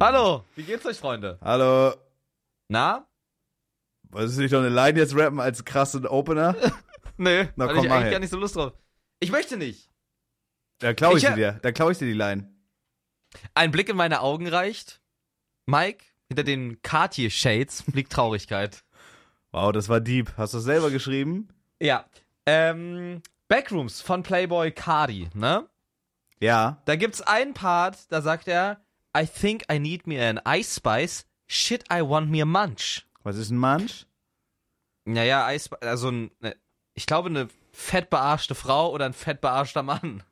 Hallo, 0.00 0.44
wie 0.54 0.62
geht's 0.62 0.86
euch, 0.86 0.96
Freunde? 0.98 1.38
Hallo. 1.42 1.94
Na? 2.68 3.06
Wolltest 4.10 4.38
du 4.38 4.42
nicht 4.42 4.52
noch 4.52 4.60
eine 4.60 4.68
Line 4.68 4.98
jetzt 4.98 5.14
rappen 5.16 5.40
als 5.40 5.64
krassen 5.64 6.06
Opener? 6.06 6.54
Nee, 7.20 7.48
Na, 7.56 7.66
komm, 7.66 7.84
ich 7.84 7.90
eigentlich 7.90 8.04
her. 8.04 8.10
gar 8.12 8.18
nicht 8.20 8.30
so 8.30 8.36
Lust 8.38 8.54
drauf. 8.54 8.74
Ich 9.18 9.32
möchte 9.32 9.56
nicht. 9.56 9.90
Da 10.78 10.94
klau 10.94 11.16
ich, 11.16 11.24
Ich 11.24 11.28
sie 11.28 11.34
dir. 11.34 11.58
Da 11.62 11.72
klau 11.72 11.90
ich 11.90 11.98
dir 11.98 12.04
die 12.06 12.12
Line. 12.12 12.48
Ein 13.54 13.72
Blick 13.72 13.88
in 13.88 13.96
meine 13.96 14.20
Augen 14.20 14.46
reicht. 14.46 15.00
Mike, 15.66 16.04
hinter 16.28 16.44
den 16.44 16.80
Cartier-Shades 16.82 17.86
liegt 17.92 18.12
Traurigkeit. 18.12 18.84
Wow, 19.50 19.72
das 19.72 19.88
war 19.88 19.98
deep. 20.00 20.32
Hast 20.36 20.54
du 20.54 20.58
das 20.58 20.64
selber 20.64 20.92
geschrieben? 20.92 21.48
Ja. 21.82 22.04
Ähm, 22.46 23.20
Backrooms 23.48 24.00
von 24.00 24.22
Playboy 24.22 24.70
Cardi, 24.70 25.28
ne? 25.34 25.68
Ja. 26.38 26.80
Da 26.84 26.94
gibt's 26.94 27.20
einen 27.20 27.52
Part, 27.52 28.12
da 28.12 28.22
sagt 28.22 28.46
er, 28.46 28.80
I 29.18 29.26
think 29.26 29.64
I 29.70 29.78
need 29.78 30.06
me 30.06 30.20
an 30.20 30.40
Ice 30.46 30.74
Spice. 30.76 31.24
Shit, 31.46 31.84
I 31.90 32.02
want 32.02 32.30
me 32.30 32.40
a 32.42 32.44
Munch. 32.44 33.06
Was 33.24 33.36
ist 33.36 33.50
ein 33.50 33.58
Munch? 33.58 34.06
Naja, 35.06 35.50
Ice 35.52 35.64
Spice, 35.66 35.82
also 35.82 36.10
ein, 36.10 36.30
ne, 36.40 36.54
ich 36.94 37.06
glaube 37.06 37.28
eine 37.30 37.48
fett 37.72 38.10
bearschte 38.10 38.54
Frau 38.54 38.92
oder 38.92 39.06
ein 39.06 39.12
fett 39.14 39.40
bearschter 39.40 39.82
Mann. 39.82 40.22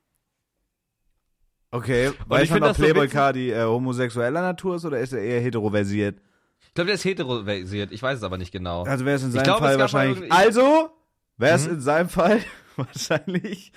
Okay. 1.70 2.08
ich 2.08 2.28
Weiß 2.28 2.50
man, 2.50 2.62
ob 2.62 2.76
so 2.76 2.82
Playboy 2.82 3.04
witzig- 3.04 3.12
Cardi 3.14 3.50
äh, 3.50 3.64
homosexueller 3.64 4.40
Natur 4.42 4.76
ist 4.76 4.84
oder 4.84 5.00
ist 5.00 5.12
er 5.12 5.20
eher 5.22 5.40
heteroversiert? 5.40 6.20
Ich 6.68 6.74
glaube, 6.74 6.86
der 6.86 6.94
ist 6.96 7.04
heteroversiert, 7.04 7.92
ich 7.92 8.02
weiß 8.02 8.18
es 8.18 8.24
aber 8.24 8.38
nicht 8.38 8.52
genau. 8.52 8.84
Also 8.84 9.04
wäre 9.04 9.16
es 9.16 9.22
in 9.22 9.32
seinem 9.32 9.44
glaube, 9.44 9.64
es 9.66 9.70
Fall 9.72 9.78
wahrscheinlich. 9.78 10.32
Also 10.32 10.90
wäre 11.36 11.56
es 11.56 11.66
Mhm. 11.66 11.74
in 11.74 11.80
seinem 11.80 12.08
Fall 12.08 12.40
wahrscheinlich 12.76 13.72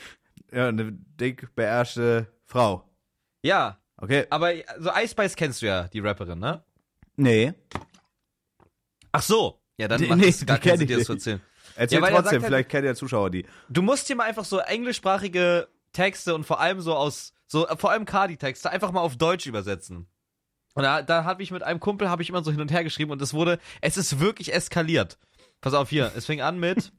ja, 0.52 0.68
eine 0.68 0.92
dick 0.92 1.54
beherrschte 1.56 2.28
Frau. 2.46 2.84
Ja, 3.44 3.78
Okay. 4.02 4.26
aber 4.30 4.54
so 4.80 4.90
Ice 4.96 5.10
Spice 5.12 5.36
kennst 5.36 5.62
du 5.62 5.66
ja, 5.68 5.88
die 5.88 6.00
Rapperin, 6.00 6.40
ne? 6.40 6.64
Nee. 7.18 7.54
Ach 9.12 9.22
so. 9.22 9.60
Ja, 9.78 9.88
dann 9.88 10.02
Die- 10.02 10.08
macht 10.08 10.20
nee, 10.20 10.32
gar 10.46 10.58
keinen 10.58 10.78
Sinn, 10.78 10.82
ich 10.82 10.88
dir 10.88 10.98
das 10.98 11.06
zu 11.06 11.14
erzählen. 11.14 11.42
Erzähl 11.76 12.00
Ja, 12.00 12.08
trotzdem, 12.08 12.24
sagt 12.24 12.34
halt- 12.34 12.46
vielleicht 12.46 12.70
kennen 12.70 12.88
ja 12.88 12.96
Zuschauer 12.96 13.30
die. 13.30 13.46
Du 13.70 13.82
musst 13.82 14.08
dir 14.10 14.16
mal 14.16 14.24
einfach 14.26 14.46
so 14.46 14.60
englischsprachige 14.60 15.68
Texte 15.94 16.36
und 16.36 16.46
vor 16.46 16.60
allem 16.60 16.82
so 16.82 16.96
aus, 16.96 17.34
so 17.48 17.66
vor 17.78 17.92
allem 17.92 18.06
Cardi-Texte 18.06 18.70
einfach 18.70 18.92
mal 18.92 19.02
auf 19.02 19.18
Deutsch 19.18 19.48
übersetzen. 19.48 20.08
Und 20.76 20.84
da, 20.84 21.02
da 21.02 21.24
habe 21.24 21.42
ich 21.44 21.52
mit 21.52 21.64
einem 21.64 21.80
Kumpel, 21.80 22.10
habe 22.10 22.22
ich 22.22 22.30
immer 22.30 22.44
so 22.44 22.52
hin 22.52 22.62
und 22.62 22.72
her 22.72 22.84
geschrieben 22.84 23.12
und 23.12 23.22
es 23.22 23.34
wurde, 23.34 23.60
es 23.82 23.98
ist 23.98 24.20
wirklich 24.20 24.54
eskaliert. 24.54 25.18
Pass 25.62 25.74
auf 25.74 25.90
hier, 25.90 26.12
es 26.16 26.26
fing 26.26 26.42
an 26.42 26.60
mit, 26.60 26.92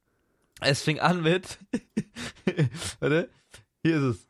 es 0.60 0.82
fing 0.82 1.00
an 1.00 1.22
mit, 1.22 1.58
warte, 3.00 3.30
hier 3.82 3.96
ist 3.96 4.02
es. 4.02 4.28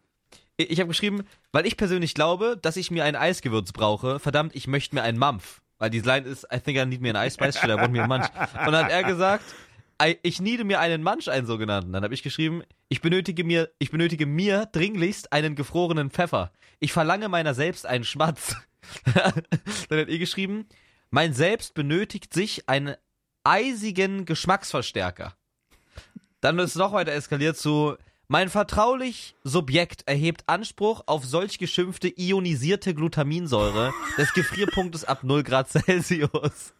Ich, 0.56 0.78
habe 0.78 0.88
geschrieben, 0.88 1.24
weil 1.50 1.66
ich 1.66 1.76
persönlich 1.76 2.14
glaube, 2.14 2.58
dass 2.60 2.76
ich 2.76 2.90
mir 2.90 3.04
ein 3.04 3.16
Eisgewürz 3.16 3.72
brauche, 3.72 4.18
verdammt, 4.18 4.54
ich 4.54 4.66
möchte 4.66 4.94
mir 4.94 5.02
einen 5.02 5.18
Mampf. 5.18 5.60
Weil 5.78 5.90
die 5.90 6.00
Line 6.00 6.26
ist, 6.26 6.46
I 6.54 6.60
think 6.60 6.78
I 6.78 6.86
need 6.86 7.00
me 7.00 7.10
an 7.10 7.26
ice 7.26 7.34
spice, 7.34 7.58
shit, 7.58 7.70
I 7.70 7.74
want 7.74 7.92
me 7.92 8.02
a 8.02 8.06
munch. 8.06 8.28
Und 8.66 8.72
dann 8.72 8.84
hat 8.84 8.92
er 8.92 9.02
gesagt, 9.02 9.44
ich 10.22 10.40
niede 10.40 10.64
mir 10.64 10.80
einen 10.80 11.02
Munch, 11.02 11.28
einen 11.28 11.46
sogenannten. 11.46 11.92
Dann 11.92 12.04
habe 12.04 12.14
ich 12.14 12.22
geschrieben, 12.22 12.62
ich 12.88 13.00
benötige 13.00 13.44
mir, 13.44 13.70
ich 13.78 13.90
benötige 13.90 14.26
mir 14.26 14.66
dringlichst 14.66 15.32
einen 15.32 15.54
gefrorenen 15.54 16.10
Pfeffer. 16.10 16.52
Ich 16.80 16.92
verlange 16.92 17.28
meiner 17.28 17.54
selbst 17.54 17.86
einen 17.86 18.04
Schmatz. 18.04 18.56
Dann 19.14 19.24
hat 19.24 20.08
er 20.08 20.18
geschrieben, 20.18 20.66
mein 21.10 21.32
Selbst 21.34 21.74
benötigt 21.74 22.34
sich 22.34 22.68
einen 22.68 22.96
eisigen 23.44 24.24
Geschmacksverstärker. 24.24 25.36
Dann 26.40 26.58
ist 26.58 26.70
es 26.70 26.76
noch 26.76 26.92
weiter 26.92 27.12
eskaliert 27.12 27.56
zu, 27.56 27.96
mein 28.32 28.48
vertraulich 28.48 29.36
Subjekt 29.44 30.08
erhebt 30.08 30.44
Anspruch 30.46 31.02
auf 31.04 31.22
solch 31.22 31.58
geschimpfte 31.58 32.08
ionisierte 32.08 32.94
Glutaminsäure 32.94 33.92
des 34.16 34.32
Gefrierpunktes 34.32 35.04
ab 35.04 35.22
0 35.22 35.42
Grad 35.42 35.68
Celsius. 35.68 36.72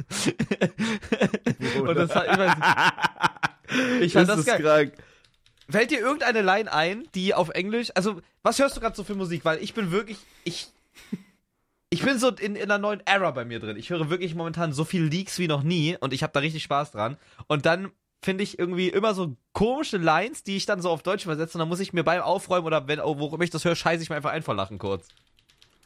Und 1.79 1.95
das 1.95 2.15
hat, 2.15 2.27
ich, 2.31 2.39
weiß, 2.39 4.01
ich 4.01 4.13
fand 4.15 4.29
das, 4.31 4.39
ist 4.39 4.47
geil. 4.47 4.63
krank. 4.63 4.95
Fällt 5.69 5.91
dir 5.91 6.01
irgendeine 6.01 6.41
Line 6.41 6.73
ein, 6.73 7.07
die 7.15 7.35
auf 7.35 7.51
Englisch, 7.51 7.91
also 7.95 8.23
was 8.43 8.59
hörst 8.59 8.75
du 8.79 8.81
gerade 8.81 8.97
so 8.97 9.05
für 9.05 9.15
Musik? 9.15 9.45
Weil 9.45 9.63
ich 9.63 9.75
bin 9.75 9.91
wirklich, 9.91 10.17
ich, 10.45 10.69
ich 11.91 12.03
bin 12.03 12.19
so 12.19 12.31
in, 12.31 12.57
in 12.57 12.63
einer 12.63 12.79
neuen 12.79 13.03
Era 13.05 13.31
bei 13.31 13.45
mir 13.45 13.61
drin. 13.61 13.77
Ich 13.77 13.91
höre 13.91 14.09
wirklich 14.09 14.35
momentan 14.35 14.73
so 14.73 14.87
viel 14.87 15.03
Leaks 15.03 15.39
wie 15.39 15.49
noch 15.49 15.63
nie 15.63 15.99
und 16.01 16.15
ich 16.15 16.23
habe 16.23 16.33
da 16.33 16.41
richtig 16.41 16.63
Spaß 16.63 16.93
dran. 16.93 17.19
Und 17.47 17.67
dann 17.67 17.93
finde 18.23 18.45
ich 18.45 18.59
irgendwie 18.59 18.89
immer 18.89 19.15
so 19.15 19.37
komische 19.53 19.97
Lines, 19.99 20.45
die 20.45 20.57
ich 20.57 20.67
dann 20.67 20.81
so 20.81 20.91
auf 20.91 21.03
Deutsch 21.03 21.25
übersetze 21.25 21.59
und 21.59 21.61
dann 21.61 21.69
muss 21.69 21.81
ich 21.81 21.93
mir 21.93 22.05
beim 22.05 22.23
Aufräumen 22.23 22.67
oder 22.67 22.87
wenn, 22.89 23.01
oh, 23.01 23.19
wo 23.19 23.39
ich 23.43 23.51
das 23.51 23.65
höre, 23.65 23.75
scheiße 23.75 24.03
ich 24.03 24.11
mir 24.11 24.17
einfach 24.17 24.31
ein 24.31 24.43
vor 24.43 24.55
Lachen 24.55 24.79
kurz. 24.79 25.09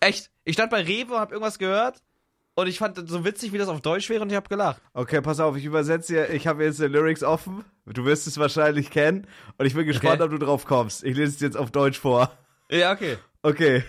Echt. 0.01 0.31
Ich 0.45 0.55
stand 0.55 0.71
bei 0.71 0.83
Rewe 0.83 1.15
und 1.15 1.21
hab 1.21 1.33
irgendwas 1.33 1.59
gehört 1.59 2.03
und 2.55 2.67
ich 2.67 2.79
fand 2.79 2.99
das 2.99 3.09
so 3.09 3.25
witzig, 3.25 3.53
wie 3.53 3.59
das 3.59 3.69
auf 3.69 3.81
Deutsch 3.81 4.09
wäre 4.11 4.23
und 4.23 4.31
ich 4.31 4.37
hab 4.37 4.49
gelacht. 4.49 4.81
Okay, 4.93 5.21
pass 5.21 5.41
auf, 5.41 5.57
ich 5.57 5.65
übersetze 5.65 6.13
dir. 6.13 6.31
Ich 6.31 6.47
habe 6.47 6.65
jetzt 6.65 6.79
die 6.79 6.85
Lyrics 6.85 7.23
offen. 7.23 7.65
Du 7.87 8.05
wirst 8.05 8.27
es 8.27 8.39
wahrscheinlich 8.39 8.91
kennen. 8.91 9.27
Und 9.59 9.67
ich 9.67 9.75
bin 9.75 9.87
gespannt, 9.87 10.21
Okay. 10.21 10.25
ob 10.25 10.39
du 10.39 10.39
drauf 10.45 10.65
kommst. 10.67 11.05
Ich 11.05 11.17
lese 11.17 11.35
es 11.35 11.41
jetzt 11.41 11.57
auf 11.57 11.71
Deutsch 11.71 11.99
vor. 11.99 12.31
Ja, 12.71 12.93
okay. 12.93 13.17
Okay. 13.43 13.85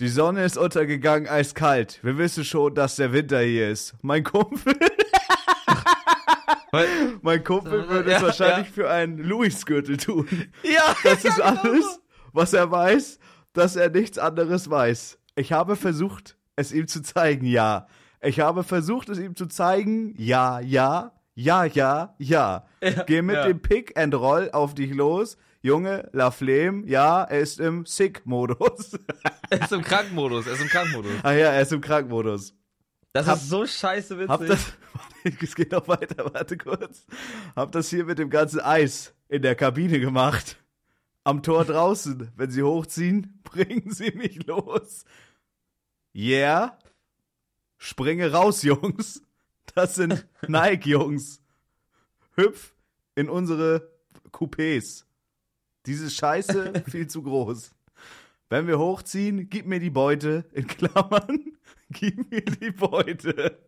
Die 0.00 0.08
Sonne 0.08 0.44
ist 0.44 0.58
untergegangen, 0.58 1.28
eiskalt. 1.28 2.00
Wir 2.02 2.18
wissen 2.18 2.44
schon, 2.44 2.74
dass 2.74 2.96
der 2.96 3.12
Winter 3.12 3.40
hier 3.40 3.70
ist. 3.70 3.94
Mein 4.02 4.24
Kumpel, 4.24 4.74
Weil, 6.74 6.88
mein 7.22 7.44
Kumpel 7.44 7.88
würde 7.88 8.10
Ja, 8.10 8.16
es 8.18 8.22
wahrscheinlich 8.22 8.66
ja. 8.68 8.72
für 8.72 8.90
einen 8.90 9.18
Louis-Gürtel 9.18 9.96
tun. 9.96 10.26
ja, 10.62 10.94
Das 11.02 11.24
ist 11.24 11.38
ja, 11.38 11.50
genau 11.50 11.62
alles, 11.62 11.84
so. 11.84 12.00
was 12.32 12.52
er 12.52 12.70
weiß, 12.70 13.18
dass 13.52 13.76
er 13.76 13.90
nichts 13.90 14.18
anderes 14.18 14.68
weiß. 14.68 15.18
Ich 15.36 15.52
habe 15.52 15.76
versucht, 15.76 16.36
es 16.56 16.72
ihm 16.72 16.86
zu 16.88 17.02
zeigen, 17.02 17.46
ja. 17.46 17.86
Ich 18.20 18.40
habe 18.40 18.64
versucht, 18.64 19.08
es 19.08 19.18
ihm 19.18 19.36
zu 19.36 19.46
zeigen, 19.46 20.14
ja, 20.16 20.60
ja, 20.60 21.12
ja, 21.34 21.64
ja, 21.64 22.14
ja. 22.18 22.64
Geh 23.06 23.22
mit 23.22 23.36
ja. 23.36 23.46
dem 23.46 23.60
Pick 23.60 23.98
and 23.98 24.14
Roll 24.14 24.50
auf 24.52 24.74
dich 24.74 24.92
los. 24.94 25.36
Junge, 25.62 26.10
La 26.12 26.30
Flame, 26.30 26.82
ja, 26.86 27.22
er 27.24 27.40
ist 27.40 27.58
im 27.58 27.86
Sick-Modus. 27.86 28.98
Er 29.50 29.62
ist 29.62 29.72
im 29.72 29.82
Krankmodus, 29.82 30.46
er 30.46 30.52
ist 30.54 30.60
im 30.62 30.68
Krankmodus. 30.68 31.12
ah 31.22 31.32
ja, 31.32 31.48
er 31.52 31.62
ist 31.62 31.72
im 31.72 31.80
Krankmodus. 31.80 32.54
Das 33.14 33.26
Hab- 33.28 33.36
ist 33.36 33.48
so 33.48 33.64
scheiße 33.64 34.18
witzig. 34.18 34.28
Hab 34.28 34.44
das, 34.46 34.72
es 35.40 35.54
geht 35.54 35.70
noch 35.70 35.86
weiter, 35.86 36.34
warte 36.34 36.58
kurz. 36.58 37.06
Hab 37.54 37.70
das 37.70 37.88
hier 37.88 38.04
mit 38.04 38.18
dem 38.18 38.28
ganzen 38.28 38.60
Eis 38.60 39.14
in 39.28 39.40
der 39.42 39.54
Kabine 39.54 40.00
gemacht. 40.00 40.56
Am 41.22 41.42
Tor 41.42 41.64
draußen, 41.64 42.32
wenn 42.36 42.50
sie 42.50 42.62
hochziehen, 42.64 43.40
bringen 43.44 43.90
sie 43.92 44.10
mich 44.10 44.44
los. 44.46 45.04
Yeah. 46.14 46.76
Springe 47.78 48.32
raus, 48.32 48.62
Jungs. 48.62 49.22
Das 49.74 49.94
sind 49.94 50.26
Nike-Jungs. 50.48 51.40
Hüpf 52.34 52.74
in 53.14 53.28
unsere 53.28 53.92
Coupés. 54.32 55.04
Diese 55.86 56.10
Scheiße 56.10 56.82
viel 56.88 57.06
zu 57.06 57.22
groß. 57.22 57.73
Wenn 58.54 58.68
wir 58.68 58.78
hochziehen, 58.78 59.50
gib 59.50 59.66
mir 59.66 59.80
die 59.80 59.90
Beute, 59.90 60.44
in 60.52 60.68
Klammern, 60.68 61.56
gib 61.90 62.30
mir 62.30 62.40
die 62.40 62.70
Beute. 62.70 63.58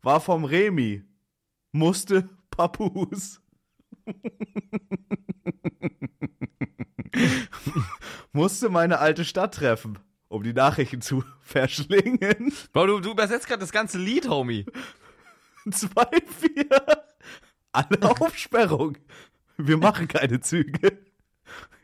War 0.00 0.18
vom 0.18 0.46
Remi. 0.46 1.02
Musste 1.72 2.30
Papus. 2.48 3.42
Musste 8.32 8.70
meine 8.70 8.98
alte 8.98 9.26
Stadt 9.26 9.56
treffen, 9.56 9.98
um 10.28 10.42
die 10.42 10.54
Nachrichten 10.54 11.02
zu 11.02 11.22
verschlingen. 11.42 12.50
Bro, 12.72 12.86
du, 12.86 13.00
du 13.00 13.10
übersetzt 13.10 13.46
gerade 13.46 13.60
das 13.60 13.72
ganze 13.72 13.98
Lied, 13.98 14.26
Homie. 14.26 14.64
Zwei, 15.70 16.08
vier. 16.40 17.04
Alle 17.72 18.10
auf 18.10 18.38
Sperrung. 18.38 18.96
Wir 19.58 19.76
machen 19.76 20.08
keine 20.08 20.40
Züge. 20.40 21.11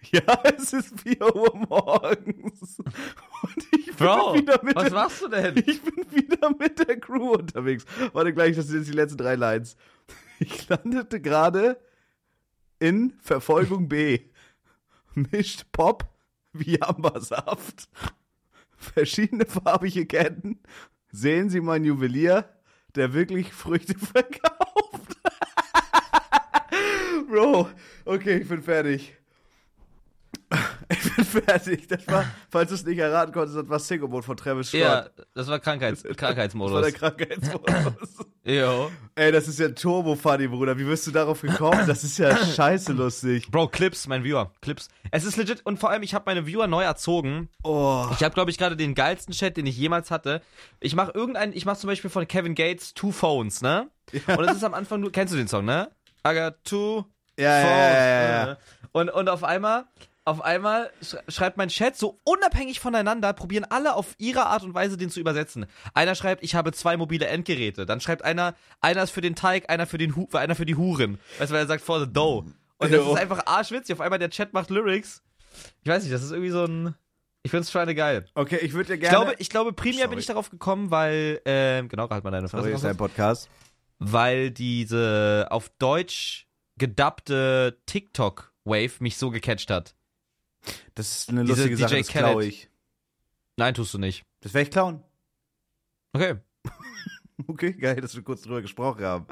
Ja, 0.12 0.42
es 0.44 0.72
ist 0.72 1.00
4 1.00 1.34
Uhr 1.34 1.54
morgens. 1.68 2.78
Und 2.78 3.68
ich 3.72 3.86
bin 3.86 3.96
Bro, 3.96 4.34
wieder 4.34 4.60
mit 4.62 4.74
was 4.76 4.84
der, 4.84 4.92
machst 4.92 5.22
du 5.22 5.28
denn? 5.28 5.56
Ich 5.66 5.82
bin 5.82 6.10
wieder 6.10 6.50
mit 6.50 6.78
der 6.78 6.98
Crew 6.98 7.32
unterwegs. 7.34 7.84
Warte 8.12 8.32
gleich, 8.32 8.56
das 8.56 8.68
sind 8.68 8.78
jetzt 8.78 8.88
die 8.88 8.96
letzten 8.96 9.18
drei 9.18 9.34
Lines. 9.34 9.76
Ich 10.40 10.68
landete 10.68 11.20
gerade 11.20 11.80
in 12.78 13.12
Verfolgung 13.20 13.88
B. 13.88 14.20
Mischt 15.14 15.64
Pop 15.72 16.04
wie 16.52 16.80
Ambersaft. 16.80 17.88
Verschiedene 18.76 19.46
farbige 19.46 20.06
Ketten. 20.06 20.60
Sehen 21.10 21.50
Sie 21.50 21.60
meinen 21.60 21.86
Juwelier, 21.86 22.48
der 22.94 23.14
wirklich 23.14 23.52
Früchte 23.52 23.98
verkauft. 23.98 25.16
Bro, 27.28 27.68
okay, 28.04 28.38
ich 28.38 28.48
bin 28.48 28.62
fertig. 28.62 29.17
Fertig. 31.46 31.86
Das 31.88 32.06
war, 32.06 32.24
falls 32.50 32.68
du 32.70 32.74
es 32.74 32.84
nicht 32.84 32.98
erraten 32.98 33.32
konntest, 33.32 33.56
das 33.56 33.68
war 33.68 33.78
Single 33.78 34.08
Mode 34.08 34.24
von 34.24 34.36
Travis 34.36 34.68
Scott. 34.68 34.80
Ja, 34.80 35.06
das 35.34 35.46
war 35.48 35.58
Krankheits 35.58 36.02
Das 36.02 36.10
war 36.10 36.16
Krankheitsmodus. 36.16 36.82
der 36.82 36.92
Krankheitsmodus. 36.92 38.18
Jo. 38.44 38.90
Ey, 39.14 39.30
das 39.30 39.46
ist 39.46 39.58
ja 39.58 39.68
Turbo-Funny, 39.68 40.48
Bruder. 40.48 40.78
Wie 40.78 40.84
bist 40.84 41.06
du 41.06 41.10
darauf 41.10 41.42
gekommen? 41.42 41.86
Das 41.86 42.02
ist 42.02 42.16
ja 42.16 42.34
scheiße 42.54 42.94
lustig. 42.94 43.50
Bro, 43.50 43.68
Clips, 43.68 44.06
mein 44.06 44.24
Viewer. 44.24 44.52
Clips. 44.62 44.88
Es 45.10 45.24
ist 45.24 45.36
legit 45.36 45.66
und 45.66 45.78
vor 45.78 45.90
allem, 45.90 46.02
ich 46.02 46.14
habe 46.14 46.24
meine 46.26 46.46
Viewer 46.46 46.66
neu 46.66 46.82
erzogen. 46.82 47.50
Oh. 47.62 48.06
Ich 48.12 48.22
habe, 48.24 48.32
glaube 48.32 48.50
ich, 48.50 48.56
gerade 48.56 48.74
den 48.74 48.94
geilsten 48.94 49.34
Chat, 49.34 49.58
den 49.58 49.66
ich 49.66 49.76
jemals 49.76 50.10
hatte. 50.10 50.40
Ich 50.80 50.94
mache 50.94 51.12
irgendeinen, 51.14 51.52
ich 51.52 51.66
mache 51.66 51.76
zum 51.78 51.88
Beispiel 51.88 52.08
von 52.08 52.26
Kevin 52.26 52.54
Gates 52.54 52.94
Two 52.94 53.10
Phones, 53.12 53.60
ne? 53.60 53.90
Und 54.28 54.40
es 54.44 54.56
ist 54.56 54.64
am 54.64 54.72
Anfang 54.72 55.00
nur, 55.00 55.12
kennst 55.12 55.34
du 55.34 55.36
den 55.36 55.48
Song, 55.48 55.66
ne? 55.66 55.90
I 56.26 56.32
got 56.32 56.54
two 56.64 57.04
Ja, 57.38 57.60
ja, 57.60 57.68
ja, 57.68 58.22
ja, 58.22 58.46
ja. 58.46 58.56
Und, 58.92 59.10
und 59.10 59.28
auf 59.28 59.44
einmal, 59.44 59.84
auf 60.28 60.40
einmal 60.42 60.90
sch- 61.02 61.18
schreibt 61.30 61.56
mein 61.56 61.68
Chat 61.68 61.96
so 61.96 62.20
unabhängig 62.24 62.80
voneinander, 62.80 63.32
probieren 63.32 63.64
alle 63.68 63.94
auf 63.94 64.14
ihre 64.18 64.46
Art 64.46 64.62
und 64.62 64.74
Weise 64.74 64.96
den 64.96 65.10
zu 65.10 65.18
übersetzen. 65.20 65.66
Einer 65.94 66.14
schreibt, 66.14 66.42
ich 66.44 66.54
habe 66.54 66.72
zwei 66.72 66.96
mobile 66.96 67.26
Endgeräte. 67.26 67.86
Dann 67.86 68.00
schreibt 68.00 68.22
einer, 68.24 68.54
einer 68.80 69.02
ist 69.02 69.10
für 69.10 69.20
den 69.20 69.34
Teig, 69.34 69.70
einer 69.70 69.86
für 69.86 69.98
den 69.98 70.14
Hu 70.16 70.28
einer 70.32 70.54
für 70.54 70.66
die 70.66 70.76
Huren. 70.76 71.18
Weißt 71.38 71.50
du, 71.50 71.54
weil 71.54 71.62
er 71.64 71.66
sagt 71.66 71.82
for 71.82 72.00
the 72.00 72.06
dough. 72.12 72.44
Und 72.80 72.92
das 72.92 72.92
Jo. 72.92 73.12
ist 73.14 73.20
einfach 73.20 73.46
arschwitzig. 73.46 73.94
Auf 73.94 74.00
einmal 74.00 74.18
der 74.20 74.30
Chat 74.30 74.52
macht 74.52 74.70
Lyrics. 74.70 75.22
Ich 75.82 75.88
weiß 75.90 76.02
nicht, 76.04 76.14
das 76.14 76.22
ist 76.22 76.30
irgendwie 76.30 76.50
so 76.50 76.64
ein. 76.64 76.94
Ich 77.42 77.50
find's 77.50 77.70
schon 77.70 77.80
eine 77.80 77.94
geil. 77.94 78.26
Okay, 78.34 78.58
ich 78.62 78.72
würde 78.74 78.88
dir 78.88 78.94
Ich 78.94 79.00
gerne. 79.00 79.16
glaube, 79.16 79.34
ich 79.38 79.48
glaube, 79.50 79.72
primär 79.72 79.98
Sorry. 80.00 80.08
bin 80.10 80.18
ich 80.18 80.26
darauf 80.26 80.50
gekommen, 80.50 80.90
weil, 80.90 81.40
ähm, 81.44 81.88
genau, 81.88 82.08
halt 82.10 82.22
mal 82.24 82.30
deine 82.30 82.48
Fresse. 82.48 82.70
ist 82.70 82.84
ein 82.84 82.96
Podcast. 82.96 83.48
weil 83.98 84.50
diese 84.50 85.46
auf 85.50 85.70
Deutsch 85.78 86.46
gedubbte 86.76 87.78
TikTok-Wave 87.86 88.90
mich 89.00 89.16
so 89.16 89.30
gecatcht 89.30 89.70
hat. 89.70 89.94
Das 90.94 91.18
ist 91.18 91.28
eine 91.28 91.42
Diese 91.44 91.54
lustige 91.54 91.76
Sache, 91.76 91.94
DJ 91.94 92.00
das 92.00 92.08
klaue 92.08 92.44
ich. 92.44 92.68
Nein, 93.56 93.74
tust 93.74 93.94
du 93.94 93.98
nicht. 93.98 94.24
Das 94.40 94.54
werde 94.54 94.64
ich 94.64 94.70
klauen. 94.70 95.02
Okay. 96.12 96.36
Okay, 97.46 97.72
geil, 97.72 98.00
dass 98.00 98.16
wir 98.16 98.22
kurz 98.22 98.42
drüber 98.42 98.60
gesprochen 98.60 99.04
haben. 99.04 99.26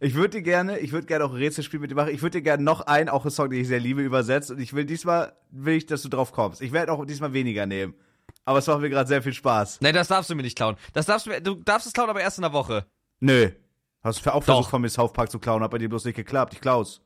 Ich 0.00 0.14
würde 0.14 0.38
dir 0.38 0.42
gerne, 0.42 0.78
ich 0.78 0.92
würde 0.92 1.06
gerne 1.06 1.24
auch 1.24 1.30
ein 1.30 1.36
Rätselspiel 1.36 1.80
mit 1.80 1.90
dir 1.90 1.94
machen. 1.94 2.14
Ich 2.14 2.22
würde 2.22 2.38
dir 2.38 2.42
gerne 2.42 2.62
noch 2.62 2.82
einen, 2.82 3.08
auch 3.08 3.24
einen 3.24 3.32
Song, 3.32 3.50
den 3.50 3.60
ich 3.60 3.68
sehr 3.68 3.80
liebe, 3.80 4.02
übersetzen. 4.02 4.56
Und 4.56 4.62
ich 4.62 4.72
will 4.72 4.84
diesmal, 4.84 5.36
will 5.50 5.74
ich, 5.74 5.86
dass 5.86 6.02
du 6.02 6.08
drauf 6.08 6.32
kommst. 6.32 6.62
Ich 6.62 6.72
werde 6.72 6.92
auch 6.92 7.04
diesmal 7.04 7.32
weniger 7.32 7.66
nehmen. 7.66 7.94
Aber 8.44 8.58
es 8.58 8.66
macht 8.66 8.80
mir 8.80 8.90
gerade 8.90 9.08
sehr 9.08 9.22
viel 9.22 9.34
Spaß. 9.34 9.80
Nein, 9.80 9.94
das 9.94 10.08
darfst 10.08 10.30
du 10.30 10.34
mir 10.34 10.42
nicht 10.42 10.56
klauen. 10.56 10.76
Das 10.92 11.06
darfst 11.06 11.26
du 11.26 11.30
mir, 11.30 11.40
du 11.40 11.56
darfst 11.56 11.86
es 11.86 11.92
klauen, 11.92 12.08
aber 12.08 12.20
erst 12.20 12.38
in 12.38 12.42
der 12.42 12.52
Woche. 12.52 12.86
Nö. 13.20 13.50
Hast 14.02 14.24
du 14.24 14.32
auch 14.32 14.42
versucht, 14.42 14.70
von 14.70 14.80
mir 14.80 14.88
South 14.88 15.12
Park 15.12 15.30
zu 15.30 15.40
klauen, 15.40 15.62
hat 15.62 15.70
bei 15.72 15.78
dir 15.78 15.88
bloß 15.88 16.04
nicht 16.04 16.14
geklappt. 16.14 16.54
Ich 16.54 16.60
klau's. 16.60 17.00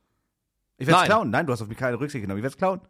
Ich 0.80 0.86
werd's 0.86 1.00
Nein. 1.00 1.08
klauen. 1.08 1.30
Nein, 1.30 1.46
du 1.46 1.52
hast 1.52 1.60
auf 1.60 1.68
mich 1.68 1.76
keine 1.76 2.00
Rücksicht 2.00 2.22
genommen. 2.22 2.38
Ich 2.38 2.42
werd's 2.42 2.56
klauen. 2.56 2.80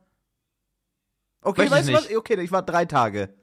Okay, 1.42 1.62
Möchte 1.62 1.74
weißt 1.74 1.88
du 1.88 1.92
was? 1.94 2.16
Okay, 2.16 2.40
ich 2.40 2.52
warte 2.52 2.70
drei 2.70 2.84
Tage. 2.84 3.34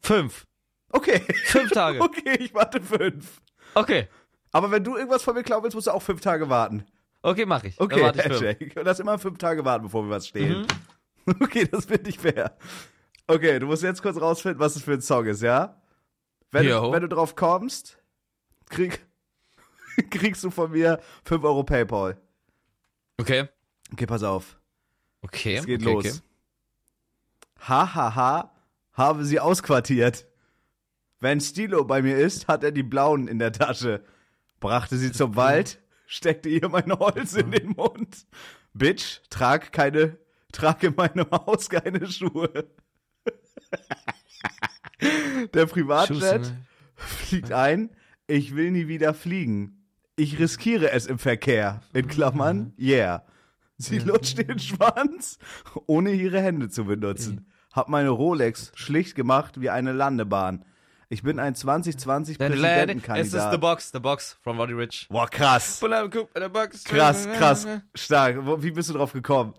Fünf. 0.00 0.46
Okay. 0.90 1.20
Fünf 1.46 1.72
Tage. 1.72 2.00
Okay, 2.02 2.36
ich 2.38 2.54
warte 2.54 2.80
fünf. 2.80 3.40
Okay. 3.74 4.08
Aber 4.52 4.70
wenn 4.70 4.84
du 4.84 4.96
irgendwas 4.96 5.24
von 5.24 5.34
mir 5.34 5.42
klauen 5.42 5.64
willst, 5.64 5.74
musst 5.74 5.88
du 5.88 5.90
auch 5.90 6.02
fünf 6.02 6.20
Tage 6.20 6.48
warten. 6.48 6.86
Okay, 7.22 7.44
mach 7.44 7.64
ich. 7.64 7.80
Okay, 7.80 7.96
Dann 7.96 8.04
warte 8.04 8.20
ich 8.20 8.58
fünf. 8.58 8.76
Und 8.76 8.84
das 8.84 9.00
immer 9.00 9.18
fünf 9.18 9.38
Tage 9.38 9.64
warten, 9.64 9.86
bevor 9.86 10.04
wir 10.04 10.10
was 10.10 10.28
stehlen. 10.28 10.62
Mhm. 10.62 10.66
Okay, 11.40 11.66
das 11.66 11.86
finde 11.86 12.10
ich 12.10 12.18
fair. 12.18 12.54
Okay, 13.26 13.58
du 13.58 13.66
musst 13.66 13.82
jetzt 13.82 14.02
kurz 14.02 14.20
rausfinden, 14.20 14.60
was 14.60 14.76
es 14.76 14.82
für 14.82 14.92
ein 14.92 15.00
Song 15.00 15.24
ist, 15.24 15.40
ja? 15.40 15.80
Wenn, 16.50 16.66
du, 16.66 16.92
wenn 16.92 17.00
du 17.00 17.08
drauf 17.08 17.34
kommst, 17.34 17.98
krieg, 18.68 19.04
kriegst 20.10 20.44
du 20.44 20.50
von 20.50 20.70
mir 20.70 21.00
5 21.24 21.42
Euro 21.42 21.64
Paypal. 21.64 22.18
Okay. 23.18 23.48
Okay, 23.92 24.06
pass 24.06 24.22
auf. 24.22 24.58
Okay. 25.22 25.56
Es 25.56 25.66
geht 25.66 25.82
okay, 25.82 25.92
los. 25.92 26.04
Okay. 26.06 26.18
Hahaha, 27.60 27.94
ha, 27.94 28.14
ha, 28.14 28.54
habe 28.92 29.24
sie 29.24 29.40
ausquartiert. 29.40 30.26
Wenn 31.20 31.40
Stilo 31.40 31.84
bei 31.84 32.02
mir 32.02 32.18
ist, 32.18 32.48
hat 32.48 32.64
er 32.64 32.72
die 32.72 32.82
blauen 32.82 33.28
in 33.28 33.38
der 33.38 33.52
Tasche. 33.52 34.04
Brachte 34.60 34.98
sie 34.98 35.12
zum 35.12 35.36
Wald, 35.36 35.80
steckte 36.06 36.48
ihr 36.48 36.68
mein 36.68 36.92
Holz 36.92 37.34
in 37.34 37.50
den 37.50 37.70
Mund. 37.70 38.26
Bitch, 38.74 39.22
trag 39.30 39.72
keine, 39.72 40.18
trag 40.52 40.82
in 40.82 40.94
meinem 40.94 41.30
Haus 41.30 41.70
keine 41.70 42.06
Schuhe. 42.06 42.68
Der 45.54 45.66
Privatjet 45.66 46.46
Schuss, 46.46 46.52
fliegt 46.94 47.52
ein. 47.52 47.90
Ich 48.26 48.54
will 48.54 48.70
nie 48.70 48.88
wieder 48.88 49.14
fliegen. 49.14 49.83
Ich 50.16 50.38
riskiere 50.38 50.90
es 50.92 51.06
im 51.06 51.18
Verkehr. 51.18 51.80
In 51.92 52.06
Klammern, 52.08 52.72
yeah. 52.78 53.24
Sie 53.76 53.98
lutscht 53.98 54.38
den 54.38 54.58
Schwanz, 54.58 55.38
ohne 55.86 56.12
ihre 56.12 56.40
Hände 56.40 56.68
zu 56.68 56.84
benutzen. 56.84 57.50
Hab 57.72 57.88
meine 57.88 58.10
Rolex 58.10 58.70
schlicht 58.76 59.16
gemacht 59.16 59.60
wie 59.60 59.70
eine 59.70 59.92
Landebahn. 59.92 60.64
Ich 61.08 61.22
bin 61.22 61.38
ein 61.40 61.54
2020 61.54 62.38
Then 62.38 62.52
land 62.54 62.90
it. 62.90 62.96
Es 62.96 62.96
ist 62.96 63.02
The 63.02 63.08
Präsidentenkandidat. 63.08 63.60
Box, 63.60 63.90
The 63.92 63.98
Box 63.98 64.38
von 64.42 64.56
Roddy 64.58 64.72
Rich. 64.74 65.06
Boah, 65.10 65.28
krass. 65.28 65.80
Krass, 66.84 67.28
krass. 67.36 67.66
Stark. 67.94 68.62
Wie 68.62 68.70
bist 68.70 68.88
du 68.90 68.94
drauf 68.94 69.12
gekommen? 69.12 69.54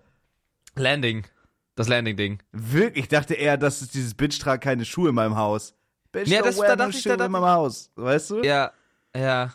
Landing. 0.74 1.26
Das 1.74 1.88
Landing-Ding. 1.88 2.42
Wirklich, 2.52 3.04
ich 3.04 3.08
dachte 3.08 3.34
eher, 3.34 3.58
dass 3.58 3.82
es 3.82 3.90
dieses 3.90 4.14
Bitch 4.14 4.38
tragt 4.40 4.64
keine 4.64 4.86
Schuhe 4.86 5.10
in 5.10 5.14
meinem 5.14 5.36
Haus. 5.36 5.74
Bitch, 6.10 6.28
Ja, 6.28 6.40
das- 6.40 6.56
da 6.56 6.74
dachte 6.74 6.96
ich, 6.96 7.02
da 7.04 7.14
in 7.26 7.30
meinem 7.32 7.44
Haus. 7.44 7.90
Weißt 7.96 8.30
du? 8.30 8.42
Ja, 8.42 8.72
ja. 9.14 9.52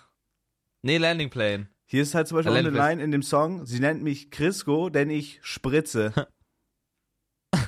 Nee, 0.84 0.98
Landing 0.98 1.30
Plane. 1.30 1.68
Hier 1.86 2.02
ist 2.04 2.16
halt 2.16 2.28
zum 2.28 2.38
Beispiel 2.38 2.56
eine 2.56 2.70
Line 2.70 3.04
in 3.04 3.12
dem 3.12 3.22
Song. 3.22 3.66
Sie 3.66 3.80
nennt 3.80 4.02
mich 4.02 4.32
Crisco, 4.32 4.90
denn 4.90 5.10
ich 5.10 5.40
spritze. 5.44 6.14
Ich 7.54 7.62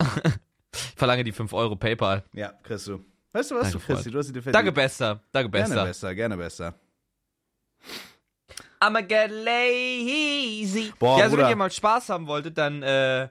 verlange 0.96 1.24
die 1.24 1.32
5 1.32 1.52
Euro 1.52 1.76
PayPal. 1.76 2.24
ja, 2.32 2.52
kriegst 2.62 2.86
du. 2.86 3.04
Weißt 3.32 3.50
du 3.50 3.54
was, 3.54 3.70
Danke, 3.72 3.78
du 3.78 3.84
kriegst. 3.94 4.14
Du 4.14 4.18
hast 4.18 4.26
sie 4.26 4.32
dir 4.32 4.42
verdient. 4.42 4.54
Danke, 4.56 4.72
Bester. 4.72 5.22
Danke, 5.32 5.50
Gerne 5.50 5.68
Bester. 5.68 5.84
besser, 5.84 6.14
gerne 6.14 6.36
besser. 6.36 6.74
I'ma 8.82 9.00
get 9.02 9.30
lazy. 9.30 10.92
Boah, 10.98 11.18
ja, 11.18 11.24
also 11.24 11.36
wenn 11.36 11.48
ihr 11.48 11.56
mal 11.56 11.70
Spaß 11.70 12.08
haben 12.08 12.26
wolltet, 12.26 12.56
dann, 12.58 12.82
äh, 12.82 13.28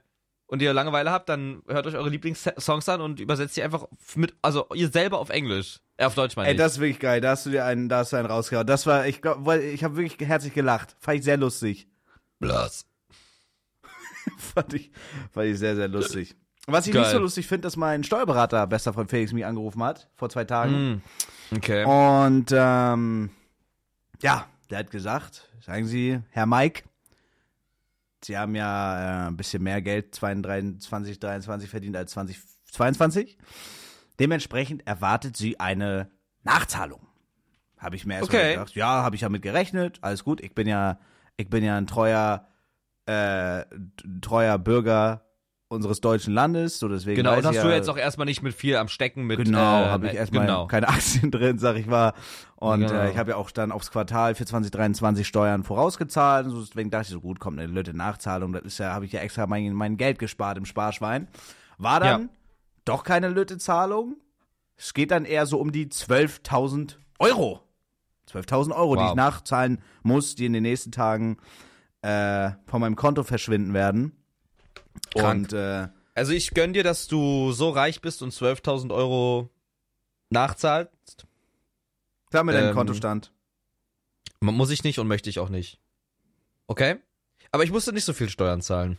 und 0.49 0.63
ihr 0.63 0.73
Langeweile 0.73 1.11
habt, 1.11 1.29
dann 1.29 1.61
hört 1.67 1.85
euch 1.85 1.95
eure 1.95 2.09
Lieblingssongs 2.09 2.89
an 2.89 3.01
und 3.01 3.19
übersetzt 3.19 3.53
sie 3.53 3.61
einfach 3.61 3.87
mit, 4.15 4.33
also 4.41 4.65
ihr 4.73 4.89
selber 4.89 5.19
auf 5.19 5.29
Englisch. 5.29 5.79
Äh, 5.97 6.05
auf 6.05 6.15
Deutsch 6.15 6.35
meine 6.35 6.47
Ey, 6.49 6.55
ich. 6.55 6.57
das 6.57 6.73
ist 6.73 6.79
wirklich 6.79 6.99
geil. 6.99 7.21
Da 7.21 7.31
hast 7.31 7.45
du 7.45 7.51
dir 7.51 7.65
einen, 7.65 7.87
da 7.87 7.99
hast 7.99 8.13
du 8.13 8.17
einen 8.17 8.25
rausgehauen. 8.25 8.65
Das 8.65 8.87
war, 8.87 9.05
ich 9.05 9.21
glaube, 9.21 9.61
ich 9.61 9.83
habe 9.83 9.95
wirklich 9.95 10.27
herzlich 10.27 10.53
gelacht. 10.55 10.95
Fand 10.99 11.19
ich 11.19 11.23
sehr 11.23 11.37
lustig. 11.37 11.87
Blass. 12.39 12.87
fand 14.37 14.73
ich, 14.73 14.91
fand 15.31 15.47
ich 15.47 15.59
sehr, 15.59 15.75
sehr 15.75 15.87
lustig. 15.87 16.35
Was 16.65 16.87
ich 16.87 16.93
Geil. 16.93 17.03
nicht 17.03 17.11
so 17.11 17.19
lustig 17.19 17.47
finde, 17.47 17.67
dass 17.67 17.77
mein 17.77 18.03
Steuerberater, 18.03 18.65
bester 18.65 18.91
von 18.91 19.07
Felix, 19.07 19.31
mich 19.31 19.45
angerufen 19.45 19.83
hat, 19.83 20.09
vor 20.15 20.29
zwei 20.29 20.45
Tagen. 20.45 21.01
Mm. 21.51 21.57
Okay. 21.57 21.83
Und 21.85 22.51
ähm, 22.51 23.29
ja, 24.21 24.47
der 24.71 24.79
hat 24.79 24.91
gesagt, 24.91 25.47
sagen 25.61 25.85
Sie, 25.85 26.19
Herr 26.31 26.45
Mike, 26.47 26.83
Sie 28.23 28.37
haben 28.37 28.55
ja 28.55 29.25
äh, 29.25 29.27
ein 29.27 29.37
bisschen 29.37 29.63
mehr 29.63 29.81
Geld 29.81 30.13
2023, 30.15 31.19
23 31.19 31.69
verdient 31.69 31.95
als 31.95 32.11
2022. 32.11 33.37
Dementsprechend 34.19 34.85
erwartet 34.85 35.37
Sie 35.37 35.59
eine 35.59 36.11
Nachzahlung. 36.43 37.07
Habe 37.77 37.95
ich 37.95 38.05
mir 38.05 38.15
erstmal 38.15 38.41
Okay. 38.41 38.53
gedacht, 38.53 38.75
ja, 38.75 39.03
habe 39.03 39.15
ich 39.15 39.21
damit 39.21 39.41
gerechnet, 39.41 39.99
alles 40.01 40.23
gut. 40.25 40.41
Ich 40.41 40.53
bin 40.53 40.67
ja, 40.67 40.99
ich 41.37 41.49
bin 41.49 41.63
ja 41.63 41.77
ein 41.77 41.87
treuer, 41.87 42.45
äh, 43.05 43.63
treuer 44.21 44.57
Bürger 44.57 45.28
unseres 45.69 46.01
deutschen 46.01 46.33
Landes, 46.33 46.79
so 46.79 46.87
deswegen 46.87 47.17
Genau, 47.17 47.29
weiß 47.31 47.39
und 47.39 47.45
hast 47.45 47.55
ich 47.57 47.61
du 47.61 47.67
ja, 47.69 47.75
jetzt 47.75 47.89
auch 47.89 47.97
erstmal 47.97 48.25
nicht 48.25 48.41
mit 48.41 48.55
viel 48.55 48.75
am 48.75 48.87
Stecken 48.87 49.25
mit. 49.25 49.37
Genau, 49.43 49.83
äh, 49.83 49.89
habe 49.89 50.07
ich 50.07 50.13
erstmal 50.15 50.45
Genau. 50.47 50.65
keine 50.67 50.87
Aktien 50.89 51.29
drin, 51.29 51.59
sag 51.59 51.77
ich 51.77 51.85
mal. 51.85 52.13
Und 52.55 52.87
Genau. 52.87 52.93
äh, 53.01 53.11
ich 53.11 53.17
habe 53.17 53.31
ja 53.31 53.35
auch 53.37 53.51
dann 53.51 53.71
aufs 53.71 53.91
Quartal 53.91 54.33
für 54.33 54.45
2023 54.45 55.27
Steuern 55.27 55.63
vorausgezahlt. 55.63 56.47
Und 56.47 56.51
so, 56.53 56.61
deswegen 56.61 56.89
dachte 56.89 57.03
ich 57.03 57.09
so, 57.09 57.21
gut, 57.21 57.39
kommt 57.39 57.59
eine 57.59 57.71
Lütte 57.71 57.93
Nachzahlung. 57.93 58.51
Das 58.51 58.63
ist 58.63 58.79
ja, 58.79 58.93
habe 58.93 59.05
ich 59.05 59.11
ja 59.11 59.19
extra 59.21 59.45
mein, 59.45 59.71
mein 59.73 59.97
Geld 59.97 60.17
gespart 60.17 60.57
im 60.57 60.65
Sparschwein. 60.65 61.27
War 61.77 61.99
dann 61.99 62.21
Ja. 62.23 62.27
doch 62.85 63.03
keine 63.03 63.29
Lütte-Zahlung. 63.29 64.17
Es 64.75 64.95
geht 64.95 65.11
dann 65.11 65.23
eher 65.25 65.45
so 65.45 65.59
um 65.59 65.71
die 65.71 65.85
12.000 65.87 66.95
Euro. 67.19 67.61
12.000 68.31 68.75
Euro, 68.75 68.95
die 68.95 69.01
Wow. 69.03 69.09
ich 69.09 69.15
nachzahlen 69.15 69.81
muss, 70.01 70.33
die 70.33 70.45
in 70.47 70.53
den 70.53 70.63
nächsten 70.63 70.91
Tagen 70.91 71.37
äh, 72.01 72.51
von 72.65 72.81
meinem 72.81 72.95
Konto 72.95 73.23
verschwinden 73.23 73.73
werden. 73.73 74.13
Krank. 75.15 75.47
Und 75.51 75.53
äh, 75.53 75.87
Also 76.15 76.31
ich 76.33 76.51
gönn 76.51 76.73
dir, 76.73 76.83
dass 76.83 77.07
du 77.07 77.51
so 77.51 77.69
reich 77.69 78.01
bist 78.01 78.21
und 78.21 78.33
12.000 78.33 78.93
Euro 78.93 79.49
nachzahlst. 80.29 81.25
sag 82.31 82.43
mir 82.45 82.53
deinen 82.53 82.69
Ähm, 82.69 82.75
Kontostand. 82.75 83.31
M- 84.41 84.53
Muss 84.53 84.69
ich 84.69 84.83
nicht 84.83 84.99
und 84.99 85.07
möchte 85.07 85.29
ich 85.29 85.39
auch 85.39 85.49
nicht. 85.49 85.79
Okay? 86.67 86.97
Aber 87.51 87.63
ich 87.63 87.71
musste 87.71 87.91
nicht 87.93 88.05
so 88.05 88.13
viel 88.13 88.29
Steuern 88.29 88.61
zahlen. 88.61 88.97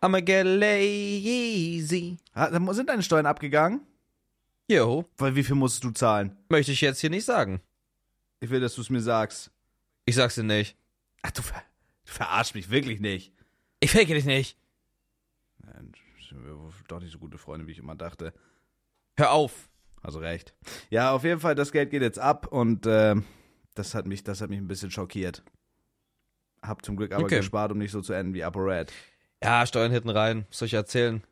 I'ma 0.00 0.20
get 0.20 0.44
lazy. 0.44 2.18
Ah, 2.32 2.50
Sind 2.74 2.88
deine 2.88 3.02
Steuern 3.02 3.26
abgegangen? 3.26 3.80
Jo, 4.68 5.04
Weil 5.18 5.36
wie 5.36 5.44
viel 5.44 5.54
musst 5.56 5.84
du 5.84 5.90
zahlen? 5.90 6.36
möchte 6.48 6.72
ich 6.72 6.80
jetzt 6.80 7.00
hier 7.00 7.10
nicht 7.10 7.24
sagen. 7.24 7.60
Ich 8.40 8.50
will, 8.50 8.60
dass 8.60 8.74
du 8.74 8.80
es 8.80 8.90
mir 8.90 9.00
sagst. 9.00 9.50
Ich 10.06 10.14
sag's 10.16 10.34
dir 10.34 10.42
nicht. 10.42 10.76
Ach, 11.22 11.30
du, 11.30 11.42
ver 11.42 11.62
du 12.06 12.12
verarschst 12.12 12.54
mich 12.54 12.70
wirklich 12.70 13.00
nicht. 13.00 13.32
Ich 13.80 13.90
fake 13.90 14.08
dich 14.08 14.24
nicht. 14.24 14.58
Sind 16.34 16.44
wir 16.46 16.56
doch 16.88 17.00
nicht 17.00 17.12
so 17.12 17.18
gute 17.18 17.38
Freunde, 17.38 17.66
wie 17.68 17.72
ich 17.72 17.78
immer 17.78 17.94
dachte. 17.94 18.32
Hör 19.16 19.30
auf. 19.32 19.70
Also 20.02 20.18
recht. 20.18 20.52
Ja, 20.90 21.12
auf 21.12 21.22
jeden 21.24 21.40
Fall, 21.40 21.54
das 21.54 21.70
Geld 21.72 21.90
geht 21.90 22.02
jetzt 22.02 22.18
ab 22.18 22.48
und 22.48 22.86
äh, 22.86 23.14
das 23.74 23.94
hat 23.94 24.06
mich, 24.06 24.24
das 24.24 24.40
hat 24.40 24.50
mich 24.50 24.58
ein 24.58 24.66
bisschen 24.66 24.90
schockiert. 24.90 25.42
Hab 26.60 26.84
zum 26.84 26.96
Glück 26.96 27.12
aber 27.14 27.24
Okay. 27.24 27.36
gespart, 27.38 27.70
um 27.72 27.78
nicht 27.78 27.92
so 27.92 28.00
zu 28.00 28.12
enden 28.12 28.34
wie 28.34 28.42
ApoRed. 28.44 28.92
Ja, 29.42 29.64
Steuern 29.66 29.92
hinten 29.92 30.10
rein. 30.10 30.46
Soll 30.50 30.66
ich 30.66 30.74
erzählen? 30.74 31.22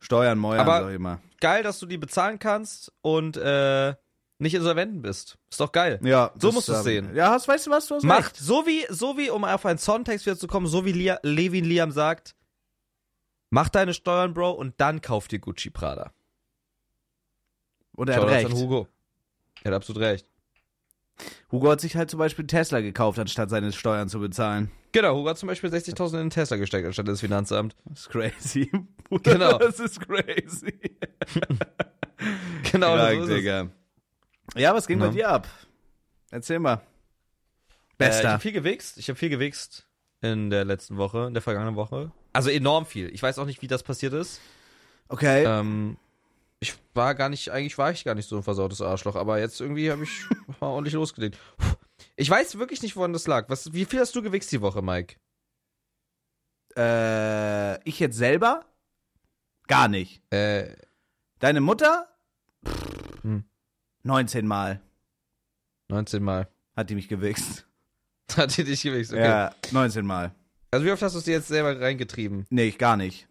Steuern, 0.00 0.38
Meuern, 0.38 0.60
Aber- 0.60 0.80
sag 0.80 0.88
ich 0.90 0.96
immer. 0.96 1.20
Geil, 1.40 1.62
dass 1.62 1.78
du 1.78 1.86
die 1.86 1.98
bezahlen 1.98 2.38
kannst 2.38 2.92
und 3.02 3.36
äh, 3.36 3.94
nicht 4.38 4.54
insolventen 4.54 5.02
bist. 5.02 5.38
Ist 5.50 5.60
doch 5.60 5.70
geil. 5.72 6.00
Ja, 6.02 6.32
So 6.38 6.50
musst 6.52 6.68
du's 6.68 6.78
ähm, 6.78 6.82
sehen. 6.82 7.14
Ja, 7.14 7.30
hast, 7.30 7.46
weißt 7.48 7.66
du 7.66 7.70
was, 7.70 7.86
du 7.86 7.94
hast 7.96 8.02
Macht, 8.04 8.18
recht. 8.34 8.36
so 8.36 8.66
wie, 8.66 8.84
so 8.90 9.16
wie, 9.16 9.30
um 9.30 9.44
auf 9.44 9.64
einen 9.66 9.78
Songtext 9.78 10.26
wieder 10.26 10.36
zu 10.36 10.48
kommen, 10.48 10.66
so 10.66 10.84
wie 10.84 10.92
Lia, 10.92 11.18
Levin 11.22 11.64
Liam 11.64 11.92
sagt, 11.92 12.34
mach 13.52 13.68
deine 13.68 13.94
Steuern, 13.94 14.34
Bro, 14.34 14.52
und 14.52 14.80
dann 14.80 15.00
kauf 15.00 15.28
dir 15.28 15.38
Gucci 15.38 15.70
Prada. 15.70 16.12
Und 17.94 18.08
er 18.08 18.16
hat 18.16 18.22
Shoutouts 18.22 18.44
recht. 18.44 18.52
Hugo. 18.56 18.88
Er 19.62 19.70
hat 19.70 19.76
absolut 19.76 20.02
recht. 20.02 20.26
Hugo 21.52 21.70
hat 21.70 21.80
sich 21.80 21.94
halt 21.94 22.10
zum 22.10 22.18
Beispiel 22.18 22.46
Tesla 22.46 22.80
gekauft, 22.80 23.18
anstatt 23.18 23.50
seine 23.50 23.70
Steuern 23.72 24.08
zu 24.08 24.18
bezahlen. 24.18 24.70
Genau, 24.92 25.14
Hugo 25.16 25.28
hat 25.28 25.38
zum 25.38 25.46
Beispiel 25.48 25.70
60.000 25.70 26.12
in 26.14 26.16
den 26.18 26.30
Tesla 26.30 26.56
gesteckt, 26.56 26.86
anstatt 26.86 27.06
ins 27.08 27.20
Finanzamt. 27.20 27.76
Das 27.84 28.00
ist 28.00 28.08
crazy. 28.10 28.70
Bruder, 29.08 29.32
Genau. 29.34 29.58
Das 29.58 29.78
ist 29.78 30.00
crazy. 30.00 30.80
Genau, 32.70 32.94
Krank, 32.94 33.16
so 33.18 33.22
ist 33.24 33.28
es. 33.30 33.36
Digga. 33.36 33.68
Ja, 34.54 34.74
was 34.74 34.86
ging 34.86 35.00
Ja. 35.00 35.06
bei 35.08 35.12
dir 35.12 35.28
ab? 35.28 35.48
Erzähl 36.30 36.60
mal. 36.60 36.74
Äh, 36.74 36.78
ich 37.90 37.96
Bester. 37.98 38.30
habe 38.30 38.40
viel 38.40 38.52
gewichst. 38.52 38.96
Ich 38.98 39.08
habe 39.08 39.18
viel 39.18 39.28
gewichst 39.28 39.86
in 40.20 40.48
der 40.48 40.64
letzten 40.64 40.96
Woche, 40.98 41.26
in 41.26 41.34
der 41.34 41.42
vergangenen 41.42 41.74
Woche. 41.74 42.12
Also 42.32 42.50
enorm 42.50 42.86
viel. 42.86 43.12
Ich 43.14 43.22
weiß 43.22 43.38
auch 43.38 43.46
nicht, 43.46 43.60
wie 43.62 43.66
das 43.68 43.82
passiert 43.82 44.12
ist. 44.14 44.40
okay. 45.08 45.44
Ähm, 45.44 45.96
ich 46.60 46.74
war 46.94 47.14
gar 47.16 47.28
nicht, 47.28 47.50
eigentlich 47.50 47.76
war 47.76 47.90
ich 47.90 48.04
gar 48.04 48.14
nicht 48.14 48.28
so 48.28 48.36
ein 48.36 48.42
versautes 48.44 48.80
Arschloch, 48.80 49.16
aber 49.16 49.40
jetzt 49.40 49.60
irgendwie 49.60 49.90
habe 49.90 50.04
ich 50.04 50.24
mal 50.60 50.68
ordentlich 50.68 50.94
losgelegt. 50.94 51.36
Ich 52.16 52.30
weiß 52.30 52.56
wirklich 52.58 52.82
nicht, 52.82 52.94
woran 52.96 53.12
das 53.12 53.26
lag. 53.26 53.48
Was, 53.48 53.72
wie 53.72 53.84
viel 53.84 53.98
hast 54.00 54.14
du 54.14 54.22
gewichst 54.22 54.52
die 54.52 54.60
Woche, 54.60 54.80
Mike? 54.80 55.16
Äh, 56.76 57.82
ich 57.88 57.98
jetzt 57.98 58.16
selber? 58.16 58.64
Gar 59.66 59.88
nicht. 59.88 60.22
Äh, 60.32 60.76
Deine 61.38 61.60
Mutter? 61.60 62.08
Pff, 62.66 63.22
Hm. 63.22 63.44
19 64.04 64.46
Mal 64.46 64.80
19 65.88 66.22
Mal. 66.22 66.48
hat 66.76 66.90
die 66.90 66.94
mich 66.94 67.08
gewichst. 67.08 67.66
Hat 68.36 68.56
die 68.56 68.64
dich 68.64 68.82
gewichst? 68.82 69.12
Okay. 69.12 69.22
Ja, 69.22 69.54
19 69.72 70.06
Mal. 70.06 70.32
Also 70.72 70.86
wie 70.86 70.90
oft 70.90 71.02
hast 71.02 71.12
du 71.14 71.18
es 71.18 71.24
dir 71.24 71.34
jetzt 71.34 71.48
selber 71.48 71.78
reingetrieben? 71.78 72.46
Nee, 72.48 72.64
ich 72.64 72.78
gar 72.78 72.96
nicht. 72.96 73.28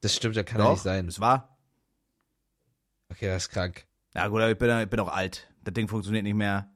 Das 0.00 0.16
stimmt, 0.16 0.36
ja 0.36 0.42
kann 0.42 0.60
ja 0.60 0.70
nicht 0.70 0.82
sein. 0.82 1.06
Es 1.06 1.20
war. 1.20 1.58
Okay, 3.10 3.26
das 3.26 3.44
ist 3.44 3.50
krank. 3.50 3.86
Ja, 4.14 4.26
gut, 4.28 4.40
aber 4.40 4.50
ich 4.50 4.58
bin, 4.58 4.80
ich 4.80 4.88
bin 4.88 5.00
auch 5.00 5.12
alt. 5.12 5.48
Das 5.64 5.74
Ding 5.74 5.86
funktioniert 5.86 6.24
nicht 6.24 6.34
mehr. 6.34 6.70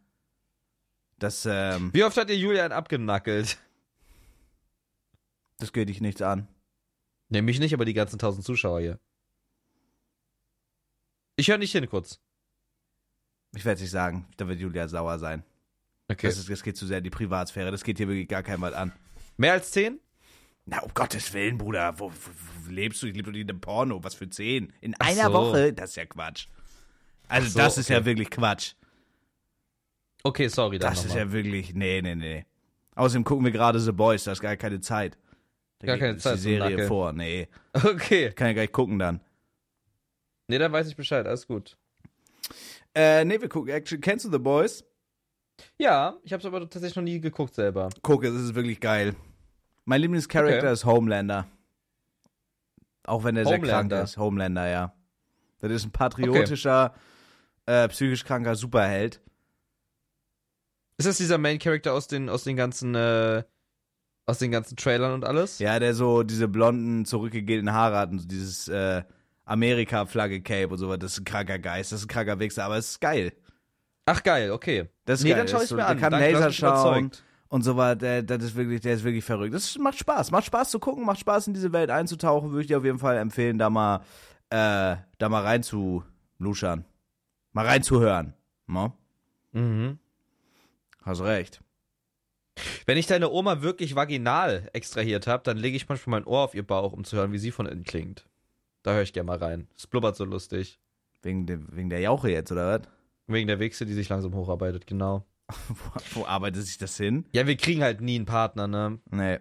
Das, 1.19 1.47
ähm, 1.47 1.91
Wie 1.95 2.05
oft 2.05 2.17
hat 2.17 2.29
dir 2.29 2.37
Julian 2.37 2.73
abgenackelt? 2.73 3.59
das 5.59 5.73
geht 5.73 5.89
dich 5.89 6.01
nichts 6.01 6.21
an. 6.21 6.47
Nee, 7.29 7.41
mich 7.41 7.59
nicht, 7.59 7.73
aber 7.73 7.85
die 7.87 7.95
ganzen 7.95 8.19
tausend 8.19 8.45
Zuschauer 8.45 8.81
hier. 8.81 8.99
Ich 11.37 11.49
höre 11.49 11.59
nicht 11.59 11.73
hin 11.73 11.89
kurz. 11.89 12.21
Ich 13.55 13.65
werde 13.65 13.77
es 13.77 13.81
nicht 13.81 13.91
sagen. 13.91 14.27
Da 14.37 14.47
wird 14.47 14.61
Julia 14.61 14.89
sauer 14.89 15.19
sein. 15.19 15.43
Okay. 16.09 16.27
Das, 16.27 16.37
ist, 16.37 16.51
das 16.51 16.63
geht 16.63 16.77
zu 16.77 16.87
sehr 16.87 16.99
in 16.99 17.05
die 17.05 17.11
Privatsphäre. 17.11 17.71
Das 17.71 17.85
geht 17.85 17.97
hier 17.97 18.09
wirklich 18.09 18.29
gar 18.29 18.43
keinem 18.43 18.61
was 18.61 18.75
an. 18.75 18.93
Mehr 19.37 19.53
als 19.53 19.71
zehn? 19.71 20.01
Na, 20.65 20.81
um 20.81 20.93
Gottes 20.95 21.33
Willen, 21.33 21.59
Bruder. 21.59 21.99
Wo, 21.99 22.11
wo, 22.11 22.31
wo 22.65 22.71
lebst 22.71 23.03
du? 23.03 23.07
Ich 23.07 23.15
lebe 23.15 23.27
doch 23.27 23.33
nicht 23.33 23.43
in 23.43 23.51
einem 23.51 23.61
Porno. 23.61 24.03
Was 24.05 24.15
für 24.15 24.29
10? 24.29 24.73
In 24.81 24.95
Ach 24.99 25.07
einer 25.09 25.25
so. 25.25 25.33
Woche? 25.33 25.73
Das 25.73 25.91
ist 25.91 25.97
ja 25.97 26.07
Quatsch. 26.07 26.47
Also, 27.29 27.49
so, 27.49 27.59
das 27.59 27.79
ist 27.79 27.89
ja 27.89 27.97
okay. 27.99 28.07
wirklich 28.07 28.31
Quatsch. 28.31 28.75
Okay, 30.23 30.47
sorry, 30.49 30.79
dann 30.79 30.91
Das 30.91 31.01
ist 31.01 31.09
nochmal. 31.09 31.27
ja 31.27 31.33
wirklich. 31.33 31.75
Nee, 31.75 32.01
nee, 32.03 32.15
nee. 32.15 32.47
Außerdem 32.95 33.25
gucken 33.25 33.45
wir 33.45 33.53
gerade 33.53 33.81
The 33.81 33.91
Boys. 33.93 34.25
Da 34.25 34.33
ist 34.33 34.41
gar 34.41 34.57
keine 34.57 34.81
Zeit. 34.81 35.19
Da 35.81 35.87
Gar 35.89 35.99
keine 35.99 36.19
Zeit 36.19 36.37
Die 36.37 36.41
Serie 36.41 36.87
vor. 36.87 37.13
Nee. 37.13 37.49
Okay. 37.75 38.31
Kann 38.33 38.49
ja 38.49 38.53
gar 38.53 38.63
nicht 38.63 38.73
gucken 38.73 38.99
dann. 38.99 39.21
Nee, 40.47 40.59
dann 40.59 40.71
weiß 40.71 40.87
ich 40.89 40.95
Bescheid, 40.97 41.27
alles 41.27 41.47
gut. 41.47 41.77
Äh, 42.95 43.25
nee, 43.25 43.41
wir 43.41 43.49
gucken 43.49 43.73
Action. 43.73 44.01
Kennst 44.01 44.27
du 44.27 44.31
The 44.31 44.39
Boys? 44.39 44.85
Ja, 45.79 46.17
ich 46.23 46.33
habe 46.33 46.41
es 46.41 46.47
aber 46.47 46.61
tatsächlich 46.61 46.97
noch 46.97 47.03
nie 47.03 47.21
geguckt 47.21 47.55
selber. 47.55 47.89
Guck, 48.03 48.25
es 48.25 48.35
ist 48.35 48.55
wirklich 48.55 48.81
geil. 48.81 49.15
Mein 49.85 50.01
Lieblingscharakter 50.01 50.59
Okay. 50.59 50.73
ist 50.73 50.85
Homelander. 50.85 51.47
Auch 53.05 53.25
wenn 53.25 53.37
er 53.37 53.45
sehr 53.47 53.59
krank 53.59 53.93
ist. 53.93 54.17
Homelander, 54.17 54.69
ja. 54.69 54.93
Das 55.61 55.71
ist 55.73 55.85
ein 55.85 55.91
patriotischer, 55.91 56.95
äh, 57.67 57.89
psychisch 57.89 58.25
kranker 58.25 58.55
Superheld. 58.55 59.21
Ist 60.99 61.07
das 61.09 61.17
dieser 61.19 61.39
Main 61.39 61.59
Character 61.59 61.93
aus 61.95 62.07
den 62.07 62.29
aus 62.29 62.45
den 62.45 62.57
ganzen 62.57 62.95
äh, 62.95 63.43
aus 64.27 64.39
den 64.39 64.53
ganzen 64.53 64.77
Trailern 64.77 65.15
und 65.15 65.25
alles? 65.25 65.59
Ja, 65.59 65.79
der 65.81 65.95
so 65.95 66.23
diese 66.23 66.47
blonden, 66.49 67.05
zurückgegelten 67.05 67.73
Haare 67.73 67.97
hat 67.99 68.11
und 68.11 68.21
so 68.21 68.29
dieses 68.29 68.69
äh, 68.69 69.03
Amerika-Flagge-Cape 69.45 70.69
und 70.69 70.79
sowas. 70.79 70.99
Das 71.01 71.13
ist 71.13 71.21
ein 71.21 71.25
kranker 71.25 71.59
Geist, 71.59 71.91
das 71.91 72.01
ist 72.01 72.05
ein 72.07 72.09
kranker 72.09 72.39
Wichser, 72.39 72.65
aber 72.65 72.77
es 72.77 72.91
ist 72.91 73.01
geil. 73.01 73.33
Ach 74.07 74.23
geil, 74.23 74.51
okay. 74.51 74.89
Das 75.05 75.21
ist 75.21 75.25
nee, 75.25 75.31
geil. 75.31 75.39
dann 75.39 75.49
schau 75.49 75.59
Das 75.59 75.65
ich 75.67 75.71
mir 75.73 75.83
so- 75.83 75.87
an. 75.87 75.97
Der 75.97 76.01
kann 76.01 76.11
Danke, 76.13 76.33
Laser 76.33 76.53
schauen 76.53 77.11
und 77.49 77.63
so 77.63 77.77
was. 77.77 77.99
Der, 77.99 78.23
das 78.23 78.43
ist 78.43 78.55
wirklich, 78.57 78.81
der 78.81 78.95
ist 78.95 79.05
wirklich 79.05 79.25
verrückt. 79.25 79.55
Das 79.55 79.77
macht 79.79 79.99
Spaß. 79.99 80.31
Macht 80.31 80.47
Spaß 80.47 80.71
zu 80.71 80.79
gucken, 80.81 81.05
macht 81.05 81.21
Spaß 81.21 81.47
in 81.49 81.55
diese 81.55 81.73
Welt 81.73 81.91
einzutauchen. 81.91 82.51
Würde 82.51 82.63
ich 82.63 82.67
dir 82.67 82.79
auf 82.79 82.85
jeden 82.85 82.99
Fall 82.99 83.17
empfehlen, 83.19 83.59
da 83.59 83.71
mal, 83.71 83.97
äh, 84.51 84.97
da 85.19 85.29
mal 85.29 85.43
rein 85.43 85.63
zu 85.63 86.03
luschern. 86.39 86.85
Mal 87.53 87.67
reinzuhören. 87.67 88.35
No? 88.67 88.97
Mhm. 89.53 89.99
Hast 91.05 91.21
recht. 91.23 91.61
Wenn 92.87 92.99
ich 92.99 93.07
deine 93.07 93.31
Oma 93.31 93.63
wirklich 93.63 93.95
vaginal 93.95 94.69
extrahiert 94.73 95.27
habe, 95.27 95.43
dann 95.43 95.57
lege 95.57 95.77
ich 95.77 95.89
manchmal 95.89 96.21
mein 96.21 96.27
Ohr 96.27 96.41
auf 96.41 96.55
ihr 96.55 96.67
Bauch, 96.67 96.93
um 96.93 97.05
zu 97.05 97.17
hören, 97.17 97.33
wie 97.33 97.39
sie 97.39 97.51
von 97.51 97.67
innen 97.67 97.85
klingt. 97.85 98.27
Da 98.83 98.93
höre 98.93 99.03
ich 99.03 99.13
gerne 99.13 99.27
mal 99.29 99.39
rein. 99.39 99.69
Es 99.77 99.87
blubbert 99.87 100.17
so 100.17 100.25
lustig. 100.25 100.79
Wegen, 101.23 101.47
de, 101.47 101.59
wegen 101.71 101.89
der 101.89 102.01
Jauche 102.01 102.31
jetzt, 102.31 102.51
oder 102.53 102.79
was? 102.81 102.89
Wegen 103.27 103.47
der 103.47 103.61
Wichse, 103.61 103.87
die 103.87 103.95
sich 103.95 104.09
langsam 104.09 104.35
hocharbeitet, 104.35 104.87
genau. 104.87 105.25
wo, 105.69 106.21
wo 106.21 106.25
arbeitet 106.27 106.65
sich 106.65 106.79
das 106.79 106.97
hin? 106.97 107.25
Ja, 107.33 107.47
wir 107.47 107.57
kriegen 107.57 107.83
halt 107.83 108.01
nie 108.01 108.17
einen 108.17 108.27
Partner, 108.27 108.67
ne? 108.67 108.99
Nee. 109.11 109.39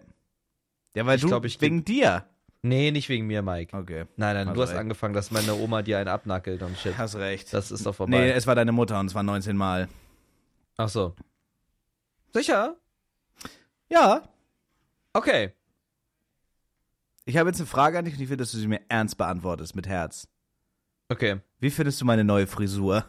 Ja, 0.96 1.06
weil 1.06 1.16
Ich 1.16 1.22
du, 1.22 1.28
glaub, 1.28 1.46
ich 1.46 1.60
wegen 1.62 1.84
dir. 1.86 2.26
Nee, 2.64 2.92
nicht 2.92 3.10
wegen 3.10 3.26
mir, 3.26 3.42
Mike. 3.42 3.76
Okay. 3.76 4.06
Nein, 4.18 4.36
nein, 4.36 4.48
Hast 4.50 4.56
du 4.56 4.62
hast 4.62 4.70
recht. 4.72 4.80
angefangen, 4.80 5.14
dass 5.16 5.32
meine 5.32 5.56
Oma 5.56 5.82
dir 5.82 5.98
einen 5.98 6.10
abnackelt 6.10 6.62
und 6.62 6.78
shit. 6.78 6.96
Hast 6.98 7.16
recht. 7.16 7.52
Das 7.54 7.72
ist 7.72 7.86
doch 7.86 7.96
vorbei. 7.96 8.12
Nee, 8.20 8.32
es 8.32 8.46
war 8.46 8.54
deine 8.56 8.72
Mutter 8.72 9.00
und 9.00 9.10
zwar 9.10 9.24
19 9.24 9.58
Mal. 9.58 9.88
Ach 10.78 10.90
so. 10.90 11.16
Sicher? 12.34 12.76
Ja. 13.90 14.22
Okay. 15.14 15.54
Ich 17.26 17.38
habe 17.38 17.50
jetzt 17.50 17.60
eine 17.60 17.68
Frage 17.68 17.98
an 17.98 18.06
dich 18.06 18.14
und 18.16 18.22
ich 18.22 18.30
will, 18.30 18.38
dass 18.38 18.52
du 18.52 18.58
sie 18.58 18.68
mir 18.68 18.82
ernst 18.90 19.18
beantwortest, 19.18 19.76
mit 19.76 19.88
Herz. 19.88 20.28
Okay. 21.10 21.40
Wie 21.60 21.72
findest 21.72 22.00
du 22.02 22.06
meine 22.06 22.24
neue 22.24 22.48
Frisur? 22.48 23.06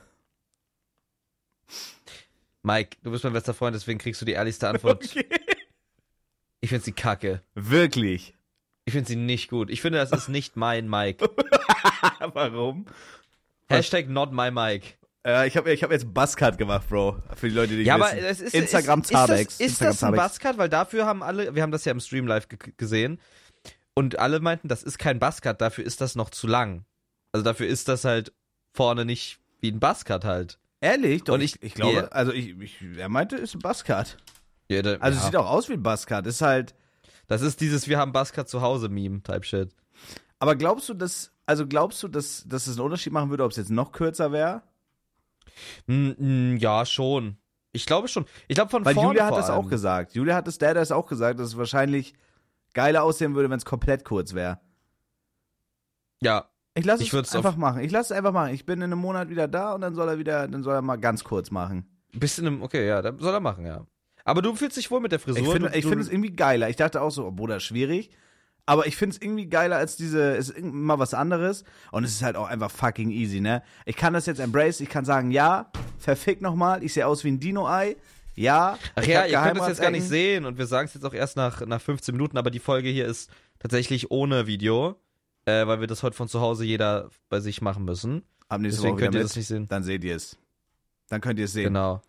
Mike, 2.63 2.97
du 3.03 3.11
bist 3.11 3.25
mein 3.25 3.33
bester 3.33 3.55
Freund, 3.55 3.75
deswegen 3.75 3.99
kriegst 3.99 4.21
du 4.21 4.25
die 4.25 4.33
ehrlichste 4.33 4.69
Antwort. 4.69 5.05
Ich 6.65 6.69
finde 6.69 6.85
sie 6.85 6.93
kacke. 6.93 7.43
Wirklich? 7.57 8.37
Ich 8.85 8.93
finde 8.93 9.09
sie 9.09 9.17
nicht 9.17 9.51
gut. 9.51 9.69
Ich 9.69 9.81
finde, 9.83 9.99
das 9.99 10.13
ist 10.13 10.29
nicht 10.29 10.55
mein 10.55 10.89
Mike. 10.89 11.29
Warum? 12.35 12.87
Hashtag 13.69 14.09
not 14.09 14.31
my 14.33 14.53
Mike. 14.53 14.95
Äh, 15.27 15.49
ich 15.49 15.57
habe 15.57 15.73
ich 15.73 15.83
hab 15.83 15.91
jetzt 15.91 16.15
Buzzcut 16.15 16.59
gemacht, 16.59 16.89
Bro. 16.89 17.21
Für 17.35 17.49
die 17.49 17.55
Leute, 17.57 17.77
die 17.77 17.83
Ja, 17.83 17.97
aber 17.97 18.13
wissen. 18.13 18.19
es 18.27 18.41
ist 18.41 18.55
Instagram 18.55 19.01
ist, 19.01 19.07
ist 19.07 19.13
das, 19.13 19.27
Zabex. 19.27 19.55
ist 19.55 19.61
Instagram 19.61 19.91
das 19.91 20.03
ein 20.05 20.15
Zabex. 20.15 20.23
Buzzcut? 20.35 20.59
Weil 20.59 20.69
dafür 20.69 21.05
haben 21.05 21.25
alle, 21.25 21.53
wir 21.53 21.63
haben 21.65 21.73
das 21.73 21.85
ja 21.85 21.91
im 21.91 21.99
Stream 21.99 22.29
live 22.29 22.49
ge 22.49 22.59
gesehen 22.77 23.19
und 23.95 24.21
alle 24.21 24.39
meinten, 24.39 24.69
das 24.69 24.85
ist 24.85 24.99
kein 24.99 25.19
Buzzcut, 25.19 25.61
dafür 25.61 25.85
ist 25.85 26.01
das 26.01 26.15
noch 26.15 26.31
zu 26.31 26.47
lang. 26.47 26.85
Also 27.33 27.43
dafür 27.43 27.67
ist 27.67 27.89
das 27.89 28.05
halt 28.05 28.33
vorne 28.73 29.05
nicht 29.05 29.41
wie 29.61 29.73
ein 29.73 29.81
Buzzcut 29.81 30.25
halt. 30.25 30.61
Ehrlich? 30.83 31.25
Doch, 31.25 31.35
Und 31.35 31.41
ich, 31.41 31.63
ich- 31.63 31.75
glaube, 31.75 31.95
ja. 31.97 32.05
also 32.09 32.33
ich, 32.33 32.59
ich, 32.61 32.77
er 32.99 33.09
meinte, 33.09 33.37
es 33.37 33.43
ist 33.45 33.55
ein 33.55 33.61
Buzzcut. 33.61 34.19
Ja, 34.69 34.83
da- 34.83 34.97
Also 34.97 35.17
es 35.17 35.23
ja. 35.25 35.31
sieht 35.31 35.37
auch 35.37 35.49
aus 35.49 35.69
wie 35.71 35.75
ein 35.75 35.83
Buzzcut. 35.83 36.27
Ist 36.27 36.43
halt. 36.43 36.75
Das 37.29 37.41
ist 37.41 37.61
dieses 37.61 37.89
Wir 37.89 37.99
haben 37.99 38.13
Buzzcut 38.13 38.49
zu 38.49 38.61
Hause 38.61 38.89
Meme 38.89 39.23
Type 39.23 39.45
Shit. 39.45 39.75
Aber 40.41 40.57
glaubst 40.57 40.89
du, 40.89 40.95
dass, 40.95 41.33
also 41.47 41.67
glaubst 41.69 42.03
du, 42.03 42.09
dass, 42.09 42.45
dass 42.47 42.67
es 42.67 42.77
einen 42.77 42.85
Unterschied 42.85 43.13
machen 43.13 43.31
würde, 43.31 43.45
ob 43.45 43.53
es 43.53 43.57
jetzt 43.57 43.71
noch 43.71 43.93
kürzer 43.93 44.33
wäre? 44.33 44.63
Mm, 45.87 46.11
mm, 46.19 46.57
ja, 46.57 46.85
schon. 46.85 47.37
Ich 47.71 47.87
glaube 47.87 48.09
schon. 48.09 48.27
Ich 48.49 48.57
glaube 48.57 48.71
von 48.71 48.85
Weil 48.85 48.95
vorne 48.95 49.11
Julia 49.11 49.27
hat 49.27 49.37
das 49.37 49.51
allem. 49.51 49.65
auch 49.65 49.71
gesagt. 49.71 50.15
Julia 50.15 50.35
hat 50.35 50.47
das, 50.49 50.59
der 50.59 50.71
hat 50.71 50.77
das 50.77 50.91
auch 50.91 51.07
gesagt, 51.07 51.39
dass 51.39 51.47
es 51.49 51.57
wahrscheinlich 51.57 52.15
geiler 52.75 53.05
aussehen 53.05 53.35
würde, 53.37 53.49
wenn 53.51 53.59
es 53.59 53.65
komplett 53.65 54.05
kurz 54.05 54.35
wäre. 54.35 54.61
Ja, 56.21 56.49
Ich 56.75 56.85
lasse 56.85 57.05
es 57.05 57.35
einfach 57.35 57.57
machen. 57.57 57.83
Ich 57.83 57.93
lasse 57.93 58.15
es 58.15 58.19
einfach 58.19 58.33
machen. 58.33 58.55
Ich 58.55 58.65
bin 58.65 58.79
in 58.79 58.85
einem 58.85 58.99
Monat 58.99 59.29
wieder 59.29 59.47
da 59.47 59.75
und 59.75 59.83
dann 59.83 59.95
soll 59.95 60.09
er 60.09 60.19
wieder, 60.19 60.49
dann 60.49 60.63
soll 60.63 60.75
er 60.75 60.83
mal 60.83 60.97
ganz 60.97 61.23
kurz 61.25 61.51
machen. 61.51 61.87
bisschen 62.13 62.47
im, 62.47 62.63
okay, 62.63 62.87
ja, 62.87 63.03
da 63.03 63.13
soll 63.19 63.35
er 63.35 63.41
machen, 63.41 63.67
ja. 63.67 63.87
Aber 64.25 64.41
du 64.41 64.55
fühlst 64.55 64.77
dich 64.77 64.91
wohl 64.91 65.01
mit 65.01 65.13
der 65.13 65.19
Frisur. 65.19 65.43
Ich 65.43 65.49
finde 65.49 65.71
finde 65.71 66.01
es 66.01 66.09
irgendwie 66.09 66.31
geiler. 66.31 66.69
Ich 66.69 66.77
dachte 66.77 67.03
auch 67.03 67.11
so, 67.11 67.27
oh, 67.27 67.31
Bruder, 67.31 67.61
schwierig. 67.61 68.11
Aber 68.65 68.87
ich 68.87 68.97
finde 68.97 69.17
es 69.17 69.23
irgendwie 69.23 69.47
geiler 69.47 69.77
als 69.77 69.97
diese, 69.97 70.35
ist 70.35 70.61
mal 70.61 70.99
was 70.99 71.15
anderes. 71.15 71.65
Und 71.91 72.05
es 72.05 72.13
ist 72.13 72.23
halt 72.23 72.37
auch 72.37 72.49
einfach 72.49 72.71
fucking 72.71 73.11
easy, 73.11 73.41
ne? 73.41 73.63
Ich 73.85 73.97
kann 73.97 74.13
das 74.13 74.27
jetzt 74.27 74.39
embrace, 74.39 74.81
ich 74.81 74.89
kann 74.89 75.05
sagen, 75.05 75.33
ja, 75.33 75.71
verfick 75.99 76.41
nochmal, 76.41 76.85
ich 76.85 76.93
sehe 76.93 77.07
aus 77.07 77.25
wie 77.25 77.33
ein 77.33 77.41
Dino-Ei. 77.41 77.97
Ja, 78.35 78.79
Ach 78.95 79.05
ja, 79.05 79.27
ihr 79.27 79.39
könnt 79.41 79.59
das 79.59 79.69
jetzt 79.69 79.81
gar 79.83 79.91
nicht 79.91 80.09
sehen 80.09 80.47
und 80.47 80.57
wir 80.57 80.67
sagen 80.67 80.87
es 80.87 80.95
jetzt 80.95 81.05
auch 81.05 81.13
erst 81.13 81.37
nach, 81.37 81.67
nach 81.67 81.81
15 81.83 82.15
Minuten, 82.15 82.39
aber 82.39 82.51
die 82.51 82.61
Folge 82.61 82.89
hier 82.89 83.07
ist 83.07 83.31
tatsächlich 83.59 84.11
ohne 84.11 84.47
Video, 84.47 84.97
äh, 85.47 85.67
weil 85.67 85.81
wir 85.81 85.87
das 85.87 86.03
heute 86.03 86.17
von 86.17 86.29
zu 86.29 86.41
Hause 86.41 86.65
jeder 86.65 87.11
bei 87.29 87.41
sich 87.41 87.61
machen 87.63 87.85
müssen. 87.85 88.23
Ab 88.49 88.61
nächste 88.61 88.81
Deswegen 88.83 88.95
Woche 88.95 89.05
könnt 89.05 89.15
ihr 89.15 89.21
mit. 89.21 89.29
das 89.29 89.37
nicht 89.37 89.47
sehen. 89.47 89.67
Dann 89.69 89.83
seht 89.83 90.05
ihr 90.05 90.17
es. 90.17 90.39
Dann 91.09 91.21
könnt 91.21 91.39
ihr 91.39 91.47
es 91.47 91.53
sehen. 91.53 91.65
Genau. 91.65 92.03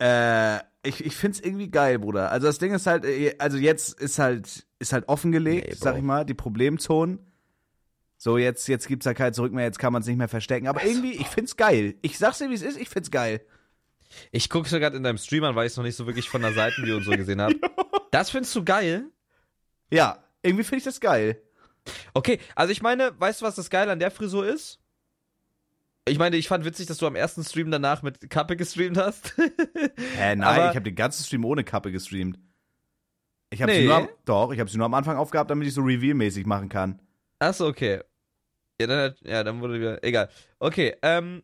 Äh, 0.00 0.58
ich 0.84 1.04
ich 1.04 1.16
find's 1.16 1.40
irgendwie 1.40 1.70
geil, 1.70 1.98
Bruder. 1.98 2.30
Also 2.30 2.46
das 2.46 2.58
Ding 2.58 2.72
ist 2.72 2.86
halt, 2.86 3.04
äh, 3.04 3.34
also 3.38 3.58
jetzt 3.58 4.00
ist 4.00 4.18
halt, 4.18 4.66
ist 4.78 4.92
halt 4.92 5.08
offengelegt, 5.08 5.68
Nee, 5.68 5.74
sag 5.74 5.96
ich 5.96 6.02
mal, 6.02 6.24
die 6.24 6.34
Problemzonen. 6.34 7.18
So, 8.16 8.36
jetzt, 8.36 8.66
jetzt 8.66 8.88
gibt's 8.88 9.04
da 9.04 9.14
kein 9.14 9.32
Zurück 9.32 9.52
mehr, 9.52 9.64
jetzt 9.64 9.78
kann 9.78 9.92
man 9.92 10.02
es 10.02 10.08
nicht 10.08 10.16
mehr 10.16 10.28
verstecken. 10.28 10.66
Aber 10.66 10.84
irgendwie, 10.84 11.12
ich 11.12 11.28
find's 11.28 11.56
geil. 11.56 11.94
Ich 12.02 12.18
sag's 12.18 12.38
dir, 12.38 12.50
wie 12.50 12.54
es 12.54 12.62
ist, 12.62 12.76
ich 12.76 12.88
find's 12.88 13.10
geil. 13.12 13.40
Ich 14.32 14.50
gucke 14.50 14.68
gerade 14.68 14.96
in 14.96 15.02
deinem 15.04 15.18
Stream 15.18 15.44
an, 15.44 15.54
weil 15.54 15.66
ich 15.66 15.72
es 15.72 15.76
noch 15.76 15.84
nicht 15.84 15.94
so 15.96 16.06
wirklich 16.06 16.28
von 16.28 16.42
der 16.42 16.52
Seitenview 16.52 16.96
und 16.96 17.04
so 17.04 17.12
gesehen 17.12 17.40
habe. 17.40 17.54
Das 18.10 18.30
findest 18.30 18.56
du 18.56 18.64
geil? 18.64 19.04
Ja, 19.90 20.24
irgendwie 20.42 20.64
find 20.64 20.78
ich 20.78 20.84
das 20.84 20.98
geil. 20.98 21.42
Okay, 22.14 22.38
also 22.54 22.72
ich 22.72 22.82
meine, 22.82 23.12
weißt 23.18 23.40
du, 23.40 23.44
was 23.46 23.54
das 23.56 23.70
Geile 23.70 23.92
an 23.92 23.98
der 23.98 24.10
Frisur 24.10 24.46
ist? 24.46 24.78
Ich 26.08 26.18
meine, 26.18 26.36
ich 26.36 26.48
fand 26.48 26.64
witzig, 26.64 26.86
dass 26.86 26.96
du 26.98 27.06
am 27.06 27.16
ersten 27.16 27.44
Stream 27.44 27.70
danach 27.70 28.02
mit 28.02 28.30
Kappe 28.30 28.56
gestreamt 28.56 28.96
hast. 28.96 29.34
Hä, 30.16 30.36
nein, 30.36 30.42
Aber- 30.42 30.70
ich 30.70 30.76
habe 30.76 30.82
den 30.82 30.94
ganzen 30.94 31.24
Stream 31.24 31.44
ohne 31.44 31.64
Kappe 31.64 31.92
gestreamt. 31.92 32.38
Ich 33.50 33.62
habe 33.62 33.72
Nee. 33.72 33.80
sie 33.80 33.86
nur 33.86 33.96
am, 33.96 34.08
doch, 34.24 34.52
ich 34.52 34.60
habe 34.60 34.68
sie 34.70 34.76
nur 34.76 34.86
am 34.86 34.94
Anfang 34.94 35.16
aufgehabt, 35.16 35.50
damit 35.50 35.66
ich 35.68 35.74
so 35.74 35.80
Reveal-mäßig 35.82 36.46
machen 36.46 36.68
kann. 36.68 37.00
Achso, 37.38 37.66
okay. 37.66 38.00
Ja, 38.80 38.86
dann, 38.86 39.14
ja, 39.22 39.42
dann 39.44 39.60
wurde 39.60 39.74
wieder. 39.80 40.02
Egal. 40.04 40.28
Okay, 40.58 40.96
ähm. 41.02 41.42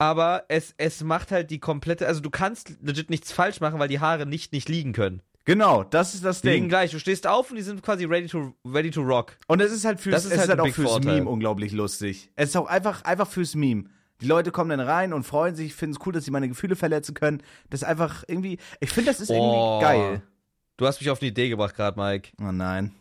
Aber 0.00 0.44
es, 0.48 0.74
es 0.76 1.02
macht 1.02 1.32
halt 1.32 1.50
die 1.50 1.58
komplette. 1.58 2.06
Also 2.06 2.20
du 2.20 2.30
kannst 2.30 2.76
legit 2.82 3.10
nichts 3.10 3.32
falsch 3.32 3.60
machen, 3.60 3.80
weil 3.80 3.88
die 3.88 3.98
Haare 3.98 4.26
nicht 4.26 4.52
nicht 4.52 4.68
liegen 4.68 4.92
können. 4.92 5.22
Genau, 5.48 5.82
das 5.82 6.12
ist 6.14 6.22
das 6.26 6.42
Die 6.42 6.48
Ding. 6.50 6.68
gleich. 6.68 6.90
Du 6.90 6.98
stehst 6.98 7.26
auf 7.26 7.48
und 7.48 7.56
die 7.56 7.62
sind 7.62 7.82
quasi 7.82 8.04
ready 8.04 8.26
to, 8.26 8.54
ready 8.66 8.90
to 8.90 9.00
rock. 9.00 9.38
Und 9.46 9.60
es 9.62 9.72
ist 9.72 9.86
halt 9.86 9.98
fürs, 9.98 10.12
Das 10.16 10.24
ist 10.26 10.32
es 10.32 10.38
halt 10.40 10.44
ist 10.44 10.50
halt 10.50 10.60
ein 10.60 10.70
auch 10.70 10.74
fürs 10.74 10.90
Vorteil. 10.90 11.14
Meme 11.14 11.30
unglaublich 11.30 11.72
lustig. 11.72 12.30
Es 12.36 12.50
ist 12.50 12.56
auch 12.56 12.66
einfach, 12.66 13.02
einfach 13.04 13.26
fürs 13.26 13.54
Meme. 13.54 13.84
Die 14.20 14.26
Leute 14.26 14.50
kommen 14.50 14.68
dann 14.68 14.80
rein 14.80 15.14
und 15.14 15.22
freuen 15.24 15.54
sich, 15.54 15.74
finden 15.74 15.96
es 15.98 16.06
cool, 16.06 16.12
dass 16.12 16.26
sie 16.26 16.30
meine 16.32 16.48
Gefühle 16.48 16.76
verletzen 16.76 17.14
können. 17.14 17.42
Das 17.70 17.80
ist 17.80 17.88
einfach 17.88 18.24
irgendwie, 18.28 18.58
ich 18.80 18.90
finde, 18.90 19.10
das 19.10 19.20
ist 19.20 19.30
Oh. 19.30 19.80
irgendwie 19.80 19.84
geil. 19.86 20.22
Du 20.76 20.86
hast 20.86 21.00
mich 21.00 21.08
auf 21.08 21.22
eine 21.22 21.30
Idee 21.30 21.48
gebracht 21.48 21.74
gerade, 21.74 21.98
Mike. 21.98 22.32
Oh 22.42 22.52
nein. 22.52 22.92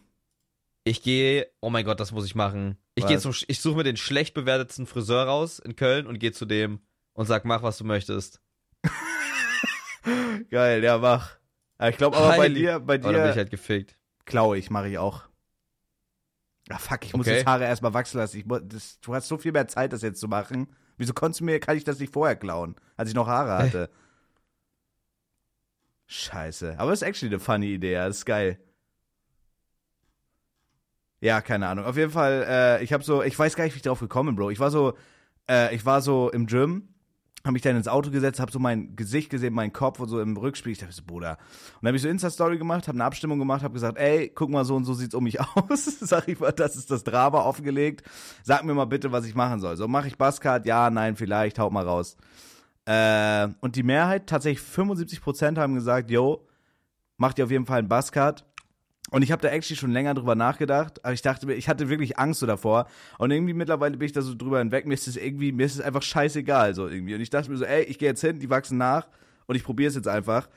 Ich 0.85 1.01
gehe. 1.03 1.47
Oh 1.59 1.69
mein 1.69 1.83
Gott, 1.83 1.99
das 1.99 2.13
muss 2.13 2.25
ich 2.25 2.33
machen. 2.33 2.77
Ich 2.95 3.03
Was? 3.03 3.09
gehe 3.09 3.19
zum. 3.19 3.33
Ich 3.47 3.59
suche 3.59 3.75
mir 3.75 3.83
den 3.83 3.97
schlecht 3.97 4.33
bewertetsten 4.33 4.87
Friseur 4.87 5.25
raus 5.25 5.59
in 5.59 5.75
Köln 5.75 6.07
und 6.07 6.17
gehe 6.17 6.31
zu 6.31 6.45
dem 6.45 6.79
und 7.11 7.25
sag, 7.25 7.43
mach 7.43 7.61
was 7.61 7.77
du 7.77 7.83
möchtest. 7.83 8.39
Geil, 10.49 10.81
ja, 10.83 10.97
mach. 10.97 11.36
Ich 11.79 11.97
glaube 11.97 12.17
aber 12.17 12.35
bei 12.35 12.49
dir, 12.49 12.79
bei 12.79 12.95
Aber 12.95 13.13
dann 13.13 13.21
bin 13.21 13.29
ich 13.29 13.33
dir 13.35 13.39
halt 13.41 13.51
gefickt. 13.51 13.97
klaue 14.25 14.57
ich, 14.57 14.69
mache 14.69 14.89
ich 14.89 14.97
auch. 14.97 15.23
Ah, 16.69 16.77
fuck, 16.79 17.05
ich 17.05 17.15
muss 17.15 17.27
Okay. 17.27 17.37
jetzt 17.37 17.45
Haare 17.45 17.63
erstmal 17.63 17.93
wachsen 17.93 18.17
lassen. 18.17 18.37
Ich, 18.37 18.45
das, 18.67 18.99
du 18.99 19.13
hast 19.15 19.27
so 19.27 19.37
viel 19.37 19.51
mehr 19.53 19.67
Zeit, 19.67 19.93
das 19.93 20.01
jetzt 20.01 20.19
zu 20.19 20.27
machen. 20.27 20.67
Wieso 20.97 21.13
konntest 21.13 21.39
du 21.41 21.45
mir, 21.45 21.59
kann 21.59 21.77
ich 21.77 21.83
das 21.83 21.99
nicht 21.99 22.11
vorher 22.13 22.35
klauen, 22.35 22.75
als 22.97 23.09
ich 23.09 23.15
noch 23.15 23.27
Haare 23.27 23.55
hatte? 23.57 23.89
Scheiße. 26.07 26.75
Aber 26.79 26.91
das 26.91 27.01
ist 27.01 27.07
actually 27.07 27.33
eine 27.33 27.39
funny 27.39 27.73
Idee, 27.73 27.93
ja, 27.93 28.07
das 28.07 28.17
ist 28.19 28.25
geil. 28.25 28.59
Ja, 31.19 31.41
keine 31.41 31.67
Ahnung. 31.67 31.85
Auf 31.85 31.97
jeden 31.97 32.11
Fall, 32.11 32.45
äh, 32.47 32.83
ich 32.83 32.93
habe 32.93 33.03
so, 33.03 33.23
ich 33.23 33.37
weiß 33.37 33.55
gar 33.55 33.63
nicht, 33.63 33.73
wie 33.73 33.77
ich 33.77 33.83
drauf 33.83 33.99
gekommen 33.99 34.29
bin, 34.29 34.35
Bro. 34.35 34.51
Ich 34.51 34.59
war 34.59 34.69
so, 34.69 34.93
äh, 35.49 35.73
ich 35.75 35.85
war 35.85 36.01
so 36.01 36.29
im 36.29 36.45
Gym, 36.45 36.89
habe 37.47 37.53
mich 37.53 37.63
dann 37.63 37.75
ins 37.75 37.87
Auto 37.87 38.11
gesetzt, 38.11 38.39
habe 38.39 38.51
so 38.51 38.59
mein 38.59 38.95
Gesicht 38.95 39.29
gesehen, 39.29 39.53
meinen 39.53 39.73
Kopf 39.73 39.99
und 39.99 40.09
so 40.09 40.21
im 40.21 40.37
Rückspiel. 40.37 40.73
Ich 40.73 40.77
dachte 40.77 40.93
so, 40.93 41.01
Bruder. 41.05 41.31
Und 41.31 41.83
dann 41.83 41.87
habe 41.89 41.97
ich 41.97 42.03
so 42.03 42.09
Insta-Story 42.09 42.57
gemacht, 42.57 42.87
habe 42.87 42.97
eine 42.97 43.05
Abstimmung 43.05 43.39
gemacht, 43.39 43.63
habe 43.63 43.73
gesagt, 43.73 43.97
ey, 43.97 44.29
guck 44.29 44.49
mal, 44.49 44.65
so 44.65 44.75
und 44.75 44.85
so 44.85 44.93
sieht's 44.93 45.15
um 45.15 45.23
mich 45.23 45.39
aus. 45.55 45.85
Sag 45.99 46.27
ich 46.27 46.39
mal, 46.39 46.51
das 46.51 46.75
ist 46.75 46.91
das 46.91 47.03
Drama 47.03 47.41
offengelegt. 47.41 48.03
Sag 48.43 48.63
mir 48.63 48.73
mal 48.73 48.85
bitte, 48.85 49.11
was 49.11 49.25
ich 49.25 49.33
machen 49.33 49.59
soll. 49.59 49.77
So, 49.77 49.87
mache 49.87 50.07
ich 50.07 50.17
Buzzcard? 50.17 50.65
Ja, 50.65 50.89
nein, 50.89 51.15
vielleicht, 51.15 51.57
haut 51.59 51.71
mal 51.71 51.85
raus. 51.85 52.17
Äh, 52.85 53.49
und 53.59 53.75
die 53.75 53.83
Mehrheit, 53.83 54.27
tatsächlich 54.27 54.65
75% 54.65 55.57
haben 55.57 55.75
gesagt, 55.75 56.11
yo, 56.11 56.47
mach 57.17 57.33
dir 57.33 57.45
auf 57.45 57.51
jeden 57.51 57.65
Fall 57.65 57.79
einen 57.79 57.89
Buzzcard. 57.89 58.45
Und 59.09 59.21
ich 59.21 59.31
habe 59.31 59.41
da 59.41 59.47
actually 59.49 59.77
schon 59.77 59.91
länger 59.91 60.13
drüber 60.13 60.35
nachgedacht, 60.35 61.03
aber 61.05 61.13
ich 61.13 61.21
dachte 61.21 61.45
mir, 61.45 61.53
ich 61.53 61.69
hatte 61.69 61.87
wirklich 61.87 62.19
Angst 62.19 62.41
so 62.41 62.45
davor. 62.45 62.87
Und 63.17 63.31
irgendwie 63.31 63.53
mittlerweile 63.53 63.95
bin 63.95 64.05
ich 64.05 64.11
da 64.11 64.21
so 64.21 64.35
drüber 64.35 64.59
hinweg, 64.59 64.85
mir 64.85 64.95
ist 64.95 65.07
es 65.07 65.15
irgendwie, 65.15 65.53
mir 65.53 65.65
ist 65.65 65.75
es 65.75 65.81
einfach 65.81 66.01
scheißegal 66.01 66.73
so 66.75 66.87
irgendwie. 66.87 67.15
Und 67.15 67.21
ich 67.21 67.29
dachte 67.29 67.49
mir 67.49 67.57
so, 67.57 67.63
ey, 67.63 67.83
ich 67.83 67.99
gehe 67.99 68.09
jetzt 68.09 68.21
hin, 68.21 68.39
die 68.39 68.49
wachsen 68.49 68.77
nach 68.77 69.07
und 69.45 69.55
ich 69.55 69.63
probiere 69.63 69.89
es 69.89 69.95
jetzt 69.95 70.09
einfach. 70.09 70.49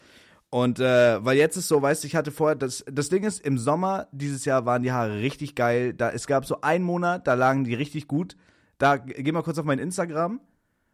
Und 0.52 0.80
äh, 0.80 1.24
weil 1.24 1.36
jetzt 1.36 1.56
ist 1.56 1.68
so, 1.68 1.80
weißt 1.80 2.02
du, 2.02 2.08
ich 2.08 2.16
hatte 2.16 2.32
vorher, 2.32 2.56
das, 2.56 2.84
das 2.90 3.08
Ding 3.08 3.22
ist, 3.22 3.40
im 3.46 3.56
Sommer 3.56 4.08
dieses 4.10 4.44
Jahr 4.44 4.66
waren 4.66 4.82
die 4.82 4.90
Haare 4.90 5.20
richtig 5.20 5.54
geil. 5.54 5.94
Da, 5.94 6.10
es 6.10 6.26
gab 6.26 6.44
so 6.44 6.60
einen 6.62 6.84
Monat, 6.84 7.28
da 7.28 7.34
lagen 7.34 7.62
die 7.62 7.74
richtig 7.74 8.08
gut. 8.08 8.36
Da, 8.78 8.96
geh 8.96 9.30
mal 9.30 9.42
kurz 9.42 9.58
auf 9.58 9.64
mein 9.64 9.78
Instagram. 9.78 10.40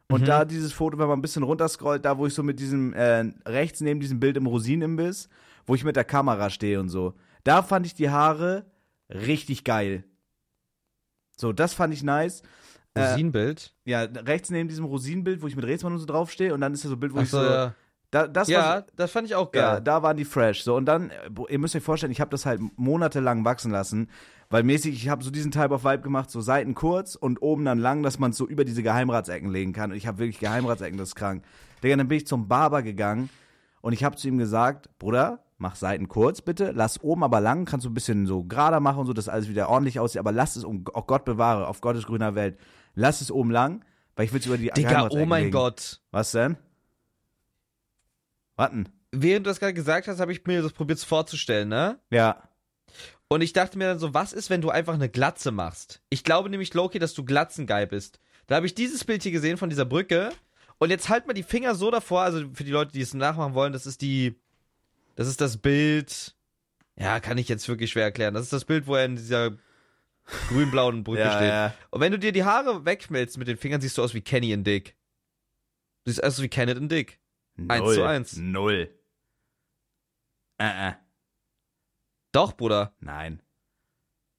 Und 0.08 0.20
Mhm. 0.20 0.26
da 0.26 0.44
dieses 0.44 0.74
Foto, 0.74 0.98
wenn 0.98 1.08
man 1.08 1.18
ein 1.18 1.22
bisschen 1.22 1.42
runterscrollt, 1.42 2.04
da 2.04 2.18
wo 2.18 2.26
ich 2.26 2.34
so 2.34 2.42
mit 2.42 2.60
diesem, 2.60 2.92
äh, 2.92 3.32
rechts 3.46 3.80
neben 3.80 3.98
diesem 3.98 4.20
Bild 4.20 4.36
im 4.36 4.46
Rosinenimbiss, 4.46 5.30
wo 5.66 5.74
ich 5.74 5.84
mit 5.84 5.96
der 5.96 6.04
Kamera 6.04 6.50
stehe 6.50 6.78
und 6.78 6.90
so. 6.90 7.14
Da 7.46 7.62
fand 7.62 7.86
ich 7.86 7.94
die 7.94 8.10
Haare 8.10 8.66
richtig 9.08 9.62
geil. 9.64 10.04
So, 11.36 11.52
das 11.52 11.74
fand 11.74 11.94
ich 11.94 12.02
nice. 12.02 12.42
Äh, 12.94 13.10
Rosinenbild? 13.10 13.74
ja, 13.84 14.02
rechts 14.02 14.50
neben 14.50 14.68
diesem 14.68 14.86
Rosinenbild, 14.86 15.42
wo 15.42 15.46
ich 15.46 15.54
mit 15.54 15.66
Rätsmann 15.66 15.92
und 15.92 15.98
so 15.98 16.06
draufstehe 16.06 16.54
und 16.54 16.60
dann 16.62 16.72
ist 16.72 16.84
da 16.84 16.88
so 16.88 16.96
ein 16.96 17.00
Bild, 17.00 17.12
wo 17.12 17.18
ich 17.18 17.24
Achso, 17.24 17.38
so. 17.38 17.44
ja. 17.44 17.74
Da, 18.10 18.26
das 18.26 18.48
war 18.48 18.54
Ja, 18.54 18.86
das 18.96 19.10
fand 19.10 19.26
ich 19.26 19.34
auch 19.34 19.52
ja, 19.54 19.74
geil. 19.74 19.82
da 19.82 20.02
waren 20.02 20.16
die 20.16 20.24
fresh. 20.24 20.62
So, 20.62 20.74
und 20.76 20.86
dann, 20.86 21.10
äh, 21.10 21.28
ihr 21.50 21.58
müsst 21.58 21.76
euch 21.76 21.82
vorstellen, 21.82 22.12
ich 22.12 22.20
habe 22.20 22.30
das 22.30 22.46
halt 22.46 22.60
monatelang 22.76 23.44
wachsen 23.44 23.70
lassen, 23.70 24.08
weil 24.48 24.62
mäßig, 24.62 24.94
ich 24.94 25.08
habe 25.08 25.22
so 25.22 25.30
diesen 25.30 25.50
Type 25.50 25.70
of 25.70 25.84
Vibe 25.84 26.02
gemacht, 26.02 26.30
so 26.30 26.40
Seiten 26.40 26.74
kurz 26.74 27.16
und 27.16 27.42
oben 27.42 27.64
dann 27.64 27.78
lang, 27.78 28.02
dass 28.02 28.18
man 28.18 28.30
es 28.30 28.38
so 28.38 28.46
über 28.46 28.64
diese 28.64 28.82
Geheimratsecken 28.82 29.50
legen 29.50 29.72
kann. 29.72 29.90
Und 29.90 29.96
ich 29.96 30.06
habe 30.06 30.18
wirklich 30.18 30.38
Geheimratsecken, 30.38 30.98
das 30.98 31.10
ist 31.10 31.14
krank. 31.16 31.44
Digga, 31.82 31.96
dann 31.96 32.08
bin 32.08 32.18
ich 32.18 32.26
zum 32.26 32.48
Barber 32.48 32.82
gegangen 32.82 33.28
und 33.80 33.92
ich 33.92 34.04
habe 34.04 34.16
zu 34.16 34.28
ihm 34.28 34.38
gesagt, 34.38 34.90
Bruder, 34.98 35.44
mach 35.58 35.76
Seiten 35.76 36.08
kurz 36.08 36.42
bitte, 36.42 36.72
lass 36.74 37.02
oben 37.02 37.22
aber 37.24 37.40
lang, 37.40 37.64
kannst 37.64 37.86
du 37.86 37.90
ein 37.90 37.94
bisschen 37.94 38.26
so 38.26 38.44
gerader 38.44 38.80
machen 38.80 39.00
und 39.00 39.06
so, 39.06 39.12
dass 39.12 39.28
alles 39.28 39.48
wieder 39.48 39.68
ordentlich 39.68 39.98
aussieht, 39.98 40.18
aber 40.18 40.32
lass 40.32 40.56
es, 40.56 40.64
um 40.64 40.84
oh 40.92 41.02
Gott 41.02 41.24
bewahre, 41.24 41.66
auf 41.66 41.80
Gottes 41.80 42.06
grüner 42.06 42.34
Welt, 42.34 42.58
lass 42.94 43.20
es 43.20 43.30
oben 43.30 43.50
lang, 43.50 43.84
weil 44.14 44.26
ich 44.26 44.32
will 44.32 44.40
es 44.40 44.46
über 44.46 44.58
die 44.58 44.70
Digga, 44.70 45.08
oh 45.10 45.26
mein 45.26 45.44
legen. 45.44 45.52
Gott. 45.52 46.00
Was 46.10 46.32
denn? 46.32 46.56
Warten. 48.56 48.88
Während 49.12 49.46
du 49.46 49.50
das 49.50 49.60
gerade 49.60 49.74
gesagt 49.74 50.08
hast, 50.08 50.20
habe 50.20 50.32
ich 50.32 50.44
mir 50.46 50.62
das 50.62 50.72
probiert 50.72 51.00
vorzustellen, 51.00 51.68
ne? 51.68 51.98
Ja. 52.10 52.42
Und 53.28 53.40
ich 53.40 53.52
dachte 53.52 53.78
mir 53.78 53.86
dann 53.86 53.98
so, 53.98 54.14
was 54.14 54.32
ist, 54.32 54.50
wenn 54.50 54.60
du 54.60 54.70
einfach 54.70 54.94
eine 54.94 55.08
Glatze 55.08 55.50
machst? 55.50 56.00
Ich 56.10 56.24
glaube 56.24 56.48
nämlich, 56.48 56.72
Loki, 56.74 56.98
dass 56.98 57.14
du 57.14 57.24
glatzengeil 57.24 57.86
bist. 57.86 58.20
Da 58.46 58.56
habe 58.56 58.66
ich 58.66 58.74
dieses 58.74 59.04
Bild 59.04 59.22
hier 59.22 59.32
gesehen 59.32 59.56
von 59.56 59.68
dieser 59.68 59.84
Brücke. 59.84 60.30
Und 60.78 60.90
jetzt 60.90 61.08
halt 61.08 61.26
mal 61.26 61.32
die 61.32 61.42
Finger 61.42 61.74
so 61.74 61.90
davor, 61.90 62.22
also 62.22 62.48
für 62.52 62.64
die 62.64 62.70
Leute, 62.70 62.92
die 62.92 63.00
es 63.00 63.14
nachmachen 63.14 63.54
wollen, 63.54 63.72
das 63.72 63.86
ist 63.86 64.02
die, 64.02 64.38
das 65.14 65.26
ist 65.28 65.40
das 65.40 65.56
Bild, 65.56 66.34
ja, 66.96 67.20
kann 67.20 67.38
ich 67.38 67.48
jetzt 67.48 67.66
wirklich 67.68 67.90
schwer 67.90 68.04
erklären. 68.04 68.34
Das 68.34 68.42
ist 68.44 68.52
das 68.52 68.64
Bild, 68.66 68.86
wo 68.86 68.94
er 68.94 69.04
in 69.06 69.16
dieser 69.16 69.56
grün-blauen 70.48 71.02
Brücke 71.04 71.20
Ja, 71.24 71.36
steht. 71.36 71.48
ja. 71.48 71.74
Und 71.90 72.00
wenn 72.00 72.12
du 72.12 72.18
dir 72.18 72.32
die 72.32 72.44
Haare 72.44 72.84
wegschmelzt 72.84 73.38
mit 73.38 73.48
den 73.48 73.56
Fingern, 73.56 73.80
siehst 73.80 73.96
du 73.98 74.02
aus 74.02 74.12
wie 74.14 74.20
Kenny 74.20 74.52
in 74.52 74.64
Dick. 74.64 74.96
Du 76.04 76.10
siehst 76.10 76.22
aus 76.22 76.40
wie 76.42 76.48
Kenneth 76.48 76.76
in 76.78 76.88
Dick. 76.88 77.20
Eins 77.68 77.82
Null. 77.84 77.94
zu 77.94 78.02
eins. 78.06 78.36
Null. 78.36 78.90
Äh, 80.58 80.88
äh. 80.90 80.92
Doch, 82.32 82.52
Bruder. 82.52 82.94
Nein, 83.00 83.40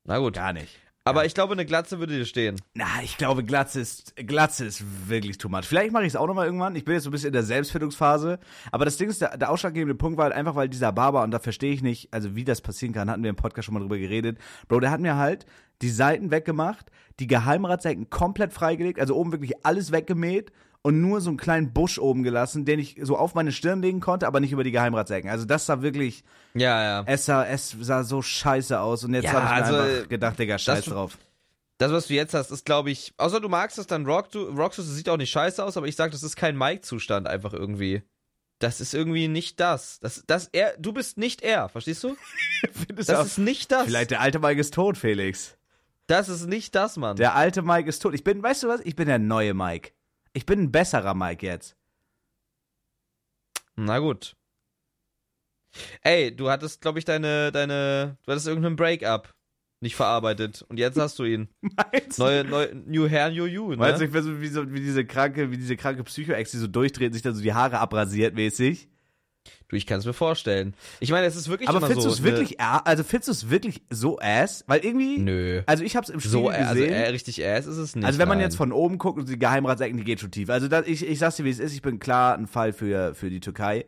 Na 0.04 0.20
gut. 0.20 0.36
gar 0.36 0.54
nicht. 0.54 0.78
Aber 1.08 1.26
ich 1.26 1.34
glaube, 1.34 1.54
eine 1.54 1.66
Glatze 1.66 2.00
würde 2.00 2.18
dir 2.18 2.26
stehen. 2.26 2.60
Na, 2.74 2.86
ich 3.04 3.18
glaube, 3.18 3.44
Glatze 3.44 3.80
ist, 3.80 4.16
Glatze 4.16 4.66
ist 4.66 4.84
wirklich 5.08 5.38
too 5.38 5.50
much. 5.50 5.64
Vielleicht 5.64 5.92
mache 5.92 6.04
ich 6.04 6.10
es 6.10 6.16
auch 6.16 6.28
nochmal 6.28 6.46
irgendwann. 6.46 6.76
Ich 6.76 6.86
bin 6.86 6.96
jetzt 6.96 7.04
so 7.04 7.10
ein 7.10 7.12
bisschen 7.12 7.28
in 7.28 7.34
der 7.34 7.44
Selbstfindungsphase. 7.44 8.40
Aber 8.72 8.86
das 8.86 8.98
Ding 8.98 9.10
ist, 9.10 9.22
der, 9.22 9.38
der 9.38 9.50
ausschlaggebende 9.50 9.96
Punkt 9.96 10.18
war 10.18 10.26
halt 10.26 10.34
einfach, 10.34 10.56
weil 10.56 10.70
dieser 10.70 10.92
Barber, 10.92 11.24
und 11.24 11.32
da 11.32 11.40
verstehe 11.40 11.74
ich 11.74 11.82
nicht, 11.82 12.14
also 12.14 12.36
wie 12.36 12.44
das 12.44 12.62
passieren 12.62 12.94
kann, 12.94 13.10
hatten 13.10 13.24
wir 13.24 13.30
im 13.30 13.36
Podcast 13.36 13.66
schon 13.66 13.74
mal 13.74 13.80
drüber 13.80 13.98
geredet. 13.98 14.38
Bro, 14.68 14.82
der 14.82 14.92
hat 14.92 15.00
mir 15.00 15.16
halt 15.16 15.46
die 15.82 15.90
Seiten 15.90 16.32
weggemacht, 16.32 16.92
die 17.20 17.28
Geheimratsecken 17.28 18.10
komplett 18.10 18.54
freigelegt, 18.54 19.00
also 19.00 19.16
oben 19.16 19.32
wirklich 19.32 19.66
alles 19.66 19.92
weggemäht 19.92 20.52
und 20.82 21.02
nur 21.02 21.20
so 21.22 21.30
einen 21.30 21.38
kleinen 21.38 21.74
Busch 21.74 22.00
oben 22.00 22.24
gelassen, 22.24 22.66
den 22.66 22.80
ich 22.80 22.98
so 23.02 23.18
auf 23.18 23.36
meine 23.36 23.52
Stirn 23.52 23.82
legen 23.82 24.00
konnte, 24.00 24.28
aber 24.28 24.40
nicht 24.40 24.52
über 24.52 24.64
die 24.64 24.72
Geheimratsecken. 24.72 25.30
Also 25.30 25.46
das 25.46 25.66
sah 25.66 25.82
wirklich, 25.82 26.24
Ja, 26.54 26.82
ja. 26.84 27.04
es 27.08 27.26
sah, 27.26 27.46
es 27.46 27.76
sah 27.80 28.04
so 28.04 28.22
scheiße 28.22 28.80
aus 28.80 29.04
und 29.04 29.14
jetzt 29.14 29.26
Ja, 29.26 29.34
habe 29.34 29.46
ich 29.46 29.50
mir 29.50 29.78
also, 29.78 29.92
einfach 29.92 30.10
gedacht, 30.10 30.40
Digga, 30.40 30.58
scheiß 30.58 30.86
das- 30.86 30.94
drauf. 30.94 31.18
Das, 31.80 31.92
was 31.92 32.08
du 32.08 32.16
jetzt 32.16 32.34
hast, 32.34 32.50
ist, 32.50 32.66
glaube 32.66 32.90
ich, 32.90 33.14
außer 33.18 33.40
du 33.40 33.50
magst 33.50 33.78
es, 33.78 33.86
dann 33.86 34.06
rockst 34.08 34.34
du, 34.34 34.46
rockst 34.50 34.80
du, 34.80 34.82
es 34.82 34.96
sieht 34.96 35.10
auch 35.10 35.18
nicht 35.18 35.30
scheiße 35.30 35.64
aus, 35.64 35.78
aber 35.78 35.86
ich 35.88 35.96
sag, 35.96 36.10
das 36.12 36.24
ist 36.24 36.36
kein 36.36 36.58
Mike-Zustand 36.58 37.28
einfach 37.28 37.54
irgendwie. 37.54 38.02
das 38.60 38.82
ist 38.82 38.96
irgendwie 38.96 39.28
nicht 39.28 39.60
das. 39.60 40.00
Das, 40.00 40.24
das 40.26 40.50
er, 40.52 40.74
du 40.80 40.92
bist 40.92 41.20
nicht 41.20 41.44
er, 41.44 41.70
verstehst 41.70 42.04
du? 42.04 42.16
Das 42.96 43.10
auch- 43.12 43.24
ist 43.26 43.38
nicht 43.38 43.72
das. 43.72 43.84
Vielleicht 43.86 44.10
der 44.10 44.22
alte 44.22 44.40
Mike 44.40 44.60
ist 44.60 44.74
tot, 44.74 44.98
Felix. 44.98 45.56
Das 46.08 46.30
ist 46.30 46.48
nicht 46.48 46.74
das, 46.74 46.98
Mann. 46.98 47.16
Der 47.18 47.36
alte 47.36 47.62
Mike 47.62 47.88
ist 47.88 48.00
tot. 48.02 48.16
Ich 48.16 48.24
bin, 48.24 48.42
weißt 48.42 48.64
du 48.64 48.68
was? 48.70 48.82
Ich 48.84 48.96
bin 48.96 49.08
der 49.08 49.20
neue 49.20 49.54
Mike. 49.54 49.92
Ich 50.34 50.46
bin 50.46 50.62
ein 50.62 50.72
besserer 50.72 51.14
Mike 51.14 51.46
jetzt. 51.46 51.76
Na 53.76 54.00
gut. 54.00 54.36
Ey, 56.02 56.36
du 56.36 56.50
hattest, 56.50 56.82
glaube 56.82 57.00
ich, 57.00 57.06
deine, 57.06 57.52
deine, 57.52 58.18
du 58.24 58.32
hattest 58.32 58.48
irgendeinen 58.48 58.76
Breakup 58.76 59.34
nicht 59.80 59.96
verarbeitet 59.96 60.66
und 60.70 60.80
jetzt 60.80 60.98
hast 60.98 61.20
du 61.20 61.24
ihn. 61.24 61.50
Meinst 61.62 62.18
du? 62.18 62.24
Neue, 62.24 62.44
neue, 62.44 62.76
New 62.76 63.08
Hair, 63.10 63.30
New 63.30 63.46
You, 63.46 63.72
ne? 63.72 63.78
Meinst 63.78 64.02
du, 64.02 64.06
ich 64.06 64.12
so 64.12 64.42
wie, 64.42 64.48
so 64.48 64.74
wie 64.74 64.80
diese 64.80 65.06
kranke, 65.06 65.52
wie 65.52 65.58
diese 65.58 65.78
kranke 65.78 66.04
Psycho-Ex, 66.04 66.52
die 66.52 66.58
so 66.58 66.68
durchdreht, 66.68 67.14
sich 67.14 67.22
dann 67.22 67.36
so 67.36 67.42
die 67.44 67.54
Haare 67.54 67.80
abrasiert 67.80 68.34
mäßig? 68.34 68.90
Du, 69.70 69.76
ich 69.76 69.86
kann 69.86 70.00
es 70.00 70.06
mir 70.06 70.14
vorstellen. 70.14 70.74
Ich 71.00 71.12
meine, 71.12 71.26
es 71.28 71.36
ist 71.36 71.50
wirklich 71.50 71.68
Aber 71.70 71.80
findest 71.82 72.02
so. 72.04 72.08
du 72.10 72.14
es 72.14 72.24
wirklich, 72.24 72.60
also 72.60 73.04
findest 73.04 73.28
du 73.28 73.32
es 73.34 73.50
wirklich 73.50 73.82
so 73.90 74.18
ass? 74.20 74.64
Weil 74.68 74.80
irgendwie, 74.86 75.18
Ne, 75.18 75.32
nö. 75.32 75.62
also 75.66 75.84
ich 75.84 75.96
hab's 75.96 76.10
im 76.10 76.20
Spiel 76.20 76.32
So, 76.32 76.50
äh, 76.50 76.56
also 76.56 76.76
gesehen. 76.76 76.94
äh, 76.94 77.10
richtig 77.10 77.46
ass 77.46 77.66
ist 77.66 77.78
es 77.78 77.96
nicht. 77.96 78.06
Also 78.06 78.20
wenn 78.20 78.28
man 78.28 78.38
nein. 78.38 78.46
jetzt 78.46 78.56
von 78.56 78.72
oben 78.72 78.98
guckt 78.98 79.20
und 79.20 79.28
die 79.30 79.38
Geheimratsecken, 79.40 79.98
die 79.98 80.04
geht 80.04 80.20
schon 80.20 80.32
tief. 80.32 80.50
Also 80.50 80.68
das, 80.68 80.86
ich, 80.88 81.06
ich 81.06 81.20
sag's 81.20 81.36
dir, 81.36 81.44
wie 81.46 81.50
es 81.50 81.60
ist, 81.60 81.74
ich 81.74 81.82
bin 81.82 82.00
klar 82.00 82.38
ein 82.38 82.48
Fall 82.48 82.72
für, 82.74 83.14
für 83.16 83.30
die 83.30 83.40
Türkei. 83.42 83.86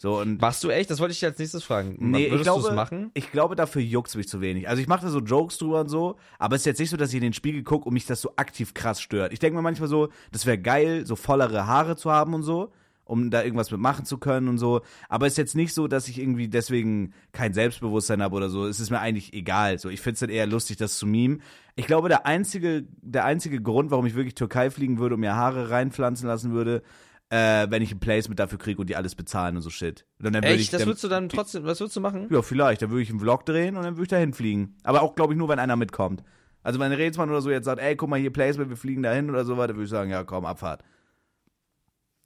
So 0.00 0.20
und 0.20 0.40
Machst 0.40 0.62
du 0.62 0.70
echt? 0.70 0.90
Das 0.90 1.00
wollte 1.00 1.10
ich 1.10 1.18
dir 1.18 1.26
als 1.26 1.38
nächstes 1.40 1.64
fragen. 1.64 1.96
Nee, 1.98 2.26
ich 2.26 2.30
Würdest 2.30 2.44
glaube, 2.44 2.62
du 2.62 2.68
es 2.68 2.74
machen? 2.74 3.10
ich 3.14 3.32
glaube, 3.32 3.56
dafür 3.56 3.82
juckt's 3.82 4.14
mich 4.14 4.28
zu 4.28 4.40
wenig. 4.40 4.68
Also 4.68 4.80
ich 4.80 4.86
mache 4.86 5.04
da 5.04 5.10
so 5.10 5.18
Jokes 5.18 5.58
drüber 5.58 5.80
und 5.80 5.88
so, 5.88 6.14
aber 6.38 6.54
es 6.54 6.62
ist 6.62 6.66
jetzt 6.66 6.78
nicht 6.78 6.90
so, 6.90 6.96
dass 6.96 7.08
ich 7.10 7.16
in 7.16 7.22
den 7.22 7.32
Spiegel 7.32 7.64
gucke 7.64 7.86
und 7.88 7.94
mich 7.94 8.06
das 8.06 8.20
so 8.20 8.30
aktiv 8.36 8.74
krass 8.74 9.00
stört. 9.02 9.32
Ich 9.32 9.40
denke 9.40 9.56
mir 9.56 9.62
manchmal 9.62 9.88
so, 9.88 10.10
das 10.30 10.46
wäre 10.46 10.56
geil, 10.56 11.04
so 11.04 11.16
vollere 11.16 11.66
Haare 11.66 11.96
zu 11.96 12.12
haben 12.12 12.32
und 12.34 12.44
so, 12.44 12.70
um 13.08 13.30
da 13.30 13.42
irgendwas 13.42 13.70
mitmachen 13.70 14.04
zu 14.04 14.18
können 14.18 14.48
und 14.48 14.58
so. 14.58 14.82
Aber 15.08 15.26
es 15.26 15.32
ist 15.32 15.38
jetzt 15.38 15.56
nicht 15.56 15.74
so, 15.74 15.88
dass 15.88 16.08
ich 16.08 16.18
irgendwie 16.18 16.48
deswegen 16.48 17.14
kein 17.32 17.54
Selbstbewusstsein 17.54 18.22
habe 18.22 18.36
oder 18.36 18.50
so. 18.50 18.66
Es 18.66 18.80
ist 18.80 18.90
mir 18.90 19.00
eigentlich 19.00 19.32
egal. 19.32 19.78
So, 19.78 19.88
ich 19.88 20.00
finde 20.00 20.14
es 20.14 20.20
dann 20.20 20.30
eher 20.30 20.46
lustig, 20.46 20.76
das 20.76 20.98
zu 20.98 21.06
meme. 21.06 21.38
Ich 21.74 21.86
glaube, 21.86 22.08
der 22.08 22.26
einzige, 22.26 22.84
der 23.00 23.24
einzige 23.24 23.62
Grund, 23.62 23.90
warum 23.90 24.04
ich 24.06 24.14
wirklich 24.14 24.34
Türkei 24.34 24.70
fliegen 24.70 24.98
würde 24.98 25.14
und 25.14 25.22
mir 25.22 25.34
Haare 25.34 25.70
reinpflanzen 25.70 26.28
lassen 26.28 26.52
würde, 26.52 26.82
äh, 27.30 27.66
wenn 27.70 27.82
ich 27.82 27.92
ein 27.92 28.00
Placement 28.00 28.38
dafür 28.38 28.58
kriege 28.58 28.80
und 28.80 28.90
die 28.90 28.96
alles 28.96 29.14
bezahlen 29.14 29.56
und 29.56 29.62
so 29.62 29.70
shit. 29.70 30.04
Und 30.18 30.32
dann 30.34 30.42
würde 30.42 30.54
ich, 30.54 30.62
Echt? 30.62 30.72
Das 30.74 30.80
dann, 30.80 30.88
würdest 30.88 31.04
du 31.04 31.08
dann 31.08 31.28
trotzdem, 31.28 31.64
was 31.64 31.80
würdest 31.80 31.96
du 31.96 32.00
machen? 32.00 32.28
ja, 32.30 32.42
vielleicht. 32.42 32.82
Dann 32.82 32.90
würde 32.90 33.02
ich 33.02 33.10
einen 33.10 33.20
Vlog 33.20 33.46
drehen 33.46 33.76
und 33.76 33.84
dann 33.84 33.94
würde 33.94 34.02
ich 34.02 34.08
da 34.08 34.16
hinfliegen. 34.16 34.76
Aber 34.82 35.02
auch, 35.02 35.14
glaube 35.14 35.32
ich, 35.32 35.38
nur, 35.38 35.48
wenn 35.48 35.58
einer 35.58 35.76
mitkommt. 35.76 36.22
Also 36.62 36.80
wenn 36.80 36.92
Rätsmann 36.92 37.30
oder 37.30 37.40
so 37.40 37.50
jetzt 37.50 37.64
sagt, 37.64 37.80
ey, 37.80 37.96
guck 37.96 38.10
mal 38.10 38.18
hier 38.18 38.32
Placement, 38.32 38.68
wir 38.68 38.76
fliegen 38.76 39.02
da 39.02 39.12
hin 39.12 39.30
oder 39.30 39.44
so 39.44 39.56
weiter, 39.56 39.74
würde 39.74 39.84
ich 39.84 39.90
sagen, 39.90 40.10
ja, 40.10 40.24
komm, 40.24 40.44
Abfahrt. 40.44 40.82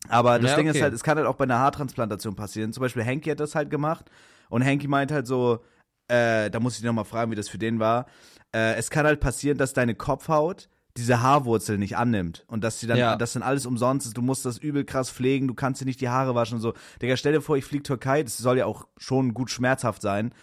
Aber 0.08 0.38
das 0.38 0.50
Ja, 0.50 0.56
Ding 0.56 0.66
ist 0.66 0.76
okay. 0.76 0.82
halt, 0.84 0.94
es 0.94 1.02
kann 1.02 1.16
halt 1.16 1.26
auch 1.26 1.36
bei 1.36 1.44
einer 1.44 1.58
Haartransplantation 1.58 2.34
passieren. 2.34 2.72
Zum 2.72 2.80
Beispiel 2.82 3.02
Henky 3.02 3.30
hat 3.30 3.40
das 3.40 3.54
halt 3.54 3.70
gemacht 3.70 4.10
und 4.48 4.62
Henky 4.62 4.88
meint 4.88 5.12
halt 5.12 5.26
so, 5.26 5.60
äh, 6.08 6.50
da 6.50 6.60
muss 6.60 6.76
ich 6.78 6.84
nochmal 6.84 7.04
fragen, 7.04 7.30
wie 7.30 7.36
das 7.36 7.48
für 7.48 7.58
den 7.58 7.78
war. 7.78 8.06
Äh, 8.54 8.74
es 8.74 8.90
kann 8.90 9.06
halt 9.06 9.20
passieren, 9.20 9.58
dass 9.58 9.72
deine 9.72 9.94
Kopfhaut 9.94 10.68
diese 10.98 11.22
Haarwurzel 11.22 11.78
nicht 11.78 11.96
annimmt 11.96 12.44
und 12.48 12.62
dass 12.62 12.78
sie 12.80 12.86
dann, 12.86 12.98
Ja. 12.98 13.16
dass 13.16 13.32
dann 13.32 13.42
alles 13.42 13.64
umsonst 13.64 14.06
ist, 14.06 14.16
du 14.16 14.20
musst 14.20 14.44
das 14.44 14.58
übel 14.58 14.84
krass 14.84 15.08
pflegen, 15.10 15.48
du 15.48 15.54
kannst 15.54 15.80
dir 15.80 15.86
nicht 15.86 16.02
die 16.02 16.10
Haare 16.10 16.34
waschen 16.34 16.56
und 16.56 16.60
so. 16.60 16.74
Digga, 17.00 17.16
stell 17.16 17.32
dir 17.32 17.40
vor, 17.40 17.56
ich 17.56 17.64
flieg 17.64 17.84
Türkei, 17.84 18.22
das 18.22 18.36
soll 18.36 18.58
ja 18.58 18.66
auch 18.66 18.86
schon 18.98 19.32
gut 19.32 19.50
schmerzhaft 19.50 20.02
sein. 20.02 20.34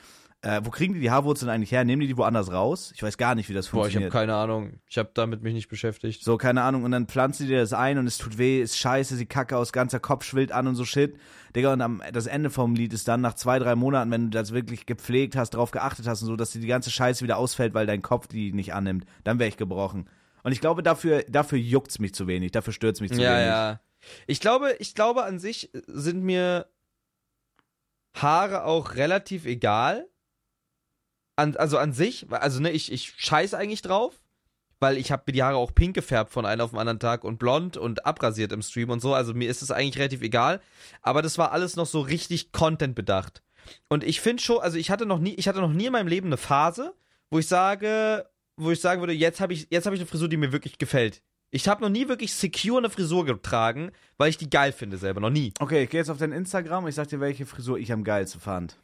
Äh, 0.42 0.62
wo 0.64 0.70
kriegen 0.70 0.94
die 0.94 1.02
die 1.02 1.12
Haarwurzeln 1.12 1.50
eigentlich 1.52 1.74
her? 1.74 1.84
Nehmen 1.84 2.00
die 2.02 2.08
die 2.08 2.16
woanders 2.18 2.50
raus? 2.50 2.94
Ich 2.96 3.04
weiß 3.04 3.18
gar 3.18 3.36
nicht, 3.36 3.50
wie 3.50 3.54
das 3.54 3.68
Boah, 3.68 3.88
ich 3.88 3.96
habe 3.96 4.06
funktioniert. 4.06 4.14
keine 4.14 4.36
Ahnung. 4.36 4.80
Ich 4.88 4.98
habe 4.98 5.10
damit 5.14 5.44
mich 5.44 5.54
nicht 5.54 5.68
beschäftigt. 5.68 6.24
so, 6.24 6.38
keine 6.38 6.62
Ahnung. 6.62 6.86
Und 6.86 6.92
dann 6.92 7.08
pflanzt 7.08 7.42
die 7.42 7.48
dir 7.48 7.60
das 7.60 7.74
ein 7.74 7.98
und 7.98 8.08
es 8.08 8.18
tut 8.18 8.38
weh, 8.38 8.62
ist 8.62 8.78
scheiße, 8.78 9.18
sie 9.18 9.26
kacke 9.26 9.58
aus, 9.58 9.74
ganzer 9.74 10.00
Kopf 10.00 10.24
schwillt 10.24 10.54
an 10.54 10.68
und 10.68 10.76
so 10.76 10.86
Shit. 10.86 11.18
Digga, 11.58 11.74
und 11.74 11.82
am, 11.82 12.02
das 12.14 12.26
Ende 12.26 12.50
vom 12.50 12.74
Lied 12.74 12.94
ist 12.94 13.10
dann 13.10 13.20
nach 13.20 13.34
zwei, 13.34 13.60
drei 13.60 13.76
Monaten, 13.76 14.12
wenn 14.12 14.26
du 14.26 14.38
das 14.38 14.54
wirklich 14.54 14.86
gepflegt 14.86 15.36
hast, 15.36 15.50
drauf 15.52 15.72
geachtet 15.72 16.08
hast 16.08 16.22
und 16.22 16.28
so, 16.28 16.38
dass 16.38 16.52
dir 16.52 16.62
die 16.62 16.68
ganze 16.68 16.90
Scheiße 16.90 17.22
wieder 17.22 17.36
ausfällt, 17.38 17.74
weil 17.74 17.86
dein 17.86 18.02
Kopf 18.02 18.28
die 18.28 18.54
nicht 18.54 18.74
annimmt. 18.74 19.06
Dann 19.26 19.40
wäre 19.40 19.50
ich 19.50 19.58
gebrochen. 19.58 20.08
Und 20.44 20.54
ich 20.54 20.62
glaube, 20.62 20.84
dafür, 20.84 21.24
dafür 21.28 21.58
juckt's 21.58 22.00
mich 22.00 22.14
zu 22.14 22.28
wenig, 22.28 22.52
dafür 22.54 22.72
stört's 22.72 23.02
mich 23.02 23.12
zu 23.12 23.22
Ja, 23.22 23.32
wenig. 23.34 23.46
ja. 23.48 23.82
Ich 24.26 24.40
glaube, 24.40 24.74
ich 24.80 24.96
glaube 24.96 25.26
an 25.26 25.38
sich 25.40 25.70
sind 25.88 26.24
mir 26.24 26.68
Haare 28.16 28.64
auch 28.64 28.96
relativ 28.96 29.46
egal. 29.46 30.08
An, 31.40 31.56
also 31.56 31.78
an 31.78 31.94
sich, 31.94 32.28
also 32.32 32.60
ne, 32.60 32.72
ich, 32.72 32.92
ich 32.92 33.14
scheiß 33.18 33.54
eigentlich 33.54 33.82
drauf, 33.82 34.20
weil 34.80 34.98
ich 34.98 35.12
habe 35.12 35.24
mir 35.28 35.34
die 35.34 35.44
Haare 35.44 35.58
auch 35.58 35.74
pink 35.74 35.96
gefärbt 35.96 36.32
von 36.32 36.46
einem 36.46 36.62
auf 36.62 36.72
den 36.72 36.80
anderen 36.80 37.00
Tag 37.00 37.24
und 37.24 37.40
blond 37.40 37.78
und 37.78 38.06
abrasiert 38.06 38.52
im 38.52 38.62
Stream 38.62 38.90
und 38.90 39.02
so. 39.02 39.14
Also 39.14 39.34
mir 39.34 39.50
ist 39.50 39.62
es 39.62 39.72
eigentlich 39.72 39.98
relativ 39.98 40.22
egal. 40.22 40.62
Aber 41.02 41.22
das 41.22 41.38
war 41.38 41.52
alles 41.52 41.76
noch 41.76 41.86
so 41.86 42.02
richtig 42.02 42.52
Content 42.52 42.96
bedacht. 42.96 43.42
Und 43.88 44.04
ich 44.04 44.22
finde 44.22 44.42
schon, 44.42 44.60
also 44.60 44.78
ich 44.78 44.92
hatte 44.92 45.06
noch 45.06 45.20
nie, 45.20 45.34
ich 45.36 45.48
hatte 45.48 45.62
noch 45.62 45.72
nie 45.72 45.86
in 45.86 45.92
meinem 45.92 46.08
Leben 46.08 46.28
eine 46.28 46.38
Phase, 46.38 46.94
wo 47.30 47.40
ich 47.40 47.48
sage, 47.48 48.26
wo 48.58 48.72
ich 48.72 48.82
sagen 48.82 49.02
würde, 49.02 49.14
jetzt 49.14 49.40
habe 49.40 49.54
ich, 49.54 49.68
jetzt 49.70 49.86
habe 49.86 49.96
ich 49.96 50.02
eine 50.02 50.08
Frisur, 50.08 50.28
die 50.28 50.38
mir 50.38 50.52
wirklich 50.52 50.78
gefällt. 50.78 51.22
Ich 51.52 51.68
habe 51.68 51.82
noch 51.82 51.90
nie 51.90 52.08
wirklich 52.08 52.34
secure 52.34 52.78
eine 52.78 52.90
Frisur 52.90 53.26
getragen, 53.26 53.92
weil 54.18 54.30
ich 54.30 54.38
die 54.38 54.50
geil 54.50 54.72
finde 54.72 54.98
selber, 54.98 55.20
noch 55.20 55.30
nie. 55.30 55.54
Okay, 55.60 55.84
ich 55.84 55.90
gehe 55.90 56.00
jetzt 56.00 56.10
auf 56.10 56.18
dein 56.18 56.32
Instagram 56.32 56.84
und 56.84 56.90
ich 56.90 56.96
sag 56.96 57.08
dir, 57.08 57.20
welche 57.20 57.46
Frisur 57.46 57.80
ich 57.80 57.92
am 57.92 58.04
geilsten 58.04 58.40
fand. 58.40 58.78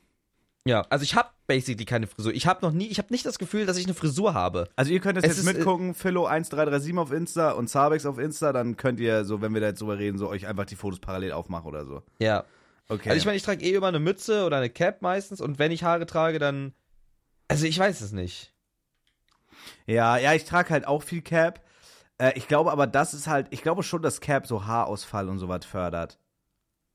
Ja, 0.67 0.82
also 0.89 1.04
ich 1.04 1.15
habe 1.15 1.30
basically 1.45 1.86
keine 1.86 2.08
Frisur. 2.08 2.34
Ich 2.34 2.47
habe 2.47 2.65
noch 2.65 2.71
nie, 2.71 2.88
ich 2.88 2.97
habe 2.97 3.10
nicht 3.12 3.25
das 3.25 3.38
Gefühl, 3.38 3.67
dass 3.67 3.78
ich 3.78 3.86
eine 3.86 3.93
Frisur 3.93 4.34
habe. 4.34 4.67
Also 4.75 4.91
ihr 4.91 4.99
könnt 4.99 5.15
jetzt, 5.17 5.25
Es 5.25 5.38
jetzt 5.38 5.45
ist, 5.45 5.47
äh, 5.47 5.58
mitgucken, 5.58 5.93
Philo1337 5.93 6.97
auf 6.97 7.12
Insta 7.12 7.51
und 7.51 7.67
Zabex 7.67 8.06
auf 8.08 8.17
Insta, 8.17 8.51
dann 8.51 8.75
könnt 8.75 8.99
ihr 8.99 9.25
so, 9.25 9.41
wenn 9.41 9.54
wir 9.54 9.62
da 9.62 9.67
jetzt 9.67 9.82
drüber 9.82 9.99
reden, 9.99 10.17
so 10.17 10.28
euch 10.28 10.47
einfach 10.47 10.65
die 10.65 10.75
Fotos 10.75 10.99
parallel 10.99 11.34
aufmachen 11.34 11.67
oder 11.67 11.86
so. 11.86 12.01
Ja. 12.17 12.45
Okay. 12.88 13.10
Also 13.10 13.17
ich 13.19 13.25
meine, 13.25 13.38
ich 13.38 13.43
trage 13.43 13.63
eh 13.63 13.73
immer 13.73 13.88
eine 13.88 13.99
Mütze 13.99 14.45
oder 14.45 14.58
eine 14.58 14.69
Cap 14.69 15.01
meistens 15.01 15.39
und 15.39 15.60
wenn 15.60 15.71
ich 15.71 15.84
Haare 15.84 16.06
trage, 16.06 16.39
dann 16.39 16.73
also 17.47 17.65
ich 17.67 17.78
weiß 17.78 18.01
es 18.01 18.12
nicht. 18.12 18.51
ja, 19.86 20.17
ja, 20.17 20.34
ich 20.34 20.45
trage 20.45 20.71
halt 20.71 20.88
auch 20.88 21.04
viel 21.04 21.21
Cap. 21.21 21.63
Äh, 22.17 22.34
ich 22.36 22.47
glaube 22.47 22.71
aber, 22.71 22.88
das 22.88 23.13
ist 23.13 23.28
halt, 23.28 23.47
ich 23.51 23.62
glaube 23.62 23.84
schon, 23.84 24.01
dass 24.01 24.19
Cap 24.19 24.47
so 24.47 24.65
Haarausfall 24.65 25.30
und 25.30 25.38
sowas 25.38 25.65
fördert. 25.65 26.17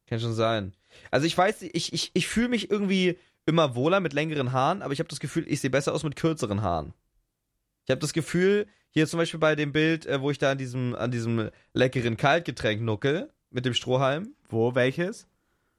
Kann 0.08 0.18
schon 0.18 0.34
sein. 0.34 0.72
Also 1.12 1.26
ich 1.26 1.38
weiß, 1.38 1.62
ich 1.62 1.92
ich 1.92 2.10
ich 2.14 2.26
fühle 2.26 2.48
mich 2.48 2.68
irgendwie 2.70 3.16
immer 3.50 3.74
wohler 3.74 4.00
mit 4.00 4.12
längeren 4.14 4.52
Haaren, 4.52 4.80
aber 4.82 4.92
ich 4.94 4.98
habe 5.00 5.08
das 5.08 5.20
Gefühl, 5.20 5.44
ich 5.46 5.60
sehe 5.60 5.70
besser 5.70 5.92
aus 5.92 6.02
mit 6.04 6.16
kürzeren 6.16 6.62
Haaren. 6.62 6.94
Ich 7.84 7.90
habe 7.90 8.00
das 8.00 8.12
Gefühl, 8.12 8.66
hier 8.90 9.06
zum 9.06 9.18
Beispiel 9.18 9.40
bei 9.40 9.54
dem 9.56 9.72
Bild, 9.72 10.06
äh, 10.06 10.20
wo 10.20 10.30
ich 10.30 10.38
da 10.38 10.50
an 10.52 10.58
diesem, 10.58 10.94
an 10.94 11.10
diesem 11.10 11.50
leckeren 11.74 12.16
Kaltgetränk 12.16 12.80
nuckel, 12.82 13.30
mit 13.50 13.66
dem 13.66 13.74
Strohhalm, 13.74 14.34
Wo, 14.48 14.74
welches? 14.74 15.26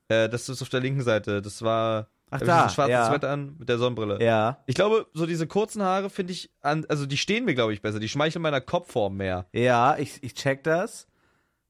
äh, 0.09 0.27
das 0.29 0.47
ist 0.49 0.61
auf 0.61 0.69
der 0.69 0.81
linken 0.81 1.01
Seite. 1.01 1.41
Das 1.41 1.61
war 1.61 2.07
Ach 2.29 2.41
ich 2.41 2.47
da, 2.47 2.63
ein 2.65 2.69
schwarzes 2.69 2.91
ja. 2.91 3.07
Sweater 3.07 3.29
an 3.29 3.55
mit 3.59 3.67
der 3.69 3.77
Sonnenbrille. 3.77 4.21
Ja, 4.23 4.61
Ich 4.65 4.75
glaube, 4.75 5.07
so 5.13 5.25
diese 5.25 5.47
kurzen 5.47 5.81
Haare 5.83 6.09
finde 6.09 6.33
ich, 6.33 6.49
an, 6.61 6.85
also 6.89 7.05
die 7.05 7.17
stehen 7.17 7.45
mir, 7.45 7.55
glaube 7.55 7.73
ich, 7.73 7.81
besser. 7.81 7.99
Die 7.99 8.09
schmeicheln 8.09 8.41
meiner 8.41 8.61
Kopfform 8.61 9.17
mehr. 9.17 9.47
ja, 9.53 9.97
ich, 9.97 10.21
ich 10.23 10.33
check 10.33 10.63
das. 10.63 11.07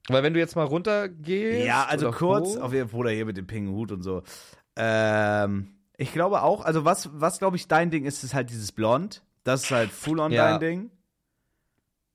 Weil 0.07 0.23
wenn 0.23 0.33
du 0.33 0.39
jetzt 0.39 0.55
mal 0.55 0.63
runtergehst. 0.65 1.65
Ja, 1.65 1.85
also 1.85 2.09
kurz, 2.11 2.55
hoch- 2.55 2.61
auf 2.61 2.73
jeden 2.73 2.89
Bruder 2.89 3.11
hier 3.11 3.25
mit 3.25 3.37
dem 3.37 3.45
pinken 3.45 3.71
Hut 3.73 3.91
und 3.91 4.01
so. 4.01 4.23
Ähm, 4.75 5.67
ich 6.01 6.13
glaube 6.13 6.41
auch, 6.41 6.61
also 6.65 6.83
was, 6.83 7.09
was 7.13 7.37
glaube 7.37 7.57
ich 7.57 7.67
dein 7.67 7.91
Ding 7.91 8.05
ist, 8.05 8.23
ist 8.23 8.33
halt 8.33 8.49
dieses 8.49 8.71
Blond. 8.71 9.23
Das 9.43 9.63
ist 9.65 9.71
halt 9.71 9.91
full 9.91 10.19
on 10.19 10.31
Ja. 10.31 10.57
dein 10.57 10.59
Ding. 10.59 10.91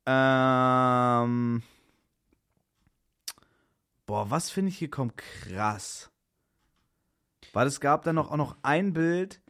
Ähm, 0.07 1.63
boah, 4.07 4.29
was 4.31 4.51
finde 4.51 4.71
ich 4.71 4.79
hier 4.79 4.91
kommt 4.91 5.17
krass. 5.17 6.11
Weil 7.53 7.69
es 7.69 7.81
gab 7.81 8.03
dann 8.03 8.17
noch, 8.17 8.33
auch 8.33 8.37
noch 8.37 8.57
ein 8.63 8.93
Bild. 8.93 9.41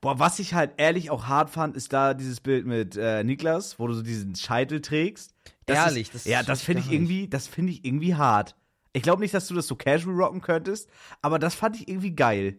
Boah, 0.00 0.18
was 0.18 0.38
ich 0.38 0.54
halt 0.54 0.72
ehrlich 0.78 1.10
auch 1.10 1.26
hart 1.26 1.50
fand, 1.50 1.76
ist 1.76 1.92
da 1.92 2.14
dieses 2.14 2.40
Bild 2.40 2.66
mit 2.66 2.96
äh, 2.96 3.24
Niklas, 3.24 3.78
wo 3.78 3.86
du 3.86 3.94
so 3.94 4.02
diesen 4.02 4.34
Scheitel 4.36 4.80
trägst. 4.80 5.34
Das 5.66 5.76
Ehrlich, 5.78 6.08
ist, 6.08 6.14
das 6.14 6.24
ja, 6.24 6.38
check 6.38 6.46
das 6.46 6.62
finde 6.62 6.82
ich 6.82 6.90
irgendwie, 6.92 7.28
das 7.28 7.46
finde 7.46 7.72
ich 7.72 7.84
irgendwie 7.84 8.14
hart. 8.14 8.56
Ich 8.94 9.02
glaube 9.02 9.20
nicht, 9.20 9.34
dass 9.34 9.48
du 9.48 9.54
das 9.54 9.66
so 9.66 9.76
casual 9.76 10.14
rocken 10.14 10.40
könntest, 10.40 10.88
aber 11.20 11.38
das 11.38 11.54
fand 11.54 11.76
ich 11.76 11.88
irgendwie 11.88 12.14
geil. 12.14 12.58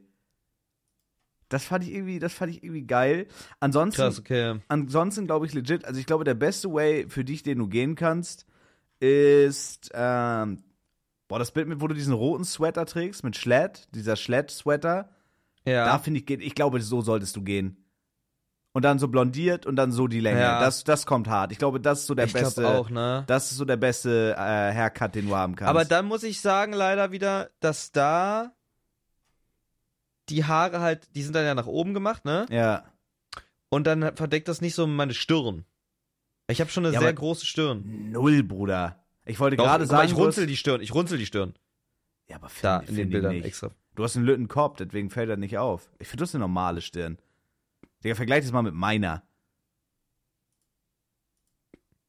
Das 1.49 1.63
fand 1.63 1.83
ich 1.85 1.93
irgendwie, 1.93 2.19
das 2.19 2.33
fand 2.33 2.51
ich 2.51 2.63
irgendwie 2.63 2.83
geil. 2.85 3.27
Ansonsten, 3.59 4.01
Krass, 4.01 4.19
okay. 4.19 4.59
ansonsten 4.67 5.27
glaube 5.27 5.45
ich 5.45 5.53
legit, 5.53 5.85
also 5.85 5.99
ich 5.99 6.05
glaube, 6.05 6.23
der 6.25 6.33
beste 6.33 6.71
Way 6.73 7.07
für 7.09 7.23
dich, 7.23 7.41
den 7.43 7.57
du 7.59 7.67
gehen 7.67 7.95
kannst, 7.95 8.45
ist, 8.99 9.89
ähm, 9.93 10.63
boah, 11.27 11.39
das 11.39 11.51
Bild 11.51 11.67
mit, 11.67 11.81
wo 11.81 11.87
du 11.87 11.93
diesen 11.95 12.13
roten 12.13 12.43
Sweater 12.45 12.85
trägst, 12.85 13.23
mit 13.23 13.35
Schlett, 13.37 13.87
dieser 13.93 14.15
Schlett-Sweater, 14.15 15.09
Ja. 15.65 15.85
da 15.85 15.99
finde 15.99 16.19
ich, 16.19 16.25
geht- 16.25 16.41
ich 16.41 16.55
glaube, 16.55 16.81
so 16.81 17.01
solltest 17.01 17.35
du 17.35 17.41
gehen. 17.43 17.83
Und 18.73 18.83
dann 18.83 18.99
so 18.99 19.07
blondiert 19.07 19.65
und 19.65 19.75
dann 19.75 19.91
so 19.91 20.07
die 20.07 20.19
Länge. 20.19 20.39
Ja. 20.41 20.59
Das, 20.59 20.83
das 20.83 21.07
kommt 21.07 21.27
hart. 21.27 21.51
Ich 21.51 21.57
glaube, 21.57 21.79
das 21.79 22.01
ist 22.01 22.07
so 22.07 22.13
der 22.13 22.25
ich 22.25 22.33
beste. 22.33 22.67
auch, 22.67 22.91
ne? 22.91 23.23
Das 23.25 23.49
ist 23.51 23.57
so 23.57 23.65
der 23.65 23.77
beste 23.77 24.33
äh, 24.37 24.37
Haircut, 24.39 25.15
den 25.15 25.27
du 25.29 25.35
haben 25.35 25.55
kannst. 25.55 25.69
Aber 25.69 25.83
dann 25.83 26.05
muss 26.05 26.21
ich 26.21 26.41
sagen, 26.41 26.73
leider 26.73 27.11
wieder, 27.11 27.49
dass 27.59 27.91
da 27.91 28.51
die 30.29 30.45
Haare 30.45 30.79
halt, 30.81 31.07
die 31.15 31.23
sind 31.23 31.33
dann 31.35 31.45
ja 31.45 31.55
nach 31.55 31.67
oben 31.67 31.93
gemacht, 31.93 32.25
ne? 32.25 32.45
ja. 32.49 32.83
Und 33.69 33.85
dann 33.85 34.15
verdeckt 34.15 34.47
das 34.47 34.61
nicht 34.61 34.75
so 34.75 34.87
meine 34.87 35.13
Stirn. 35.13 35.65
Ich 36.47 36.61
habe 36.61 36.69
schon 36.71 36.85
eine 36.85 36.93
Ja, 36.93 37.01
sehr 37.01 37.11
große 37.13 37.45
Stirn. 37.45 38.11
Null, 38.11 38.41
Bruder. 38.43 39.03
Ich 39.25 39.41
wollte 39.41 39.57
gerade 39.57 39.85
sagen, 39.85 40.07
ich 40.07 40.15
runzel 40.15 40.47
die 40.47 40.55
Stirn, 40.55 40.79
ich 40.79 40.93
runzel 40.93 41.17
die 41.17 41.25
Stirn. 41.25 41.53
Ja, 42.29 42.37
aber 42.37 42.47
find, 42.47 42.63
Da 42.63 42.79
in 42.79 42.95
den 42.95 43.09
Bildern 43.09 43.35
nicht. 43.35 43.45
extra. 43.45 43.71
Du 43.95 44.03
hast 44.05 44.15
einen 44.15 44.25
lütten 44.25 44.47
Kopf, 44.47 44.77
deswegen 44.77 45.09
fällt 45.09 45.29
das 45.29 45.37
nicht 45.37 45.57
auf. 45.57 45.89
Ich 45.99 46.07
finde, 46.07 46.21
du 46.21 46.27
hast 46.27 46.35
eine 46.35 46.43
normale 46.43 46.79
Stirn. 46.79 47.17
Digga, 48.05 48.15
vergleich 48.15 48.43
das 48.43 48.53
mal 48.53 48.61
mit 48.61 48.73
meiner. 48.73 49.23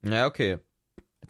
Ja, 0.02 0.26
okay. 0.26 0.58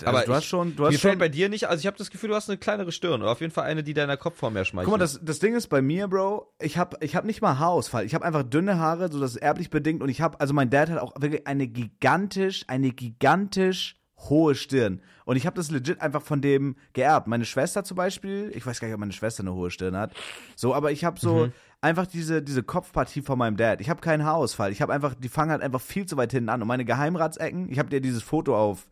Also, 0.04 0.16
Aber 0.16 0.26
du 0.26 0.34
hast 0.34 0.44
schon, 0.44 0.74
du 0.76 0.82
Mir 0.82 0.88
hast 0.88 1.00
fällt 1.00 1.12
schon, 1.14 1.18
bei 1.18 1.28
dir 1.28 1.48
nicht, 1.48 1.68
also 1.68 1.80
ich 1.80 1.87
habe 1.87 1.96
das 1.96 2.11
Gefühl, 2.11 2.30
du 2.30 2.34
hast 2.34 2.48
eine 2.48 2.58
kleinere 2.58 2.92
Stirn. 2.92 3.22
Oder 3.22 3.32
auf 3.32 3.40
jeden 3.40 3.52
Fall 3.52 3.64
eine, 3.64 3.82
die 3.82 3.94
deiner 3.94 4.16
Kopfform 4.16 4.54
mehr 4.54 4.64
schmeichelt. 4.64 4.87
Guck 4.90 4.98
mal, 4.98 5.04
das, 5.04 5.20
das 5.22 5.38
Ding 5.38 5.54
ist 5.54 5.68
bei 5.68 5.82
mir, 5.82 6.08
Bro, 6.08 6.52
ich 6.61 6.78
habe 6.78 6.96
ich 7.00 7.16
hab 7.16 7.24
nicht 7.24 7.40
mal 7.42 7.58
Haarausfall. 7.58 8.04
Ich 8.04 8.14
habe 8.14 8.24
einfach 8.24 8.42
dünne 8.42 8.78
Haare, 8.78 9.11
so 9.11 9.20
das 9.20 9.32
ist 9.32 9.37
erblich 9.42 9.70
bedingt. 9.70 10.02
Und 10.02 10.08
ich 10.08 10.20
habe, 10.20 10.40
also 10.40 10.54
mein 10.54 10.70
Dad 10.70 10.90
hat 10.90 10.98
auch 10.98 11.14
wirklich 11.20 11.46
eine 11.46 11.66
gigantisch, 11.68 12.64
eine 12.68 12.90
gigantisch 12.90 13.96
hohe 14.28 14.54
Stirn. 14.56 15.00
Und 15.24 15.37
ich 15.37 15.46
habe 15.46 15.54
das 15.56 15.70
legit 15.70 16.00
einfach 16.00 16.22
von 16.22 16.40
dem 16.40 16.74
geerbt. 16.92 17.28
Meine 17.28 17.44
Schwester 17.44 17.84
zum 17.84 17.96
Beispiel, 17.96 18.50
ich 18.54 18.66
weiß 18.66 18.80
gar 18.80 18.88
nicht, 18.88 18.94
ob 18.94 19.00
meine 19.00 19.12
Schwester 19.12 19.42
eine 19.42 19.54
hohe 19.54 19.70
Stirn 19.70 19.96
hat. 19.96 20.12
So, 20.56 20.74
aber 20.74 20.90
ich 20.90 21.04
habe 21.04 21.20
so 21.20 21.46
Mhm. 21.46 21.52
einfach 21.82 22.06
diese, 22.06 22.42
diese 22.42 22.64
Kopfpartie 22.64 23.22
von 23.22 23.38
meinem 23.38 23.56
Dad. 23.56 23.80
Ich 23.80 23.88
habe 23.88 24.00
keinen 24.00 24.24
Haarausfall. 24.24 24.72
Ich 24.72 24.82
habe 24.82 24.92
einfach, 24.92 25.14
die 25.14 25.28
fangen 25.28 25.52
halt 25.52 25.62
einfach 25.62 25.80
viel 25.80 26.06
zu 26.06 26.16
weit 26.16 26.32
hinten 26.32 26.48
an. 26.48 26.61
Und 26.62 26.66
meine 26.66 26.84
Geheimratsecken, 26.84 27.70
ich 27.70 27.78
habe 27.78 27.90
dir 27.90 28.00
dieses 28.00 28.22
Foto 28.24 28.56
auf, 28.58 28.88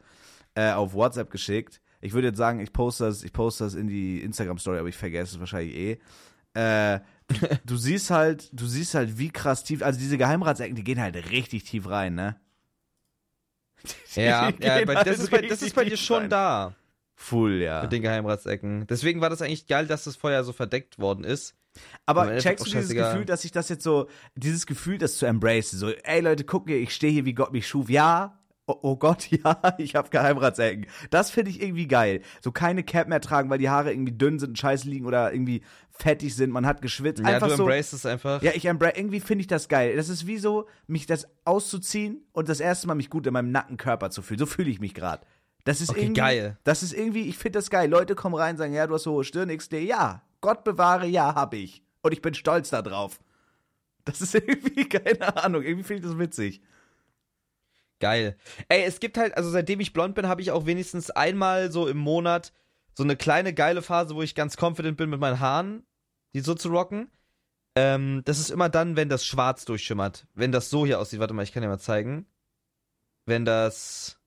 äh, 0.56 0.72
auf 0.72 0.94
WhatsApp 0.94 1.30
geschickt. 1.30 1.80
Ich 2.00 2.12
würde 2.12 2.28
jetzt 2.28 2.38
sagen, 2.38 2.60
ich 2.60 2.72
poste 2.72 3.04
das, 3.04 3.22
ich 3.22 3.32
poste 3.32 3.64
das 3.64 3.74
in 3.74 3.86
die 3.86 4.20
Instagram-Story, 4.22 4.78
aber 4.78 4.88
ich 4.88 4.96
vergesse 4.96 5.34
es 5.34 5.40
wahrscheinlich 5.40 5.76
eh. 5.76 5.98
Äh, 6.54 7.00
du, 7.66 7.76
siehst 7.76 8.10
halt, 8.10 8.48
du 8.52 8.66
siehst 8.66 8.94
halt, 8.94 9.18
wie 9.18 9.30
krass 9.30 9.64
tief, 9.64 9.82
also 9.82 9.98
diese 9.98 10.18
Geheimratsecken, 10.18 10.74
die 10.74 10.84
gehen 10.84 11.00
halt 11.00 11.30
richtig 11.30 11.64
tief 11.64 11.88
rein, 11.88 12.14
ne? 12.14 12.36
ja, 14.14 14.50
Die 14.50 14.64
ja 14.64 14.84
bei, 14.84 14.96
halt 14.96 15.06
das, 15.06 15.18
ist 15.18 15.30
bei, 15.30 15.42
das 15.42 15.62
ist 15.62 15.74
bei 15.74 15.84
dir 15.84 15.96
schon 15.96 16.22
rein. 16.22 16.30
da. 16.30 16.74
Full, 17.14 17.62
ja. 17.62 17.82
Mit 17.82 17.92
den 17.92 18.02
Geheimratsecken. 18.02 18.86
Deswegen 18.86 19.20
war 19.20 19.30
das 19.30 19.40
eigentlich 19.40 19.66
geil, 19.66 19.86
dass 19.86 20.04
das 20.04 20.16
vorher 20.16 20.44
so 20.44 20.52
verdeckt 20.52 20.98
worden 20.98 21.24
ist. 21.24 21.54
Aber 22.04 22.36
checkst 22.38 22.66
du 22.66 22.70
dieses. 22.70 22.94
Gefühl, 22.94 23.24
dass 23.24 23.44
ich 23.44 23.52
das 23.52 23.68
jetzt 23.68 23.82
so, 23.82 24.08
dieses 24.34 24.66
Gefühl, 24.66 24.98
das 24.98 25.16
zu 25.16 25.26
embrace, 25.26 25.70
so, 25.72 25.90
ey 25.90 26.20
Leute, 26.20 26.44
guck 26.44 26.66
mir, 26.66 26.76
ich 26.76 26.94
stehe 26.94 27.12
hier, 27.12 27.24
wie 27.24 27.34
Gott 27.34 27.52
mich 27.52 27.66
schuf, 27.66 27.90
ja, 27.90 28.38
oh, 28.66 28.78
oh 28.82 28.96
Gott, 28.96 29.28
ja, 29.30 29.60
ich 29.78 29.94
habe 29.94 30.10
Geheimratsecken. 30.10 30.86
Das 31.10 31.30
finde 31.30 31.50
ich 31.50 31.62
irgendwie 31.62 31.86
geil. 31.86 32.22
So 32.40 32.52
keine 32.52 32.82
Cap 32.82 33.08
mehr 33.08 33.20
tragen, 33.20 33.50
weil 33.50 33.58
die 33.58 33.70
Haare 33.70 33.92
irgendwie 33.92 34.12
dünn 34.12 34.38
sind 34.38 34.50
und 34.50 34.58
scheiße 34.58 34.88
liegen 34.88 35.06
oder 35.06 35.32
irgendwie 35.32 35.62
fettig 35.90 36.34
sind, 36.34 36.50
man 36.50 36.66
hat 36.66 36.82
geschwitzt. 36.82 37.22
Ja, 37.22 37.34
Einfach 37.34 37.48
du 37.48 37.56
so, 37.56 37.62
embrace 37.62 37.92
es 37.92 38.04
einfach. 38.04 38.42
Ja, 38.42 38.52
ich 38.54 38.66
embrace, 38.66 38.96
irgendwie 38.96 39.20
finde 39.20 39.42
ich 39.42 39.46
das 39.46 39.68
geil. 39.68 39.96
Das 39.96 40.08
ist 40.08 40.26
wie 40.26 40.38
so, 40.38 40.66
mich 40.86 41.06
das 41.06 41.26
auszuziehen 41.44 42.24
und 42.32 42.48
das 42.48 42.60
erste 42.60 42.86
Mal 42.86 42.94
mich 42.94 43.10
gut 43.10 43.26
in 43.26 43.32
meinem 43.32 43.50
Nackenkörper 43.50 44.10
zu 44.10 44.22
fühlen. 44.22 44.38
So 44.38 44.46
fühle 44.46 44.70
ich 44.70 44.80
mich 44.80 44.94
gerade. 44.94 45.26
Das 45.64 45.80
ist 45.80 45.90
Okay, 45.90 46.02
irgendwie, 46.02 46.20
geil. 46.20 46.58
Das 46.64 46.82
ist 46.82 46.92
irgendwie, 46.92 47.28
ich 47.28 47.38
finde 47.38 47.58
das 47.58 47.70
geil. 47.70 47.90
Leute 47.90 48.14
kommen 48.14 48.36
rein 48.36 48.52
und 48.52 48.58
sagen, 48.58 48.72
ja, 48.72 48.86
du 48.86 48.94
hast 48.94 49.02
so 49.02 49.12
hohe 49.12 49.24
Stirn, 49.24 49.48
XD. 49.48 49.74
Ja, 49.80 50.22
Gott 50.40 50.62
bewahre, 50.62 51.06
ja, 51.06 51.34
hab 51.34 51.54
ich. 51.54 51.82
Und 52.02 52.12
ich 52.12 52.22
bin 52.22 52.34
stolz 52.34 52.70
da 52.70 52.82
drauf. 52.82 53.18
Das 54.04 54.20
ist 54.20 54.34
irgendwie, 54.34 54.88
keine 54.88 55.42
Ahnung, 55.42 55.62
irgendwie 55.62 55.82
finde 55.82 56.02
ich 56.04 56.08
das 56.08 56.18
witzig. 56.18 56.62
Geil. 57.98 58.36
Ey, 58.68 58.84
es 58.84 59.00
gibt 59.00 59.16
halt, 59.16 59.36
also 59.36 59.50
seitdem 59.50 59.80
ich 59.80 59.92
blond 59.92 60.14
bin, 60.14 60.28
habe 60.28 60.42
ich 60.42 60.50
auch 60.50 60.66
wenigstens 60.66 61.10
einmal 61.10 61.70
so 61.70 61.88
im 61.88 61.96
Monat 61.96 62.52
so 62.94 63.02
eine 63.02 63.16
kleine 63.16 63.52
geile 63.54 63.82
Phase, 63.82 64.14
wo 64.14 64.22
ich 64.22 64.34
ganz 64.34 64.56
confident 64.60 64.96
bin 64.96 65.10
mit 65.10 65.20
meinen 65.20 65.40
Haaren, 65.40 65.86
die 66.34 66.40
so 66.40 66.54
zu 66.54 66.68
rocken. 66.70 67.10
Ähm, 67.74 68.22
das 68.24 68.38
ist 68.38 68.50
immer 68.50 68.70
dann, 68.70 68.96
wenn 68.96 69.10
das 69.10 69.24
schwarz 69.24 69.66
durchschimmert. 69.66 70.26
Wenn 70.34 70.50
das 70.50 70.70
so 70.70 70.86
hier 70.86 70.98
aussieht. 70.98 71.20
Warte 71.20 71.34
mal, 71.34 71.42
ich 71.42 71.52
kann 71.52 71.62
dir 71.62 71.68
mal 71.68 71.78
zeigen. 71.78 72.26
Wenn 73.26 73.44
das. 73.44 74.18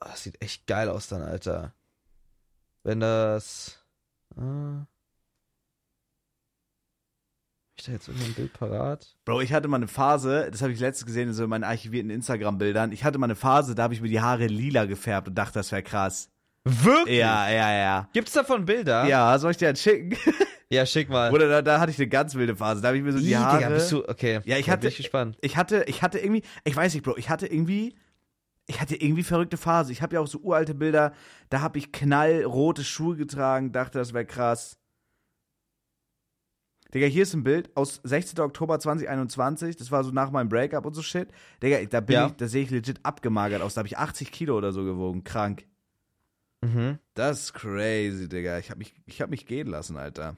Oh, 0.00 0.06
das 0.06 0.22
sieht 0.22 0.40
echt 0.40 0.66
geil 0.66 0.88
aus 0.88 1.08
dann, 1.08 1.22
Alter. 1.22 1.74
Wenn 2.84 3.00
das. 3.00 3.84
Hab 4.36 4.91
ich 7.78 7.84
da 7.84 7.92
jetzt 7.92 8.08
irgendein 8.08 8.34
Bild 8.34 8.52
parat? 8.52 9.14
Bro, 9.24 9.40
ich 9.40 9.52
hatte 9.52 9.68
mal 9.68 9.76
eine 9.76 9.88
Phase, 9.88 10.48
das 10.50 10.62
habe 10.62 10.72
ich 10.72 10.80
letztens 10.80 11.06
gesehen 11.06 11.28
in 11.28 11.34
so 11.34 11.46
meinen 11.48 11.64
archivierten 11.64 12.10
Instagram-Bildern. 12.10 12.92
Ich 12.92 13.04
hatte 13.04 13.18
mal 13.18 13.26
eine 13.26 13.34
Phase, 13.34 13.74
da 13.74 13.84
habe 13.84 13.94
ich 13.94 14.00
mir 14.02 14.08
die 14.08 14.20
Haare 14.20 14.46
lila 14.46 14.84
gefärbt 14.84 15.28
und 15.28 15.34
dachte, 15.34 15.54
das 15.54 15.72
wäre 15.72 15.82
krass. 15.82 16.28
Wirklich? 16.64 17.18
Ja, 17.18 17.48
ja, 17.50 17.72
ja. 17.72 18.08
Gibt's 18.12 18.32
davon 18.32 18.64
Bilder? 18.64 19.06
Ja, 19.06 19.36
soll 19.38 19.50
ich 19.52 19.56
dir 19.56 19.68
jetzt 19.68 19.82
schicken? 19.82 20.16
Ja, 20.72 20.86
schick 20.86 21.10
mal. 21.10 21.30
Oder 21.34 21.48
da, 21.50 21.60
da 21.60 21.80
hatte 21.80 21.90
ich 21.92 21.98
eine 21.98 22.08
ganz 22.08 22.34
wilde 22.34 22.56
Phase. 22.56 22.80
Da 22.80 22.88
habe 22.88 22.96
ich 22.96 23.02
mir 23.04 23.12
so 23.12 23.18
die 23.18 23.28
Ih, 23.32 23.34
Haare. 23.36 23.58
Digga, 23.58 23.68
bist 23.68 23.92
du, 23.92 24.08
okay. 24.08 24.40
Ja, 24.46 24.56
ich 24.56 24.70
hatte- 24.70 24.80
bin 24.80 24.88
ich 24.88 24.96
gespannt. 24.96 25.36
ich 25.42 25.58
hatte, 25.58 25.84
ich 25.86 26.00
hatte 26.00 26.18
irgendwie, 26.18 26.40
ich 26.64 26.74
weiß 26.74 26.94
nicht, 26.94 27.02
Bro, 27.04 27.18
ich 27.18 27.28
hatte 27.28 27.46
irgendwie, 27.46 27.94
ich 28.66 28.80
hatte 28.80 28.96
irgendwie 28.96 29.22
verrückte 29.22 29.58
Phase. 29.58 29.92
Ich 29.92 30.00
habe 30.00 30.14
ja 30.14 30.20
auch 30.22 30.26
so 30.26 30.38
uralte 30.38 30.74
Bilder, 30.74 31.12
da 31.50 31.60
habe 31.60 31.76
ich 31.76 31.92
knallrote 31.92 32.84
Schuhe 32.84 33.16
getragen, 33.16 33.72
dachte, 33.72 33.98
das 33.98 34.14
wäre 34.14 34.24
krass. 34.24 34.78
Digga, 36.94 37.06
hier 37.06 37.22
ist 37.22 37.32
ein 37.34 37.42
Bild 37.42 37.74
aus 37.76 38.00
16. 38.04 38.38
Oktober 38.40 38.78
2021. 38.78 39.76
Das 39.76 39.90
war 39.90 40.04
so 40.04 40.10
nach 40.10 40.30
meinem 40.30 40.48
Breakup 40.48 40.84
und 40.84 40.94
so 40.94 41.02
shit. 41.02 41.28
Digga, 41.62 41.82
da 41.86 42.00
bin 42.00 42.14
Ja. 42.14 42.26
ich, 42.26 42.32
da 42.32 42.46
sehe 42.48 42.62
ich 42.64 42.70
legit 42.70 43.00
abgemagert 43.02 43.62
aus. 43.62 43.74
Da 43.74 43.78
habe 43.80 43.88
ich 43.88 43.96
80 43.98 44.30
Kilo 44.30 44.56
oder 44.58 44.72
so 44.72 44.84
gewogen. 44.84 45.24
Krank. 45.24 45.64
Mhm. 46.60 46.98
Das 47.14 47.44
ist 47.44 47.54
crazy, 47.54 48.28
Digga. 48.28 48.58
Ich 48.58 48.70
habe 48.70 48.78
mich, 48.78 48.94
ich 49.06 49.20
hab 49.22 49.30
mich 49.30 49.46
gehen 49.46 49.68
lassen, 49.68 49.96
Alter. 49.96 50.36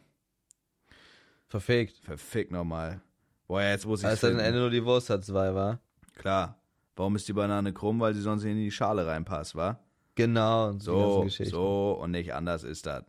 Verfickt. 1.49 1.97
Verfick 2.05 2.51
nochmal. 2.51 3.01
Boah, 3.47 3.63
jetzt 3.63 3.85
muss 3.87 4.01
ich 4.01 4.07
Als 4.07 4.21
dann 4.21 4.39
Ende 4.39 4.61
nur 4.61 4.71
die 4.71 4.85
Wurst 4.85 5.11
hat 5.11 5.25
zwei, 5.25 5.55
war. 5.55 5.81
Klar. 6.15 6.59
Warum 6.97 7.17
ist 7.17 7.27
die 7.29 7.33
Banane 7.33 7.73
krumm? 7.73 8.01
Weil 8.01 8.15
sie 8.15 8.23
sonst 8.23 8.45
in 8.45 8.57
die 8.57 8.71
Schale 8.71 9.07
reinpasst, 9.07 9.55
wa? 9.57 9.79
Genau. 10.15 10.69
und 10.69 10.81
So, 10.81 11.27
so 11.29 11.99
und 12.01 12.13
nicht 12.13 12.33
anders 12.33 12.63
ist 12.63 12.87
das. 12.87 13.05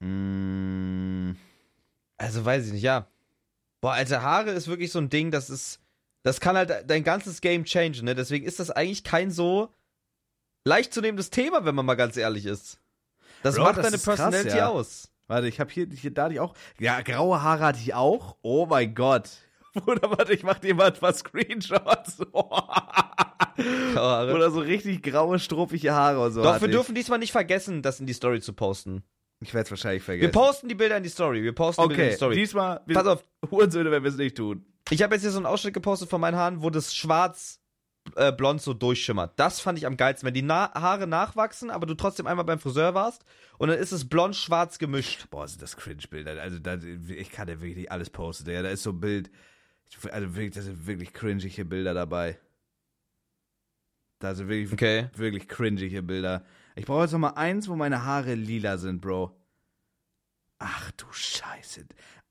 Mm, 0.00 1.30
Also 2.18 2.44
weiß 2.44 2.66
ich 2.66 2.72
nicht, 2.72 2.82
ja. 2.82 3.06
Boah, 3.80 3.92
alte 3.92 4.22
Haare 4.22 4.50
ist 4.50 4.68
wirklich 4.68 4.90
so 4.90 4.98
ein 4.98 5.10
Ding, 5.10 5.30
das 5.30 5.50
ist. 5.50 5.80
Das 6.22 6.40
kann 6.40 6.56
halt 6.56 6.84
dein 6.90 7.04
ganzes 7.04 7.40
Game 7.40 7.64
changen, 7.64 8.04
ne? 8.04 8.14
Deswegen 8.16 8.44
ist 8.46 8.58
das 8.58 8.70
eigentlich 8.70 9.04
kein 9.04 9.30
so 9.30 9.72
leicht 10.64 10.92
zu 10.92 11.00
nehmendes 11.00 11.30
Thema, 11.30 11.64
wenn 11.64 11.74
man 11.74 11.86
mal 11.86 11.94
ganz 11.94 12.16
ehrlich 12.16 12.46
ist. 12.46 12.80
Das 13.42 13.54
Bro, 13.54 13.64
macht 13.64 13.76
das 13.78 13.84
deine 13.84 13.96
ist 13.96 14.04
krass, 14.04 14.16
Personality 14.16 14.56
ja. 14.56 14.68
aus. 14.68 15.08
warte, 15.28 15.46
ich 15.46 15.60
habe 15.60 15.70
hier, 15.70 15.86
hier, 15.86 16.12
da 16.12 16.24
hatte 16.24 16.34
ich 16.34 16.40
auch. 16.40 16.54
Ja, 16.80 17.00
graue 17.02 17.42
Haare 17.42 17.64
hatte 17.64 17.78
ich 17.78 17.94
auch. 17.94 18.36
Oh 18.42 18.66
mein 18.66 18.94
Gott. 18.94 19.30
Bruder, 19.74 20.10
warte, 20.10 20.32
ich 20.32 20.42
mach 20.42 20.58
dir 20.58 20.74
mal 20.74 20.88
ein 20.88 20.98
paar 20.98 21.14
Screenshots. 21.14 22.20
Oder 23.56 24.50
so 24.50 24.60
richtig 24.60 25.02
graue, 25.02 25.38
struppige 25.38 25.92
Haare 25.92 26.20
und 26.20 26.32
so. 26.32 26.42
Doch, 26.42 26.60
wir 26.60 26.68
ich. 26.68 26.74
dürfen 26.74 26.94
diesmal 26.94 27.18
nicht 27.18 27.32
vergessen, 27.32 27.82
das 27.82 28.00
in 28.00 28.06
die 28.06 28.12
Story 28.12 28.40
zu 28.40 28.52
posten. 28.52 29.04
Ich 29.46 29.54
werde 29.54 29.64
es 29.66 29.70
wahrscheinlich 29.70 30.02
Wir 30.02 30.04
vergessen. 30.04 30.32
posten 30.32 30.68
die 30.68 30.74
Bilder 30.74 30.96
in 30.96 31.02
die 31.04 31.08
Story. 31.08 31.42
Wir 31.42 31.54
posten 31.54 31.82
die 31.82 31.88
Bilder 31.88 32.02
in 32.02 32.06
okay, 32.08 32.10
die 32.10 32.16
Story. 32.16 32.34
diesmal. 32.36 32.80
Wir 32.86 32.94
Pass 32.96 33.06
auf, 33.06 33.24
Hurensöhne, 33.50 33.90
wenn 33.92 34.02
wir 34.02 34.10
es 34.10 34.16
nicht 34.16 34.36
tun. 34.36 34.64
Ich 34.90 35.02
habe 35.02 35.14
jetzt 35.14 35.22
hier 35.22 35.30
so 35.30 35.38
einen 35.38 35.46
Ausschnitt 35.46 35.72
gepostet 35.74 36.08
von 36.10 36.20
meinen 36.20 36.36
Haaren, 36.36 36.62
wo 36.62 36.70
das 36.70 36.94
schwarz 36.94 37.60
äh, 38.16 38.32
blond 38.32 38.60
so 38.60 38.74
durchschimmert. 38.74 39.32
Das 39.38 39.60
fand 39.60 39.78
ich 39.78 39.86
am 39.86 39.96
geilsten, 39.96 40.26
wenn 40.26 40.34
die 40.34 40.42
Na 40.42 40.72
Haare 40.74 41.06
nachwachsen, 41.06 41.70
aber 41.70 41.86
du 41.86 41.94
trotzdem 41.94 42.26
einmal 42.26 42.44
beim 42.44 42.58
Friseur 42.58 42.94
warst 42.94 43.24
und 43.58 43.68
dann 43.68 43.78
ist 43.78 43.92
es 43.92 44.08
blond-schwarz 44.08 44.78
gemischt. 44.78 45.26
Boah, 45.30 45.46
sind 45.48 45.62
das 45.62 45.76
Cringe-Bilder. 45.76 46.40
Also, 46.42 46.58
da, 46.58 46.74
ich 47.08 47.30
kann 47.30 47.48
ja 47.48 47.54
wirklich 47.60 47.76
nicht 47.76 47.92
alles 47.92 48.10
posten. 48.10 48.50
Ja, 48.50 48.62
da 48.62 48.68
ist 48.70 48.82
so 48.82 48.90
ein 48.90 49.00
Bild. 49.00 49.30
Also, 50.10 50.34
wirklich, 50.34 50.54
da 50.54 50.62
sind 50.62 50.86
wirklich 50.86 51.12
cringige 51.12 51.64
Bilder 51.64 51.94
dabei. 51.94 52.38
Da 54.18 54.34
sind 54.34 54.48
wirklich, 54.48 54.72
Okay. 54.72 55.08
wirklich 55.14 55.46
cringige 55.48 56.02
Bilder. 56.02 56.44
Ich 56.76 56.84
brauche 56.86 57.02
jetzt 57.02 57.12
noch 57.12 57.18
mal 57.18 57.30
eins, 57.30 57.68
wo 57.68 57.74
meine 57.76 58.04
Haare 58.04 58.34
lila 58.34 58.78
sind, 58.78 59.00
Bro. 59.00 59.34
Ach 60.58 60.90
du 60.92 61.06
Scheiße. 61.10 61.86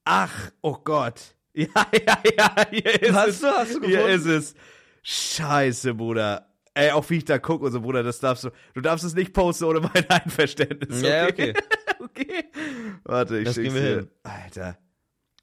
Ach, 0.05 0.51
oh 0.61 0.77
Gott. 0.83 1.21
Ja, 1.57 1.69
ja, 1.93 2.17
ja, 2.37 2.65
hier 2.69 3.01
ist 3.01 3.13
Hast 3.13 3.27
es. 3.29 3.39
du- 3.39 3.47
hast 3.47 3.75
du 3.75 3.81
Hier 3.87 4.07
gefunden? 4.07 4.15
ist 4.15 4.25
es. 4.25 4.55
Scheiße, 5.03 5.93
Bruder. 5.93 6.49
Ey, 6.73 6.91
auch 6.91 7.09
wie 7.09 7.15
ich 7.19 7.23
da 7.23 7.39
gucke 7.39 7.63
und 7.63 7.71
so, 7.71 7.79
Bruder, 7.79 8.03
das 8.03 8.19
darfst 8.19 8.43
du. 8.43 8.49
Du 8.73 8.81
darfst 8.81 9.05
es 9.05 9.15
nicht 9.15 9.31
posten 9.31 9.63
ohne 9.63 9.79
mein 9.93 10.09
Einverständnis. 10.09 11.01
Ja, 11.01 11.27
okay. 11.29 11.53
okay. 11.99 12.43
Warte, 13.05 13.37
ich 13.37 13.45
Das 13.45 13.55
schick's 13.55 13.69
kriegen 13.73 13.75
wir 13.75 13.81
dir. 13.89 13.99
hin. 14.01 14.09
Alter. 14.23 14.77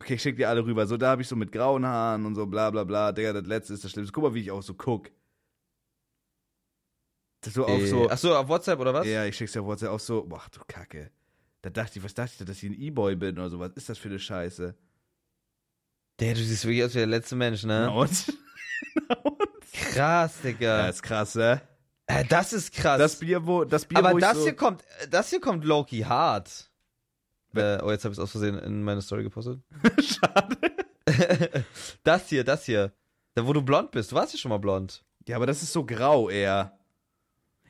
Okay, 0.02 0.14
ich 0.14 0.20
schick 0.22 0.36
dir 0.36 0.50
alle 0.50 0.62
rüber. 0.62 0.86
So, 0.86 0.98
da 0.98 1.12
habe 1.12 1.22
ich 1.22 1.28
so 1.28 1.34
mit 1.36 1.50
grauen 1.50 1.86
Haaren 1.86 2.26
und 2.26 2.34
so 2.34 2.44
bla 2.44 2.70
bla 2.70 2.84
bla. 2.84 3.12
Digga, 3.12 3.32
das 3.32 3.46
letzte 3.46 3.72
ist 3.72 3.82
das 3.82 3.92
Schlimmste. 3.92 4.12
Guck 4.12 4.24
mal, 4.24 4.34
wie 4.34 4.40
ich 4.40 4.50
auch 4.50 4.62
so 4.62 4.74
guck. 4.74 5.08
So 7.44 7.66
auf 7.66 7.80
Äh, 7.80 7.86
so. 7.86 8.08
Achso, 8.08 8.36
auf 8.36 8.48
WhatsApp 8.48 8.78
oder 8.78 8.94
was? 8.94 9.06
Ja, 9.06 9.24
ich 9.24 9.36
schick's 9.36 9.52
dir 9.52 9.60
auf 9.62 9.66
WhatsApp 9.66 9.90
auch 9.90 10.00
so. 10.00 10.24
Boah, 10.24 10.42
du 10.52 10.60
Kacke. 10.66 11.10
Da 11.62 11.70
dachte 11.70 11.98
ich, 11.98 12.04
was 12.04 12.14
dachte 12.14 12.30
ich 12.32 12.38
denn, 12.38 12.46
dass 12.46 12.62
ich 12.62 12.70
ein 12.70 12.74
E-Boy 12.74 13.16
bin 13.16 13.38
oder 13.38 13.50
so? 13.50 13.58
Was 13.58 13.72
ist 13.74 13.88
das 13.88 13.98
für 13.98 14.08
eine 14.08 14.18
Scheiße? 14.18 14.74
Der, 16.20 16.34
du 16.34 16.40
siehst 16.40 16.64
wirklich 16.64 16.84
aus 16.84 16.94
wie 16.94 16.98
der 16.98 17.06
letzte 17.06 17.36
Mensch, 17.36 17.62
Na 17.64 17.86
ne? 17.86 17.92
und? 17.92 18.10
Na 19.08 19.16
und? 19.18 19.38
Krass, 19.72 20.40
Digga. 20.42 20.78
Ja, 20.80 20.88
ist 20.88 21.02
krass, 21.02 21.34
ne? 21.34 21.62
Äh, 22.06 22.24
das 22.24 22.52
ist 22.52 22.72
krass. 22.72 22.98
Das 22.98 23.16
Bier, 23.16 23.46
wo, 23.46 23.64
das 23.64 23.86
Bier, 23.86 23.98
aber 23.98 24.12
wo 24.12 24.18
das 24.18 24.38
so, 24.38 24.44
hier 24.44 24.56
kommt, 24.56 24.84
das 25.10 25.30
hier 25.30 25.40
kommt 25.40 25.64
Loki 25.64 26.00
hart. 26.00 26.70
Äh, 27.54 27.78
oh, 27.82 27.90
jetzt 27.90 28.04
habe 28.04 28.12
ich 28.12 28.18
es 28.18 28.22
aus 28.22 28.30
Versehen 28.30 28.58
in 28.58 28.82
meine 28.82 29.02
Story 29.02 29.22
gepostet. 29.22 29.60
Schade. 30.00 30.56
das 32.02 32.28
hier, 32.28 32.44
das 32.44 32.64
hier. 32.64 32.92
Da, 33.34 33.46
wo 33.46 33.52
du 33.52 33.62
blond 33.62 33.90
bist. 33.90 34.12
Du 34.12 34.16
warst 34.16 34.32
ja 34.32 34.38
schon 34.38 34.50
mal 34.50 34.58
blond. 34.58 35.04
Ja, 35.26 35.36
aber 35.36 35.46
das 35.46 35.62
ist 35.62 35.72
so 35.72 35.84
grau 35.84 36.28
eher. 36.28 36.78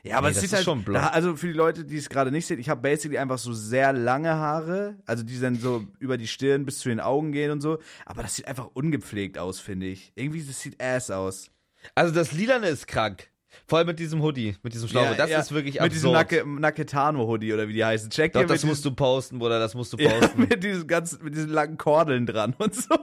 Ja, 0.05 0.19
aber 0.19 0.29
Nee, 0.29 0.31
es 0.31 0.35
das 0.37 0.41
sieht 0.43 0.49
ist 0.51 0.55
halt, 0.57 0.65
schon 0.65 0.83
blond. 0.83 1.05
da- 1.05 1.09
also 1.11 1.37
für 1.37 1.47
die 1.47 1.53
Leute, 1.53 1.85
die 1.85 1.97
es 1.97 2.09
gerade 2.09 2.33
nicht 2.33 2.45
sehen, 2.47 2.59
ich 2.59 2.69
habe 2.69 2.81
basically 2.81 3.19
einfach 3.19 3.39
so 3.39 3.53
sehr 3.53 3.93
lange 3.93 4.31
Haare, 4.35 4.97
also 5.07 5.23
die 5.23 5.39
dann 5.39 5.55
so 5.57 5.85
über 6.01 6.17
die 6.19 6.27
Stirn 6.27 6.65
bis 6.65 6.81
zu 6.81 6.89
den 6.89 6.99
Augen 6.99 7.31
gehen 7.31 7.53
und 7.53 7.61
so, 7.61 7.79
aber 8.05 8.23
das 8.23 8.35
sieht 8.35 8.49
einfach 8.49 8.69
ungepflegt 8.75 9.39
aus, 9.39 9.61
finde 9.61 9.87
ich. 9.87 10.13
Irgendwie, 10.17 10.43
das 10.43 10.61
sieht 10.61 10.83
ass 10.83 11.11
aus. 11.13 11.51
Also 11.95 12.13
das 12.13 12.33
Lilane 12.33 12.67
ist 12.69 12.87
krank. 12.89 13.29
Vor 13.67 13.77
allem 13.79 13.87
mit 13.87 13.99
diesem 13.99 14.23
Hoodie, 14.23 14.57
mit 14.63 14.73
diesem 14.73 14.89
Schlaufe. 14.89 15.15
das 15.15 15.31
ist 15.31 15.53
wirklich 15.53 15.79
Mit 15.79 15.93
diesem 15.93 16.15
absurd. 16.15 16.43
Nacke, 16.47 16.61
Naketano-Hoodie 16.61 17.53
oder 17.53 17.69
wie 17.69 17.75
die 17.75 17.85
heißen. 17.85 18.09
Check 18.11 18.33
Doch, 18.33 18.47
das 18.47 18.63
mit 18.63 18.71
musst 18.71 18.85
du 18.85 18.93
posten, 18.93 19.39
Bruder, 19.39 19.59
das 19.61 19.75
musst 19.75 19.93
du 19.93 19.99
Ja, 19.99 20.11
posten. 20.11 20.41
mit 20.49 20.65
diesen 20.65 20.87
ganzen, 20.87 21.23
mit 21.23 21.35
diesen 21.37 21.51
langen 21.51 21.77
Kordeln 21.77 22.25
dran 22.27 22.55
und 22.59 22.75
so. 22.75 22.95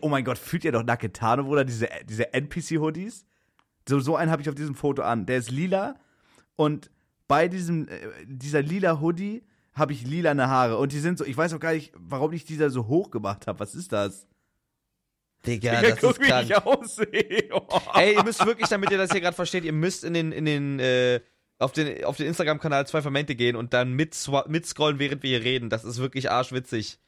Oh 0.00 0.08
mein 0.08 0.24
Gott, 0.24 0.38
fühlt 0.38 0.64
ihr 0.64 0.72
doch 0.72 0.82
Naketano, 0.84 1.44
Bruder, 1.44 1.64
diese, 1.64 1.88
diese 2.08 2.32
NPC-Hoodies? 2.32 3.26
So, 3.86 4.00
so 4.00 4.16
einen 4.16 4.30
habe 4.30 4.40
ich 4.42 4.48
auf 4.48 4.54
diesem 4.54 4.74
Foto 4.74 5.02
an. 5.02 5.26
Der 5.26 5.36
ist 5.36 5.50
lila 5.50 5.96
und 6.56 6.90
bei 7.28 7.48
diesem, 7.48 7.88
äh, 7.88 7.98
dieser 8.26 8.62
lila 8.62 9.00
Hoodie 9.00 9.42
habe 9.72 9.92
ich 9.92 10.06
lilane 10.06 10.48
Haare 10.48 10.76
und 10.76 10.92
die 10.92 11.00
sind 11.00 11.18
so, 11.18 11.24
ich 11.24 11.36
weiß 11.36 11.52
auch 11.54 11.60
gar 11.60 11.72
nicht, 11.72 11.92
warum 11.96 12.32
ich 12.32 12.44
die 12.44 12.56
da 12.56 12.70
so 12.70 12.86
hoch 12.86 13.10
gemacht 13.10 13.46
habe. 13.46 13.58
Was 13.60 13.74
ist 13.74 13.92
das? 13.92 14.26
Digga, 15.46 15.80
Digga, 15.80 15.90
das 15.90 16.00
guck, 16.00 16.10
ist 16.12 16.20
wie 16.20 16.28
krank. 16.28 16.48
ich 16.48 16.56
aussehe. 16.56 17.48
Oh. 17.52 17.80
Ey, 17.94 18.14
ihr 18.14 18.24
müsst 18.24 18.44
wirklich, 18.46 18.68
damit 18.68 18.90
ihr 18.90 18.98
das 18.98 19.10
hier 19.10 19.20
gerade 19.20 19.34
versteht, 19.34 19.64
ihr 19.64 19.72
müsst 19.72 20.04
in 20.04 20.14
den, 20.14 20.32
in 20.32 20.44
den, 20.44 20.78
äh, 20.78 21.20
auf 21.58 21.72
den, 21.72 22.04
auf 22.04 22.16
den 22.16 22.26
Instagram-Kanal 22.28 22.86
zwei 22.86 23.02
Vermente 23.02 23.34
gehen 23.34 23.56
und 23.56 23.74
dann 23.74 23.92
mit, 23.92 24.16
mitscrollen, 24.46 24.98
während 24.98 25.22
wir 25.22 25.30
hier 25.30 25.44
reden. 25.44 25.70
Das 25.70 25.84
ist 25.84 25.98
wirklich 25.98 26.30
arschwitzig. 26.30 26.98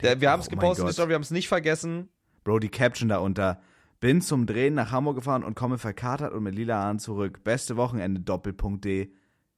Der, 0.00 0.20
wir 0.20 0.30
haben 0.30 0.40
es 0.40 0.48
Oh 0.48 0.50
gepostet, 0.50 0.96
wir 1.08 1.14
haben 1.14 1.22
es 1.22 1.30
nicht 1.30 1.48
vergessen. 1.48 2.08
Bro, 2.44 2.60
die 2.60 2.68
Caption 2.68 3.08
da 3.08 3.18
unter. 3.18 3.60
Bin 4.00 4.20
zum 4.20 4.46
Drehen 4.46 4.74
nach 4.74 4.92
Hamburg 4.92 5.16
gefahren 5.16 5.42
und 5.42 5.54
komme 5.56 5.78
verkatert 5.78 6.32
und 6.32 6.42
mit 6.44 6.54
lila 6.54 6.76
Haaren 6.76 6.98
zurück. 6.98 7.42
Beste 7.42 7.76
Wochenende, 7.76 8.20
Doppelpunkt 8.20 8.84
D. 8.84 9.12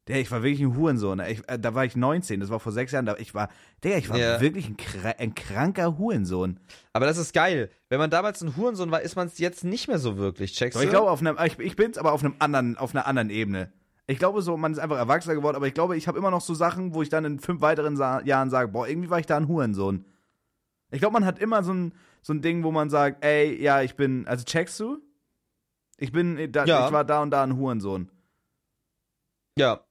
Der, 0.09 0.19
ich 0.19 0.31
war 0.31 0.43
wirklich 0.43 0.63
ein 0.63 0.75
Hurensohn. 0.77 1.19
ne? 1.19 1.31
Ich, 1.31 1.43
äh, 1.47 1.59
da 1.59 1.75
war 1.75 1.85
ich 1.85 1.95
19, 1.95 2.41
das 2.41 2.49
war 2.49 2.59
vor 2.59 2.73
sechs 2.73 2.91
Jahren. 2.91 3.05
Da, 3.07 3.17
ich 3.19 3.35
war, 3.35 3.49
Digga, 3.85 3.97
ich 3.99 4.09
war 4.09 4.17
Ja. 4.19 4.41
wirklich 4.41 4.67
ein, 4.69 4.77
ein 5.19 5.35
kranker 5.35 5.99
Hurensohn. 5.99 6.59
Aber 6.95 7.05
das 7.07 7.19
ist 7.19 7.35
geil. 7.35 7.69
Wenn 7.91 7.99
man 7.99 8.09
damals 8.11 8.41
ein 8.43 8.57
Hurensohn 8.57 8.91
war, 8.91 9.03
ist 9.03 9.15
man 9.15 9.27
es 9.29 9.39
jetzt 9.39 9.63
nicht 9.63 9.89
mehr 9.89 9.99
so 9.99 10.17
wirklich. 10.17 10.55
Checkst 10.55 10.75
Aber 10.77 10.85
du? 10.85 10.89
ich 10.89 10.91
glaube, 10.91 11.11
auf 11.11 11.21
einem, 11.21 11.37
ich, 11.45 11.59
ich 11.59 11.77
bin's 11.77 11.99
aber 11.99 12.13
auf 12.13 12.25
einem 12.25 12.35
anderen, 12.39 12.79
auf 12.79 12.95
einer 12.95 13.07
anderen 13.07 13.29
Ebene. 13.31 13.71
Ich 14.07 14.19
glaube 14.19 14.41
so, 14.43 14.57
man 14.57 14.73
ist 14.73 14.79
einfach 14.79 14.97
erwachsener 14.97 15.35
geworden, 15.37 15.55
aber 15.55 15.69
ich 15.69 15.75
glaube, 15.75 15.97
ich 15.97 16.09
habe 16.09 16.19
immer 16.19 16.31
noch 16.33 16.41
so 16.41 16.55
Sachen, 16.55 16.95
wo 16.95 17.03
ich 17.03 17.11
dann 17.11 17.25
in 17.27 17.39
fünf 17.39 17.61
weiteren 17.61 17.97
Sa 17.97 18.23
Jahren 18.23 18.51
sage, 18.51 18.69
boah, 18.73 18.89
irgendwie 18.89 19.11
war 19.11 19.21
ich 19.21 19.27
da 19.27 19.37
ein 19.37 19.47
Hurensohn. 19.47 20.07
Ich 20.91 20.99
glaube, 20.99 21.13
man 21.13 21.25
hat 21.25 21.39
immer 21.39 21.63
so 21.63 21.73
ein, 21.73 21.93
so 22.23 22.33
ein 22.33 22.43
Ding, 22.43 22.63
wo 22.65 22.71
man 22.71 22.91
sagt, 22.91 23.25
ey, 23.25 23.61
ja, 23.63 23.83
ich 23.83 23.95
bin, 23.97 24.27
also 24.27 24.45
checkst 24.45 24.79
du? 24.81 25.01
Ich 25.99 26.13
bin, 26.13 26.51
da, 26.53 26.65
Ja. 26.65 26.87
ich 26.87 26.93
war 26.93 27.05
da 27.05 27.23
und 27.23 27.31
da 27.31 27.43
ein 27.43 27.57
Hurensohn. 27.57 28.11
ja. 29.57 29.85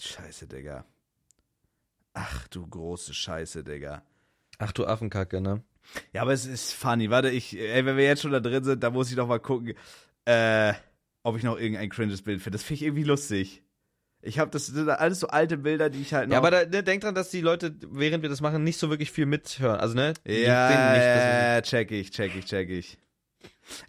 Scheiße, 0.00 0.48
Digga. 0.48 0.84
Ach 2.14 2.48
du 2.48 2.66
große 2.66 3.14
Scheiße, 3.14 3.62
Digga. 3.62 4.02
Ach 4.58 4.72
du 4.72 4.84
Affenkacke, 4.84 5.40
ne? 5.40 5.62
Ja, 6.12 6.22
aber 6.22 6.32
es 6.32 6.44
ist 6.46 6.72
funny. 6.72 7.08
Warte, 7.10 7.30
ich, 7.30 7.56
ey, 7.56 7.84
wenn 7.86 7.96
wir 7.96 8.04
jetzt 8.04 8.22
schon 8.22 8.32
da 8.32 8.40
drin 8.40 8.64
sind, 8.64 8.82
da 8.82 8.90
muss 8.90 9.10
ich 9.10 9.16
doch 9.16 9.28
mal 9.28 9.38
gucken, 9.38 9.74
äh, 10.24 10.74
ob 11.22 11.36
ich 11.36 11.44
noch 11.44 11.56
irgendein 11.58 11.88
cringes 11.90 12.22
Bild 12.22 12.42
finde. 12.42 12.56
Das 12.58 12.64
finde 12.64 12.76
ich 12.80 12.82
irgendwie 12.82 13.04
lustig. 13.04 13.62
Ich 14.24 14.38
habe 14.38 14.52
das 14.52 14.66
sind 14.66 14.88
alles 14.88 15.18
so 15.18 15.26
alte 15.26 15.58
Bilder, 15.58 15.90
die 15.90 16.00
ich 16.00 16.14
halt 16.14 16.28
noch. 16.28 16.34
Ja, 16.34 16.38
aber 16.38 16.52
da, 16.52 16.64
ne, 16.64 16.84
denk 16.84 17.02
dran, 17.02 17.14
dass 17.14 17.30
die 17.30 17.40
Leute, 17.40 17.74
während 17.90 18.22
wir 18.22 18.30
das 18.30 18.40
machen, 18.40 18.62
nicht 18.62 18.78
so 18.78 18.88
wirklich 18.88 19.10
viel 19.10 19.26
mithören. 19.26 19.80
Also, 19.80 19.94
ne? 19.94 20.14
Ja, 20.24 20.68
nicht, 20.92 21.04
ja, 21.04 21.62
check 21.62 21.90
ich, 21.90 22.12
check 22.12 22.34
ich, 22.36 22.44
check 22.44 22.70
ich. 22.70 22.98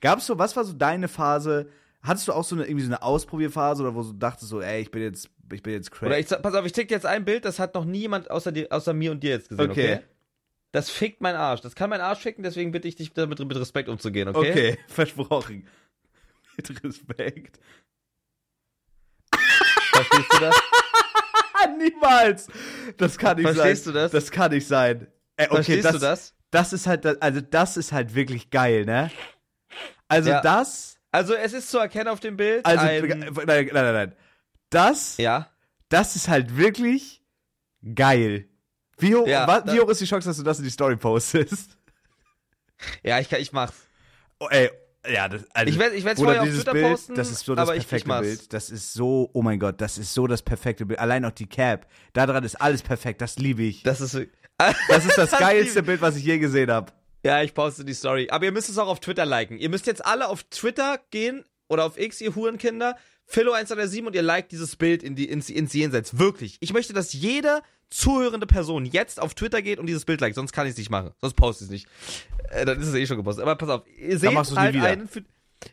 Gab's 0.01 0.25
so, 0.25 0.39
was 0.39 0.55
war 0.55 0.63
so 0.63 0.73
deine 0.73 1.07
Phase? 1.07 1.69
Hattest 2.01 2.27
du 2.27 2.33
auch 2.33 2.43
so 2.43 2.55
eine 2.55 2.65
irgendwie 2.65 2.83
so 2.83 2.89
eine 2.89 3.03
Ausprobierphase 3.03 3.83
oder 3.83 3.93
wo 3.93 4.01
du 4.01 4.13
dachtest 4.13 4.49
so, 4.49 4.59
ey, 4.59 4.81
ich 4.81 4.89
bin 4.89 5.03
jetzt, 5.03 5.29
ich 5.51 5.61
bin 5.61 5.73
jetzt 5.73 5.91
crazy. 5.91 6.07
Oder 6.07 6.19
ich, 6.19 6.27
pass 6.27 6.55
auf, 6.55 6.65
ich 6.65 6.73
dir 6.73 6.83
jetzt 6.83 7.05
ein 7.05 7.25
Bild, 7.25 7.45
das 7.45 7.59
hat 7.59 7.75
noch 7.75 7.85
niemand 7.85 8.31
außer, 8.31 8.51
dir, 8.51 8.67
außer 8.71 8.93
mir 8.93 9.11
und 9.11 9.21
dir 9.21 9.31
jetzt 9.31 9.49
gesehen, 9.49 9.69
okay? 9.69 9.93
Okay. 9.93 10.03
Das 10.71 10.89
fickt 10.89 11.21
mein 11.21 11.35
Arsch. 11.35 11.61
Das 11.61 11.75
kann 11.75 11.91
mein 11.91 12.01
Arsch 12.01 12.19
ficken, 12.19 12.43
deswegen 12.43 12.71
bitte 12.71 12.87
ich 12.87 12.95
dich 12.95 13.13
damit 13.13 13.37
mit 13.37 13.55
Respekt 13.55 13.87
umzugehen, 13.87 14.29
okay? 14.29 14.49
okay, 14.49 14.77
versprochen. 14.87 15.67
Mit 16.57 16.83
Respekt. 16.83 17.59
Verstehst 20.05 20.33
du 20.33 20.39
das? 20.39 20.55
Niemals! 21.77 22.47
Das 22.97 23.17
kann 23.17 23.37
nicht 23.37 23.45
Verstehst 23.51 23.85
sein. 23.85 23.93
du 23.93 23.99
das? 23.99 24.11
Das 24.11 24.31
kann 24.31 24.51
nicht 24.51 24.67
sein. 24.67 25.07
Ey, 25.37 25.45
okay, 25.47 25.55
Verstehst 25.55 25.85
das, 25.85 25.93
du 25.93 25.99
das? 25.99 26.33
das 26.51 26.73
ist 26.73 26.87
halt, 26.87 27.21
also 27.21 27.41
das 27.41 27.77
ist 27.77 27.91
halt 27.91 28.13
wirklich 28.15 28.49
geil, 28.49 28.85
ne? 28.85 29.11
Also 30.07 30.29
Ja. 30.29 30.41
das, 30.41 30.97
Also, 31.11 31.33
es 31.35 31.53
ist 31.53 31.69
zu 31.69 31.77
erkennen 31.79 32.07
auf 32.09 32.19
dem 32.19 32.37
Bild. 32.37 32.65
also, 32.65 32.85
ein, 32.85 33.07
nein, 33.07 33.31
nein, 33.45 33.69
nein, 33.73 33.93
nein. 33.93 34.15
Das, 34.69 35.17
ja. 35.17 35.49
das 35.89 36.15
ist 36.15 36.27
halt 36.27 36.57
wirklich 36.57 37.23
geil. 37.95 38.49
Wie 38.97 39.15
hoch, 39.15 39.27
Ja, 39.27 39.47
wa- 39.47 39.61
da- 39.61 39.73
wie 39.73 39.79
hoch 39.79 39.89
ist 39.89 40.01
die 40.01 40.05
Chance, 40.05 40.27
dass 40.29 40.37
du 40.37 40.43
das 40.43 40.57
in 40.59 40.63
die 40.65 40.69
Story 40.71 40.95
postest? 40.95 41.77
Ja, 43.03 43.19
ich, 43.19 43.29
kann, 43.29 43.39
ich 43.39 43.51
mach's. 43.53 43.75
Oh, 44.39 44.47
ey, 44.49 44.69
ja, 45.11 45.27
das, 45.29 45.43
also, 45.53 45.71
Ich 45.71 45.79
werd- 45.79 45.93
ich 45.93 46.03
Bruder, 46.03 46.15
vorher 46.15 46.41
auf 46.43 46.49
Twitter 46.49 46.71
Bild, 46.73 46.87
posten, 46.87 47.15
das 47.15 47.31
ist 47.31 47.45
so 47.45 47.55
das 47.55 47.63
aber 47.67 47.75
ich- 47.75 47.83
ich 47.83 47.89
perfekte. 47.89 48.21
Bild. 48.21 48.53
Das 48.53 48.69
ist 48.69 48.93
so, 48.93 49.29
oh 49.33 49.41
mein 49.41 49.59
Gott, 49.59 49.81
das 49.81 49.97
ist 49.97 50.13
so 50.13 50.27
das 50.27 50.41
perfekte 50.41 50.85
Bild. 50.85 50.99
Allein 50.99 51.25
auch 51.25 51.31
die 51.31 51.47
Cap. 51.47 51.87
Da 52.13 52.25
dran 52.25 52.43
ist 52.43 52.55
alles 52.55 52.81
perfekt, 52.81 53.21
das 53.21 53.37
liebe 53.37 53.63
ich. 53.63 53.83
Das 53.83 54.01
ist. 54.01 54.13
Das 54.87 55.03
ist 55.05 55.17
das 55.17 55.31
Das 55.31 55.39
geilste 55.39 55.81
Bild, 55.83 55.99
was 56.01 56.15
ich 56.15 56.23
je 56.23 56.37
gesehen 56.37 56.69
habe. 56.71 56.91
Ja, 57.25 57.41
ich 57.41 57.53
poste 57.53 57.83
die 57.83 57.93
Story. 57.93 58.27
Aber 58.29 58.45
ihr 58.45 58.51
müsst 58.51 58.69
es 58.69 58.77
auch 58.77 58.87
auf 58.87 58.99
Twitter 58.99 59.25
liken. 59.25 59.57
Ihr 59.57 59.69
müsst 59.69 59.87
jetzt 59.87 60.05
alle 60.05 60.29
auf 60.29 60.43
Twitter 60.43 60.99
gehen 61.09 61.43
oder 61.67 61.85
auf 61.85 61.97
X, 61.99 62.21
ihr 62.21 62.35
Hurenkinder. 62.35 62.95
Philo107 63.29 64.05
und 64.05 64.15
ihr 64.15 64.21
liked 64.21 64.51
dieses 64.51 64.75
Bild 64.75 65.01
in 65.03 65.15
die, 65.15 65.25
ins, 65.27 65.49
ins 65.49 65.73
Jenseits. 65.73 66.17
Wirklich. 66.19 66.57
Ich 66.59 66.71
möchte, 66.71 66.93
dass 66.93 67.13
jede 67.13 67.61
zuhörende 67.93 68.47
Person 68.47 68.85
jetzt 68.85 69.21
auf 69.21 69.33
Twitter 69.33 69.61
geht 69.61 69.79
und 69.79 69.85
dieses 69.85 70.05
Bild 70.05 70.21
liked. 70.21 70.35
Sonst 70.35 70.51
kann 70.51 70.65
ich 70.65 70.71
es 70.71 70.77
nicht 70.77 70.89
machen. 70.89 71.11
Sonst 71.21 71.35
poste 71.35 71.63
ich 71.63 71.67
es 71.67 71.71
nicht. 71.71 71.87
Äh, 72.49 72.65
dann 72.65 72.81
ist 72.81 72.87
es 72.87 72.95
eh 72.95 73.05
schon 73.05 73.17
gepostet. 73.17 73.43
Aber 73.43 73.55
pass 73.55 73.69
auf. 73.69 73.83
Ihr 73.97 74.17
seht 74.17 74.35
halt 74.35 74.73
wieder. 74.73 74.85
einen. 74.85 75.07
Für, 75.07 75.23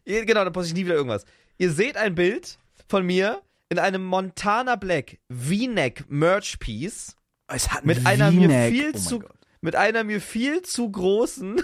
ihr, 0.04 0.24
genau, 0.24 0.44
dann 0.44 0.52
poste 0.52 0.68
ich 0.68 0.74
nie 0.74 0.84
wieder 0.84 0.94
irgendwas. 0.94 1.24
Ihr 1.58 1.72
seht 1.72 1.96
ein 1.96 2.14
Bild 2.14 2.58
von 2.88 3.04
mir 3.04 3.42
in 3.68 3.78
einem 3.78 4.04
Montana 4.04 4.76
Black 4.76 5.18
V-Neck 5.30 6.04
Merch 6.08 6.58
Piece 6.58 7.16
Es 7.46 7.70
hat 7.70 7.84
mit 7.84 8.06
einer 8.06 8.30
mir 8.30 8.70
viel 8.70 8.92
oh 8.94 8.98
zu 8.98 9.20
Gott. 9.20 9.32
mit 9.60 9.76
einer 9.76 10.04
mir 10.04 10.20
viel 10.20 10.62
zu 10.62 10.90
großen 10.90 11.62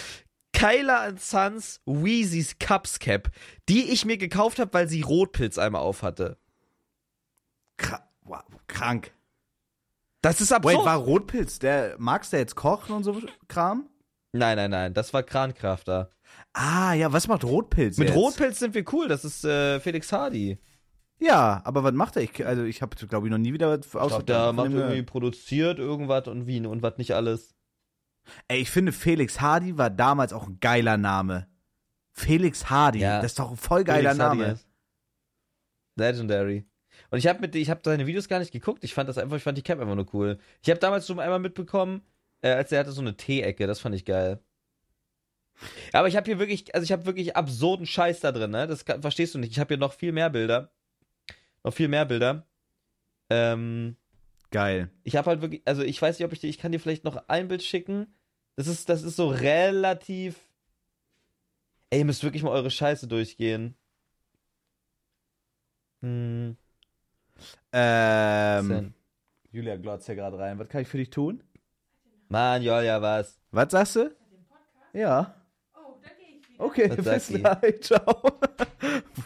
Kyla 0.52 1.16
Sons 1.16 1.80
Wheezys 1.86 2.58
Cups 2.58 2.98
Cap, 2.98 3.30
die 3.68 3.90
ich 3.90 4.04
mir 4.04 4.18
gekauft 4.18 4.58
habe, 4.58 4.72
weil 4.72 4.88
sie 4.88 5.02
Rotpilz 5.02 5.58
einmal 5.58 5.82
auf 5.82 6.02
hatte. 6.02 6.38
Kra 7.76 8.08
wow, 8.22 8.42
krank. 8.66 9.12
Das 10.22 10.40
ist 10.40 10.50
Wait, 10.50 10.56
absurd. 10.56 10.84
war 10.84 10.96
Rotpilz, 10.96 11.58
der 11.58 11.94
magst 11.98 12.32
du 12.32 12.36
jetzt 12.38 12.56
kochen 12.56 12.94
und 12.96 13.04
so 13.04 13.20
Kram? 13.48 13.88
nein, 14.32 14.56
nein, 14.56 14.70
nein, 14.70 14.94
das 14.94 15.12
war 15.14 15.22
Krankraft 15.22 15.88
da. 15.88 16.10
Ah, 16.52 16.92
ja, 16.92 17.12
was 17.12 17.28
macht 17.28 17.44
Rotpilz 17.44 17.98
Mit 17.98 18.08
jetzt? 18.08 18.16
Rotpilz 18.16 18.58
sind 18.58 18.74
wir 18.74 18.84
cool, 18.92 19.08
das 19.08 19.24
ist 19.24 19.44
äh, 19.44 19.80
Felix 19.80 20.12
Hardy. 20.12 20.58
Ja, 21.20 21.60
aber 21.64 21.82
was 21.82 21.94
macht 21.94 22.16
er? 22.16 22.22
Ich, 22.22 22.44
also 22.46 22.62
ich 22.64 22.80
habe, 22.82 22.94
glaube 23.06 23.26
ich, 23.26 23.30
noch 23.30 23.38
nie 23.38 23.52
wieder 23.52 23.70
was 23.78 23.94
aus 23.96 24.24
der 24.24 24.52
macht 24.52 24.66
irgendwie 24.66 24.88
gehört. 24.90 25.06
produziert 25.06 25.78
irgendwas 25.78 26.28
und 26.28 26.46
wie 26.46 26.64
und 26.64 26.82
was 26.82 26.96
nicht 26.98 27.12
alles. 27.14 27.54
Ey, 28.46 28.60
ich 28.60 28.70
finde, 28.70 28.92
Felix 28.92 29.40
Hardy 29.40 29.78
war 29.78 29.90
damals 29.90 30.32
auch 30.32 30.46
ein 30.48 30.58
geiler 30.60 30.96
Name. 30.96 31.48
Felix 32.12 32.68
Hardy, 32.70 33.00
Ja. 33.00 33.16
das 33.22 33.32
ist 33.32 33.38
doch 33.38 33.50
ein 33.50 33.56
voll 33.56 33.84
geiler 33.84 34.10
Felix 34.14 34.18
Name. 34.18 34.60
Legendary. 35.96 36.66
Und 37.10 37.18
ich 37.18 37.26
habe 37.26 37.40
mit 37.40 37.54
ich 37.54 37.70
habe 37.70 37.80
seine 37.84 38.06
Videos 38.06 38.28
gar 38.28 38.38
nicht 38.38 38.52
geguckt. 38.52 38.84
Ich 38.84 38.94
fand 38.94 39.08
das 39.08 39.18
einfach, 39.18 39.36
ich 39.36 39.42
fand 39.42 39.56
die 39.58 39.62
Cap 39.62 39.80
einfach 39.80 39.94
nur 39.94 40.12
cool. 40.14 40.38
Ich 40.62 40.70
habe 40.70 40.80
damals 40.80 41.06
schon 41.06 41.20
einmal 41.20 41.38
mitbekommen, 41.38 42.02
äh, 42.42 42.50
als 42.50 42.72
er 42.72 42.80
hatte 42.80 42.92
so 42.92 43.00
eine 43.00 43.16
T-Ecke, 43.16 43.66
das 43.66 43.80
fand 43.80 43.94
ich 43.94 44.04
geil. 44.04 44.40
Aber 45.92 46.08
ich 46.08 46.16
habe 46.16 46.26
hier 46.26 46.38
wirklich, 46.38 46.74
also 46.74 46.84
ich 46.84 46.92
habe 46.92 47.06
wirklich 47.06 47.36
absurden 47.36 47.86
Scheiß 47.86 48.20
da 48.20 48.32
drin, 48.32 48.50
ne? 48.50 48.66
Das 48.66 48.82
verstehst 48.82 49.34
du 49.34 49.38
nicht. 49.38 49.50
Ich 49.50 49.58
habe 49.58 49.68
hier 49.68 49.78
noch 49.78 49.92
viel 49.92 50.12
mehr 50.12 50.30
Bilder. 50.30 50.70
Noch 51.64 51.74
viel 51.74 51.88
mehr 51.88 52.04
Bilder. 52.04 52.46
Ähm, 53.30 53.96
Geil. 54.50 54.90
ich 55.04 55.16
habe 55.16 55.28
halt 55.28 55.42
wirklich, 55.42 55.62
also 55.66 55.82
ich 55.82 56.00
weiß 56.00 56.18
nicht, 56.18 56.24
ob 56.24 56.32
ich 56.32 56.40
dir, 56.40 56.48
ich 56.48 56.58
kann 56.58 56.72
dir 56.72 56.80
vielleicht 56.80 57.04
noch 57.04 57.28
ein 57.28 57.48
Bild 57.48 57.62
schicken. 57.62 58.06
Das 58.56 58.66
ist, 58.66 58.88
das 58.88 59.02
ist 59.02 59.16
so 59.16 59.28
relativ. 59.28 60.36
Ey, 61.90 62.00
ihr 62.00 62.04
müsst 62.04 62.24
wirklich 62.24 62.42
mal 62.42 62.50
eure 62.50 62.70
Scheiße 62.70 63.06
durchgehen. 63.08 63.74
Hm. 66.02 66.56
Ähm? 67.72 68.92
Julia 69.50 69.76
glotzt 69.76 70.06
hier 70.06 70.14
gerade 70.14 70.38
rein. 70.38 70.58
Was 70.58 70.68
kann 70.68 70.82
ich 70.82 70.88
für 70.88 70.98
dich 70.98 71.10
tun? 71.10 71.42
Mann, 72.28 72.62
Jolja, 72.62 73.00
was? 73.00 73.38
Was 73.50 73.70
sagst 73.70 73.96
du? 73.96 74.14
Ja. 74.92 75.34
Oh, 75.74 75.94
da 76.02 76.08
gehe 76.18 76.36
ich 76.40 76.48
wieder. 76.50 76.64
Okay, 76.64 76.90
Was 77.04 77.26
bis 77.28 77.40
gleich. 77.40 77.80
Ciao. 77.82 78.38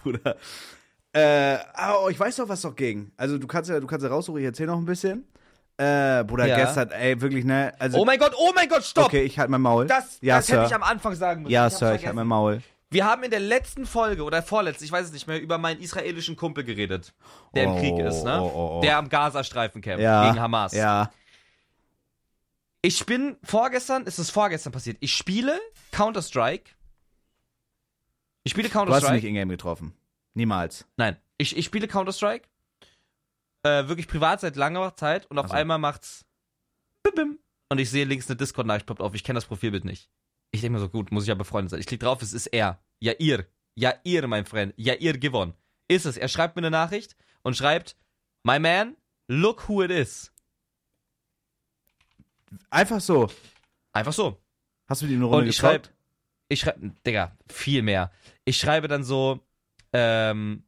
Bruder. 0.02 0.36
Äh, 1.12 1.58
oh, 2.02 2.08
ich 2.08 2.18
weiß 2.18 2.36
doch, 2.36 2.48
was 2.48 2.62
noch 2.64 2.74
ging. 2.76 3.12
Also 3.16 3.38
du 3.38 3.46
kannst 3.46 3.68
ja, 3.70 3.78
du 3.80 3.86
kannst 3.86 4.04
ja 4.04 4.10
raussuchen, 4.10 4.40
ich 4.40 4.46
erzähl 4.46 4.66
noch 4.66 4.78
ein 4.78 4.84
bisschen. 4.84 5.26
Äh, 5.76 6.22
Bruder, 6.24 6.46
Ja. 6.46 6.56
gestern, 6.56 6.90
ey, 6.90 7.20
wirklich, 7.20 7.44
ne? 7.44 7.72
Also, 7.78 7.98
Oh 7.98 8.04
mein 8.04 8.18
Gott, 8.18 8.34
oh 8.38 8.52
mein 8.54 8.68
Gott, 8.68 8.84
stopp! 8.84 9.06
okay, 9.06 9.22
ich 9.22 9.38
halt 9.38 9.50
mein 9.50 9.60
Maul. 9.62 9.86
Das, 9.86 10.18
ja, 10.20 10.36
das 10.36 10.48
hätte 10.50 10.64
ich 10.66 10.74
am 10.74 10.82
Anfang 10.82 11.14
sagen 11.14 11.42
müssen. 11.42 11.52
ja, 11.52 11.64
hab's 11.64 11.78
Sir, 11.78 11.86
ich 11.86 11.90
halt 11.90 12.00
vergessen. 12.00 12.16
mein 12.16 12.26
Maul. 12.28 12.62
Wir 12.92 13.06
haben 13.06 13.22
in 13.22 13.30
der 13.30 13.40
letzten 13.40 13.86
Folge 13.86 14.22
oder 14.22 14.42
vorletzten, 14.42 14.84
ich 14.84 14.92
weiß 14.92 15.06
es 15.06 15.12
nicht 15.12 15.26
mehr, 15.26 15.40
über 15.40 15.56
meinen 15.56 15.80
israelischen 15.80 16.36
Kumpel 16.36 16.62
geredet, 16.62 17.14
der 17.54 17.64
im 17.64 17.76
Krieg 17.76 17.98
ist, 17.98 18.22
ne? 18.22 18.38
Oh, 18.40 18.52
oh, 18.54 18.78
oh. 18.78 18.80
Der 18.82 18.98
am 18.98 19.08
Gazastreifen 19.08 19.80
kämpft 19.80 20.02
ja, 20.02 20.28
gegen 20.28 20.40
Hamas. 20.40 20.72
Ja. 20.74 21.10
Ich 22.82 23.06
bin 23.06 23.36
vorgestern, 23.42 24.04
ist 24.04 24.18
es 24.18 24.28
vorgestern 24.28 24.72
passiert. 24.72 24.98
Ich 25.00 25.14
spiele 25.14 25.58
Counter-Strike. 25.92 26.72
Ich 28.44 28.50
spiele 28.52 28.68
Du 28.68 28.74
hast 28.74 28.84
Counter-Strike. 28.84 29.14
nicht 29.14 29.24
in-game 29.24 29.48
getroffen. 29.48 29.94
Niemals. 30.34 30.86
Nein, 30.98 31.16
ich, 31.38 31.56
ich 31.56 31.64
spiele 31.64 31.88
Counter-Strike. 31.88 32.46
Äh, 33.62 33.88
wirklich 33.88 34.06
privat 34.06 34.40
seit 34.40 34.56
langer 34.56 34.94
Zeit 34.96 35.30
und 35.30 35.38
auf 35.38 35.48
so. 35.48 35.54
einmal 35.54 35.78
macht's 35.78 36.26
bim, 37.02 37.14
bim, 37.14 37.38
und 37.70 37.78
ich 37.78 37.88
sehe 37.88 38.04
links 38.04 38.28
eine 38.28 38.36
Discord-Nachricht 38.36 38.84
poppt 38.84 39.00
auf. 39.00 39.14
Ich 39.14 39.24
kenne 39.24 39.38
das 39.38 39.46
Profilbild 39.46 39.86
nicht. 39.86 40.10
Ich 40.52 40.60
denke 40.60 40.74
mir 40.74 40.80
so, 40.80 40.88
gut, 40.88 41.10
muss 41.10 41.24
ich 41.24 41.28
ja 41.28 41.34
befreundet 41.34 41.70
sein. 41.70 41.80
Ich 41.80 41.86
klicke 41.86 42.04
drauf, 42.04 42.22
es 42.22 42.32
ist 42.32 42.46
er. 42.46 42.78
Ja, 43.00 43.12
ihr. 43.18 43.46
Ja, 43.74 43.94
ihr, 44.04 44.26
mein 44.28 44.44
Freund. 44.44 44.74
Ja, 44.76 44.94
ihr 44.94 45.18
gewonnen. 45.18 45.54
Ist 45.88 46.04
es. 46.04 46.16
Er 46.16 46.28
schreibt 46.28 46.56
mir 46.56 46.60
eine 46.60 46.70
Nachricht 46.70 47.16
und 47.42 47.56
schreibt, 47.56 47.96
My 48.44 48.58
man, 48.58 48.96
look 49.28 49.68
who 49.68 49.82
it 49.82 49.90
is. 49.90 50.30
Einfach 52.70 53.00
so. 53.00 53.30
Einfach 53.92 54.12
so. 54.12 54.42
Hast 54.86 55.02
du 55.02 55.06
die 55.06 55.14
eine 55.14 55.24
Runde 55.24 55.38
Und 55.38 55.48
ich 55.48 55.56
schreibe, 55.56 55.88
ich 56.48 56.60
schreibe, 56.60 56.92
Digga, 57.06 57.36
viel 57.48 57.82
mehr. 57.82 58.12
Ich 58.44 58.58
schreibe 58.58 58.88
dann 58.88 59.04
so, 59.04 59.40
ähm, 59.92 60.64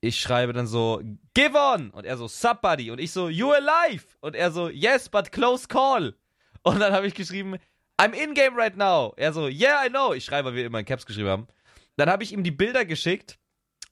ich 0.00 0.20
schreibe 0.20 0.52
dann 0.52 0.66
so, 0.66 1.02
give 1.34 1.56
on! 1.56 1.90
Und 1.90 2.04
er 2.04 2.16
so, 2.18 2.28
buddy. 2.60 2.90
Und 2.90 2.98
ich 3.00 3.10
so, 3.12 3.28
you 3.28 3.52
alive! 3.52 4.04
Und 4.20 4.36
er 4.36 4.50
so, 4.50 4.68
yes, 4.68 5.08
but 5.08 5.32
close 5.32 5.66
call. 5.66 6.14
Und 6.62 6.80
dann 6.80 6.92
habe 6.92 7.06
ich 7.06 7.14
geschrieben, 7.14 7.58
I'm 8.00 8.12
in 8.12 8.34
game 8.34 8.54
right 8.56 8.76
now. 8.76 9.14
Er 9.16 9.32
so, 9.32 9.48
yeah, 9.48 9.84
I 9.84 9.88
know. 9.88 10.12
Ich 10.12 10.24
schreibe, 10.24 10.48
weil 10.48 10.54
wir 10.54 10.66
immer 10.66 10.78
in 10.80 10.84
Caps 10.84 11.06
geschrieben 11.06 11.28
haben. 11.28 11.46
Dann 11.96 12.10
habe 12.10 12.22
ich 12.22 12.32
ihm 12.32 12.42
die 12.42 12.50
Bilder 12.50 12.84
geschickt, 12.84 13.38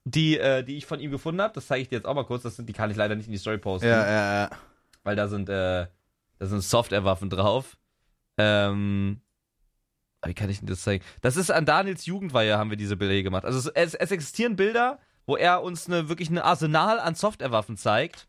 die, 0.04 0.38
äh, 0.38 0.62
die 0.62 0.76
ich 0.76 0.84
von 0.86 1.00
ihm 1.00 1.10
gefunden 1.10 1.40
habe. 1.40 1.54
Das 1.54 1.66
zeige 1.66 1.82
ich 1.82 1.88
dir 1.88 1.96
jetzt 1.96 2.04
auch 2.06 2.14
mal 2.14 2.24
kurz. 2.24 2.42
Das 2.42 2.56
sind, 2.56 2.68
die 2.68 2.74
kann 2.74 2.90
ich 2.90 2.96
leider 2.96 3.14
nicht 3.14 3.26
in 3.26 3.32
die 3.32 3.38
Story 3.38 3.58
posten 3.58 3.88
Ja, 3.88 4.06
ja, 4.06 4.34
ja. 4.42 4.50
weil 5.02 5.16
da 5.16 5.28
sind, 5.28 5.48
äh, 5.48 5.86
da 6.38 6.46
sind 6.46 6.60
Software-Waffen 6.62 7.30
drauf. 7.30 7.78
Ähm, 8.36 9.20
wie 10.26 10.34
kann 10.34 10.50
ich 10.50 10.58
denn 10.58 10.68
das 10.68 10.82
zeigen? 10.82 11.04
Das 11.22 11.36
ist 11.36 11.50
an 11.50 11.64
Daniels 11.64 12.06
Jugendweihe 12.06 12.58
haben 12.58 12.70
wir 12.70 12.76
diese 12.76 12.96
Bilder 12.96 13.14
hier 13.14 13.22
gemacht. 13.22 13.44
Also 13.44 13.70
es, 13.74 13.94
es, 13.94 14.10
existieren 14.10 14.56
Bilder, 14.56 14.98
wo 15.26 15.36
er 15.36 15.62
uns 15.62 15.86
eine, 15.86 16.08
wirklich 16.08 16.28
ein 16.30 16.38
Arsenal 16.38 16.98
an 17.00 17.14
Software-Waffen 17.14 17.76
zeigt 17.78 18.26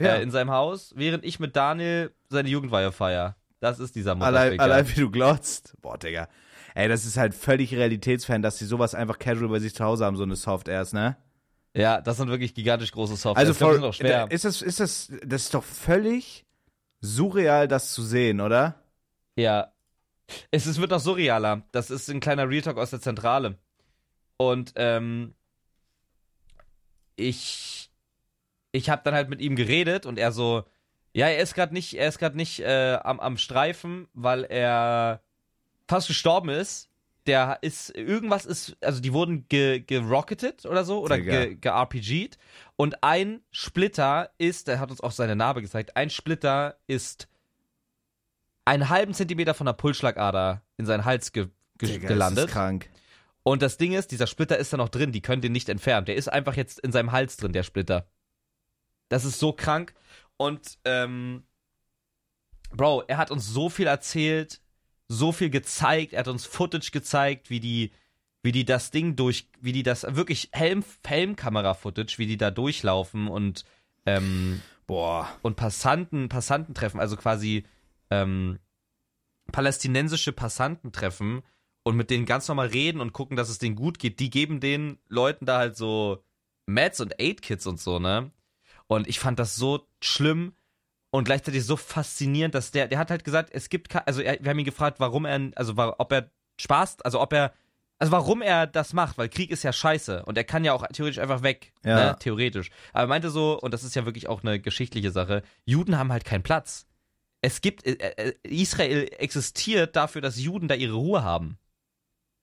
Ja. 0.00 0.16
äh, 0.16 0.22
in 0.22 0.30
seinem 0.30 0.50
Haus, 0.50 0.92
während 0.96 1.24
ich 1.24 1.40
mit 1.40 1.56
Daniel 1.56 2.14
seine 2.28 2.48
Jugendweihe 2.48 2.92
feier. 2.92 3.36
Das 3.64 3.78
ist 3.78 3.94
dieser 3.94 4.10
Allein, 4.12 4.32
Motherficker. 4.32 4.62
allein 4.62 4.88
wie 4.90 5.00
du 5.00 5.10
glotzt. 5.10 5.74
Boah, 5.80 5.96
Digga. 5.96 6.28
Ey, 6.74 6.86
das 6.86 7.06
ist 7.06 7.16
halt 7.16 7.34
völlig 7.34 7.74
realitätsfern, 7.74 8.42
dass 8.42 8.58
die 8.58 8.66
sowas 8.66 8.94
einfach 8.94 9.18
casual 9.18 9.48
bei 9.48 9.58
sich 9.58 9.74
zu 9.74 9.82
Hause 9.82 10.04
haben, 10.04 10.18
so 10.18 10.22
eine 10.22 10.36
Soft-Airs, 10.36 10.92
ne? 10.92 11.16
Ja, 11.74 12.02
das 12.02 12.18
sind 12.18 12.28
wirklich 12.28 12.54
gigantisch 12.54 12.92
große. 12.92 13.12
Also 13.12 13.52
ich 13.52 13.56
glaub, 13.58 13.72
die 13.72 13.78
voll, 13.78 13.88
auch 13.88 13.94
schwer. 13.94 14.30
ist 14.30 14.44
das, 14.44 14.60
ist 14.60 14.80
das, 14.80 15.10
das 15.24 15.44
ist 15.44 15.54
doch 15.54 15.64
völlig 15.64 16.44
surreal, 17.00 17.66
das 17.66 17.94
zu 17.94 18.02
sehen, 18.02 18.42
oder? 18.42 18.82
Ja. 19.34 19.72
Es 20.50 20.66
ist, 20.66 20.78
wird 20.78 20.90
noch 20.90 21.00
surrealer. 21.00 21.62
Das 21.72 21.90
ist 21.90 22.10
ein 22.10 22.20
kleiner 22.20 22.46
Real 22.46 22.60
Talk 22.60 22.76
aus 22.76 22.90
der 22.90 23.00
Zentrale. 23.00 23.56
Und 24.36 24.74
ähm, 24.76 25.34
ich 27.16 27.90
ich 28.72 28.90
habe 28.90 29.00
dann 29.04 29.14
halt 29.14 29.30
mit 29.30 29.40
ihm 29.40 29.56
geredet 29.56 30.04
und 30.04 30.18
er 30.18 30.32
so, 30.32 30.64
ja, 31.14 31.28
er 31.28 31.42
ist 31.42 31.54
gerade 31.54 31.72
nicht, 31.72 31.94
er 31.94 32.08
ist 32.08 32.18
gerade 32.18 32.36
nicht 32.36 32.60
äh, 32.60 32.98
am, 33.02 33.20
am 33.20 33.36
Streifen, 33.36 34.08
weil 34.12 34.44
er 34.44 35.22
fast 35.88 36.08
gestorben 36.08 36.50
ist. 36.50 36.90
Der 37.26 37.58
ist 37.62 37.88
irgendwas 37.96 38.44
ist, 38.44 38.76
also 38.82 39.00
die 39.00 39.14
wurden 39.14 39.48
ge, 39.48 39.80
gerocketet 39.80 40.66
oder 40.66 40.84
so 40.84 41.00
oder 41.00 41.18
ge, 41.18 41.54
ge-RPG'd 41.54 42.36
und 42.76 43.02
ein 43.02 43.40
Splitter 43.50 44.30
ist, 44.36 44.68
er 44.68 44.78
hat 44.78 44.90
uns 44.90 45.00
auch 45.00 45.12
seine 45.12 45.34
Narbe 45.34 45.62
gezeigt, 45.62 45.96
ein 45.96 46.10
Splitter 46.10 46.76
ist 46.86 47.28
einen 48.66 48.90
halben 48.90 49.14
Zentimeter 49.14 49.54
von 49.54 49.64
der 49.64 49.72
Pulsschlagader 49.72 50.60
in 50.76 50.84
seinen 50.84 51.06
Hals 51.06 51.32
ge 51.32 51.48
ge 51.78 51.92
Digga, 51.92 52.08
gelandet. 52.08 52.44
Das 52.44 52.50
ist 52.50 52.52
krank. 52.52 52.90
Und 53.42 53.62
das 53.62 53.76
Ding 53.78 53.92
ist, 53.92 54.10
dieser 54.10 54.26
Splitter 54.26 54.58
ist 54.58 54.74
da 54.74 54.76
noch 54.76 54.88
drin, 54.90 55.12
die 55.12 55.22
können 55.22 55.42
den 55.42 55.52
nicht 55.52 55.70
entfernen. 55.70 56.06
Der 56.06 56.16
ist 56.16 56.28
einfach 56.28 56.56
jetzt 56.56 56.80
in 56.80 56.92
seinem 56.92 57.12
Hals 57.12 57.38
drin, 57.38 57.52
der 57.52 57.62
Splitter. 57.62 58.06
Das 59.08 59.24
ist 59.24 59.38
so 59.38 59.52
krank. 59.52 59.94
Und, 60.36 60.78
ähm, 60.84 61.44
Bro, 62.70 63.04
er 63.06 63.18
hat 63.18 63.30
uns 63.30 63.46
so 63.46 63.68
viel 63.68 63.86
erzählt, 63.86 64.60
so 65.08 65.32
viel 65.32 65.50
gezeigt, 65.50 66.12
er 66.12 66.20
hat 66.20 66.28
uns 66.28 66.44
Footage 66.46 66.90
gezeigt, 66.90 67.50
wie 67.50 67.60
die, 67.60 67.92
wie 68.42 68.52
die 68.52 68.64
das 68.64 68.90
Ding 68.90 69.16
durch, 69.16 69.48
wie 69.60 69.72
die 69.72 69.82
das, 69.82 70.04
wirklich 70.16 70.50
Helm, 70.52 70.84
Helmkamera-Footage, 71.06 72.18
wie 72.18 72.26
die 72.26 72.36
da 72.36 72.50
durchlaufen 72.50 73.28
und, 73.28 73.64
ähm, 74.06 74.60
Boah. 74.86 75.28
und 75.42 75.56
Passanten, 75.56 76.28
Passanten 76.28 76.74
treffen, 76.74 77.00
also 77.00 77.16
quasi 77.16 77.64
ähm, 78.10 78.58
palästinensische 79.52 80.32
Passanten 80.32 80.92
treffen 80.92 81.42
und 81.84 81.96
mit 81.96 82.10
denen 82.10 82.26
ganz 82.26 82.48
normal 82.48 82.68
reden 82.68 83.00
und 83.00 83.12
gucken, 83.12 83.36
dass 83.36 83.48
es 83.48 83.58
denen 83.58 83.76
gut 83.76 83.98
geht. 83.98 84.18
Die 84.20 84.30
geben 84.30 84.60
den 84.60 84.98
Leuten 85.08 85.46
da 85.46 85.58
halt 85.58 85.76
so 85.76 86.24
Meds 86.66 87.00
und 87.00 87.20
Aid-Kits 87.20 87.66
und 87.66 87.78
so, 87.78 87.98
ne? 87.98 88.30
Und 88.94 89.08
ich 89.08 89.18
fand 89.20 89.38
das 89.38 89.56
so 89.56 89.86
schlimm 90.02 90.54
und 91.10 91.24
gleichzeitig 91.24 91.64
so 91.64 91.76
faszinierend, 91.76 92.54
dass 92.54 92.70
der, 92.70 92.88
der 92.88 92.98
hat 92.98 93.10
halt 93.10 93.24
gesagt, 93.24 93.50
es 93.52 93.68
gibt, 93.68 93.94
also 94.06 94.20
er, 94.20 94.38
wir 94.42 94.50
haben 94.50 94.58
ihn 94.58 94.64
gefragt, 94.64 95.00
warum 95.00 95.24
er, 95.24 95.50
also 95.56 95.74
ob 95.76 96.12
er 96.12 96.30
Spaß, 96.60 97.00
also 97.02 97.20
ob 97.20 97.32
er, 97.32 97.52
also 97.98 98.10
warum 98.12 98.42
er 98.42 98.66
das 98.66 98.92
macht, 98.92 99.16
weil 99.18 99.28
Krieg 99.28 99.50
ist 99.50 99.62
ja 99.62 99.72
scheiße 99.72 100.24
und 100.24 100.36
er 100.36 100.44
kann 100.44 100.64
ja 100.64 100.72
auch 100.72 100.86
theoretisch 100.88 101.18
einfach 101.20 101.42
weg, 101.42 101.72
Ja. 101.84 101.94
ne? 102.12 102.16
theoretisch. 102.18 102.70
Aber 102.92 103.04
er 103.04 103.06
meinte 103.08 103.30
so, 103.30 103.58
und 103.60 103.72
das 103.72 103.84
ist 103.84 103.94
ja 103.94 104.04
wirklich 104.04 104.28
auch 104.28 104.42
eine 104.42 104.60
geschichtliche 104.60 105.10
Sache, 105.12 105.42
Juden 105.64 105.98
haben 105.98 106.10
halt 106.12 106.24
keinen 106.24 106.42
Platz. 106.42 106.86
Es 107.40 107.60
gibt, 107.60 107.86
äh, 107.86 107.92
äh, 107.92 108.34
Israel 108.42 109.08
existiert 109.18 109.94
dafür, 109.96 110.20
dass 110.22 110.38
Juden 110.40 110.66
da 110.68 110.74
ihre 110.74 110.94
Ruhe 110.94 111.22
haben. 111.22 111.58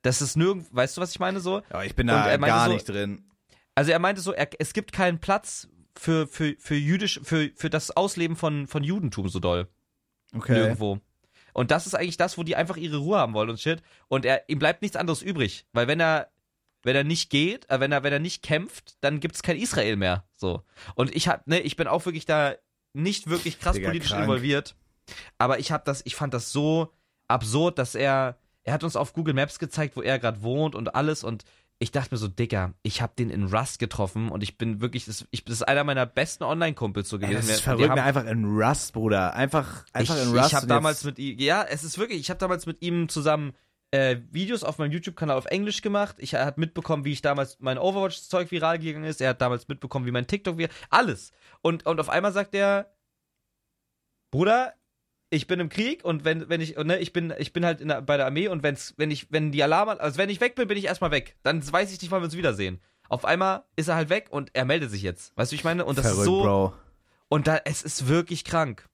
Das 0.03 0.21
ist 0.21 0.35
nirgend, 0.37 0.67
weißt 0.71 0.97
du, 0.97 1.01
was 1.01 1.11
ich 1.11 1.19
meine 1.19 1.39
so? 1.41 1.61
Ja, 1.71 1.83
ich 1.83 1.95
bin 1.95 2.07
da 2.07 2.35
gar 2.37 2.67
so- 2.67 2.73
nicht 2.73 2.87
drin. 2.87 3.25
Also 3.75 3.91
er 3.91 3.99
meinte 3.99 4.21
so, 4.21 4.31
er, 4.33 4.49
es 4.59 4.73
gibt 4.73 4.91
keinen 4.91 5.19
Platz 5.19 5.67
für, 6.01 6.25
für, 6.25 6.55
für 6.57 6.73
jüdisch, 6.73 7.19
für, 7.23 7.51
für 7.55 7.69
das 7.69 7.95
Ausleben 7.95 8.35
von, 8.35 8.65
von 8.65 8.83
Judentum 8.83 9.29
so 9.29 9.39
doll. 9.39 9.67
Okay. 10.33 10.53
Nirgendwo. 10.53 10.99
Und 11.53 11.69
das 11.69 11.85
ist 11.85 11.93
eigentlich 11.93 12.17
das, 12.17 12.39
wo 12.39 12.43
die 12.43 12.55
einfach 12.55 12.75
ihre 12.75 12.97
Ruhe 12.97 13.19
haben 13.19 13.35
wollen 13.35 13.51
und 13.51 13.59
shit. 13.59 13.83
Und 14.07 14.25
er, 14.25 14.49
ihm 14.49 14.57
bleibt 14.57 14.81
nichts 14.81 14.97
anderes 14.97 15.21
übrig. 15.21 15.67
Weil 15.73 15.87
wenn 15.87 15.99
er, 15.99 16.31
wenn 16.81 16.95
er 16.95 17.03
nicht 17.03 17.29
geht, 17.29 17.69
äh, 17.69 17.79
wenn 17.79 17.91
er, 17.91 18.01
wenn 18.01 18.11
er 18.11 18.19
nicht 18.19 18.41
kämpft, 18.41 18.95
dann 19.01 19.19
gibt 19.19 19.35
es 19.35 19.43
kein 19.43 19.57
Israel 19.57 19.95
mehr. 19.95 20.23
So. 20.35 20.63
Und 20.95 21.15
ich 21.15 21.27
hab, 21.27 21.45
ne, 21.45 21.59
ich 21.59 21.75
bin 21.75 21.85
auch 21.85 22.03
wirklich 22.05 22.25
da 22.25 22.55
nicht 22.93 23.29
wirklich 23.29 23.59
krass 23.59 23.75
Digga, 23.75 23.89
politisch 23.89 24.09
krank. 24.09 24.23
involviert. 24.23 24.75
Aber 25.37 25.59
ich 25.59 25.71
hab 25.71 25.85
das, 25.85 26.01
ich 26.05 26.15
fand 26.15 26.33
das 26.33 26.51
so 26.51 26.91
absurd, 27.27 27.77
dass 27.77 27.93
er, 27.93 28.39
er 28.63 28.73
hat 28.73 28.83
uns 28.83 28.95
auf 28.95 29.13
Google 29.13 29.35
Maps 29.35 29.59
gezeigt, 29.59 29.95
wo 29.95 30.01
er 30.01 30.17
gerade 30.17 30.41
wohnt 30.41 30.73
und 30.73 30.95
alles 30.95 31.23
und 31.23 31.45
ich 31.81 31.91
dachte 31.91 32.13
mir 32.13 32.19
so, 32.19 32.27
Digga, 32.27 32.75
ich 32.83 33.01
hab 33.01 33.15
den 33.15 33.31
in 33.31 33.45
Rust 33.45 33.79
getroffen 33.79 34.29
und 34.29 34.43
ich 34.43 34.55
bin 34.55 34.81
wirklich, 34.81 35.05
das, 35.05 35.25
ich, 35.31 35.43
das 35.45 35.55
ist 35.55 35.63
einer 35.63 35.83
meiner 35.83 36.05
besten 36.05 36.43
Online-Kumpels 36.43 37.09
so 37.09 37.15
Ey, 37.17 37.21
gewesen. 37.21 37.37
das 37.47 37.49
ist 37.49 37.61
verrückt, 37.61 37.89
haben- 37.89 37.95
mir 37.95 38.03
einfach 38.03 38.25
in 38.25 38.45
Rust, 38.45 38.93
Bruder. 38.93 39.33
Einfach, 39.33 39.83
einfach 39.91 40.15
ich, 40.15 40.21
in 40.23 40.29
Rust. 40.37 40.49
Ich 40.49 40.53
habe 40.55 40.67
damals 40.67 41.03
mit 41.03 41.17
ihm, 41.17 41.39
ja, 41.39 41.63
es 41.63 41.83
ist 41.83 41.97
wirklich, 41.97 42.19
ich 42.19 42.29
habe 42.29 42.37
damals 42.37 42.67
mit 42.67 42.83
ihm 42.83 43.09
zusammen 43.09 43.53
äh, 43.89 44.17
Videos 44.29 44.63
auf 44.63 44.77
meinem 44.77 44.91
YouTube-Kanal 44.91 45.35
auf 45.35 45.47
Englisch 45.47 45.81
gemacht. 45.81 46.17
Ich, 46.19 46.35
hat 46.35 46.59
mitbekommen, 46.59 47.03
wie 47.03 47.13
ich 47.13 47.23
damals 47.23 47.57
mein 47.59 47.79
Overwatch-Zeug 47.79 48.51
viral 48.51 48.77
gegangen 48.77 49.05
ist. 49.05 49.19
Er 49.19 49.29
hat 49.31 49.41
damals 49.41 49.67
mitbekommen, 49.67 50.05
wie 50.05 50.11
mein 50.11 50.27
TikTok 50.27 50.59
viral, 50.59 50.73
alles. 50.91 51.31
Und, 51.63 51.87
und 51.87 51.99
auf 51.99 52.09
einmal 52.09 52.31
sagt 52.31 52.53
er, 52.53 52.93
Bruder, 54.29 54.73
ich 55.31 55.47
bin 55.47 55.59
im 55.61 55.69
Krieg 55.69 56.03
und 56.03 56.25
wenn, 56.25 56.49
wenn 56.49 56.59
ich, 56.59 56.75
ne, 56.75 56.99
ich 56.99 57.13
bin, 57.13 57.33
ich 57.39 57.53
bin 57.53 57.65
halt 57.65 57.79
der, 57.79 58.01
bei 58.01 58.17
der 58.17 58.25
Armee 58.25 58.49
und 58.49 58.63
wenn's, 58.63 58.93
wenn 58.97 59.09
ich, 59.09 59.31
wenn 59.31 59.51
die 59.51 59.63
Alarm, 59.63 59.87
also 59.89 60.17
wenn 60.17 60.29
ich 60.29 60.41
weg 60.41 60.55
bin, 60.55 60.67
bin 60.67 60.77
ich 60.77 60.85
erstmal 60.85 61.11
weg. 61.11 61.37
Dann 61.41 61.65
weiß 61.71 61.91
ich 61.91 62.01
nicht, 62.01 62.11
wann 62.11 62.21
wir 62.21 62.25
uns 62.25 62.35
wiedersehen. 62.35 62.81
Auf 63.07 63.23
einmal 63.23 63.63
ist 63.77 63.87
er 63.87 63.95
halt 63.95 64.09
weg 64.09 64.27
und 64.29 64.51
er 64.53 64.65
meldet 64.65 64.91
sich 64.91 65.01
jetzt. 65.01 65.35
Weißt 65.37 65.51
du, 65.51 65.55
ich 65.55 65.63
meine? 65.63 65.85
Und 65.85 65.97
das 65.97 66.05
Verrückt, 66.05 66.19
ist 66.19 66.25
so, 66.25 66.41
Bro. 66.43 66.73
und 67.29 67.47
da, 67.47 67.61
es 67.63 67.81
ist 67.81 68.09
wirklich 68.09 68.43
krank. 68.43 68.87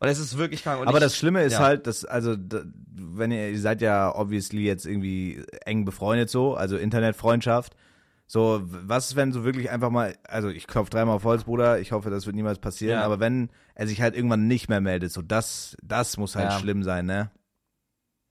Und 0.00 0.08
es 0.08 0.18
ist 0.18 0.38
wirklich 0.38 0.62
krank. 0.62 0.80
Und 0.80 0.88
Aber 0.88 0.98
ich, 0.98 1.04
das 1.04 1.16
Schlimme 1.16 1.42
ist 1.42 1.52
ja. 1.52 1.60
halt, 1.60 1.86
dass, 1.86 2.04
also, 2.06 2.34
da, 2.34 2.62
wenn 2.88 3.30
ihr, 3.30 3.50
ihr 3.50 3.60
seid 3.60 3.82
ja 3.82 4.14
obviously 4.14 4.64
jetzt 4.64 4.86
irgendwie 4.86 5.44
eng 5.66 5.84
befreundet 5.84 6.30
so, 6.30 6.54
also 6.54 6.78
Internetfreundschaft. 6.78 7.76
So, 8.28 8.60
was 8.64 9.10
ist, 9.10 9.16
wenn 9.16 9.32
so 9.32 9.44
wirklich 9.44 9.70
einfach 9.70 9.90
mal, 9.90 10.16
also 10.24 10.48
ich 10.48 10.66
klopfe 10.66 10.90
dreimal 10.90 11.14
auf 11.16 11.24
Holz, 11.24 11.44
Bruder, 11.44 11.78
ich 11.78 11.92
hoffe, 11.92 12.10
das 12.10 12.26
wird 12.26 12.34
niemals 12.34 12.58
passieren, 12.58 12.98
Ja. 12.98 13.04
aber 13.04 13.20
wenn 13.20 13.50
er 13.76 13.86
sich 13.86 14.00
halt 14.00 14.16
irgendwann 14.16 14.48
nicht 14.48 14.68
mehr 14.68 14.80
meldet, 14.80 15.12
so 15.12 15.22
das, 15.22 15.76
das 15.82 16.16
muss 16.16 16.34
halt 16.34 16.52
Ja. 16.52 16.58
schlimm 16.58 16.82
sein, 16.82 17.06
ne? 17.06 17.30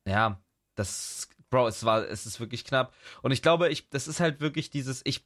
Ja, 0.08 0.42
das, 0.76 1.30
Bro, 1.50 1.68
es 1.70 1.86
war, 1.86 2.08
es 2.10 2.26
ist 2.26 2.40
wirklich 2.42 2.66
knapp. 2.66 2.94
Und 3.22 3.32
ich 3.32 3.42
glaube, 3.42 3.70
ich, 3.70 3.90
das 3.90 4.08
ist 4.10 4.20
halt 4.20 4.42
wirklich 4.42 4.70
dieses, 4.70 5.02
ich, 5.06 5.26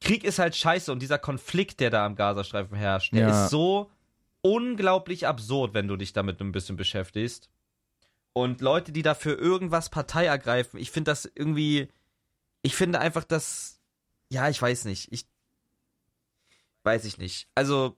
Krieg 0.00 0.24
ist 0.24 0.38
halt 0.38 0.56
scheiße 0.56 0.90
und 0.90 1.00
dieser 1.00 1.18
Konflikt, 1.18 1.80
der 1.80 1.90
da 1.90 2.04
am 2.04 2.16
Gazastreifen 2.16 2.76
herrscht, 2.76 3.14
der 3.14 3.22
Ja. 3.22 3.44
ist 3.44 3.50
so 3.50 3.90
unglaublich 4.42 5.26
absurd, 5.26 5.72
wenn 5.74 5.88
du 5.88 5.96
dich 5.96 6.12
damit 6.12 6.40
ein 6.40 6.52
bisschen 6.52 6.76
beschäftigst. 6.76 7.48
Und 8.32 8.60
Leute, 8.60 8.92
die 8.92 9.02
dafür 9.02 9.38
irgendwas 9.38 9.88
Partei 9.88 10.26
ergreifen, 10.26 10.78
ich 10.78 10.90
finde 10.90 11.10
das 11.12 11.30
irgendwie, 11.34 11.88
ich 12.66 12.74
finde 12.76 12.98
einfach, 12.98 13.24
dass, 13.24 13.80
ja, 14.28 14.48
ich 14.48 14.60
weiß 14.60 14.84
nicht, 14.86 15.12
ich, 15.12 15.24
weiß 16.84 17.04
ich 17.04 17.18
nicht. 17.18 17.48
Also, 17.54 17.96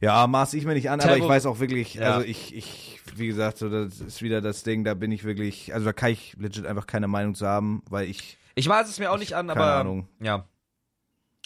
Ja, 0.00 0.26
maß 0.26 0.54
ich 0.54 0.64
mir 0.64 0.74
nicht 0.74 0.88
an, 0.90 1.00
aber 1.00 1.10
Terror- 1.10 1.24
ich 1.24 1.28
weiß 1.28 1.46
auch 1.46 1.60
wirklich, 1.60 1.94
Ja. 1.94 2.14
also 2.14 2.26
ich, 2.26 2.54
ich, 2.54 3.00
wie 3.16 3.26
gesagt, 3.26 3.58
so, 3.58 3.68
das 3.68 4.00
ist 4.00 4.22
wieder 4.22 4.40
das 4.40 4.62
Ding, 4.62 4.82
da 4.84 4.94
bin 4.94 5.12
ich 5.12 5.24
wirklich, 5.24 5.74
also 5.74 5.84
da 5.86 5.92
kann 5.92 6.10
ich 6.10 6.34
legit 6.38 6.64
einfach 6.66 6.86
keine 6.86 7.06
Meinung 7.08 7.34
zu 7.34 7.46
haben, 7.46 7.82
weil 7.90 8.08
ich, 8.08 8.38
ich 8.54 8.66
maß 8.68 8.88
es 8.88 8.98
mir 8.98 9.10
auch 9.12 9.18
nicht 9.18 9.34
an, 9.34 9.48
keine 9.48 9.60
aber, 9.60 9.74
Ahnung. 9.80 10.08
ja. 10.20 10.48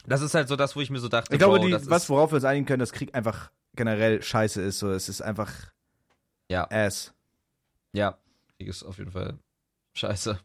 Das 0.06 0.20
ist 0.20 0.34
halt 0.34 0.48
so 0.48 0.56
das, 0.56 0.74
wo 0.74 0.80
ich 0.80 0.90
mir 0.90 0.98
so 0.98 1.08
dachte, 1.08 1.32
Ich 1.34 1.38
glaube, 1.38 1.58
Bro, 1.60 1.66
die, 1.66 1.90
was, 1.90 2.08
worauf 2.10 2.32
wir 2.32 2.36
uns 2.36 2.44
einigen 2.44 2.66
können, 2.66 2.80
dass 2.80 2.92
Krieg 2.92 3.14
einfach 3.14 3.50
generell 3.74 4.20
scheiße 4.22 4.60
ist, 4.62 4.78
so, 4.80 4.90
es 4.90 5.08
ist 5.08 5.20
einfach 5.20 5.52
ja, 6.50 6.68
ass. 6.70 7.12
ja, 7.92 8.18
Krieg 8.56 8.68
ist 8.68 8.82
auf 8.82 8.98
jeden 8.98 9.12
Fall 9.12 9.38
scheiße. 9.94 10.38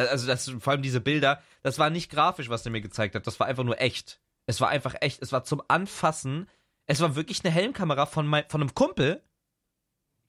Da, 0.00 0.06
also, 0.06 0.26
das, 0.26 0.48
vor 0.60 0.72
allem 0.72 0.82
diese 0.82 1.00
Bilder, 1.00 1.42
das 1.62 1.78
war 1.78 1.90
nicht 1.90 2.10
grafisch, 2.10 2.48
was 2.48 2.62
der 2.62 2.72
mir 2.72 2.80
gezeigt 2.80 3.14
hat, 3.14 3.26
das 3.26 3.38
war 3.38 3.46
einfach 3.46 3.64
nur 3.64 3.80
echt. 3.80 4.20
Es 4.46 4.60
war 4.60 4.68
einfach 4.68 4.94
echt, 5.00 5.20
es 5.22 5.30
war 5.32 5.44
zum 5.44 5.62
Anfassen, 5.68 6.48
es 6.86 7.00
war 7.00 7.16
wirklich 7.16 7.44
eine 7.44 7.52
Helmkamera 7.52 8.06
von, 8.06 8.26
mein, 8.26 8.44
von 8.48 8.62
einem 8.62 8.74
Kumpel. 8.74 9.22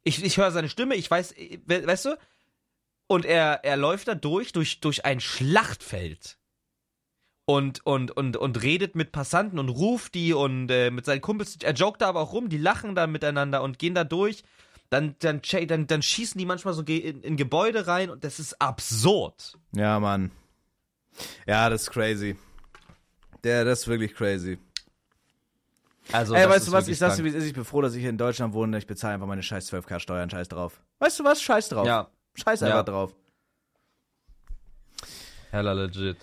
Ich, 0.04 0.24
ich 0.24 0.38
höre 0.38 0.52
seine 0.52 0.70
Stimme, 0.70 0.96
ich 0.96 1.10
weiß, 1.10 1.32
äh, 1.38 1.60
we- 1.66 1.88
weißt 1.88 2.06
du? 2.06 2.18
Und 3.08 3.26
er, 3.26 3.64
er 3.64 3.78
läuft 3.78 4.08
da 4.08 4.16
durch, 4.16 4.52
durch, 4.52 4.80
durch 4.82 5.06
ein 5.06 5.20
Schlachtfeld. 5.20 6.38
Und, 7.46 7.86
und, 7.86 8.12
und, 8.12 8.38
und 8.38 8.62
redet 8.62 8.96
mit 8.96 9.12
Passanten 9.12 9.58
und 9.60 9.70
ruft 9.70 10.14
die 10.14 10.34
und 10.34 10.70
äh, 10.70 10.92
mit 10.92 11.06
seinen 11.06 11.22
Kumpels. 11.22 11.58
Er 11.62 11.74
joked 11.74 12.02
da 12.02 12.08
aber 12.10 12.22
auch 12.22 12.34
rum, 12.34 12.50
die 12.50 12.58
lachen 12.58 12.94
dann 12.96 13.12
miteinander 13.12 13.64
und 13.64 13.80
gehen 13.80 13.96
da 13.96 14.04
durch. 14.04 14.44
Dann, 14.92 15.16
dann, 15.20 15.42
dann, 15.68 15.88
dann 15.88 16.02
schießen 16.02 16.38
die 16.38 16.46
manchmal 16.46 16.74
so 16.74 16.82
in, 16.82 17.22
in 17.22 17.38
Gebäude 17.38 17.88
rein 17.88 18.10
und 18.10 18.26
das 18.26 18.40
ist 18.40 18.62
absurd. 18.62 19.58
Ja, 19.74 19.98
Mann. 20.02 20.32
Ja, 21.48 21.70
das 21.70 21.84
ist 21.84 21.92
crazy. 21.92 22.36
Der, 23.46 23.64
das 23.64 23.80
ist 23.82 23.88
wirklich 23.88 24.14
crazy. 24.14 24.60
Also, 26.12 26.36
Ey, 26.36 26.48
weißt 26.48 26.68
du 26.68 26.74
was, 26.74 26.90
ich 26.90 26.98
sag's 26.98 27.16
dir, 27.16 27.24
wie 27.24 27.30
es 27.30 27.36
ist, 27.36 27.46
ich 27.46 27.54
bin 27.54 27.64
froh, 27.64 27.82
dass 27.82 27.94
ich 27.96 28.02
hier 28.02 28.10
in 28.10 28.18
Deutschland 28.18 28.54
wohne, 28.54 28.78
ich 28.78 28.86
bezahle 28.86 29.14
einfach 29.14 29.28
meine 29.28 29.42
scheiß 29.42 29.72
12k 29.72 30.00
Steuern, 30.00 30.30
scheiß 30.30 30.50
drauf. 30.50 30.82
Weißt 31.00 31.18
du 31.20 31.24
was, 31.24 31.42
scheiß 31.42 31.70
drauf. 31.70 31.88
Ja, 31.88 32.10
Scheiß 32.34 32.60
Ja. 32.60 32.68
einfach 32.68 32.86
drauf. 32.86 33.16
hella 35.52 35.72
legit. 35.72 36.18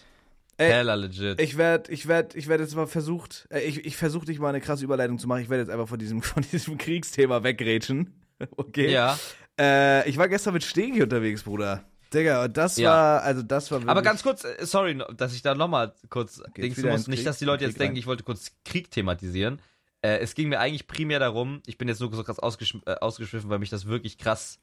Ey, 0.59 0.71
hella 0.71 0.95
legit. 0.95 1.41
Ich 1.41 1.57
werde, 1.57 1.91
ich 1.91 2.07
werde, 2.07 2.37
ich 2.37 2.49
werde 2.49 2.65
jetzt 2.65 2.75
mal 2.75 2.87
versucht, 2.87 3.49
ich, 3.51 3.87
ich 3.87 3.97
versuche 3.97 4.27
dich 4.27 4.39
mal 4.41 4.51
eine 4.51 4.61
krasse 4.61 4.85
Überleitung 4.85 5.19
zu 5.19 5.27
machen. 5.27 5.41
Ich 5.41 5.49
werde 5.49 5.63
jetzt 5.63 5.71
einfach 5.71 5.89
von 5.89 5.99
diesem, 5.99 6.21
von 6.23 6.43
diesem 6.53 6.77
Kriegsthema 6.77 7.43
wegrätschen. 7.43 8.13
Okay. 8.57 8.91
ja. 8.91 9.19
Äh, 9.59 10.09
ich 10.09 10.17
war 10.17 10.29
gestern 10.29 10.55
mit 10.55 10.63
Stegi 10.65 11.03
unterwegs, 11.03 11.43
Bruder. 11.43 11.85
Digga, 12.15 12.45
und 12.45 12.57
das 12.57 12.77
Ja. 12.79 12.91
war, 12.91 13.23
also 13.23 13.43
das 13.43 13.71
war 13.71 13.81
wirklich. 13.81 13.91
Aber 13.91 14.03
ganz 14.03 14.23
kurz, 14.23 14.45
äh, 14.45 14.65
sorry, 14.65 14.99
dass 15.17 15.35
ich 15.35 15.43
da 15.43 15.55
nochmal 15.55 15.93
kurz 16.09 16.41
Dings 16.57 16.77
wieder 16.79 16.91
muss. 16.91 17.01
ins 17.01 17.09
Nicht, 17.09 17.19
Krieg- 17.19 17.27
dass 17.27 17.39
die 17.39 17.45
Leute 17.45 17.65
jetzt 17.65 17.73
Krieg 17.75 17.79
denken, 17.81 17.95
rein. 17.97 17.99
ich 18.01 18.07
wollte 18.07 18.23
kurz 18.23 18.53
Krieg 18.65 18.91
thematisieren. 18.91 19.61
Äh, 20.01 20.19
es 20.19 20.35
ging 20.35 20.49
mir 20.49 20.61
eigentlich 20.61 20.87
primär 20.87 21.19
darum, 21.19 21.61
ich 21.67 21.77
bin 21.77 21.89
jetzt 21.89 22.01
nur 22.01 22.11
so 22.15 22.23
krass 22.23 22.39
ausgesch 22.39 22.77
äh, 22.87 22.95
ausgeschwiffen, 22.95 23.51
weil 23.51 23.59
mich 23.59 23.69
das 23.71 23.87
wirklich 23.87 24.17
krass 24.17 24.61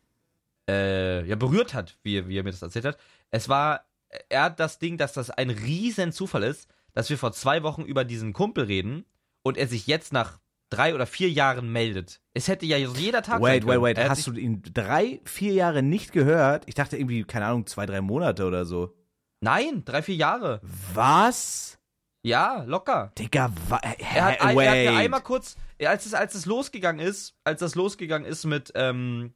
äh, 0.69 1.23
ja, 1.27 1.35
berührt 1.35 1.73
hat, 1.73 1.97
wie, 2.03 2.27
wie 2.27 2.37
er 2.39 2.43
mir 2.43 2.51
das 2.51 2.61
erzählt 2.61 2.85
hat. 2.85 2.97
Es 3.31 3.49
war, 3.49 3.85
er 4.29 4.43
hat 4.43 4.59
das 4.59 4.79
Ding, 4.79 4.97
dass 4.97 5.13
das 5.13 5.29
ein 5.29 5.49
riesen 5.49 6.11
Zufall 6.13 6.43
ist, 6.43 6.67
dass 6.93 7.09
wir 7.09 7.17
vor 7.17 7.33
zwei 7.33 7.61
Wochen 7.63 7.83
über 7.83 8.05
diesen 8.05 8.33
Kumpel 8.33 8.63
reden 8.63 9.05
und 9.43 9.57
er 9.57 9.67
sich 9.67 9.85
jetzt 9.85 10.13
nach 10.13 10.39
drei 10.69 10.95
oder 10.95 11.05
vier 11.05 11.29
Jahren 11.29 11.71
meldet. 11.71 12.21
Es 12.33 12.47
hätte 12.47 12.65
ja 12.65 12.77
jeder 12.77 13.21
Tag 13.21 13.41
Wait, 13.41 13.65
wait, 13.65 13.81
wait. 13.81 13.97
Hast 13.97 14.27
du 14.27 14.33
ihn 14.33 14.61
drei, 14.63 15.21
vier 15.25 15.53
Jare 15.53 15.83
nicht 15.83 16.11
gehört? 16.11 16.63
Ich 16.67 16.75
dachte 16.75 16.97
irgendwie, 16.97 17.23
keine 17.23 17.45
Ahnung, 17.45 17.65
zwei, 17.65 17.85
drei 17.85 18.01
Monate 18.01 18.45
oder 18.45 18.65
so. 18.65 18.95
Nein, 19.41 19.83
drei, 19.85 20.01
vier 20.01 20.15
Jahre. 20.15 20.61
Was? 20.93 21.79
Ja, 22.23 22.63
locker. 22.63 23.11
Digga, 23.17 23.53
wa 23.69 23.77
Er 23.77 24.25
hat, 24.25 24.41
ein, 24.41 24.55
wait. 24.55 24.67
er 24.67 24.87
hat 24.87 24.93
mir 24.93 24.99
einmal 24.99 25.21
kurz, 25.21 25.57
als 25.79 26.05
es, 26.07 26.13
als 26.15 26.33
es 26.33 26.45
losgegangen 26.45 27.05
ist, 27.05 27.37
als 27.43 27.59
das 27.59 27.75
losgegangen 27.75 28.27
ist 28.27 28.45
mit, 28.45 28.71
ähm, 28.73 29.35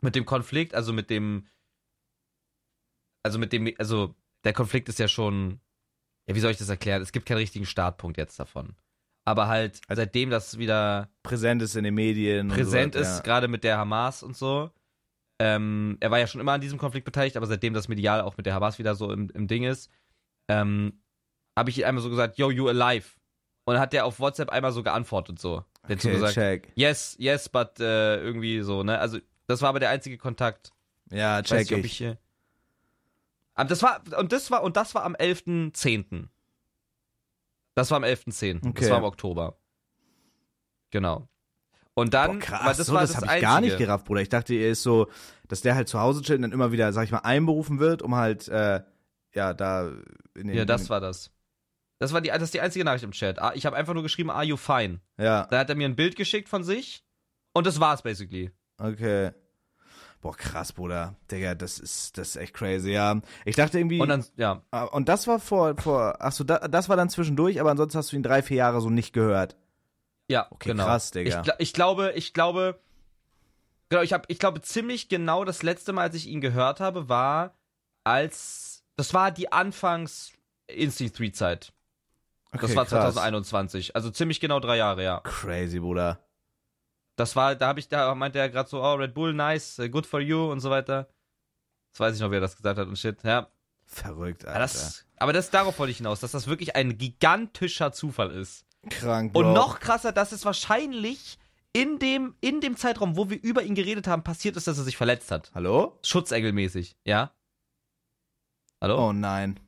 mit 0.00 0.14
dem 0.14 0.24
Konflikt, 0.24 0.74
also 0.74 0.92
mit 0.92 1.10
dem, 1.10 1.48
also 3.24 3.38
mit 3.38 3.52
dem, 3.52 3.72
also 3.78 4.14
der 4.44 4.52
Konflikt 4.52 4.88
ist 4.88 4.98
ja 4.98 5.08
schon, 5.08 5.60
ja, 6.28 6.34
wie 6.34 6.40
soll 6.40 6.52
ich 6.52 6.58
das 6.58 6.68
erklären? 6.68 7.02
Es 7.02 7.12
gibt 7.12 7.26
keinen 7.26 7.38
richtigen 7.38 7.66
Startpunkt 7.66 8.16
jetzt 8.16 8.38
davon. 8.38 8.76
Aber 9.24 9.46
halt, 9.48 9.80
seitdem 9.88 10.30
das 10.30 10.58
wieder 10.58 11.08
präsent 11.22 11.62
ist 11.62 11.76
in 11.76 11.84
den 11.84 11.94
Medien. 11.94 12.48
präsent 12.48 12.96
und 12.96 13.04
so, 13.04 13.08
ist, 13.10 13.22
gerade 13.24 13.46
mit 13.48 13.62
der 13.64 13.78
Hamas 13.78 14.22
und 14.22 14.36
so, 14.36 14.70
ähm, 15.38 15.96
er 16.00 16.10
war 16.10 16.18
ja 16.18 16.26
schon 16.26 16.40
immer 16.40 16.52
an 16.52 16.60
diesem 16.60 16.78
Konflikt 16.78 17.04
beteiligt, 17.04 17.36
aber 17.36 17.46
seitdem 17.46 17.72
das 17.74 17.88
medial 17.88 18.20
auch 18.20 18.36
mit 18.36 18.46
der 18.46 18.54
Hamas 18.54 18.78
wieder 18.78 18.94
so 18.94 19.12
im, 19.12 19.30
im 19.30 19.46
Ding 19.46 19.64
ist, 19.64 19.90
ähm, 20.48 21.00
habe 21.56 21.70
ich 21.70 21.84
einmal 21.86 22.02
so 22.02 22.10
gesagt, 22.10 22.38
yo, 22.38 22.50
you 22.50 22.68
alive. 22.68 23.10
Und 23.64 23.78
hat 23.78 23.92
der 23.92 24.06
auf 24.06 24.18
WhatsApp 24.18 24.50
einmal 24.50 24.72
so 24.72 24.82
geantwortet 24.82 25.38
so. 25.38 25.64
Der 25.88 25.96
hat 25.96 26.02
so 26.02 26.08
Okay, 26.08 26.16
gesagt, 26.16 26.34
check. 26.34 26.72
yes, 26.74 27.14
yes, 27.18 27.48
but 27.48 27.78
äh, 27.78 28.16
irgendwie 28.20 28.60
so, 28.62 28.82
ne? 28.82 28.98
Also, 28.98 29.18
das 29.46 29.62
war 29.62 29.68
aber 29.68 29.78
der 29.78 29.90
einzige 29.90 30.18
Kontakt. 30.18 30.72
Ja, 31.12 31.38
Ich 31.40 31.48
weiß 31.50 31.68
check 31.68 31.78
ob 31.78 31.84
ich. 31.84 31.92
ich 31.92 31.98
hier. 31.98 32.18
Aber 33.54 33.68
das 33.68 33.82
war, 33.82 34.02
und 34.18 34.32
das 34.32 34.50
war, 34.50 34.62
und 34.64 34.76
das 34.76 34.94
war 34.96 35.04
am 35.04 35.14
11.10. 35.14 36.28
Das 37.74 37.90
war 37.90 37.96
am 37.96 38.04
11.10. 38.04 38.60
Das 38.60 38.70
Okay. 38.70 38.90
war 38.90 38.98
im 38.98 39.04
Oktober. 39.04 39.56
Genau. 40.90 41.28
Und 41.94 42.14
dann, 42.14 42.32
Boah, 42.32 42.38
krass, 42.38 42.76
das 42.78 42.86
so, 42.86 42.94
war 42.94 43.02
das, 43.02 43.12
das, 43.12 43.22
habe 43.22 43.36
ich 43.36 43.42
gar 43.42 43.60
nicht 43.60 43.76
gerafft, 43.76 44.06
Bruder. 44.06 44.22
Ich 44.22 44.28
dachte, 44.30 44.54
er 44.54 44.70
ist 44.70 44.82
so, 44.82 45.08
dass 45.48 45.60
der 45.60 45.74
halt 45.74 45.88
zu 45.88 46.00
Hause 46.00 46.22
chillt 46.22 46.38
und 46.38 46.42
dann 46.42 46.52
immer 46.52 46.72
wieder, 46.72 46.92
sag 46.92 47.04
ich 47.04 47.10
mal, 47.12 47.18
einberufen 47.18 47.78
wird, 47.80 48.00
um 48.02 48.14
halt, 48.14 48.48
äh, 48.48 48.80
ja, 49.34 49.52
da 49.54 49.90
in 50.34 50.46
den. 50.48 50.56
Ja, 50.56 50.64
das 50.64 50.88
war 50.90 51.00
das. 51.00 51.30
Das 51.98 52.12
war 52.12 52.20
die, 52.20 52.30
das 52.30 52.42
ist 52.42 52.54
die 52.54 52.60
einzige 52.60 52.84
Nachricht 52.84 53.04
im 53.04 53.12
Chat. 53.12 53.38
Ah, 53.38 53.52
Ich 53.54 53.64
habe 53.66 53.76
einfach 53.76 53.94
nur 53.94 54.02
geschrieben, 54.02 54.30
are 54.30 54.42
you 54.44 54.56
fine? 54.56 55.00
Ja, 55.18 55.46
Dann 55.46 55.60
hat 55.60 55.68
er 55.70 55.76
mir 55.76 55.86
ein 55.86 55.94
Bild 55.96 56.16
geschickt 56.16 56.48
von 56.48 56.64
sich 56.64 57.04
und 57.52 57.66
das 57.66 57.78
war's 57.78 58.02
basically. 58.02 58.50
okay. 58.78 59.30
Boah, 60.22 60.34
krass, 60.36 60.72
Bruder. 60.72 61.16
Digga, 61.30 61.54
das 61.54 61.78
ist, 61.80 62.16
das 62.16 62.28
ist 62.30 62.36
echt 62.36 62.54
crazy, 62.54 62.92
ja. 62.92 63.20
Ich 63.44 63.56
dachte 63.56 63.78
irgendwie. 63.78 64.00
Und 64.00 64.08
dann, 64.08 64.24
ja, 64.36 64.62
Ah, 64.70 64.84
Und 64.84 65.08
das 65.08 65.26
war 65.26 65.38
vor, 65.40 65.76
vor, 65.76 66.16
ach 66.20 66.32
so, 66.32 66.44
da, 66.44 66.58
das 66.68 66.88
war 66.88 66.96
dann 66.96 67.10
zwischendurch, 67.10 67.60
aber 67.60 67.72
ansonsten 67.72 67.98
hast 67.98 68.12
du 68.12 68.16
ihn 68.16 68.22
drei, 68.22 68.40
vier 68.42 68.58
Jahre 68.58 68.80
so 68.80 68.88
nicht 68.88 69.12
gehört. 69.12 69.56
ja, 70.28 70.46
Okay, 70.50 70.70
genau. 70.70 70.84
krass, 70.84 71.10
Digga. 71.10 71.42
Ich, 71.44 71.52
ich 71.58 71.72
glaube, 71.74 72.12
ich 72.14 72.32
glaube, 72.32 72.78
genau, 73.88 74.02
ich 74.02 74.12
habe, 74.12 74.24
ich 74.28 74.38
glaube 74.38 74.62
ziemlich 74.62 75.08
genau 75.08 75.44
das 75.44 75.62
letzte 75.64 75.92
Mal, 75.92 76.02
als 76.02 76.14
ich 76.14 76.28
ihn 76.28 76.40
gehört 76.40 76.78
habe, 76.80 77.08
war 77.08 77.54
als, 78.04 78.84
das 78.96 79.12
war 79.14 79.32
die 79.32 79.50
Anfangs 79.52 80.32
Instinct 80.68 81.18
3 81.18 81.30
Zeit. 81.30 81.72
Das 82.52 82.62
Okay, 82.64 82.76
war 82.76 82.84
krass. 82.86 83.14
2021, 83.14 83.96
also 83.96 84.10
ziemlich 84.10 84.38
genau 84.38 84.60
drei 84.60 84.76
Jahre, 84.76 85.02
ja. 85.02 85.20
Crazy, 85.24 85.80
Bruder. 85.80 86.20
Das 87.22 87.36
war, 87.36 87.54
da 87.54 87.68
habe 87.68 87.78
ich, 87.78 87.86
da 87.86 88.12
meinte 88.16 88.40
er 88.40 88.48
gerade 88.48 88.68
so, 88.68 88.82
oh 88.82 88.94
Red 88.94 89.14
Bull, 89.14 89.32
nice, 89.32 89.78
uh, 89.78 89.88
good 89.88 90.06
for 90.06 90.18
you 90.18 90.50
und 90.50 90.58
so 90.58 90.70
weiter. 90.70 91.08
Das 91.92 92.00
weiß 92.00 92.16
ich 92.16 92.20
noch, 92.20 92.32
wer 92.32 92.40
das 92.40 92.56
gesagt 92.56 92.80
hat 92.80 92.88
und 92.88 92.98
shit, 92.98 93.22
ja. 93.22 93.46
Verrückt, 93.86 94.44
Alter. 94.44 94.54
Ja, 94.54 94.58
das, 94.58 95.06
aber 95.18 95.32
das 95.32 95.48
darauf 95.50 95.78
wollte 95.78 95.92
ich 95.92 95.98
hinaus, 95.98 96.18
dass 96.18 96.32
das 96.32 96.48
wirklich 96.48 96.74
ein 96.74 96.98
gigantischer 96.98 97.92
Zufall 97.92 98.32
ist. 98.32 98.64
Krank, 98.90 99.32
Bro. 99.34 99.40
Und 99.40 99.52
noch 99.52 99.78
krasser, 99.78 100.10
dass 100.10 100.32
es 100.32 100.44
wahrscheinlich 100.44 101.38
in 101.72 102.00
dem, 102.00 102.34
in 102.40 102.60
dem 102.60 102.76
Zeitraum, 102.76 103.16
wo 103.16 103.30
wir 103.30 103.40
über 103.40 103.62
ihn 103.62 103.76
geredet 103.76 104.08
haben, 104.08 104.24
passiert 104.24 104.56
ist, 104.56 104.66
dass 104.66 104.78
er 104.78 104.82
sich 104.84 104.96
verletzt 104.96 105.30
hat. 105.30 105.52
Hallo? 105.54 106.00
Schutzengelmäßig, 106.02 106.96
ja? 107.04 107.30
Hallo? 108.80 109.10
Oh 109.10 109.12
nein. 109.12 109.60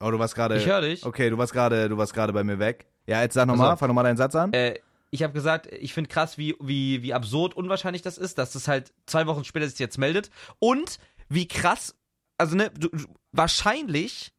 Oh, 0.00 0.10
du 0.10 0.18
warst 0.18 0.34
gerade. 0.34 0.58
ich 0.58 0.66
höre 0.66 0.82
dich. 0.82 1.06
Okay, 1.06 1.30
du 1.30 1.38
warst 1.38 1.54
gerade, 1.54 1.88
du 1.88 1.96
warst 1.96 2.12
gerade 2.12 2.34
bei 2.34 2.44
mir 2.44 2.58
weg. 2.58 2.86
Ja, 3.06 3.22
jetzt 3.22 3.32
sag 3.32 3.46
nochmal, 3.46 3.70
Also- 3.70 3.78
fang 3.78 3.88
nochmal 3.88 4.04
deinen 4.04 4.18
Satz 4.18 4.34
an. 4.34 4.52
Äh, 4.52 4.80
ich 5.14 5.22
habe 5.22 5.32
gesagt, 5.32 5.72
ich 5.72 5.94
finde 5.94 6.10
krass, 6.10 6.36
wie, 6.38 6.56
wie, 6.60 7.02
wie 7.02 7.14
absurd 7.14 7.54
unwahrscheinlich 7.54 8.02
das 8.02 8.18
ist, 8.18 8.36
dass 8.36 8.56
es 8.56 8.66
halt 8.66 8.92
zwei 9.06 9.26
Wochen 9.28 9.44
später 9.44 9.68
sich 9.68 9.78
jetzt 9.78 9.96
meldet. 9.96 10.28
Und 10.58 10.98
wie 11.28 11.46
krass, 11.46 11.94
also 12.36 12.56
ne, 12.56 12.70
du, 12.76 12.88
wahrscheinlich 13.30 14.32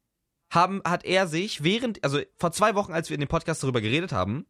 haben, 0.53 0.81
hat 0.85 1.05
er 1.05 1.27
sich 1.27 1.63
während, 1.63 2.03
also 2.03 2.19
vor 2.35 2.51
zwei 2.51 2.75
Wochen, 2.75 2.91
als 2.91 3.09
wir 3.09 3.15
in 3.15 3.21
dem 3.21 3.29
Podcast 3.29 3.63
darüber 3.63 3.79
geredet 3.79 4.11
haben, 4.11 4.45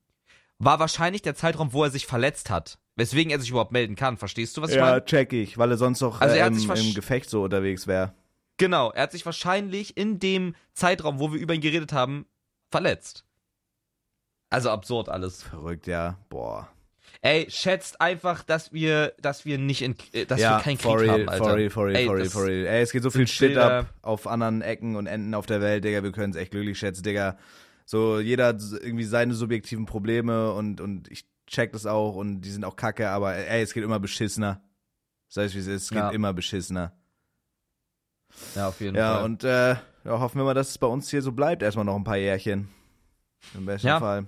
war 0.58 0.80
wahrscheinlich 0.80 1.22
der 1.22 1.36
Zeitraum, 1.36 1.74
wo 1.74 1.84
er 1.84 1.92
sich 1.92 2.08
verletzt 2.08 2.50
hat. 2.50 2.80
Weswegen 2.96 3.32
er 3.32 3.40
sich 3.40 3.50
überhaupt 3.52 3.74
melden 3.74 3.96
kann. 3.96 4.18
Verstehst 4.18 4.58
du, 4.58 4.62
was 4.62 4.72
ich 4.72 4.78
ja, 4.78 4.86
meine? 4.86 5.06
check 5.06 5.32
ich, 5.32 5.58
weil 5.58 5.70
er 5.70 5.78
sonst 5.78 6.02
noch 6.02 6.22
Also 6.22 6.36
äh, 6.36 6.40
er 6.40 6.48
im, 6.48 6.56
versch- 6.56 6.88
im 6.88 6.96
Gefecht 6.96 7.30
so 7.30 7.44
unterwegs 7.44 7.86
wäre. 7.86 8.16
Genau, 8.58 8.90
er 8.92 9.04
hat 9.04 9.12
sich 9.12 9.26
wahrscheinlich 9.26 9.96
in 9.98 10.18
dem 10.18 10.56
Zeitraum, 10.74 11.20
wo 11.20 11.34
wir 11.34 11.40
über 11.40 11.54
ihn 11.54 11.62
geredet 11.62 11.92
haben, 11.94 12.26
verletzt. 12.72 13.25
Also 14.56 14.70
absurd 14.70 15.10
alles. 15.10 15.44
Verrückt, 15.44 15.86
ja. 15.86 16.18
Boah. 16.30 16.70
Ey, 17.22 17.46
schätzt 17.50 18.00
einfach, 18.00 18.42
dass 18.44 18.72
wir, 18.72 19.14
dass 19.20 19.44
wir 19.46 19.58
nicht 19.58 19.82
in, 19.82 19.96
äh, 20.14 20.26
dass 20.26 20.40
ja, 20.40 20.58
wir 20.58 20.64
keinen 20.64 20.78
Krieg 20.78 20.98
real, 21.00 21.10
haben, 21.10 21.30
Alter. 21.30 21.44
For 21.44 21.56
real, 21.58 21.70
for 21.70 21.86
real, 21.88 21.96
Ey, 21.98 22.06
for 22.06 22.16
real, 22.16 22.30
for 22.30 22.46
real. 22.46 22.66
Ey, 22.68 22.82
es 22.82 22.92
geht 22.94 23.04
so 23.04 23.10
viel 23.10 23.28
Shit 23.28 23.50
Bilder- 23.50 23.80
ab 23.80 23.94
auf 24.02 24.28
anderen 24.28 24.62
Ecken 24.62 24.96
und 24.96 25.08
Enden 25.08 25.34
auf 25.34 25.46
der 25.46 25.60
Welt, 25.60 25.84
Digga. 25.84 26.04
Wir 26.04 26.12
können 26.14 26.32
es 26.32 26.38
echt 26.38 26.52
glücklich 26.52 26.78
schätzen, 26.80 27.04
Digga. 27.04 27.38
So, 27.86 28.20
jeder 28.22 28.48
hat 28.48 28.62
irgendwie 28.82 29.04
seine 29.04 29.34
subjektiven 29.34 29.86
Probleme 29.86 30.54
und, 30.54 30.80
und 30.80 31.12
ich 31.12 31.26
check 31.48 31.74
das 31.74 31.86
auch 31.86 32.16
und 32.16 32.42
die 32.42 32.50
sind 32.52 32.64
auch 32.64 32.78
kacke, 32.78 33.10
aber 33.10 33.36
ey, 33.36 33.62
es 33.62 33.74
geht 33.74 33.84
immer 33.84 34.00
beschissener. 34.00 34.62
Sei 35.28 35.44
es 35.44 35.54
wie 35.56 35.60
es 35.60 35.68
ist, 35.68 35.84
es 35.84 35.90
gibt 35.90 36.00
Ja. 36.02 36.12
immer 36.12 36.32
beschissener. 36.32 36.94
Ja, 38.56 38.70
auf 38.70 38.80
jeden 38.80 38.96
Ja, 38.96 39.16
Fall. 39.16 39.26
und 39.26 39.44
äh, 39.44 39.70
ja, 39.72 39.80
hoffen 40.06 40.40
wir 40.40 40.46
mal, 40.46 40.54
dass 40.54 40.70
es 40.70 40.78
bei 40.78 40.88
uns 40.88 41.10
hier 41.10 41.22
so 41.22 41.32
bleibt. 41.34 41.62
Erstmal 41.62 41.86
noch 41.86 41.96
ein 41.96 42.04
paar 42.04 42.18
Jährchen. 42.18 42.70
Im 43.54 43.66
besten 43.66 43.88
Ja. 43.88 44.00
Fall. 44.00 44.26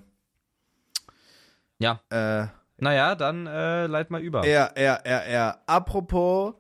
Ja. 1.80 2.02
Äh, 2.10 2.48
Naja, 2.78 3.16
dann 3.16 3.48
äh, 3.48 3.88
leit 3.88 4.10
mal 4.12 4.22
über. 4.22 4.46
Ja, 4.46 4.72
ja, 4.78 5.00
ja, 5.06 5.28
ja. 5.28 5.58
Apropos, 5.66 6.54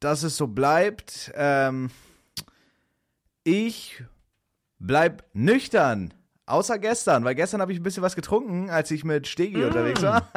dass 0.00 0.22
es 0.22 0.36
so 0.36 0.46
bleibt, 0.46 1.32
ähm, 1.34 1.90
ich 3.44 4.02
bleib 4.78 5.24
nüchtern. 5.32 6.12
Außer 6.46 6.78
gestern, 6.78 7.24
weil 7.24 7.34
gestern 7.34 7.62
habe 7.62 7.72
ich 7.72 7.80
ein 7.80 7.82
bisschen 7.82 8.02
was 8.02 8.14
getrunken, 8.14 8.68
als 8.68 8.90
ich 8.90 9.02
mit 9.02 9.26
Stegi 9.26 9.58
Mm. 9.58 9.64
unterwegs 9.64 10.02
war. 10.02 10.28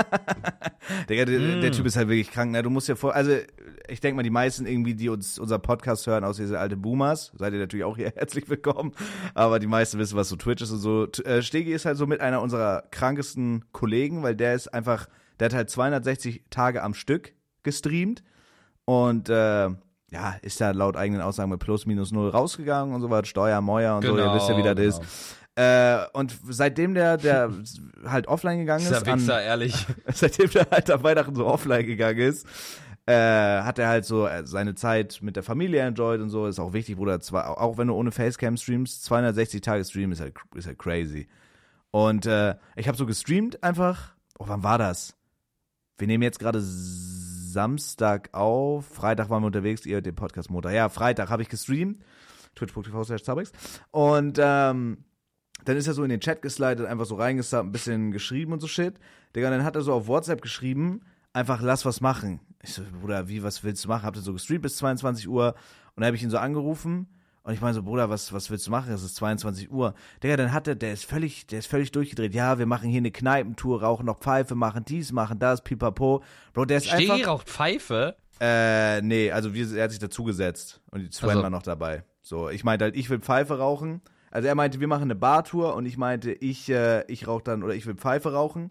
Digga, 1.10 1.26
der, 1.26 1.39
der 1.39 1.70
Mm. 1.70 1.74
Typ 1.74 1.86
ist 1.86 1.97
halt 1.97 2.08
wirklich 2.08 2.32
krank, 2.32 2.51
ne? 2.51 2.64
Du 2.64 2.70
musst 2.70 2.88
dir 2.88 2.95
vor, 2.95 3.14
also 3.14 3.32
ich 3.89 3.99
denke 3.99 4.16
mal, 4.16 4.24
die 4.24 4.30
meisten 4.30 4.66
irgendwie, 4.66 4.93
die 4.93 5.10
uns 5.10 5.38
unser 5.38 5.60
Podcast 5.60 6.08
hören, 6.08 6.24
aus 6.24 6.38
diese 6.38 6.60
alte 6.60 6.78
Boomers, 6.78 7.34
seid 7.38 7.51
ihr 7.51 7.60
natürlich 7.60 7.84
auch 7.84 7.97
hier 7.97 8.12
herzlich 8.16 8.49
willkommen. 8.49 8.93
Aber 9.34 9.60
die 9.60 9.68
meisten 9.68 9.99
wissen, 9.99 10.16
was 10.18 10.30
so 10.30 10.38
Twitch 10.38 10.62
ist 10.64 10.72
und 10.72 10.80
so. 10.80 11.08
Äh, 11.26 11.41
Stegi 11.41 11.74
ist 11.74 11.86
halt 11.86 11.97
so 11.97 12.08
mit 12.08 12.22
einer 12.22 12.41
unserer 12.41 12.84
krankesten 12.91 13.66
Kollegen, 13.74 14.24
weil 14.24 14.36
der 14.38 14.53
ist 14.55 14.74
einfach, 14.74 15.08
der 15.41 15.47
hat 15.47 15.53
halt 15.55 15.70
260 15.70 16.45
Tage 16.49 16.84
am 16.84 16.93
Stück 16.93 17.34
gestreamt 17.64 18.24
und 18.86 19.28
äh, 19.28 19.68
ja, 20.10 20.36
ist 20.41 20.62
da 20.62 20.72
laut 20.72 20.95
eigenen 20.95 21.20
Aussagen 21.20 21.49
mit 21.49 21.60
plus 21.60 21.86
minus 21.86 22.14
null 22.14 22.30
rausgegangen 22.30 22.95
und 22.95 23.01
so 23.01 23.10
was, 23.10 23.28
Steuer, 23.28 23.60
Meuer 23.60 23.97
und 23.97 24.05
so, 24.05 24.18
ihr 24.18 24.34
wisst 24.34 24.47
ja, 24.47 24.55
wie 24.58 24.64
das 24.64 24.76
genau. 24.76 24.88
ist. 24.88 25.01
Äh, 25.58 26.05
und 26.14 26.38
seitdem 26.47 26.93
der, 26.93 27.18
der 27.18 27.51
halt 28.05 28.28
offline 28.28 28.60
gegangen 28.60 28.84
ist, 28.84 28.89
Dieser 28.91 29.12
an, 29.12 29.20
Wichser, 29.20 29.41
ehrlich. 29.41 29.88
seitdem 30.14 30.51
der 30.51 30.68
halt 30.70 30.91
am 30.91 31.01
Weihnachten 31.01 31.34
so 31.34 31.47
offline 31.47 31.84
gegangen 31.84 32.20
ist, 32.20 32.45
äh, 33.08 33.14
hat 33.14 33.80
er 33.80 33.88
halt 33.88 34.05
so 34.05 34.28
äh, 34.28 34.45
seine 34.45 34.76
Zeit 34.76 35.18
mit 35.24 35.36
der 35.36 35.41
Familie 35.41 35.82
enjoyed 35.82 36.22
und 36.22 36.30
so. 36.30 36.45
Ist 36.45 36.60
auch 36.60 36.74
wichtig, 36.74 36.97
Bruder. 36.97 37.22
Zwar, 37.22 37.60
auch 37.60 37.80
wenn 37.80 37.88
du 37.88 37.95
ohne 37.95 38.12
Facecam 38.12 38.55
streamst, 38.55 39.03
260 39.05 39.62
Tage 39.62 39.84
Stream 39.84 40.12
ist 40.12 40.22
halt, 40.22 40.36
ist 40.53 40.68
halt 40.68 40.78
crazy. 40.78 41.28
Und 41.89 42.28
äh, 42.28 42.53
ich 42.76 42.88
habe 42.88 42.95
so 42.97 43.08
gestreamt 43.08 43.64
einfach. 43.64 44.14
Oh, 44.38 44.45
wann 44.47 44.62
war 44.62 44.78
das? 44.78 45.16
Wir 45.97 46.05
nehmen 46.05 46.22
jetzt 46.22 46.38
gerade 46.38 46.60
Samstag 46.62 48.30
auf. 48.34 48.86
Freitag 48.86 49.32
waren 49.32 49.41
wir 49.41 49.47
unterwegs, 49.47 49.88
ihr 49.88 50.01
den 50.01 50.14
Podcast 50.14 50.51
Montag. 50.51 50.74
Ja, 50.74 50.89
Freitag 50.89 51.32
habe 51.32 51.41
ich 51.41 51.49
gestreamt. 51.49 52.03
Twitch.tv 52.53 53.03
slash. 53.03 53.24
Und 53.89 54.38
ähm, 54.39 55.05
dann 55.66 55.78
ist 55.78 55.88
er 55.88 55.93
so 55.93 56.03
in 56.03 56.10
den 56.10 56.20
Chat 56.20 56.41
geslidet, 56.41 56.86
einfach 56.86 57.05
so 57.05 57.16
reingesappt, 57.16 57.68
ein 57.68 57.72
bisschen 57.72 58.12
geschrieben 58.12 58.53
und 58.53 58.60
so 58.60 58.68
shit. 58.68 58.95
Digga, 59.36 59.49
dann 59.49 59.64
hat 59.64 59.76
er 59.76 59.82
so 59.82 59.93
auf 59.93 60.08
WhatsApp 60.08 60.41
geschrieben, 60.41 61.01
einfach 61.34 61.62
lass 61.62 61.86
was 61.86 62.01
machen. 62.01 62.39
Ich 62.64 62.74
so, 62.74 62.82
Bruder, 62.99 63.28
wie, 63.28 63.43
was 63.43 63.64
willst 63.64 63.84
du 63.86 63.89
machen? 63.89 64.03
Habt 64.03 64.18
ihr 64.18 64.22
so 64.22 64.34
gestreamt 64.34 64.64
bis 64.64 64.78
22 64.78 65.28
Uhr? 65.28 65.55
Und 65.95 66.01
dann 66.01 66.05
habe 66.05 66.16
ich 66.16 66.24
ihn 66.24 66.30
so 66.30 66.38
angerufen 66.38 67.08
und 67.47 67.53
ich 67.53 67.62
meine 67.62 67.74
so, 67.74 67.82
Bruder, 67.82 68.10
was, 68.10 68.34
was 68.34 68.49
willst 68.49 68.68
du 68.68 68.72
machen? 68.72 68.91
Es 68.91 69.03
ist 69.03 69.16
22 69.16 69.72
Uhr. 69.72 69.93
Digga, 70.22 70.36
dann 70.36 70.51
hat 70.51 70.68
er, 70.68 70.76
der 70.76 70.91
ist 70.91 71.05
völlig, 71.05 71.47
der 71.47 71.60
ist 71.60 71.68
völlig 71.68 71.93
durchgedreht. 71.93 72.34
Ja, 72.34 72.60
wir 72.60 72.66
machen 72.66 72.89
hier 72.89 72.97
eine 72.97 73.10
Kneipentour, 73.10 73.84
rauchen 73.84 74.05
noch 74.05 74.20
Pfeife, 74.20 74.53
machen 74.53 74.84
dies, 74.84 75.14
machen 75.14 75.39
das, 75.39 75.64
pipapo. 75.64 76.24
Bro, 76.51 76.66
der 76.66 76.78
ist 76.80 76.88
Stegi 76.88 77.10
einfach... 77.10 77.28
raucht 77.28 77.49
Pfeife. 77.49 78.18
Äh, 78.41 79.01
nee, 79.01 79.32
also 79.32 79.53
wir, 79.53 79.78
er 79.78 79.86
hat 79.86 79.91
sich 79.91 79.99
dazugesetzt 79.99 80.82
und 80.91 80.99
die 80.99 81.10
Sven 81.10 81.30
Also. 81.30 81.43
war 81.43 81.49
noch 81.49 81.64
dabei. 81.64 82.03
So, 82.22 82.49
ich 82.49 82.66
meinte 82.66 82.84
halt, 82.84 82.97
ich 82.97 83.10
will 83.10 83.20
Pfeife 83.20 83.58
rauchen. 83.58 84.01
Also 84.38 84.49
er 84.49 84.53
meinte, 84.53 84.79
wir 84.79 84.88
machen 84.88 85.01
eine 85.05 85.15
Bartour 85.15 85.73
und 85.73 85.88
ich 85.88 85.97
meinte, 85.97 86.31
ich, 86.31 86.69
äh, 86.69 87.03
ich 87.11 87.25
rauche 87.27 87.41
dann 87.43 87.63
oder 87.63 87.73
ich 87.73 87.88
will 87.88 87.95
Pfeife 87.95 88.33
rauchen. 88.33 88.69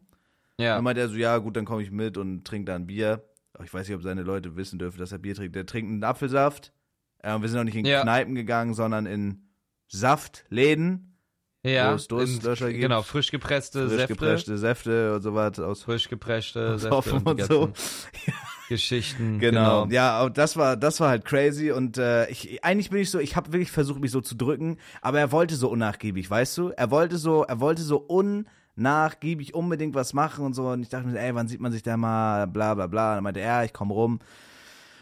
Ja. 0.61 0.77
Dann 0.77 0.85
meinte 0.85 1.01
er 1.01 1.09
so, 1.09 1.17
ja 1.17 1.37
gut, 1.39 1.57
dann 1.57 1.65
komme 1.65 1.83
ich 1.83 1.91
mit 1.91 2.17
und 2.17 2.45
trinke 2.47 2.71
dann 2.71 2.87
Bier. 2.87 3.25
Aber 3.53 3.65
ich 3.65 3.75
weiß 3.75 3.89
nicht, 3.89 3.97
ob 3.97 4.03
seine 4.05 4.23
Leute 4.23 4.55
wissen 4.55 4.79
dürfen, 4.79 5.01
dass 5.01 5.11
er 5.11 5.19
Bier 5.19 5.35
trinkt. 5.35 5.57
Der 5.57 5.67
trinkt 5.67 5.91
einen 5.91 6.05
Apfelsaft. 6.05 6.73
Äh, 7.19 7.35
und 7.35 7.43
wir 7.43 7.49
sind 7.49 7.59
auch 7.59 7.65
nicht 7.65 7.75
in 7.75 7.85
Ja. 7.85 8.03
Kneipen 8.03 8.37
gegangen, 8.37 8.75
sondern 8.75 9.07
in 9.07 9.49
Saftläden. 9.89 11.19
Ja. 11.65 11.91
wo 11.91 11.97
es 11.97 12.07
Durstlöscher 12.07 12.69
in-. 12.71 12.81
Genau, 12.81 13.03
frisch 13.03 13.33
gepresste 13.33 13.89
Frisch 13.89 13.97
Säfte. 13.99 14.15
gepresste 14.15 14.59
Säfte 14.59 15.15
und 15.17 15.23
so 15.23 15.35
was 15.35 15.59
aus 15.59 15.83
Frisch 15.83 16.09
gepresste 16.09 16.79
Säfte. 16.79 17.11
Die 17.11 17.29
und 17.29 17.43
so. 17.43 17.67
ganzen 17.67 17.73
Geschichten. 18.69 19.39
Genau. 19.47 19.87
Ja, 19.87 20.23
und 20.23 20.39
das 20.39 20.57
war 20.57 20.77
das 20.77 21.01
war 21.01 21.09
halt 21.11 21.25
crazy 21.25 21.71
und 21.71 21.99
äh, 21.99 22.29
ich 22.29 22.65
eigentlich 22.65 22.91
bin 22.91 23.01
ich 23.01 23.11
so, 23.11 23.19
ich 23.19 23.37
habe 23.37 23.53
wirklich 23.53 23.71
versucht 23.71 24.01
mich 24.01 24.11
so 24.11 24.21
zu 24.21 24.35
drücken, 24.35 24.79
aber 25.03 25.19
er 25.21 25.33
wollte 25.33 25.55
so 25.57 25.69
unnachgiebig, 25.69 26.31
weißt 26.31 26.57
du? 26.59 26.71
Er 26.77 26.91
wollte 26.91 27.19
so, 27.19 27.45
er 27.45 27.61
wollte 27.61 27.83
so 27.83 27.99
unnachgiebig 27.99 29.55
unbedingt 29.55 29.95
was 29.95 30.15
machen 30.15 30.45
und 30.45 30.55
so 30.55 30.69
und 30.69 30.83
ich 30.83 30.89
dachte 30.89 31.07
mir, 31.07 31.19
ey, 31.21 31.35
wann 31.35 31.49
sieht 31.49 31.61
man 31.61 31.73
sich 31.73 31.83
da 31.83 31.97
mal 31.97 32.47
bla 32.47 32.75
bla 32.75 32.87
bla, 32.87 33.11
und 33.11 33.17
dann 33.17 33.25
meinte 33.25 33.41
er, 33.41 33.65
ich 33.65 33.73
komm 33.73 33.91
rum. 33.91 34.21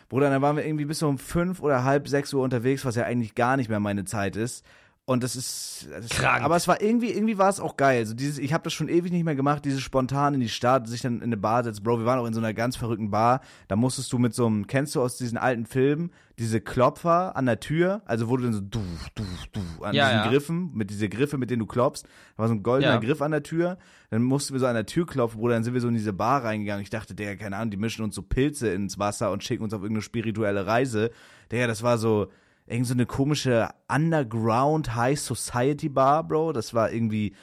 Bruder, 0.08 0.30
dann 0.30 0.42
waren 0.42 0.56
wir 0.56 0.66
irgendwie 0.66 0.84
bis 0.84 1.02
um 1.02 1.18
fünf 1.18 1.60
oder 1.60 1.84
halb 1.84 2.08
sechs 2.08 2.32
Uhr 2.34 2.42
unterwegs, 2.42 2.84
was 2.84 2.94
ja 2.94 3.04
eigentlich 3.04 3.34
gar 3.34 3.56
nicht 3.56 3.68
mehr 3.68 3.80
meine 3.80 4.04
Zeit 4.04 4.36
ist. 4.36 4.64
Und 5.07 5.22
das 5.22 5.36
ist, 5.36 5.86
das 5.92 6.09
Krank. 6.09 6.42
aber 6.42 6.57
es 6.57 6.66
war 6.66 6.80
irgendwie, 6.80 7.11
irgendwie 7.11 7.36
war 7.36 7.50
es 7.50 7.61
auch 7.61 7.76
geil. 7.76 7.98
Also 7.98 8.14
dieses, 8.14 8.38
ich 8.38 8.55
habe 8.55 8.64
das 8.64 8.72
schon 8.72 8.88
ewig 8.88 9.12
nicht 9.12 9.24
mehr 9.24 9.34
gemacht, 9.34 9.62
dieses 9.66 9.82
spontan 9.82 10.32
in 10.32 10.40
die 10.40 10.48
Stadt, 10.48 10.88
sich 10.88 11.02
dann 11.02 11.16
in 11.18 11.24
eine 11.24 11.36
Bar 11.36 11.62
setzen. 11.62 11.82
Bro, 11.82 11.98
wir 11.98 12.07
waren 12.07 12.18
auch 12.18 12.24
in 12.26 12.32
so 12.32 12.40
einer 12.40 12.55
ganz 12.55 12.76
verrückten 12.76 13.11
Bar. 13.11 13.42
Da 13.68 13.76
musstest 13.76 14.11
du 14.14 14.18
mit 14.18 14.34
so 14.34 14.46
einem, 14.46 14.66
kennst 14.66 14.94
du 14.94 15.02
aus 15.02 15.18
diesen 15.18 15.36
alten 15.36 15.66
Filmen, 15.66 16.11
diese 16.38 16.62
Klopfer 16.62 17.36
an 17.36 17.44
der 17.44 17.61
Tür, 17.61 18.00
also 18.07 18.30
wo 18.30 18.38
du 18.38 18.44
dann 18.44 18.55
so 18.55 18.61
du, 18.62 18.80
du, 19.14 19.24
du 19.52 19.61
an 19.84 19.94
Ja, 19.94 20.07
diesen 20.09 20.24
ja. 20.24 20.28
Griffen, 20.30 20.70
mit 20.72 20.88
diese 20.88 21.11
Griffe, 21.11 21.36
mit 21.36 21.50
denen 21.50 21.61
du 21.61 21.66
klopfst. 21.66 22.05
Da 22.05 22.38
war 22.42 22.48
so 22.48 22.55
ein 22.55 22.62
goldener 22.62 22.94
Ja. 22.94 22.98
Griff 23.00 23.20
an 23.20 23.32
der 23.32 23.42
Tür. 23.42 23.76
Dann 24.09 24.22
mussten 24.22 24.55
wir 24.55 24.61
so 24.61 24.66
an 24.66 24.74
der 24.74 24.86
Tür 24.86 25.05
klopfen, 25.07 25.38
Bruder. 25.38 25.52
Dann 25.52 25.64
sind 25.64 25.74
wir 25.74 25.82
so 25.82 25.88
in 25.88 25.94
diese 25.94 26.14
Bar 26.14 26.44
reingegangen. 26.44 26.82
Ich 26.82 26.88
dachte, 26.88 27.14
der, 27.14 27.36
keine 27.36 27.57
Ahnung, 27.57 27.70
die 27.72 27.76
mischen 27.76 28.02
uns 28.05 28.14
so 28.14 28.22
Pilze 28.22 28.68
ins 28.68 28.98
Wasser 28.98 29.32
und 29.32 29.44
schicken 29.44 29.64
uns 29.64 29.74
auf 29.74 29.82
irgendeine 29.82 30.02
spirituelle 30.02 30.66
Reise. 30.66 31.11
Der, 31.50 31.66
das 31.66 31.82
war 31.82 31.98
so, 31.98 32.28
irgend 32.66 32.86
so 32.86 32.94
eine 32.94 33.06
komische 33.06 33.68
Underground 33.88 34.94
High 34.94 35.18
Society 35.18 35.88
Bar, 35.88 36.26
Bro. 36.26 36.52
Das 36.52 36.74
war 36.74 36.92
irgendwie 36.92 37.34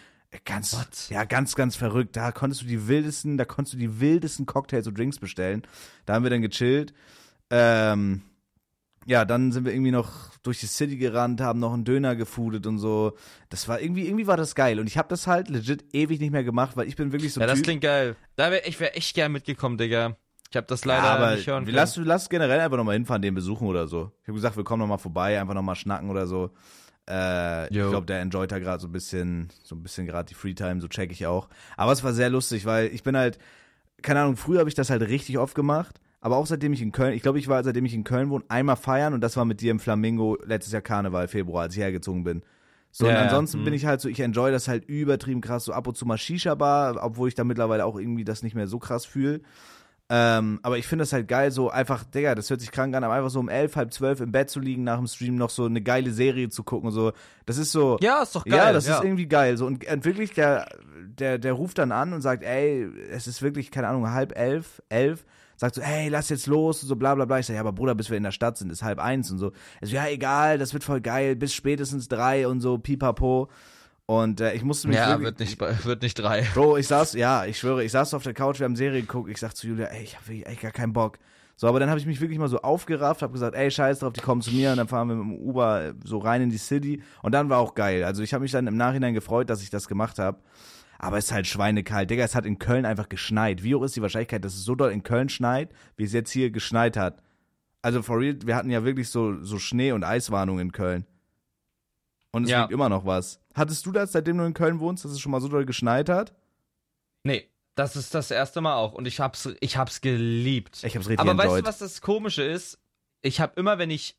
ganz, 0.45 0.74
What? 0.74 1.09
ja, 1.09 1.24
ganz, 1.26 1.55
ganz 1.55 1.76
verrückt. 1.76 2.15
Da 2.15 2.32
konntest 2.32 2.61
du 2.61 2.65
die 2.65 2.88
wildesten, 2.88 3.38
da 3.38 3.45
konntest 3.45 3.74
du 3.74 3.78
die 3.78 3.99
wildesten 3.99 4.45
Cocktails 4.45 4.88
und 4.88 4.97
Drinks 4.97 5.19
bestellen. 5.19 5.63
Da 6.05 6.13
haben 6.13 6.24
wir 6.24 6.30
dann 6.30 6.41
gechillt. 6.41 6.93
Ähm, 7.49 8.22
ja, 9.05 9.26
dann 9.26 9.51
sind 9.51 9.65
wir 9.65 9.74
irgendwie 9.74 9.91
noch 9.91 10.38
durch 10.43 10.59
die 10.59 10.67
City 10.67 10.97
gerannt, 10.97 11.41
haben 11.41 11.59
noch 11.59 11.74
einen 11.74 11.86
Döner 11.86 12.15
gefoodet 12.15 12.67
und 12.67 12.78
so. 12.78 13.17
Das 13.49 13.67
war 13.67 13.82
irgendwie, 13.82 14.05
irgendwie 14.05 14.28
war 14.28 14.38
das 14.38 14.55
geil. 14.55 14.80
Und 14.80 14.88
ich 14.88 14.97
habe 14.97 15.09
das 15.09 15.28
halt 15.28 15.49
legit 15.49 15.93
ewig 15.93 16.19
nicht 16.19 16.32
mehr 16.32 16.43
gemacht, 16.43 16.78
weil 16.78 16.88
ich 16.88 16.95
bin 16.95 17.11
wirklich 17.11 17.34
so 17.34 17.41
Ja, 17.41 17.47
das 17.47 17.57
Typ, 17.57 17.65
klingt 17.65 17.82
geil. 17.82 18.15
Da 18.36 18.51
wär, 18.51 18.67
ich 18.67 18.80
wäre 18.80 18.93
echt 18.93 19.15
gern 19.15 19.32
mitgekommen, 19.32 19.78
Digga. 19.78 20.17
Ich 20.52 20.58
habe 20.58 20.68
das 20.68 20.84
leider 20.84 21.06
ja, 21.06 21.16
aber 21.16 21.36
nicht 21.36 21.47
hören 21.47 21.64
können. 21.64 21.76
lass, 21.76 21.95
lass 21.95 22.30
generell 22.30 22.60
einfach 22.60 22.76
nochmal 22.76 22.95
hinfahren, 22.95 23.22
den 23.22 23.34
besuchen 23.34 23.68
oder 23.68 23.88
so. 23.88 24.12
Ich 24.22 24.28
habe 24.28 24.36
gesagt, 24.36 24.58
wir 24.58 24.66
kommen 24.66 24.82
nochmal 24.82 24.97
vorbei, 24.97 25.39
einfach 25.39 25.54
nochmal 25.54 25.76
schnacken 25.76 26.10
oder 26.10 26.28
so. 26.28 26.52
Äh, 27.10 27.68
ich 27.68 27.89
glaube, 27.89 28.06
der 28.06 28.20
enjoyt 28.20 28.52
da 28.52 28.60
gerade 28.60 28.82
so 28.82 28.89
ein 28.89 28.91
bisschen, 28.91 29.47
so 29.64 29.76
ein 29.76 29.82
bisschen 29.82 30.06
gerade 30.06 30.28
die 30.28 30.34
Freetime, 30.34 30.82
so 30.82 30.89
check 30.89 31.10
ich 31.12 31.26
auch. 31.26 31.47
Aber 31.78 31.93
es 31.93 32.04
war 32.04 32.12
sehr 32.12 32.30
lustig, 32.30 32.66
weil 32.66 32.88
ich 32.88 33.02
bin 33.02 33.16
halt, 33.16 33.39
keine 34.02 34.20
Ahnung, 34.20 34.36
früher 34.36 34.60
habe 34.60 34.68
ich 34.68 34.76
das 34.76 34.89
halt 34.89 35.02
richtig 35.04 35.38
oft 35.38 35.56
gemacht. 35.56 36.02
Aber 36.20 36.36
auch 36.36 36.45
seitdem 36.45 36.74
ich 36.74 36.82
in 36.82 36.91
Köln, 36.91 37.14
ich 37.14 37.24
glaube, 37.24 37.39
ich 37.39 37.47
war, 37.47 37.64
seitdem 37.64 37.86
ich 37.86 37.93
in 37.93 38.04
Köln 38.04 38.30
wohne, 38.30 38.43
einmal 38.49 38.76
feiern 38.76 39.14
und 39.14 39.22
das 39.22 39.38
war 39.38 39.45
mit 39.45 39.62
dir 39.62 39.72
im 39.72 39.80
Flamingo 39.80 40.38
letztes 40.45 40.74
Jahr 40.74 40.82
Karneval, 40.82 41.30
Februar, 41.30 41.64
als 41.64 41.76
ich 41.76 41.82
hergezogen 41.82 42.26
bin. 42.26 42.43
So, 42.91 43.08
Ja, 43.08 43.14
und 43.14 43.18
ansonsten 43.18 43.60
hm. 43.60 43.66
bin 43.66 43.74
ich 43.74 43.86
halt 43.86 44.02
so, 44.02 44.10
ich 44.10 44.20
enjoy 44.20 44.52
das 44.52 44.68
halt 44.68 44.86
übertrieben 44.86 45.41
krass, 45.41 45.66
so 45.66 45.74
ab 45.74 45.88
und 45.88 45.95
zu 45.95 46.06
mal 46.06 46.18
Shisha-Bar, 46.18 47.02
obwohl 47.02 47.30
ich 47.30 47.36
da 47.36 47.45
mittlerweile 47.45 47.86
auch 47.86 47.97
irgendwie 47.97 48.26
das 48.26 48.43
nicht 48.43 48.54
mehr 48.54 48.68
so 48.68 48.80
krass 48.80 49.06
fühle. 49.06 49.41
Ähm, 50.14 50.59
aber 50.62 50.78
ich 50.78 50.88
finde 50.88 51.03
das 51.03 51.14
halt 51.14 51.30
geil, 51.30 51.51
so 51.51 51.70
einfach, 51.70 52.03
Digga, 52.03 52.36
das 52.36 52.49
hört 52.49 52.59
sich 52.59 52.72
krank 52.72 52.93
an, 52.93 53.05
aber 53.05 53.14
einfach 53.14 53.30
so 53.30 53.39
um 53.39 53.47
elf, 53.47 53.78
halb 53.78 53.93
zwölf 53.93 54.20
im 54.20 54.34
Bett 54.34 54.49
zu 54.49 54.59
liegen, 54.59 54.84
nach 54.84 54.97
dem 54.97 55.07
Stream 55.07 55.38
noch 55.38 55.49
so 55.49 55.64
eine 55.64 55.82
geile 55.82 56.12
Serie 56.12 56.49
zu 56.49 56.64
gucken, 56.64 56.91
so. 56.91 57.14
Das 57.45 57.57
ist 57.57 57.72
so. 57.72 57.97
ja, 58.01 58.22
ist 58.22 58.36
doch 58.36 58.43
geil. 58.43 58.57
Ja, 58.57 58.74
das 58.74 58.89
ist 58.89 59.01
irgendwie 59.01 59.28
geil. 59.28 59.55
So, 59.55 59.66
und, 59.66 59.89
und 59.89 60.03
wirklich, 60.03 60.34
der, 60.34 60.68
der, 61.18 61.38
der 61.38 61.53
ruft 61.53 61.78
dann 61.78 61.93
an 61.93 62.12
und 62.12 62.22
sagt, 62.22 62.43
ey, 62.43 62.89
es 63.09 63.26
ist 63.26 63.41
wirklich, 63.41 63.72
keine 63.72 63.88
Ahnung, 63.88 64.12
halb 64.12 64.38
elf, 64.38 64.82
elf, 64.89 65.26
sagt 65.55 65.76
so, 65.76 65.82
hey, 65.82 66.09
lass 66.09 66.28
jetzt 66.28 66.45
los 66.45 66.84
und 66.84 66.89
so 66.89 66.97
bla 66.97 67.16
bla 67.16 67.24
bla. 67.24 67.39
Ich 67.39 67.45
sag, 67.45 67.53
ja, 67.53 67.62
aber 67.62 67.72
Bruder, 67.72 67.95
bis 67.95 68.09
wir 68.09 68.18
in 68.18 68.24
der 68.24 68.32
Stadt 68.32 68.57
sind, 68.57 68.70
ist 68.70 68.84
halb 68.84 68.99
eins 68.99 69.32
und 69.32 69.38
so. 69.38 69.53
Also, 69.80 69.95
ja, 69.95 70.07
egal, 70.07 70.57
das 70.57 70.74
wird 70.74 70.84
voll 70.84 70.99
geil, 70.99 71.38
bis 71.38 71.53
spätestens 71.53 72.09
drei 72.09 72.49
und 72.49 72.59
so, 72.59 72.78
pipapo. 72.78 73.47
Und 74.12 74.41
äh, 74.41 74.53
ich 74.53 74.64
musste 74.66 74.89
mich 74.89 74.97
Ja, 74.97 75.22
wird 75.22 75.39
nicht, 75.39 75.57
wird 75.86 76.01
nicht 76.01 76.16
drei. 76.16 76.41
Bro, 76.53 76.76
ich 76.76 76.88
saß, 76.88 77.14
ja, 77.14 77.45
ich 77.45 77.57
schwöre, 77.57 77.82
ich 77.82 77.93
saß 77.93 78.14
auf 78.14 78.24
der 78.24 78.34
Couch, 78.34 78.59
wir 78.59 78.66
haben 78.66 78.76
Serie 78.76 78.99
geguckt, 78.99 79.30
ich 79.30 79.38
sag 79.38 79.55
zu 79.55 79.68
Julia, 79.68 79.86
ey, 79.86 80.03
ich 80.03 80.18
hab 80.18 80.28
wirklich 80.28 80.45
echt 80.47 80.59
gar 80.62 80.72
keinen 80.72 80.91
Bock. 80.91 81.18
So, 81.55 81.66
aber 81.68 81.80
dann 81.80 81.89
habe 81.89 81.97
ich 81.97 82.05
mich 82.05 82.20
wirklich 82.20 82.38
mal 82.38 82.49
so 82.49 82.59
aufgerafft, 82.62 83.22
habe 83.22 83.32
gesagt, 83.32 83.55
ey, 83.55 83.72
scheiß 83.72 83.99
drauf, 83.99 84.12
die 84.12 84.20
kommen 84.20 84.41
zu 84.41 84.51
mir 84.51 84.72
und 84.72 84.78
dann 84.78 84.89
fahren 84.89 85.07
wir 85.07 85.16
mit 85.16 85.24
dem 85.38 85.47
Uber 85.47 85.82
äh, 85.86 85.93
so 86.03 86.18
rein 86.18 86.41
in 86.41 86.49
die 86.49 86.57
City 86.57 87.01
und 87.22 87.32
dann 87.34 87.47
war 87.47 87.59
auch 87.59 87.74
geil. 87.74 88.03
Also 88.03 88.22
ich 88.22 88.34
habe 88.34 88.41
mich 88.41 88.51
dann 88.51 88.68
im 88.68 88.76
Nachhinein 88.76 89.14
gefreut, 89.14 89.49
dass 89.49 89.62
ich 89.64 89.70
das 89.70 89.88
gemacht 89.88 90.20
habe. 90.20 90.39
Aber 90.99 91.18
es 91.18 91.26
ist 91.28 91.32
halt 91.32 91.47
schweinekalt. 91.47 92.09
Digga, 92.09 92.26
es 92.26 92.36
hat 92.36 92.45
in 92.45 92.59
Köln 92.59 92.86
einfach 92.86 93.07
geschneit. 93.07 93.64
Wie 93.64 93.74
hoch 93.76 93.84
ist 93.84 93.95
die 93.95 94.01
Wahrscheinlichkeit, 94.01 94.43
dass 94.43 94.55
es 94.55 94.66
so 94.66 94.76
doll 94.76 94.91
in 94.91 95.03
Köln 95.03 95.30
schneit, 95.30 95.70
wie 95.95 96.03
es 96.03 96.12
jetzt 96.12 96.32
hier 96.32 96.51
geschneit 96.51 96.97
hat? 96.97 97.24
Also 97.82 98.01
for 98.01 98.20
real, 98.20 98.36
wir 98.43 98.57
hatten 98.57 98.70
ja 98.72 98.84
wirklich 98.84 99.07
so, 99.09 99.41
so 99.41 99.57
Schnee- 99.57 99.93
und 99.93 100.03
Eiswarnung 100.03 100.59
in 100.59 100.74
Köln. 100.74 101.05
Und 102.34 102.43
es 102.43 102.49
Ja. 102.49 102.62
liegt 102.64 102.74
immer 102.74 102.89
noch 102.89 103.05
was. 103.05 103.41
Hattest 103.54 103.86
du 103.86 103.91
das, 103.91 104.12
seitdem 104.12 104.38
du 104.38 104.45
in 104.45 104.54
Köln 104.54 104.80
wohnst, 104.80 105.04
dass 105.06 105.12
es 105.12 105.20
schon 105.20 105.32
mal 105.32 105.41
so 105.41 105.47
doll 105.47 105.66
geschneit 105.66 106.10
hat? 106.10 106.34
Nee. 107.24 107.47
Das 107.76 107.95
ist 107.95 108.14
das 108.14 108.30
erste 108.32 108.60
Mal 108.60 108.76
auch 108.76 108.93
und 108.93 109.08
ich 109.08 109.22
hab's, 109.22 109.47
ich 109.62 109.78
hab's 109.78 110.02
geliebt. 110.02 110.84
Ich 110.84 110.95
hab's 110.95 111.08
richtig 111.08 111.20
Aber 111.20 111.38
weißt 111.38 111.45
enjoyed. 111.47 111.64
du, 111.64 111.68
was 111.70 111.78
das 111.78 112.02
Komische 112.02 112.43
ist? 112.43 112.80
Ich 113.22 113.39
hab 113.39 113.58
immer, 113.58 113.78
wenn 113.78 113.89
ich, 113.89 114.18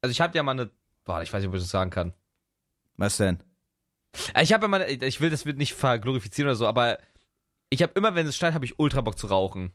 also 0.00 0.10
ich 0.10 0.22
hab 0.22 0.34
ja 0.34 0.42
mal 0.42 0.52
eine, 0.52 0.70
boah, 1.04 1.22
ich 1.22 1.30
weiß 1.32 1.42
nicht, 1.42 1.48
ob 1.48 1.54
ich 1.54 1.60
das 1.60 1.70
sagen 1.70 1.90
kann. 1.90 2.14
Was 2.96 3.18
denn? 3.18 3.42
Ich 4.40 4.52
habe 4.52 4.64
immer, 4.66 4.88
ich 4.88 5.20
will 5.20 5.28
das 5.28 5.44
nicht 5.44 5.74
verglorifizieren 5.74 6.48
oder 6.48 6.56
so, 6.56 6.66
aber 6.66 6.98
ich 7.68 7.82
habe 7.82 7.92
immer, 7.94 8.14
wenn 8.14 8.26
es 8.26 8.36
schneit, 8.36 8.54
habe 8.54 8.64
ich 8.64 8.78
ultra 8.78 9.00
Bock 9.00 9.18
zu 9.18 9.26
rauchen. 9.26 9.72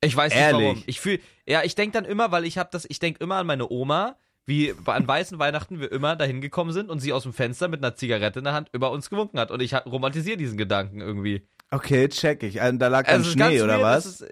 Ich 0.00 0.16
weiß 0.16 0.32
nicht 0.32 0.42
Ehrlich? 0.42 0.66
warum. 0.66 0.82
Ich 0.86 1.00
fühl, 1.00 1.20
ja, 1.46 1.62
ich 1.62 1.74
denk 1.74 1.92
dann 1.92 2.04
immer, 2.04 2.32
weil 2.32 2.44
ich 2.44 2.58
habe 2.58 2.70
das, 2.72 2.86
ich 2.88 2.98
denk 2.98 3.20
immer 3.20 3.36
an 3.36 3.46
meine 3.46 3.70
Oma, 3.70 4.18
wie 4.46 4.74
an 4.84 5.08
weißen 5.08 5.38
Weihnachten 5.38 5.80
wir 5.80 5.90
immer 5.90 6.16
dahin 6.16 6.40
gekommen 6.40 6.72
sind 6.72 6.90
und 6.90 7.00
sie 7.00 7.12
aus 7.12 7.22
dem 7.22 7.32
Fenster 7.32 7.68
mit 7.68 7.82
einer 7.82 7.94
Zigarette 7.94 8.40
in 8.40 8.44
der 8.44 8.54
Hand 8.54 8.68
über 8.72 8.90
uns 8.90 9.08
gewunken 9.08 9.38
hat 9.38 9.50
und 9.50 9.60
ich 9.60 9.74
romantisiere 9.74 10.36
diesen 10.36 10.58
Gedanken 10.58 11.00
irgendwie. 11.00 11.46
Okay, 11.70 12.08
check 12.08 12.42
ich. 12.42 12.60
Also, 12.60 12.78
da 12.78 12.88
lag 12.88 13.06
dann 13.06 13.16
Also 13.16 13.30
Schnee, 13.30 13.62
oder 13.62 13.74
weird, 13.74 13.82
was? 13.82 14.06
Ist, 14.06 14.26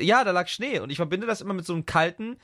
ja, 0.00 0.24
da 0.24 0.30
lag 0.30 0.48
Schnee 0.48 0.80
und 0.80 0.90
ich 0.90 0.96
verbinde 0.96 1.26
das 1.26 1.40
immer 1.40 1.54
mit 1.54 1.66
so 1.66 1.74
einem 1.74 1.86
kalten. 1.86 2.38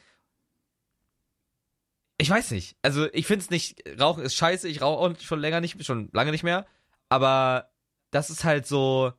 Ich 2.18 2.28
weiß 2.28 2.50
nicht. 2.50 2.76
Also 2.82 3.06
ich 3.12 3.26
finde 3.26 3.44
es 3.44 3.50
nicht. 3.50 3.82
Rauchen 3.98 4.22
ist 4.24 4.34
scheiße. 4.34 4.68
Ich 4.68 4.82
rauche 4.82 4.98
auch 4.98 5.20
schon 5.20 5.40
länger 5.40 5.60
nicht, 5.60 5.84
schon 5.84 6.10
lange 6.12 6.32
nicht 6.32 6.42
mehr. 6.42 6.66
Aber 7.08 7.70
das 8.10 8.28
ist 8.30 8.44
halt 8.44 8.66
so. 8.66 9.12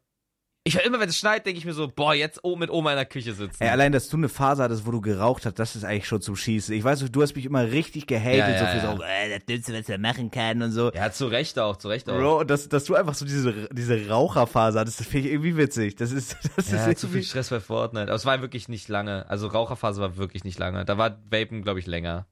Ich 0.66 0.76
immer, 0.76 1.00
wenn 1.00 1.10
es 1.10 1.18
schneit, 1.18 1.46
denke 1.46 1.58
ich 1.58 1.66
mir 1.66 1.74
so, 1.74 1.88
boah, 1.88 2.14
jetzt 2.14 2.42
mit 2.44 2.70
Oma 2.70 2.92
in 2.92 2.98
der 2.98 3.06
Küche 3.06 3.34
sitzen. 3.34 3.64
Ey, 3.64 3.70
allein, 3.70 3.92
dass 3.92 4.10
du 4.10 4.18
eine 4.18 4.28
Phase 4.28 4.62
hattest, 4.62 4.86
wo 4.86 4.92
du 4.92 5.00
geraucht 5.00 5.46
hast, 5.46 5.58
das 5.58 5.76
ist 5.76 5.86
eigentlich 5.86 6.06
schon 6.06 6.22
zum 6.22 6.36
Schießen. 6.36 6.76
Ich 6.76 6.84
weiß, 6.84 7.00
du 7.10 7.22
hast 7.22 7.36
mich 7.36 7.46
immer 7.46 7.72
richtig 7.72 8.08
gehatet, 8.08 8.40
Ja, 8.40 8.50
ja, 8.50 8.60
so 8.60 8.66
für 8.66 8.86
ja. 8.86 8.98
so, 8.98 9.04
äh, 9.04 9.38
das 9.38 9.46
Dümmste, 9.46 9.74
was 9.74 9.88
man 9.88 10.02
machen 10.02 10.32
kann 10.32 10.62
und 10.62 10.72
so. 10.72 10.92
ja, 10.92 11.12
zu 11.12 11.28
Recht 11.28 11.58
auch, 11.58 11.78
zu 11.78 11.88
Recht 11.88 12.10
auch. 12.10 12.18
Bro, 12.18 12.44
dass, 12.44 12.68
dass 12.68 12.84
du 12.84 12.96
einfach 12.96 13.16
so 13.16 13.26
diese, 13.26 13.70
diese 13.72 14.10
Raucherphase 14.10 14.80
hattest, 14.80 15.00
das 15.00 15.08
finde 15.08 15.30
ich 15.30 15.34
irgendwie 15.34 15.56
witzig. 15.56 15.96
Das 15.96 16.12
ist, 16.12 16.36
das 16.58 16.70
ja, 16.70 16.86
ist 16.86 17.00
zu 17.00 17.08
viel 17.08 17.24
Stress 17.24 17.50
bei 17.50 17.62
Fortnite. 17.62 18.04
Aber 18.04 18.16
es 18.16 18.26
war 18.26 18.42
wirklich 18.42 18.68
nicht 18.68 18.90
lange. 18.90 19.30
Also 19.30 19.48
Raucherphase 19.48 20.02
war 20.02 20.18
wirklich 20.18 20.44
nicht 20.44 20.60
lange. 20.60 20.84
Da 20.84 20.98
war 20.98 21.20
Vapen, 21.32 21.64
glaube 21.64 21.80
ich, 21.80 21.88
länger. 21.88 22.28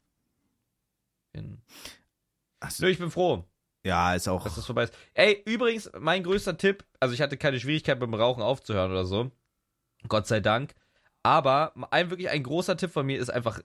In-. 1.31 1.61
Nö, 2.79 2.89
ich 2.89 2.99
bin 2.99 3.09
froh. 3.09 3.45
Ja, 3.83 4.15
ist 4.15 4.27
auch. 4.27 4.43
dass 4.43 4.55
das 4.55 4.65
vorbei 4.65 4.83
ist. 4.83 4.93
Ey, 5.13 5.41
übrigens, 5.45 5.89
mein 5.97 6.23
größter 6.23 6.57
Tipp, 6.57 6.83
also 6.99 7.13
ich 7.13 7.21
hatte 7.21 7.37
keine 7.37 7.59
Schwierigkeit 7.59 7.99
beim 7.99 8.13
Rauchen 8.13 8.43
aufzuhören 8.43 8.91
oder 8.91 9.05
so. 9.05 9.31
Gott 10.07 10.27
sei 10.27 10.39
Dank. 10.39 10.73
Aber 11.23 11.73
ein 11.91 12.09
wirklich 12.09 12.29
ein 12.29 12.43
großer 12.43 12.77
Tipp 12.77 12.91
von 12.91 13.05
mir 13.05 13.19
ist 13.19 13.29
einfach 13.29 13.59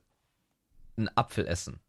ein 0.96 1.08
Apfel 1.16 1.46
essen. 1.46 1.80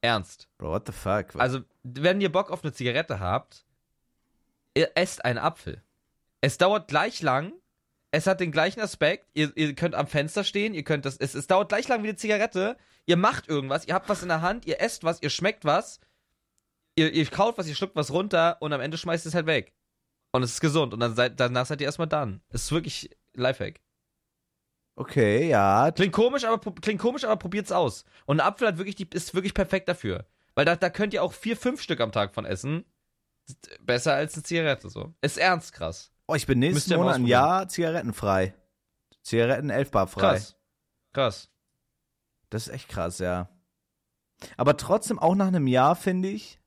Ernst. 0.00 0.48
Bro, 0.58 0.70
what 0.70 0.86
the 0.86 0.92
fuck? 0.92 1.26
Also, 1.36 1.60
wenn 1.84 2.20
ihr 2.20 2.32
Bock 2.32 2.50
auf 2.50 2.64
eine 2.64 2.72
Zigarette 2.72 3.20
habt, 3.20 3.64
ihr 4.74 4.90
esst 4.96 5.24
einen 5.24 5.38
Apfel. 5.38 5.82
Es 6.40 6.58
dauert 6.58 6.88
gleich 6.88 7.22
lang. 7.22 7.52
Es 8.10 8.26
hat 8.26 8.40
den 8.40 8.50
gleichen 8.52 8.80
Aspekt. 8.80 9.26
Ihr, 9.32 9.56
ihr 9.56 9.74
könnt 9.74 9.94
am 9.94 10.06
Fenster 10.06 10.44
stehen. 10.44 10.74
Ihr 10.74 10.84
könnt 10.84 11.06
das. 11.06 11.16
Es, 11.16 11.34
es 11.34 11.46
dauert 11.46 11.68
gleich 11.68 11.88
lang 11.88 12.02
wie 12.02 12.08
eine 12.08 12.16
Zigarette. 12.16 12.76
Ihr 13.06 13.16
macht 13.16 13.48
irgendwas. 13.48 13.86
Ihr 13.86 13.94
habt 13.94 14.08
was 14.08 14.22
in 14.22 14.28
der 14.28 14.42
Hand. 14.42 14.66
Ihr 14.66 14.80
esst 14.80 15.04
was. 15.04 15.22
Ihr 15.22 15.30
schmeckt 15.30 15.64
was. 15.64 16.00
Ihr, 16.96 17.12
ihr 17.12 17.26
kaut 17.26 17.58
was. 17.58 17.68
Ihr 17.68 17.74
schluckt 17.74 17.96
was 17.96 18.10
runter. 18.12 18.56
Und 18.60 18.72
am 18.72 18.80
Ende 18.80 18.98
schmeißt 18.98 19.26
es 19.26 19.34
halt 19.34 19.46
weg. 19.46 19.74
Und 20.32 20.42
es 20.42 20.52
ist 20.52 20.60
gesund. 20.60 20.94
Und 20.94 21.00
dann 21.00 21.14
seid, 21.14 21.38
danach 21.38 21.66
seid 21.66 21.80
ihr 21.80 21.86
erstmal 21.86 22.08
dann. 22.08 22.40
Es 22.48 22.64
ist 22.64 22.72
wirklich 22.72 23.10
Lifehack. 23.34 23.80
okay, 24.96 25.48
ja. 25.48 25.90
Klingt 25.90 26.12
komisch, 26.12 26.44
aber 26.44 26.58
klingt 26.80 27.00
komisch, 27.00 27.24
aber 27.24 27.36
probiert's 27.36 27.72
aus. 27.72 28.04
Und 28.26 28.40
ein 28.40 28.46
Apfel 28.46 28.68
hat 28.68 28.78
wirklich 28.78 28.94
die, 28.96 29.08
ist 29.12 29.34
wirklich 29.34 29.54
perfekt 29.54 29.88
dafür. 29.88 30.26
Weil 30.54 30.64
da, 30.64 30.76
da 30.76 30.90
könnt 30.90 31.14
ihr 31.14 31.22
auch 31.22 31.32
vier, 31.32 31.56
fünf 31.56 31.80
Stück 31.82 32.00
am 32.00 32.12
Tag 32.12 32.34
von 32.34 32.44
essen. 32.44 32.84
Besser 33.80 34.14
als 34.14 34.34
eine 34.34 34.42
Zigarette 34.42 34.88
so. 34.88 35.14
Ist 35.20 35.38
ernst 35.38 35.72
krass. 35.72 36.12
Oh, 36.28 36.34
ich 36.34 36.46
bin 36.46 36.58
nächsten 36.58 36.94
Monat 36.96 37.16
ein. 37.16 37.26
Jahr 37.26 37.68
zigarettenfrei. 37.68 38.54
Zigaretten 39.22 39.70
elfbar 39.70 40.06
frei. 40.06 40.20
Krass. 40.20 40.56
Krass. 41.12 41.48
Das 42.50 42.68
ist 42.68 42.74
echt 42.74 42.88
krass, 42.88 43.18
ja. 43.18 43.48
Aber 44.56 44.76
trotzdem 44.76 45.18
auch 45.18 45.34
nach 45.34 45.48
einem 45.48 45.66
Jahr, 45.66 45.96
finde 45.96 46.28
ich. 46.28 46.60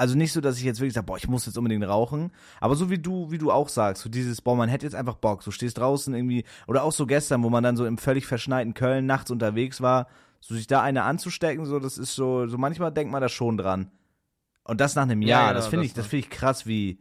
Also 0.00 0.16
nicht 0.16 0.32
so, 0.32 0.40
dass 0.40 0.56
ich 0.56 0.64
jetzt 0.64 0.80
wirklich 0.80 0.94
sage, 0.94 1.04
boah, 1.06 1.18
ich 1.18 1.28
muss 1.28 1.44
jetzt 1.44 1.58
unbedingt 1.58 1.86
rauchen. 1.86 2.32
Aber 2.58 2.74
so 2.74 2.88
wie 2.88 2.98
du, 2.98 3.30
wie 3.30 3.36
du 3.38 3.52
auch 3.52 3.68
sagst, 3.68 4.02
so 4.02 4.08
dieses, 4.08 4.40
boah, 4.40 4.56
man 4.56 4.70
hätte 4.70 4.86
jetzt 4.86 4.94
einfach 4.94 5.16
Bock. 5.16 5.44
Du 5.44 5.50
stehst 5.50 5.76
draußen 5.78 6.14
irgendwie, 6.14 6.44
oder 6.66 6.84
auch 6.84 6.92
so 6.92 7.06
gestern, 7.06 7.42
wo 7.42 7.50
man 7.50 7.62
dann 7.62 7.76
so 7.76 7.84
im 7.84 7.98
völlig 7.98 8.26
verschneiten 8.26 8.72
Köln 8.72 9.04
nachts 9.04 9.30
unterwegs 9.30 9.82
war, 9.82 10.06
so 10.40 10.54
sich 10.54 10.66
da 10.66 10.80
eine 10.82 11.02
anzustecken, 11.02 11.66
so, 11.66 11.78
das 11.78 11.98
ist 11.98 12.14
so, 12.14 12.46
so 12.46 12.56
manchmal 12.56 12.92
denkt 12.92 13.12
man 13.12 13.20
da 13.20 13.28
schon 13.28 13.58
dran. 13.58 13.90
Und 14.64 14.80
das 14.80 14.94
nach 14.94 15.02
einem 15.04 15.22
Ja, 15.22 15.42
Jahr, 15.42 15.52
genau, 15.52 15.54
das 15.54 15.68
finde 15.68 15.84
das 15.84 15.86
ich, 15.86 15.94
das 15.94 16.06
finde 16.06 16.26
ich 16.26 16.30
krass, 16.30 16.66
wie, 16.66 17.00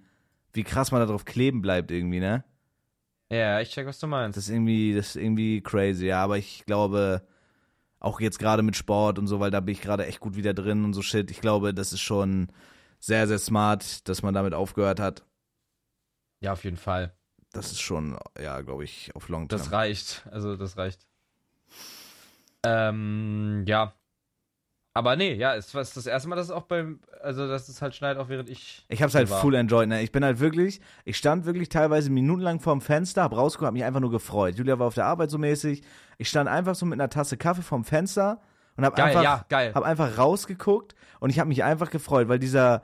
wie 0.53 0.63
krass 0.63 0.91
man 0.91 1.01
da 1.01 1.07
drauf 1.07 1.25
kleben 1.25 1.61
bleibt 1.61 1.91
irgendwie, 1.91 2.19
ne? 2.19 2.43
Ja, 3.31 3.59
ich 3.61 3.69
check, 3.69 3.85
was 3.87 3.99
du 3.99 4.07
meinst. 4.07 4.37
Das 4.37 4.45
ist 4.45 4.49
irgendwie, 4.53 4.93
das 4.95 5.09
ist 5.09 5.15
irgendwie 5.17 5.61
crazy, 5.61 6.07
ja, 6.07 6.23
aber 6.23 6.37
ich 6.37 6.65
glaube, 6.65 7.21
auch 7.99 8.21
jetzt 8.21 8.39
gerade 8.39 8.63
mit 8.63 8.75
Sport 8.77 9.19
und 9.19 9.27
so, 9.27 9.39
weil 9.39 9.51
da 9.51 9.61
bin 9.61 9.73
ich 9.73 9.81
gerade 9.81 10.05
echt 10.07 10.19
gut 10.21 10.35
wieder 10.37 10.53
drin 10.53 10.85
und 10.85 10.93
so 10.93 11.01
shit. 11.03 11.31
Ich 11.31 11.41
glaube, 11.41 11.73
das 11.73 11.93
ist 11.93 12.01
schon 12.01 12.49
sehr, 12.99 13.27
sehr 13.27 13.39
smart, 13.39 14.07
dass 14.07 14.21
man 14.21 14.33
damit 14.33 14.53
aufgehört 14.53 14.99
hat. 14.99 15.23
ja, 16.41 16.53
auf 16.53 16.63
jeden 16.63 16.77
Fall. 16.77 17.13
Das 17.51 17.71
ist 17.71 17.81
schon, 17.81 18.17
ja, 18.39 18.61
glaube 18.61 18.83
ich, 18.83 19.15
auf 19.15 19.27
Long 19.29 19.47
Term. 19.47 19.59
Das 19.59 19.71
reicht. 19.71 20.27
Also, 20.29 20.55
das 20.55 20.77
reicht. 20.77 21.07
Ähm, 22.63 23.63
ja. 23.67 23.93
Aber 24.93 25.15
nee, 25.15 25.33
ja, 25.33 25.55
es 25.55 25.73
war 25.73 25.81
das 25.81 26.05
erste 26.05 26.27
Mal, 26.29 26.35
dass 26.35 26.47
es 26.47 26.51
auch 26.51 26.63
beim, 26.63 26.99
also, 27.21 27.47
dass 27.47 27.69
es 27.69 27.81
halt 27.81 27.95
schneit, 27.95 28.17
auch 28.17 28.27
während 28.29 28.49
ich. 28.49 28.85
Ich 28.89 29.01
hab's 29.01 29.15
halt 29.15 29.29
war. 29.29 29.39
full 29.39 29.55
enjoyed, 29.55 29.87
ne? 29.87 30.01
Ich 30.01 30.11
bin 30.11 30.23
halt 30.23 30.39
wirklich, 30.39 30.81
ich 31.05 31.17
stand 31.17 31.45
wirklich 31.45 31.69
teilweise 31.69 32.09
minutenlang 32.09 32.59
vorm 32.59 32.81
Fenster, 32.81 33.23
hab 33.23 33.31
rausgeguckt, 33.31 33.67
hab 33.67 33.73
mich 33.73 33.83
einfach 33.83 34.01
nur 34.01 34.11
gefreut. 34.11 34.55
Julia 34.57 34.77
war 34.77 34.87
auf 34.87 34.95
der 34.95 35.05
Arbeit 35.05 35.31
so 35.31 35.37
mäßig. 35.37 35.83
Ich 36.17 36.29
stand 36.29 36.49
einfach 36.49 36.75
so 36.75 36.85
mit 36.85 36.99
einer 36.99 37.09
Tasse 37.09 37.37
Kaffee 37.37 37.61
vorm 37.61 37.85
Fenster 37.85 38.41
und 38.79 38.85
hab 38.85 38.95
Geil, 38.95 39.07
einfach, 39.07 39.23
ja, 39.23 39.45
geil. 39.49 39.71
hab 39.73 39.83
einfach 39.83 40.17
rausgeguckt 40.17 40.95
und 41.19 41.29
ich 41.29 41.39
habe 41.39 41.47
mich 41.49 41.63
einfach 41.63 41.89
gefreut, 41.91 42.27
weil 42.27 42.39
dieser, 42.39 42.81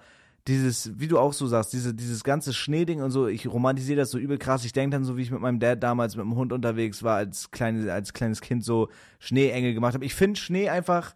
dieses, 0.47 0.99
wie 0.99 1.07
du 1.07 1.17
auch 1.17 1.33
so 1.33 1.47
sagst, 1.47 1.73
diese, 1.73 1.93
dieses 1.93 2.23
ganze 2.23 2.53
Schneeding 2.53 3.01
und 3.01 3.11
so, 3.11 3.27
ich 3.27 3.47
romantisiere 3.47 3.97
das 3.97 4.11
so 4.11 4.19
übel 4.19 4.37
krass. 4.37 4.63
Ich 4.63 4.73
denke 4.73 4.95
dann 4.95 5.03
so, 5.03 5.17
wie 5.17 5.23
ich 5.23 5.31
mit 5.31 5.41
meinem 5.41 5.59
Dad 5.59 5.81
damals 5.81 6.15
mit 6.15 6.23
dem 6.23 6.35
Hund 6.35 6.53
unterwegs 6.53 7.01
war, 7.01 7.15
als, 7.15 7.49
kleine, 7.51 7.91
als 7.91 8.13
kleines 8.13 8.41
Kind 8.41 8.63
so 8.63 8.89
Schneeengel 9.19 9.73
gemacht 9.73 9.95
habe. 9.95 10.05
Ich 10.05 10.13
finde 10.13 10.39
Schnee 10.39 10.69
einfach 10.69 11.15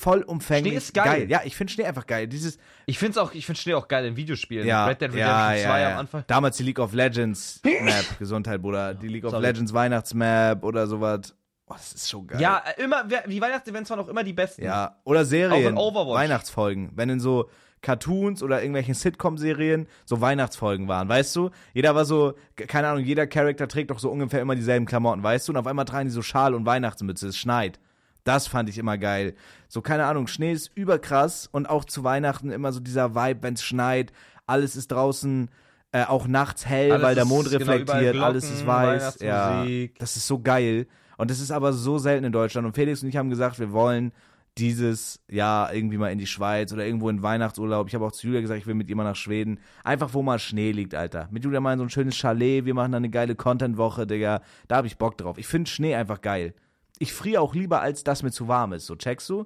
vollumfänglich 0.00 0.72
Schnee 0.72 0.78
ist 0.78 0.94
geil. 0.94 1.30
Ja, 1.30 1.42
ich 1.44 1.56
finde 1.56 1.72
Schnee 1.72 1.84
einfach 1.84 2.06
geil. 2.06 2.26
Dieses, 2.26 2.58
Ich 2.86 2.98
find's 2.98 3.18
auch, 3.18 3.32
ich 3.32 3.46
find 3.46 3.58
Schnee 3.58 3.74
auch 3.74 3.88
geil 3.88 4.04
in 4.06 4.16
Videospielen. 4.16 4.66
ja, 4.66 4.86
Red 4.86 5.00
Dead 5.00 5.12
Redemption 5.12 5.28
ja, 5.28 5.54
ja, 5.54 5.68
2 5.68 5.80
ja. 5.80 5.92
am 5.92 5.98
Anfang. 5.98 6.24
Damals 6.26 6.56
die 6.56 6.62
League 6.62 6.78
of 6.78 6.92
Legends 6.92 7.60
Map, 7.64 8.18
Gesundheit, 8.18 8.62
Bruder. 8.62 8.94
Die 8.94 9.08
League 9.08 9.24
of 9.24 9.30
Sorry. 9.32 9.42
Legends 9.42 9.72
Weihnachtsmap 9.72 10.64
oder 10.64 10.86
sowas. 10.86 11.34
Oh, 11.70 11.74
das 11.74 11.92
ist 11.92 12.10
schon 12.10 12.26
geil. 12.26 12.40
Ja, 12.40 12.62
immer, 12.78 13.04
die 13.04 13.40
Weihnachtsevents 13.40 13.88
waren 13.90 14.00
auch 14.00 14.08
immer 14.08 14.24
die 14.24 14.32
besten. 14.32 14.64
Ja, 14.64 14.96
oder 15.04 15.20
Auch 15.20 15.24
Serien, 15.24 15.68
in 15.68 15.76
Overwatch. 15.76 16.16
Weihnachtsfolgen. 16.18 16.90
Wenn 16.96 17.08
in 17.10 17.20
so 17.20 17.48
Cartoons 17.80 18.42
oder 18.42 18.58
irgendwelchen 18.60 18.94
Sitcom-Serien 18.94 19.86
so 20.04 20.20
Weihnachtsfolgen 20.20 20.88
waren, 20.88 21.08
weißt 21.08 21.34
du? 21.36 21.50
Jeder 21.72 21.94
war 21.94 22.04
so, 22.04 22.34
ke- 22.56 22.66
keine 22.66 22.88
Ahnung, 22.88 23.04
jeder 23.04 23.26
Charakter 23.26 23.68
trägt 23.68 23.90
doch 23.90 23.98
so 24.00 24.10
ungefähr 24.10 24.40
immer 24.42 24.54
dieselben 24.56 24.84
Klamotten, 24.84 25.22
weißt 25.22 25.46
du? 25.48 25.52
Und 25.52 25.58
auf 25.58 25.66
einmal 25.66 25.84
tragen 25.84 26.06
die 26.08 26.12
so 26.12 26.22
Schal 26.22 26.54
und 26.54 26.66
Weihnachtsmütze, 26.66 27.28
es 27.28 27.38
schneit. 27.38 27.78
Das 28.24 28.48
fand 28.48 28.68
ich 28.68 28.76
immer 28.76 28.98
geil. 28.98 29.34
So, 29.68 29.80
keine 29.80 30.04
Ahnung, 30.04 30.26
Schnee 30.26 30.52
ist 30.52 30.70
überkrass 30.74 31.48
und 31.50 31.70
auch 31.70 31.84
zu 31.86 32.04
Weihnachten 32.04 32.50
immer 32.50 32.72
so 32.72 32.80
dieser 32.80 33.14
Vibe, 33.14 33.42
wenn 33.44 33.54
es 33.54 33.62
schneit, 33.62 34.12
alles 34.46 34.76
ist 34.76 34.92
draußen 34.92 35.48
äh, 35.92 36.04
auch 36.04 36.26
nachts 36.26 36.66
hell, 36.66 36.92
Alles 36.92 37.02
weil 37.02 37.14
der 37.14 37.24
Mond 37.24 37.48
genau, 37.50 37.58
reflektiert, 37.72 38.14
überall 38.14 38.30
alles 38.32 38.44
ist 38.44 38.64
Glocken, 38.64 38.66
weiß. 38.66 39.18
Ja, 39.20 39.64
das 39.98 40.16
ist 40.16 40.26
so 40.26 40.38
geil. 40.40 40.86
Und 41.20 41.30
das 41.30 41.38
ist 41.38 41.50
aber 41.50 41.74
so 41.74 41.98
selten 41.98 42.24
in 42.24 42.32
Deutschland. 42.32 42.66
Und 42.66 42.72
Felix 42.72 43.02
und 43.02 43.10
ich 43.10 43.16
haben 43.18 43.28
gesagt, 43.28 43.58
wir 43.58 43.72
wollen 43.72 44.10
dieses 44.56 45.22
Jahr 45.28 45.70
irgendwie 45.74 45.98
mal 45.98 46.10
in 46.10 46.18
die 46.18 46.26
Schweiz 46.26 46.72
oder 46.72 46.86
irgendwo 46.86 47.10
in 47.10 47.22
Weihnachtsurlaub. 47.22 47.88
Ich 47.88 47.94
habe 47.94 48.06
auch 48.06 48.12
zu 48.12 48.26
Julia 48.26 48.40
gesagt, 48.40 48.58
ich 48.58 48.66
will 48.66 48.72
mit 48.72 48.88
ihr 48.88 48.96
mal 48.96 49.04
nach 49.04 49.16
Schweden. 49.16 49.60
Einfach, 49.84 50.14
wo 50.14 50.22
mal 50.22 50.38
Schnee 50.38 50.72
liegt, 50.72 50.94
Alter. 50.94 51.28
Mit 51.30 51.44
Julia 51.44 51.60
mal 51.60 51.74
in 51.74 51.78
so 51.78 51.84
ein 51.84 51.90
schönes 51.90 52.16
Chalet. 52.16 52.64
Wir 52.64 52.72
machen 52.72 52.92
da 52.92 52.96
eine 52.96 53.10
geile 53.10 53.34
Content-Woche, 53.34 54.06
Digga. 54.06 54.40
Da 54.66 54.76
habe 54.76 54.86
ich 54.86 54.96
Bock 54.96 55.18
drauf. 55.18 55.36
Ich 55.36 55.46
finde 55.46 55.70
Schnee 55.70 55.94
einfach 55.94 56.22
geil. 56.22 56.54
Ich 56.98 57.12
friere 57.12 57.42
auch 57.42 57.54
lieber, 57.54 57.82
als 57.82 58.02
dass 58.02 58.22
mir 58.22 58.32
zu 58.32 58.48
warm 58.48 58.72
ist. 58.72 58.86
So, 58.86 58.96
checkst 58.96 59.28
du? 59.28 59.44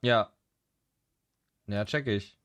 Ja. 0.00 0.30
Ja, 1.66 1.84
check 1.84 2.06
ich. 2.06 2.38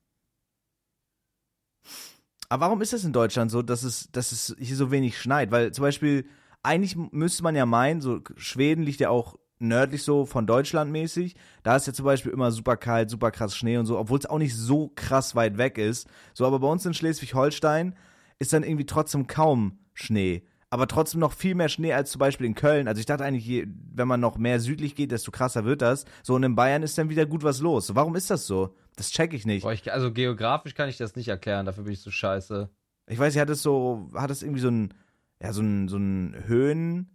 Aber 2.50 2.66
warum 2.66 2.82
ist 2.82 2.93
das 2.93 3.04
in 3.04 3.14
Deutschland 3.14 3.52
so, 3.52 3.62
dass 3.62 3.84
es, 3.84 4.12
dass 4.12 4.32
es 4.32 4.56
hier 4.58 4.76
so 4.76 4.89
wenig 4.89 5.22
schneit? 5.22 5.52
Weil 5.52 5.72
zum 5.72 5.84
Beispiel, 5.84 6.26
eigentlich 6.64 6.95
müsste 6.95 7.43
man 7.43 7.55
ja 7.55 7.66
meinen, 7.66 8.01
so 8.01 8.22
Schweden 8.36 8.84
liegt 8.84 8.99
ja 8.99 9.10
auch 9.10 9.36
nördlich 9.60 10.03
so 10.03 10.26
von 10.26 10.47
Deutschland 10.47 10.91
mäßig. 10.91 11.36
Da 11.64 11.76
ist 11.76 11.88
ja 11.88 11.93
zum 11.93 12.05
Beispiel 12.05 12.32
immer 12.32 12.51
super 12.51 12.78
kalt, 12.78 13.10
super 13.10 13.32
krass 13.32 13.55
Schnee 13.55 13.78
und 13.78 13.86
so, 13.86 13.97
obwohl 13.97 14.20
es 14.20 14.26
auch 14.26 14.38
nicht 14.38 14.55
so 14.55 14.91
krass 14.95 15.36
weit 15.36 15.57
weg 15.57 15.78
ist. 15.78 16.07
So, 16.34 16.45
aber 16.45 16.60
bei 16.60 16.68
uns 16.68 16.86
in 16.86 16.93
Schleswig-Holstein 16.93 17.95
ist 18.39 18.53
dann 18.53 18.64
irgendwie 18.64 18.86
trotzdem 18.86 19.28
kaum 19.28 19.80
Schnee. 19.93 20.43
Aber 20.72 20.88
trotzdem 20.88 21.20
noch 21.20 21.34
viel 21.34 21.55
mehr 21.55 21.70
Schnee 21.70 21.93
als 21.93 22.12
zum 22.12 22.20
Beispiel 22.20 22.45
in 22.45 22.53
Köln. 22.53 22.88
Also 22.88 22.99
ich 22.99 23.07
dachte 23.07 23.26
eigentlich, 23.26 23.45
je, 23.45 23.68
wenn 23.93 24.07
man 24.07 24.20
noch 24.20 24.38
mehr 24.38 24.60
südlich 24.60 24.95
geht, 24.95 25.12
desto 25.12 25.32
krasser 25.32 25.66
wird 25.66 25.82
das. 25.82 26.05
So, 26.22 26.36
und 26.36 26.43
in 26.43 26.55
Bayern 26.55 26.84
ist 26.84 26.97
dann 26.97 27.10
wieder 27.10 27.26
gut 27.26 27.43
was 27.43 27.60
los. 27.60 27.95
Warum 27.95 28.16
ist 28.16 28.30
das 28.30 28.45
so? 28.45 28.76
Das 28.95 29.10
check 29.10 29.34
ich 29.34 29.45
nicht. 29.45 29.64
Boah, 29.64 29.74
ich, 29.74 29.91
also 29.91 30.14
geografisch 30.14 30.76
kann 30.76 30.88
ich 30.88 30.97
das 30.97 31.16
nicht 31.16 31.28
erklären, 31.28 31.66
dafür 31.66 31.86
bin 31.86 31.93
ich 31.93 32.01
so 32.01 32.12
scheiße. 32.12 32.70
Ich 33.07 33.18
weiß, 33.18 33.34
sie 33.34 33.41
hat 33.41 33.49
es 33.49 33.64
so, 33.64 34.10
hat 34.14 34.30
es 34.30 34.43
irgendwie 34.43 34.62
so 34.62 34.70
ein, 34.70 34.93
ja, 35.41 35.53
so 35.53 35.61
ein, 35.61 35.87
so 35.87 35.97
ein 35.97 36.35
Höhen, 36.47 37.09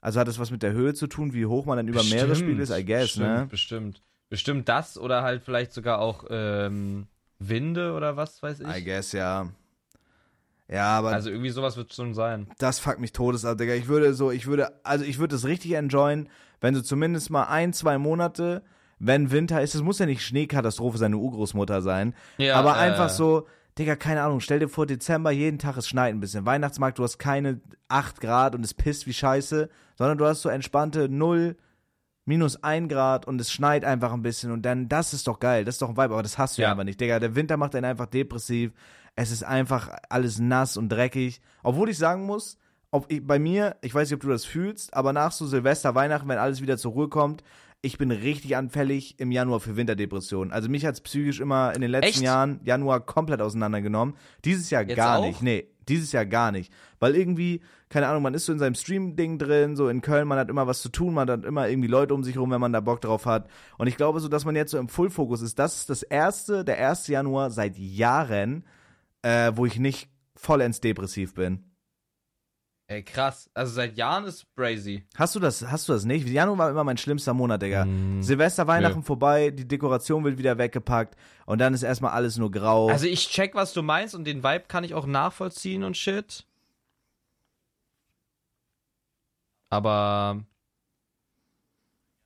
also 0.00 0.20
hat 0.20 0.28
es 0.28 0.38
was 0.38 0.50
mit 0.50 0.62
der 0.62 0.72
Höhe 0.72 0.94
zu 0.94 1.06
tun, 1.06 1.32
wie 1.32 1.46
hoch 1.46 1.64
man 1.66 1.76
dann 1.76 1.88
über 1.88 2.02
mehrere 2.04 2.36
Spiele 2.36 2.62
ist, 2.62 2.70
I 2.70 2.84
guess, 2.84 3.02
bestimmt, 3.02 3.26
ne? 3.28 3.46
Bestimmt. 3.50 4.02
Bestimmt 4.28 4.68
das 4.68 4.96
oder 4.96 5.22
halt 5.22 5.42
vielleicht 5.44 5.72
sogar 5.72 5.98
auch 5.98 6.24
ähm, 6.30 7.06
Winde 7.38 7.92
oder 7.92 8.16
was 8.16 8.42
weiß 8.42 8.60
ich. 8.60 8.66
I 8.66 8.82
guess, 8.82 9.12
ja. 9.12 9.48
Ja, 10.68 10.86
aber 10.98 11.10
also 11.10 11.28
irgendwie 11.28 11.50
sowas 11.50 11.76
wird 11.76 11.92
schon 11.92 12.14
sein. 12.14 12.48
das 12.58 12.78
fuckt 12.78 12.98
mich 12.98 13.12
todes 13.12 13.44
ab, 13.44 13.58
Digga. 13.58 13.74
Ich 13.74 13.88
würde 13.88 14.14
so, 14.14 14.30
ich 14.30 14.46
würde, 14.46 14.72
also 14.84 15.04
ich 15.04 15.18
würde 15.18 15.36
es 15.36 15.44
richtig 15.44 15.72
enjoyen, 15.72 16.28
wenn 16.60 16.72
du 16.72 16.82
zumindest 16.82 17.28
mal 17.30 17.44
ein, 17.44 17.74
zwei 17.74 17.98
Monate, 17.98 18.62
wenn 18.98 19.30
Winter 19.30 19.60
ist, 19.60 19.74
es 19.74 19.82
muss 19.82 19.98
ja 19.98 20.06
nicht 20.06 20.22
Schneekatastrophe 20.22 20.96
seine 20.96 21.18
Urgroßmutter 21.18 21.82
sein, 21.82 22.14
Ja, 22.38 22.56
aber 22.56 22.70
äh, 22.76 22.80
einfach 22.80 23.10
so, 23.10 23.46
Digga, 23.78 23.96
keine 23.96 24.22
Ahnung, 24.22 24.40
stell 24.40 24.58
dir 24.58 24.68
vor, 24.68 24.86
Dezember, 24.86 25.30
jeden 25.30 25.58
Tag 25.58 25.76
es 25.78 25.88
schneit 25.88 26.12
ein 26.12 26.20
bisschen. 26.20 26.44
Weihnachtsmarkt, 26.44 26.98
du 26.98 27.04
hast 27.04 27.18
keine 27.18 27.60
8 27.88 28.20
Grad 28.20 28.54
und 28.54 28.64
es 28.64 28.74
pisst 28.74 29.06
wie 29.06 29.14
scheiße, 29.14 29.70
sondern 29.96 30.18
du 30.18 30.26
hast 30.26 30.42
so 30.42 30.50
entspannte 30.50 31.08
0, 31.08 31.56
minus 32.26 32.62
1 32.62 32.88
Grad 32.88 33.26
und 33.26 33.40
es 33.40 33.50
schneit 33.50 33.84
einfach 33.84 34.12
ein 34.12 34.22
bisschen 34.22 34.52
und 34.52 34.62
dann, 34.62 34.88
das 34.88 35.14
ist 35.14 35.26
doch 35.26 35.40
geil, 35.40 35.64
das 35.64 35.76
ist 35.76 35.82
doch 35.82 35.88
ein 35.88 35.96
Vibe, 35.96 36.12
aber 36.12 36.22
das 36.22 36.36
hast 36.38 36.58
du 36.58 36.62
ja, 36.62 36.68
Ja. 36.68 36.72
einfach 36.72 36.84
nicht, 36.84 37.00
Digga. 37.00 37.18
Der 37.18 37.34
Winter 37.34 37.56
macht 37.56 37.74
einen 37.74 37.86
einfach 37.86 38.06
depressiv, 38.06 38.72
es 39.16 39.30
ist 39.30 39.42
einfach 39.42 39.90
alles 40.08 40.38
nass 40.38 40.76
und 40.76 40.88
dreckig. 40.90 41.40
Obwohl 41.62 41.88
ich 41.88 41.98
sagen 41.98 42.24
muss, 42.26 42.58
ob 42.90 43.10
ich, 43.10 43.26
bei 43.26 43.38
mir, 43.38 43.76
ich 43.80 43.94
weiß 43.94 44.08
nicht, 44.10 44.16
ob 44.16 44.20
du 44.20 44.28
das 44.28 44.44
fühlst, 44.44 44.92
aber 44.94 45.14
nach 45.14 45.32
so 45.32 45.46
Silvester, 45.46 45.94
Weihnachten, 45.94 46.28
wenn 46.28 46.38
alles 46.38 46.60
wieder 46.60 46.76
zur 46.76 46.92
Ruhe 46.92 47.08
kommt, 47.08 47.42
ich 47.84 47.98
bin 47.98 48.12
richtig 48.12 48.56
anfällig 48.56 49.18
im 49.18 49.32
Januar 49.32 49.58
für 49.58 49.76
Winterdepressionen. 49.76 50.52
Also 50.52 50.68
mich 50.68 50.86
hat's 50.86 51.00
psychisch 51.00 51.40
immer 51.40 51.74
in 51.74 51.80
den 51.80 51.90
letzten 51.90 52.10
Echt? 52.10 52.22
Jahren 52.22 52.60
Januar 52.62 53.00
komplett 53.00 53.42
auseinandergenommen. 53.42 54.14
Dieses 54.44 54.70
Jahr 54.70 54.82
Jetzt 54.82 54.96
gar 54.96 55.18
auch? 55.18 55.26
nicht. 55.26 55.42
Nee, 55.42 55.66
dieses 55.88 56.12
Jahr 56.12 56.24
gar 56.24 56.52
nicht. 56.52 56.72
Weil 57.00 57.16
irgendwie, 57.16 57.60
keine 57.88 58.06
Ahnung, 58.06 58.22
man 58.22 58.34
ist 58.34 58.46
so 58.46 58.52
in 58.52 58.60
seinem 58.60 58.76
Stream-Ding 58.76 59.38
drin, 59.38 59.74
so 59.74 59.88
in 59.88 60.00
Köln, 60.00 60.28
man 60.28 60.38
hat 60.38 60.48
immer 60.48 60.68
was 60.68 60.80
zu 60.80 60.90
tun, 60.90 61.12
man 61.14 61.28
hat 61.28 61.44
immer 61.44 61.68
irgendwie 61.68 61.88
Leute 61.88 62.14
um 62.14 62.22
sich 62.22 62.38
rum, 62.38 62.52
wenn 62.52 62.60
man 62.60 62.72
da 62.72 62.78
Bock 62.78 63.00
drauf 63.00 63.26
hat. 63.26 63.48
Und 63.78 63.88
ich 63.88 63.96
glaube 63.96 64.20
so, 64.20 64.28
dass 64.28 64.44
man 64.44 64.54
jetzt 64.54 64.70
so 64.70 64.78
im 64.78 64.88
Full-Fokus 64.88 65.42
ist. 65.42 65.58
Das 65.58 65.76
ist 65.78 65.90
das 65.90 66.04
erste, 66.04 66.64
der 66.64 66.78
erste 66.78 67.10
Januar 67.10 67.50
seit 67.50 67.76
Jahren, 67.76 68.64
äh, 69.22 69.50
wo 69.56 69.66
ich 69.66 69.80
nicht 69.80 70.08
vollends 70.36 70.80
depressiv 70.80 71.34
bin. 71.34 71.64
Ey, 72.92 73.02
krass. 73.02 73.48
Also 73.54 73.72
seit 73.72 73.96
Jahren 73.96 74.24
ist 74.24 74.54
Brazy. 74.54 75.06
Hast 75.16 75.34
du 75.34 75.40
das, 75.40 75.66
hast 75.66 75.88
du 75.88 75.94
das 75.94 76.04
nicht? 76.04 76.28
Januar 76.28 76.58
war 76.58 76.70
immer 76.70 76.84
mein 76.84 76.98
schlimmster 76.98 77.32
Monat, 77.32 77.62
Digga. 77.62 77.86
Mm, 77.86 78.22
Silvester, 78.22 78.66
Weihnachten 78.66 78.98
nö. 78.98 79.04
vorbei, 79.04 79.50
die 79.50 79.66
Dekoration 79.66 80.24
wird 80.24 80.36
wieder 80.36 80.58
weggepackt 80.58 81.16
und 81.46 81.58
dann 81.58 81.72
ist 81.72 81.84
erstmal 81.84 82.12
alles 82.12 82.36
nur 82.36 82.50
grau. 82.50 82.90
Also 82.90 83.06
ich 83.06 83.30
check, 83.30 83.54
was 83.54 83.72
du 83.72 83.82
meinst 83.82 84.14
und 84.14 84.24
den 84.24 84.44
Vibe 84.44 84.64
kann 84.68 84.84
ich 84.84 84.92
auch 84.92 85.06
nachvollziehen 85.06 85.84
und 85.84 85.96
shit. 85.96 86.44
Aber 89.70 90.44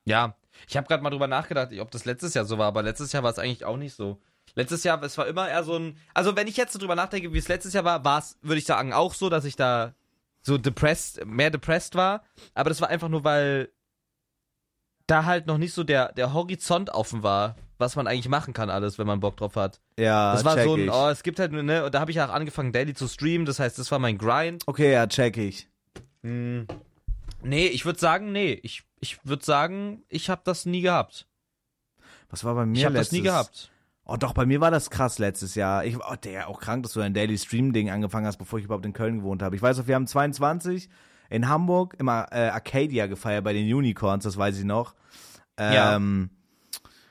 ja, 0.04 0.34
ich 0.66 0.76
habe 0.76 0.88
gerade 0.88 1.04
mal 1.04 1.10
drüber 1.10 1.28
nachgedacht, 1.28 1.72
ob 1.78 1.92
das 1.92 2.06
letztes 2.06 2.34
Jahr 2.34 2.44
so 2.44 2.58
war, 2.58 2.66
aber 2.66 2.82
letztes 2.82 3.12
Jahr 3.12 3.22
war 3.22 3.30
es 3.30 3.38
eigentlich 3.38 3.64
auch 3.64 3.76
nicht 3.76 3.94
so. 3.94 4.20
Letztes 4.56 4.82
Jahr, 4.82 5.00
es 5.04 5.16
war 5.16 5.28
immer 5.28 5.48
eher 5.48 5.62
so 5.62 5.78
ein, 5.78 5.96
also 6.12 6.34
wenn 6.34 6.48
ich 6.48 6.56
jetzt 6.56 6.72
so 6.72 6.80
drüber 6.80 6.96
nachdenke, 6.96 7.32
wie 7.32 7.38
es 7.38 7.46
letztes 7.46 7.72
Jahr 7.72 7.84
war, 7.84 8.04
war 8.04 8.18
es, 8.18 8.36
würde 8.42 8.58
ich 8.58 8.64
sagen, 8.64 8.92
auch 8.92 9.14
so, 9.14 9.28
dass 9.28 9.44
ich 9.44 9.54
da 9.54 9.94
so 10.46 10.56
depressed, 10.58 11.24
mehr 11.26 11.50
depressed 11.50 11.94
war, 11.96 12.22
aber 12.54 12.70
das 12.70 12.80
war 12.80 12.88
einfach 12.88 13.08
nur, 13.08 13.24
weil 13.24 13.68
da 15.06 15.24
halt 15.24 15.46
noch 15.46 15.58
nicht 15.58 15.72
so 15.74 15.84
der, 15.84 16.12
der 16.12 16.32
Horizont 16.32 16.90
offen 16.90 17.22
war, 17.22 17.56
was 17.78 17.94
man 17.96 18.06
eigentlich 18.06 18.28
machen 18.28 18.54
kann 18.54 18.70
alles, 18.70 18.98
wenn 18.98 19.06
man 19.06 19.20
Bock 19.20 19.36
drauf 19.36 19.56
hat. 19.56 19.80
ja, 19.98 20.32
Das 20.32 20.44
war 20.44 20.54
check 20.54 20.64
so 20.64 20.74
ein, 20.74 20.84
ich. 20.84 20.90
oh, 20.90 21.08
es 21.08 21.22
gibt 21.22 21.38
halt, 21.38 21.52
ne, 21.52 21.84
und 21.84 21.94
da 21.94 22.00
habe 22.00 22.10
ich 22.10 22.20
auch 22.20 22.30
angefangen, 22.30 22.72
Daily 22.72 22.94
zu 22.94 23.06
streamen, 23.08 23.44
das 23.44 23.58
heißt, 23.60 23.78
das 23.78 23.90
war 23.90 23.98
mein 23.98 24.18
Grind. 24.18 24.62
Okay, 24.66 24.92
ja, 24.92 25.06
check 25.06 25.36
ich. 25.36 25.68
Hm. 26.22 26.66
Nee, 27.42 27.66
ich 27.66 27.84
würde 27.84 27.98
sagen, 27.98 28.32
nee, 28.32 28.58
ich, 28.62 28.82
ich 29.00 29.18
würde 29.24 29.44
sagen, 29.44 30.04
ich 30.08 30.30
habe 30.30 30.42
das 30.44 30.64
nie 30.64 30.80
gehabt. 30.80 31.26
Was 32.30 32.42
war 32.44 32.54
bei 32.54 32.66
mir 32.66 32.78
Ich 32.78 32.84
habe 32.84 32.94
das 32.94 33.06
letztes? 33.06 33.18
nie 33.18 33.22
gehabt. 33.24 33.70
Oh, 34.06 34.16
doch, 34.16 34.32
bei 34.34 34.46
mir 34.46 34.60
war 34.60 34.70
das 34.70 34.90
krass 34.90 35.18
letztes 35.18 35.54
Jahr. 35.56 35.84
Ich, 35.84 35.96
oh, 35.98 36.14
der 36.22 36.48
auch 36.48 36.60
krank, 36.60 36.84
dass 36.84 36.92
du 36.92 37.00
ein 37.00 37.12
Daily 37.12 37.36
Stream 37.36 37.72
Ding 37.72 37.90
angefangen 37.90 38.26
hast, 38.26 38.36
bevor 38.36 38.58
ich 38.58 38.64
überhaupt 38.64 38.86
in 38.86 38.92
Köln 38.92 39.18
gewohnt 39.18 39.42
habe. 39.42 39.56
Ich 39.56 39.62
weiß 39.62 39.78
noch, 39.78 39.86
wir 39.88 39.96
haben 39.96 40.06
22 40.06 40.88
in 41.28 41.48
Hamburg 41.48 41.96
im 41.98 42.06
äh, 42.08 42.10
Arcadia 42.10 43.06
gefeiert 43.08 43.42
bei 43.42 43.52
den 43.52 43.72
Unicorns, 43.72 44.22
das 44.24 44.36
weiß 44.36 44.58
ich 44.58 44.64
noch. 44.64 44.94
Ja. 45.58 45.96
Ähm, 45.96 46.30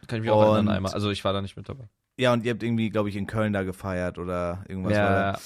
Kann 0.07 0.17
ich 0.19 0.21
mich 0.23 0.31
auch 0.31 0.39
Und- 0.47 0.55
erinnern 0.55 0.75
einmal. 0.77 0.93
Also 0.93 1.09
ich 1.09 1.23
war 1.25 1.33
da 1.33 1.41
nicht 1.41 1.57
mit 1.57 1.67
dabei. 1.67 1.89
ja, 2.17 2.31
und 2.31 2.45
ihr 2.45 2.51
habt 2.53 2.63
irgendwie, 2.63 2.89
glaube 2.89 3.09
ich, 3.09 3.17
in 3.17 3.27
Köln 3.27 3.51
da 3.51 3.63
gefeiert 3.63 4.17
oder 4.17 4.63
irgendwas 4.69 4.93
war 4.93 5.33
Ja. 5.33 5.37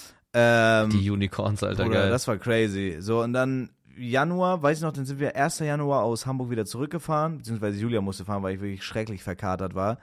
Ähm, 0.84 0.90
die 0.90 1.10
Unicorns, 1.10 1.64
Alter, 1.64 1.82
Bruder, 1.82 2.02
geil. 2.02 2.10
das 2.10 2.28
war 2.28 2.36
crazy. 2.36 2.98
So, 3.00 3.22
und 3.22 3.32
dann 3.32 3.70
Januar, 3.98 4.62
weiß 4.62 4.78
ich 4.78 4.84
noch, 4.84 4.92
dann 4.92 5.04
sind 5.04 5.18
wir 5.18 5.34
1. 5.34 5.58
Januar 5.58 6.04
aus 6.04 6.24
Hamburg 6.26 6.50
wieder 6.50 6.64
zurückgefahren, 6.64 7.38
beziehungsweise 7.38 7.80
Julia 7.80 8.00
musste 8.00 8.24
fahren, 8.24 8.42
weil 8.44 8.54
ich 8.54 8.60
wirklich 8.60 8.84
schrecklich 8.84 9.24
verkatert 9.24 9.74
war. 9.74 9.98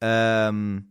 Ähm, 0.00 0.86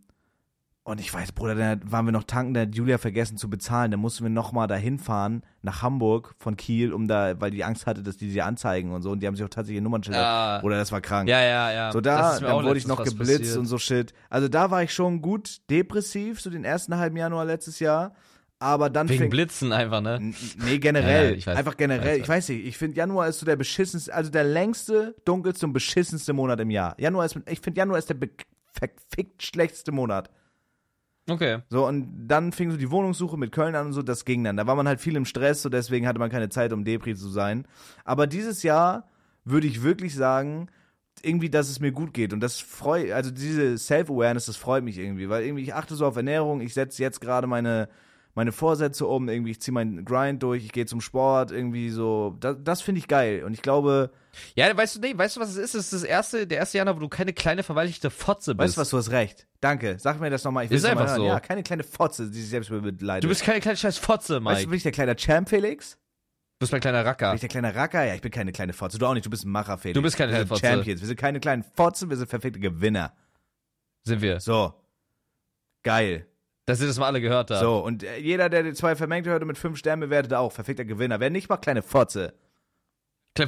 und 0.83 0.99
ich 0.99 1.13
weiß, 1.13 1.33
Bruder, 1.33 1.53
dann 1.53 1.91
waren 1.91 2.05
wir 2.05 2.11
noch 2.11 2.23
tanken, 2.23 2.55
da 2.55 2.61
hat 2.61 2.73
Julia 2.73 2.97
vergessen 2.97 3.37
zu 3.37 3.47
bezahlen. 3.47 3.91
Dann 3.91 3.99
mussten 3.99 4.23
wir 4.23 4.31
nochmal 4.31 4.67
dahin 4.67 4.97
fahren, 4.97 5.43
nach 5.61 5.83
Hamburg 5.83 6.33
von 6.39 6.57
Kiel, 6.57 6.93
um 6.93 7.07
da, 7.07 7.39
weil 7.39 7.51
die 7.51 7.63
Angst 7.63 7.85
hatte, 7.85 8.01
dass 8.01 8.17
die 8.17 8.31
sie 8.31 8.41
anzeigen 8.41 8.91
und 8.91 9.03
so. 9.03 9.11
Und 9.11 9.19
die 9.21 9.27
haben 9.27 9.35
sich 9.35 9.45
auch 9.45 9.49
tatsächlich 9.49 9.83
Nummernschilder. 9.83 10.19
ja, 10.19 10.59
Bruder, 10.61 10.77
das 10.77 10.91
war 10.91 10.99
krank. 11.01 11.29
ja, 11.29 11.41
ja, 11.41 11.71
ja. 11.71 11.91
So 11.91 12.01
da, 12.01 12.39
dann 12.39 12.63
wurde 12.65 12.79
ich 12.79 12.87
noch 12.87 13.03
geblitzt 13.03 13.39
passiert. 13.39 13.57
und 13.57 13.67
so 13.67 13.77
Shit. 13.77 14.13
Also 14.31 14.47
da 14.47 14.71
war 14.71 14.81
ich 14.81 14.91
schon 14.91 15.21
gut 15.21 15.57
depressiv, 15.69 16.41
so 16.41 16.49
den 16.49 16.63
ersten 16.63 16.97
halben 16.97 17.17
Januar 17.17 17.45
letztes 17.45 17.79
Jahr. 17.79 18.13
Aber 18.57 18.89
dann 18.89 19.07
Wegen 19.07 19.19
fing, 19.19 19.29
Blitzen 19.29 19.71
einfach, 19.71 20.01
ne? 20.01 20.33
Nee, 20.57 20.79
generell. 20.79 21.39
Ja, 21.39 21.45
weiß, 21.45 21.57
Einfach 21.57 21.77
generell. 21.77 22.15
weiß, 22.15 22.17
ich 22.17 22.27
weiß 22.27 22.49
nicht. 22.49 22.65
Ich 22.65 22.77
finde, 22.77 22.97
Januar 22.97 23.27
ist 23.27 23.39
so 23.39 23.45
der 23.45 23.55
beschissenste, 23.55 24.13
also 24.13 24.29
der 24.31 24.43
längste, 24.43 25.15
dunkelste 25.23 25.65
und 25.65 25.73
beschissenste 25.73 26.33
Monat 26.33 26.59
im 26.59 26.69
Jahr. 26.69 26.95
Januar 26.99 27.25
ist, 27.25 27.39
ich 27.47 27.61
finde, 27.61 27.77
Januar 27.77 27.99
ist 27.99 28.09
der 28.09 28.15
verfickt 28.73 29.43
schlechteste 29.43 29.91
Monat. 29.91 30.29
Okay. 31.29 31.59
So, 31.69 31.87
und 31.87 32.27
dann 32.27 32.51
fing 32.51 32.71
so 32.71 32.77
die 32.77 32.91
Wohnungssuche 32.91 33.37
mit 33.37 33.51
Köln 33.51 33.75
an 33.75 33.87
und 33.87 33.93
so, 33.93 34.01
das 34.01 34.25
ging 34.25 34.43
dann. 34.43 34.57
Da 34.57 34.67
war 34.67 34.75
man 34.75 34.87
halt 34.87 34.99
viel 34.99 35.15
im 35.15 35.25
Stress, 35.25 35.61
so 35.61 35.69
deswegen 35.69 36.07
hatte 36.07 36.19
man 36.19 36.29
keine 36.29 36.49
Zeit, 36.49 36.73
um 36.73 36.83
Depri 36.83 37.15
zu 37.15 37.29
sein. 37.29 37.67
Aber 38.03 38.27
dieses 38.27 38.63
Jahr 38.63 39.09
würde 39.45 39.67
ich 39.67 39.83
wirklich 39.83 40.15
sagen, 40.15 40.69
irgendwie, 41.21 41.49
dass 41.49 41.69
es 41.69 41.79
mir 41.79 41.91
gut 41.91 42.13
geht. 42.13 42.33
Und 42.33 42.39
das 42.39 42.59
freut, 42.59 43.11
also 43.11 43.31
diese 43.31 43.77
Self-Awareness, 43.77 44.45
das 44.45 44.57
freut 44.57 44.83
mich 44.83 44.97
irgendwie, 44.97 45.29
weil 45.29 45.43
irgendwie 45.43 45.63
ich 45.63 45.73
achte 45.73 45.95
so 45.95 46.05
auf 46.05 46.15
Ernährung, 46.15 46.61
ich 46.61 46.73
setze 46.73 47.01
jetzt 47.01 47.19
gerade 47.19 47.47
meine, 47.47 47.89
meine 48.35 48.51
Vorsätze 48.51 49.05
um, 49.05 49.27
irgendwie, 49.27 49.51
ich 49.51 49.61
ziehe 49.61 49.73
meinen 49.73 50.05
Grind 50.05 50.41
durch, 50.43 50.63
ich 50.63 50.71
gehe 50.71 50.85
zum 50.85 51.01
Sport, 51.01 51.51
irgendwie 51.51 51.89
so. 51.89 52.37
Das, 52.39 52.57
das 52.63 52.81
finde 52.81 52.99
ich 52.99 53.07
geil. 53.07 53.43
Und 53.43 53.53
ich 53.53 53.61
glaube, 53.61 54.11
Ja, 54.55 54.75
weißt 54.75 54.95
du, 54.95 54.99
nee, 54.99 55.17
weißt 55.17 55.35
du, 55.37 55.39
was 55.39 55.49
es 55.49 55.57
ist? 55.57 55.75
Es 55.75 55.85
ist 55.85 55.93
das 55.93 56.03
erste, 56.03 56.47
der 56.47 56.59
erste 56.59 56.77
Januar, 56.77 56.95
wo 56.95 56.99
du 56.99 57.09
keine 57.09 57.33
kleine 57.33 57.63
verweichlichte 57.63 58.09
Fotze 58.09 58.55
bist. 58.55 58.69
weißt 58.69 58.77
du 58.77 58.81
was, 58.81 58.89
du 58.89 58.97
hast 58.97 59.11
recht. 59.11 59.47
Danke. 59.61 59.97
Sag 59.99 60.19
mir 60.19 60.29
das 60.29 60.43
nochmal. 60.43 60.65
Ich 60.65 60.69
will 60.69 60.77
Ist 60.77 60.85
einfach 60.85 61.07
hören. 61.07 61.17
so. 61.17 61.25
Ja, 61.27 61.39
keine 61.39 61.63
kleine 61.63 61.83
Fotze, 61.83 62.29
die 62.29 62.39
sich 62.39 62.49
selbst 62.49 62.69
beleidigt. 62.69 63.23
Du 63.23 63.27
bist 63.27 63.43
keine 63.43 63.59
kleine 63.59 63.77
scheiß 63.77 63.97
Fotze, 63.97 64.39
Mike. 64.39 64.55
weißt 64.55 64.65
du, 64.65 64.69
bin 64.69 64.77
ich 64.77 64.83
der 64.83 64.91
kleine 64.91 65.15
Champ, 65.15 65.49
Felix? 65.49 65.97
Du 66.59 66.63
bist 66.63 66.71
mein 66.73 66.81
kleiner 66.81 67.05
Racker. 67.05 67.29
Bin 67.29 67.35
ich 67.35 67.41
der 67.41 67.49
kleine 67.49 67.73
Racker? 67.73 68.03
Ja, 68.03 68.15
ich 68.15 68.21
bin 68.21 68.31
keine 68.31 68.51
kleine 68.51 68.73
Fotze. 68.73 68.97
Du 68.97 69.05
auch 69.05 69.13
nicht, 69.13 69.25
du 69.25 69.29
bist 69.29 69.45
ein 69.45 69.49
Macher, 69.49 69.77
Felix. 69.77 69.95
Du 69.95 70.01
bist 70.01 70.17
keine 70.17 70.31
wir 70.31 70.39
kleine 70.39 70.47
Fotze. 70.47 70.65
Champions. 70.65 71.01
Wir 71.01 71.07
sind 71.07 71.17
keine 71.17 71.39
kleinen 71.39 71.63
Fotzen, 71.63 72.09
wir 72.09 72.17
sind 72.17 72.29
perfekte 72.29 72.59
Gewinner. 72.59 73.13
Sind 74.03 74.21
wir. 74.21 74.39
So. 74.41 74.73
Geil. 75.83 76.25
Dass 76.65 76.81
ihr 76.81 76.87
das 76.87 76.99
mal 76.99 77.07
alle 77.07 77.21
gehört 77.21 77.49
habt. 77.49 77.61
So, 77.61 77.79
und 77.79 78.03
äh, 78.03 78.17
jeder, 78.17 78.49
der 78.49 78.63
die 78.63 78.73
zwei 78.73 78.95
Vermengte 78.95 79.29
hörte 79.29 79.45
mit 79.45 79.57
fünf 79.57 79.77
Sternen 79.77 80.01
bewertet, 80.01 80.33
auch. 80.33 80.53
Perfekter 80.53 80.85
Gewinner. 80.85 81.19
Wer 81.19 81.29
nicht 81.29 81.49
macht, 81.49 81.61
kleine 81.61 81.81
Fotze. 81.81 82.33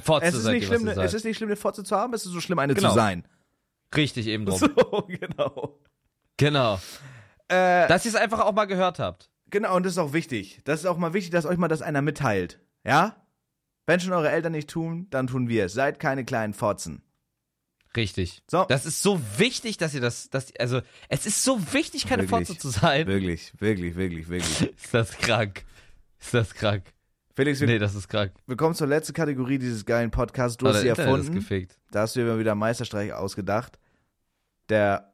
Fotze 0.02 0.28
Es 0.28 0.36
ist, 0.36 0.46
nicht 0.48 0.68
schlimm, 0.68 0.88
ihr 0.88 0.98
es 0.98 1.14
ist 1.14 1.26
nicht 1.26 1.38
schlimm, 1.38 1.50
eine 1.50 1.56
Fotze 1.58 1.84
zu 1.84 1.96
haben, 1.96 2.14
es 2.14 2.26
ist 2.26 2.32
so 2.32 2.40
schlimm, 2.40 2.60
eine 2.60 2.74
Genau. 2.74 2.90
zu 2.90 2.96
sein. 2.96 3.28
Richtig 3.96 4.28
eben 4.28 4.46
drum. 4.46 4.60
So, 4.76 5.08
genau. 5.08 5.80
Genau. 6.38 6.76
Äh, 7.50 7.88
Dass 7.88 8.06
ihr 8.06 8.10
es 8.10 8.16
einfach 8.16 8.40
auch 8.40 8.54
mal 8.54 8.66
gehört 8.66 9.00
habt. 9.00 9.30
genau, 9.50 9.76
und 9.76 9.84
das 9.86 9.94
ist 9.94 9.98
auch 9.98 10.14
wichtig. 10.14 10.62
Das 10.64 10.80
ist 10.80 10.86
auch 10.86 10.98
mal 10.98 11.14
wichtig, 11.14 11.32
dass 11.32 11.46
euch 11.46 11.58
mal 11.58 11.68
das 11.68 11.82
einer 11.82 12.02
mitteilt. 12.02 12.60
Ja? 12.86 13.26
Wenn 13.86 14.00
schon 14.00 14.14
eure 14.14 14.30
Eltern 14.32 14.54
nicht 14.54 14.70
tun, 14.70 15.08
dann 15.10 15.28
tun 15.28 15.50
wir 15.50 15.66
es. 15.66 15.74
Seid 15.74 16.00
keine 16.00 16.24
kleinen 16.24 16.54
Fotzen. 16.54 17.04
Richtig. 17.98 18.42
So. 18.50 18.64
Das 18.70 18.86
ist 18.86 19.02
so 19.04 19.20
wichtig, 19.38 19.78
dass 19.78 19.94
ihr 19.94 20.00
das, 20.00 20.30
dass, 20.30 20.56
also, 20.58 20.82
es 21.10 21.26
ist 21.26 21.44
so 21.44 21.60
wichtig, 21.74 22.08
keine 22.08 22.24
Wirklich. 22.30 22.48
Fotze 22.48 22.58
zu 22.58 22.70
sein. 22.70 23.06
Wirklich, 23.08 23.52
wirklich, 23.60 23.96
wirklich, 23.96 24.30
wirklich. 24.30 24.62
Ist 24.82 24.94
das 24.94 25.18
krank? 25.18 25.66
Ist 26.20 26.34
das 26.34 26.54
krank? 26.54 26.84
Felix, 27.36 27.60
wir, 27.62 27.68
Nee, 27.68 27.80
das 27.80 27.96
ist 27.96 28.08
krank. 28.10 28.34
wir 28.46 28.58
kommen 28.58 28.76
zur 28.76 28.88
letzten 28.88 29.14
Kategorie 29.14 29.58
dieses 29.58 29.86
geilen 29.86 30.12
Podcasts. 30.12 30.58
Du 30.58 30.66
Oh, 30.66 30.70
hast 30.70 30.82
sie 30.82 30.88
Internet 30.90 31.10
ist 31.10 31.18
erfunden. 31.20 31.36
gefickt. 31.40 31.80
Da 31.92 32.02
hast 32.02 32.16
du 32.16 32.20
dir 32.22 32.38
wieder 32.40 32.56
Meisterstreich 32.56 33.14
ausgedacht. 33.14 33.80
Der. 34.70 35.14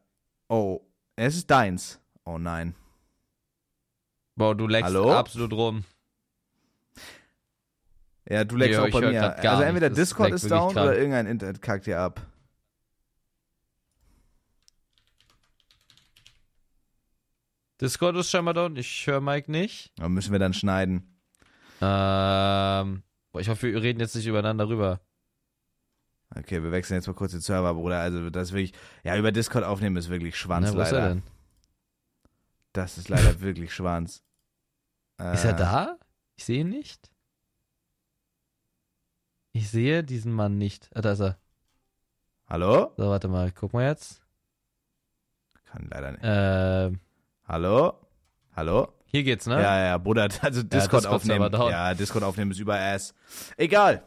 Oh, 0.50 0.82
es 1.16 1.36
ist 1.36 1.50
deins. 1.52 2.00
Oh 2.26 2.38
nein. 2.38 2.76
Boah, 4.36 4.56
du 4.56 4.68
leckst 4.68 4.86
Hallo? 4.94 5.12
absolut 5.14 5.54
rum. 5.54 5.84
Ja, 8.30 8.44
du 8.44 8.56
leckst 8.58 8.74
Ja, 8.78 8.84
auch 8.84 8.90
bei 8.92 9.02
mir. 9.10 9.38
Also 9.38 9.58
nicht. 9.60 9.68
entweder 9.68 9.90
Das 9.90 9.98
Discord 9.98 10.32
ist 10.32 10.50
down 10.52 10.74
krank. 10.74 10.88
oder 10.88 10.98
irgendein 10.98 11.28
Internet 11.28 11.62
kackt 11.62 11.86
dir 11.86 12.00
ab. 12.00 12.22
Discord 17.80 18.16
ist 18.16 18.30
scheinbar 18.32 18.54
down. 18.54 18.76
Ich 18.76 19.06
höre 19.06 19.22
Mike 19.22 19.52
nicht. 19.52 19.92
Da 19.98 20.10
müssen 20.10 20.32
wir 20.32 20.40
dann 20.40 20.54
schneiden. 20.54 21.17
Ähm, 21.82 23.04
boah, 23.32 23.40
ich 23.42 23.50
hoffe, 23.50 23.72
wir 23.72 23.82
reden 23.82 24.00
jetzt 24.00 24.16
nicht 24.16 24.26
übereinander 24.28 24.68
rüber. 24.68 25.00
Okay, 26.36 26.62
wir 26.62 26.72
wechseln 26.72 26.96
jetzt 26.96 27.08
mal 27.08 27.14
kurz 27.14 27.32
den 27.32 27.42
Server, 27.42 27.74
Bruder. 27.74 28.00
Also, 28.00 28.30
das 28.30 28.50
ist 28.50 28.54
wirklich. 28.54 28.74
Ja, 29.04 29.16
über 29.18 29.32
Discord 29.32 29.64
aufnehmen 29.64 29.96
ist 29.98 30.10
wirklich 30.10 30.36
Schwanz, 30.38 30.72
Na, 30.72 30.78
wo 30.78 30.82
ist 30.82 30.92
leider. 30.92 31.04
er 31.04 31.10
denn? 31.16 31.24
Das 32.74 32.98
ist 32.98 33.10
leider 33.10 33.40
wirklich 33.42 33.74
Schwanz. 33.74 34.24
Ist 35.20 35.46
er 35.46 35.52
Äh, 35.54 35.56
da? 35.56 35.98
Ich 36.36 36.46
sehe 36.46 36.62
ihn 36.62 36.70
nicht. 36.70 37.12
Ich 39.54 39.70
sehe 39.70 40.04
diesen 40.04 40.34
Mann 40.34 40.58
nicht. 40.58 40.90
Ah, 40.94 41.02
da 41.02 41.14
ist 41.14 41.22
er. 41.22 41.40
Hallo? 42.48 42.94
So, 42.98 43.10
warte 43.10 43.28
mal, 43.28 43.52
guck 43.52 43.74
mal 43.74 43.86
jetzt. 43.86 44.22
Kann 45.66 45.88
leider 45.90 46.12
nicht. 46.12 46.22
Ähm, 46.24 47.00
Hallo? 47.46 47.94
Hallo? 48.56 48.94
Hier 49.08 49.24
geht's, 49.24 49.46
ne? 49.48 49.62
Ja, 49.62 49.86
ja, 49.86 49.98
Bruder, 49.98 50.24
also 50.42 50.62
Discord 50.64 51.04
Discord 51.04 51.06
aufnehmen. 51.06 51.52
Ja, 51.54 51.94
Discord 51.94 52.24
aufnehmen 52.24 52.52
ist 52.52 52.60
über 52.60 52.78
Ass. 52.80 53.14
Egal. 53.58 54.04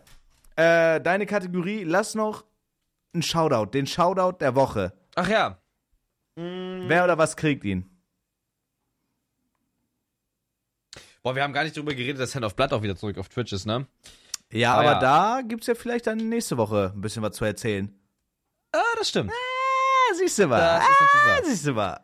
Äh, 0.57 1.01
deine 1.01 1.26
Kategorie, 1.26 1.84
lass 1.84 2.14
noch 2.14 2.44
einen 3.14 3.22
Shoutout, 3.22 3.66
den 3.72 3.86
Shoutout 3.86 4.38
der 4.40 4.55
Woche. 4.55 4.92
Ach 5.16 5.28
ja. 5.28 5.59
Mm, 6.36 6.88
Wer 6.88 7.05
oder 7.05 7.18
was 7.18 7.36
kriegt 7.36 7.64
ihn? 7.64 7.86
Boah, 11.22 11.34
wir 11.34 11.42
haben 11.42 11.53
gar 11.53 11.64
nicht 11.64 11.76
drüber 11.76 11.92
geredet, 11.94 12.20
dass 12.20 12.34
Hand 12.34 12.44
of 12.44 12.57
Blood 12.57 12.72
auch 12.72 12.82
wieder 12.82 12.96
zurück 12.96 13.18
auf 13.18 13.28
Twitch 13.28 13.53
ist, 13.53 13.66
ne? 13.66 13.86
Ja, 14.53 14.74
Ah, 14.74 14.78
aber 14.80 14.92
ja. 14.92 15.01
da 15.01 15.40
gibt's 15.46 15.66
ja 15.66 15.74
vielleicht 15.74 16.07
dann 16.07 16.16
nächste 16.28 16.57
Woche 16.57 16.92
ein 16.94 17.01
bisschen 17.01 17.22
was 17.22 17.36
zu 17.36 17.44
erzählen. 17.44 17.94
Ah, 18.72 18.78
das 18.98 19.09
stimmt. 19.11 19.30
Ah, 19.30 20.14
siehst 20.16 20.38
du 20.38 20.46
mal. 20.46 20.59
Das 20.59 20.82
Ah, 20.84 21.42
siehst 21.44 21.66
du 21.66 21.72
mal. 21.72 22.01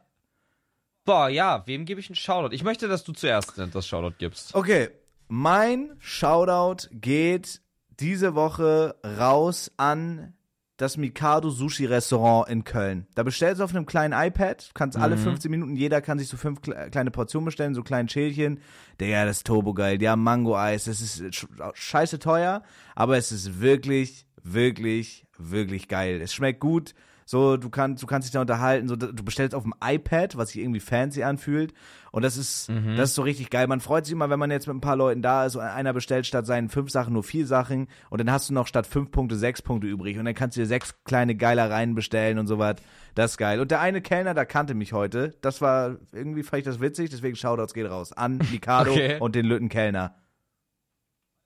Boah, 1.07 1.29
ja, 1.31 1.63
wem 1.67 1.85
gebe 1.87 2.01
ich 2.01 2.09
einen 2.11 2.17
Shoutout? 2.17 2.55
Ich 2.55 2.63
möchte, 2.65 2.89
dass 2.89 3.05
du 3.05 3.13
zuerst 3.13 3.55
das 3.73 3.87
Shoutout 3.89 4.17
gibst. 4.19 4.55
Okay, 4.55 4.91
mein 5.29 5.93
Shoutout 6.01 6.89
geht 6.93 7.61
diese 7.99 8.35
Woche 8.35 8.97
raus 9.19 9.71
an 9.79 10.35
das 10.77 10.99
Mikado 10.99 11.49
Sushi 11.49 11.87
Restaurant 11.87 12.51
in 12.51 12.63
Köln. 12.65 13.07
Da 13.15 13.23
bestellst 13.23 13.61
du 13.61 13.65
auf 13.65 13.71
einem 13.75 13.87
kleinen 13.87 14.13
iPad, 14.13 14.73
kannst 14.75 14.99
alle 14.99 15.17
Mhm. 15.17 15.21
15 15.23 15.51
Minuten, 15.51 15.75
jeder 15.77 16.03
kann 16.03 16.19
sich 16.19 16.29
so 16.29 16.37
fünf 16.37 16.59
kle- 16.61 16.91
kleine 16.91 17.11
Portionen 17.11 17.47
bestellen, 17.47 17.75
so 17.75 17.83
kleinen 17.83 18.11
Schälchen. 18.11 18.61
Digga, 19.01 19.25
das 19.25 19.39
ist 19.39 19.47
turbo 19.47 19.73
geil. 19.73 19.97
Die 19.97 20.07
haben 20.07 20.23
Mango-Eis, 20.23 20.85
das 20.85 21.01
ist 21.01 21.23
sch- 21.23 21.47
scheiße 21.73 22.19
teuer, 22.19 22.63
aber 22.95 23.17
es 23.17 23.33
ist 23.33 23.61
wirklich, 23.63 24.27
wirklich, 24.43 25.25
wirklich 25.39 25.89
geil. 25.89 26.21
Es 26.21 26.35
schmeckt 26.35 26.61
gut. 26.61 26.93
So, 27.29 27.57
du 27.57 27.71
kannst, 27.71 28.01
du 28.05 28.07
kannst 28.07 28.27
dich 28.29 28.33
da 28.33 28.41
unterhalten. 28.41 28.87
So, 28.87 28.95
du 28.95 29.25
bestellst 29.25 29.53
auf 29.53 29.65
dem 29.65 29.75
iPad, 29.83 30.37
was 30.37 30.51
sich 30.51 30.63
irgendwie 30.63 30.79
fancy 30.79 31.25
anfühlt. 31.25 31.75
Und 32.13 32.23
das 32.23 32.37
ist, 32.37 32.71
Mhm. 32.71 32.97
das 32.97 33.11
ist 33.11 33.15
so 33.17 33.23
richtig 33.23 33.51
geil. 33.51 33.67
Man 33.67 33.81
freut 33.81 34.05
sich 34.07 34.13
immer, 34.13 34.31
wenn 34.31 34.39
man 34.39 34.53
jetzt 34.53 34.69
mit 34.69 34.77
ein 34.77 34.81
paar 34.81 34.95
Leuten 34.95 35.23
da 35.23 35.45
ist 35.45 35.57
und 35.57 35.63
einer 35.63 35.93
bestellt 35.93 36.25
statt 36.25 36.47
seinen 36.47 36.69
fünf 36.69 36.89
Sachen 36.91 37.13
nur 37.15 37.25
vier 37.25 37.45
Sachen. 37.45 37.89
Und 38.11 38.21
dann 38.21 38.31
hast 38.31 38.49
du 38.49 38.55
noch 38.55 38.69
statt 38.69 38.87
fünf 38.87 39.11
Punkte 39.11 39.35
sechs 39.35 39.61
Punkte 39.61 39.89
übrig. 39.89 40.17
Und 40.21 40.25
dann 40.25 40.35
kannst 40.37 40.57
du 40.57 40.61
dir 40.61 40.67
sechs 40.69 40.95
kleine 41.03 41.35
Geilereien 41.35 41.97
bestellen 41.97 42.39
und 42.39 42.47
so 42.47 42.61
was. 42.61 42.77
Das 43.17 43.33
ist 43.33 43.39
geil. 43.39 43.59
Und 43.59 43.73
der 43.73 43.81
eine 43.81 44.01
Kellner, 44.03 44.33
der 44.33 44.47
kannte 44.47 44.75
mich 44.75 44.93
heute. 44.93 45.35
Das 45.41 45.61
war, 45.61 45.97
irgendwie 46.13 46.45
fand 46.45 46.61
ich 46.61 46.65
das 46.65 46.79
witzig. 46.81 47.11
Deswegen 47.11 47.35
Shoutouts 47.35 47.75
geht 47.75 47.91
raus. 47.91 48.13
An 48.13 48.39
Mikado 48.53 48.93
Okay. 48.93 49.19
und 49.19 49.35
den 49.35 49.47
Lütten 49.47 49.69
Kellner. 49.69 50.15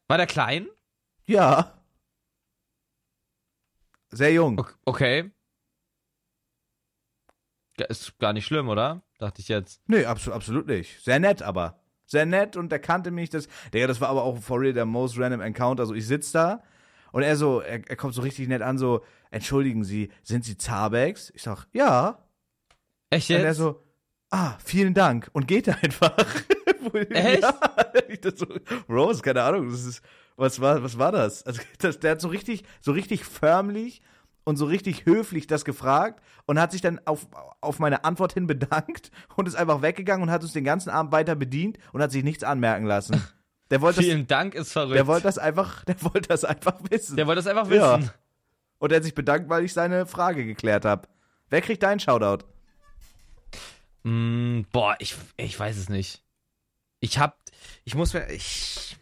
War 0.08 0.18
der 0.18 0.26
klein? 0.26 0.66
Ja. 1.24 1.72
Sehr 4.10 4.32
jung. 4.32 4.58
Ok- 4.58 4.76
Okay. 4.84 5.30
Ist 7.88 8.18
gar 8.18 8.32
nicht 8.32 8.46
schlimm, 8.46 8.68
oder? 8.68 9.02
Dachte 9.18 9.40
ich 9.40 9.48
jetzt. 9.48 9.80
Nee, 9.86 10.04
absolut, 10.04 10.36
absolut 10.36 10.66
nicht. 10.66 11.02
Sehr 11.02 11.18
nett, 11.20 11.42
aber. 11.42 11.80
Sehr 12.06 12.26
nett 12.26 12.56
und 12.56 12.72
der 12.72 12.80
kannte 12.80 13.10
mich. 13.10 13.30
Das, 13.30 13.48
Digga, 13.72 13.86
das 13.86 14.00
war 14.00 14.08
aber 14.08 14.24
auch 14.24 14.38
for 14.38 14.60
real 14.60 14.72
der 14.72 14.84
most 14.84 15.18
random 15.18 15.40
encounter. 15.40 15.82
Also 15.82 15.94
ich 15.94 16.06
sitz 16.06 16.32
da 16.32 16.62
und 17.12 17.22
er 17.22 17.36
so, 17.36 17.60
er, 17.60 17.88
er 17.88 17.96
kommt 17.96 18.14
so 18.14 18.22
richtig 18.22 18.48
nett 18.48 18.62
an, 18.62 18.78
so, 18.78 19.04
entschuldigen 19.30 19.84
Sie, 19.84 20.10
sind 20.22 20.44
Sie 20.44 20.56
Zabex? 20.56 21.30
Ich 21.34 21.42
sag, 21.42 21.66
ja. 21.72 22.24
Echt 23.10 23.30
Und 23.30 23.36
er 23.36 23.42
jetzt? 23.44 23.56
so, 23.56 23.82
ah, 24.30 24.54
vielen 24.64 24.94
Dank. 24.94 25.28
Und 25.32 25.46
geht 25.48 25.68
einfach. 25.82 26.16
Echt? 27.10 27.42
Ja. 27.42 27.60
Ich 28.08 28.20
so, 28.34 28.46
Rose, 28.88 29.22
keine 29.22 29.42
Ahnung, 29.42 29.70
das 29.70 29.84
ist, 29.84 30.02
was 30.36 30.60
war, 30.60 30.82
was 30.82 30.98
war 30.98 31.12
das? 31.12 31.44
Also, 31.44 31.60
das? 31.78 32.00
Der 32.00 32.12
hat 32.12 32.20
so 32.20 32.28
richtig, 32.28 32.64
so 32.80 32.92
richtig 32.92 33.24
förmlich 33.24 34.02
und 34.50 34.56
so 34.56 34.66
richtig 34.66 35.06
höflich 35.06 35.46
das 35.46 35.64
gefragt 35.64 36.22
und 36.46 36.60
hat 36.60 36.72
sich 36.72 36.82
dann 36.82 37.00
auf, 37.06 37.26
auf 37.62 37.78
meine 37.78 38.04
Antwort 38.04 38.34
hin 38.34 38.46
bedankt 38.46 39.10
und 39.36 39.48
ist 39.48 39.54
einfach 39.54 39.80
weggegangen 39.80 40.22
und 40.22 40.30
hat 40.30 40.42
uns 40.42 40.52
den 40.52 40.64
ganzen 40.64 40.90
Abend 40.90 41.12
weiter 41.12 41.34
bedient 41.34 41.78
und 41.92 42.02
hat 42.02 42.12
sich 42.12 42.22
nichts 42.24 42.44
anmerken 42.44 42.84
lassen. 42.84 43.22
Der 43.70 43.80
wollte 43.80 43.96
das, 44.00 44.04
Vielen 44.06 44.26
Dank, 44.26 44.54
ist 44.54 44.72
verrückt. 44.72 44.96
der 44.96 45.06
wollte 45.06 45.22
das 45.22 45.38
einfach, 45.38 45.84
der 45.86 46.02
wollte 46.02 46.28
das 46.28 46.44
einfach 46.44 46.74
wissen. 46.90 47.16
Der 47.16 47.26
wollte 47.26 47.42
das 47.42 47.46
einfach 47.46 47.70
Ja. 47.70 47.98
wissen. 47.98 48.10
und 48.78 48.92
er 48.92 48.96
hat 48.96 49.04
sich 49.04 49.14
bedankt, 49.14 49.48
weil 49.48 49.64
ich 49.64 49.72
seine 49.72 50.04
Frage 50.06 50.44
geklärt 50.44 50.84
habe. 50.84 51.08
Wer 51.48 51.60
kriegt 51.62 51.82
deinen 51.82 52.00
Shoutout? 52.00 52.44
Mm, 54.02 54.62
boah, 54.72 54.96
ich, 54.98 55.14
ich 55.36 55.58
weiß 55.58 55.76
es 55.76 55.88
nicht. 55.88 56.22
Ich 57.00 57.18
hab, 57.18 57.38
ich 57.84 57.94
muss 57.94 58.12
mir, 58.14 58.28
ich, 58.30 58.96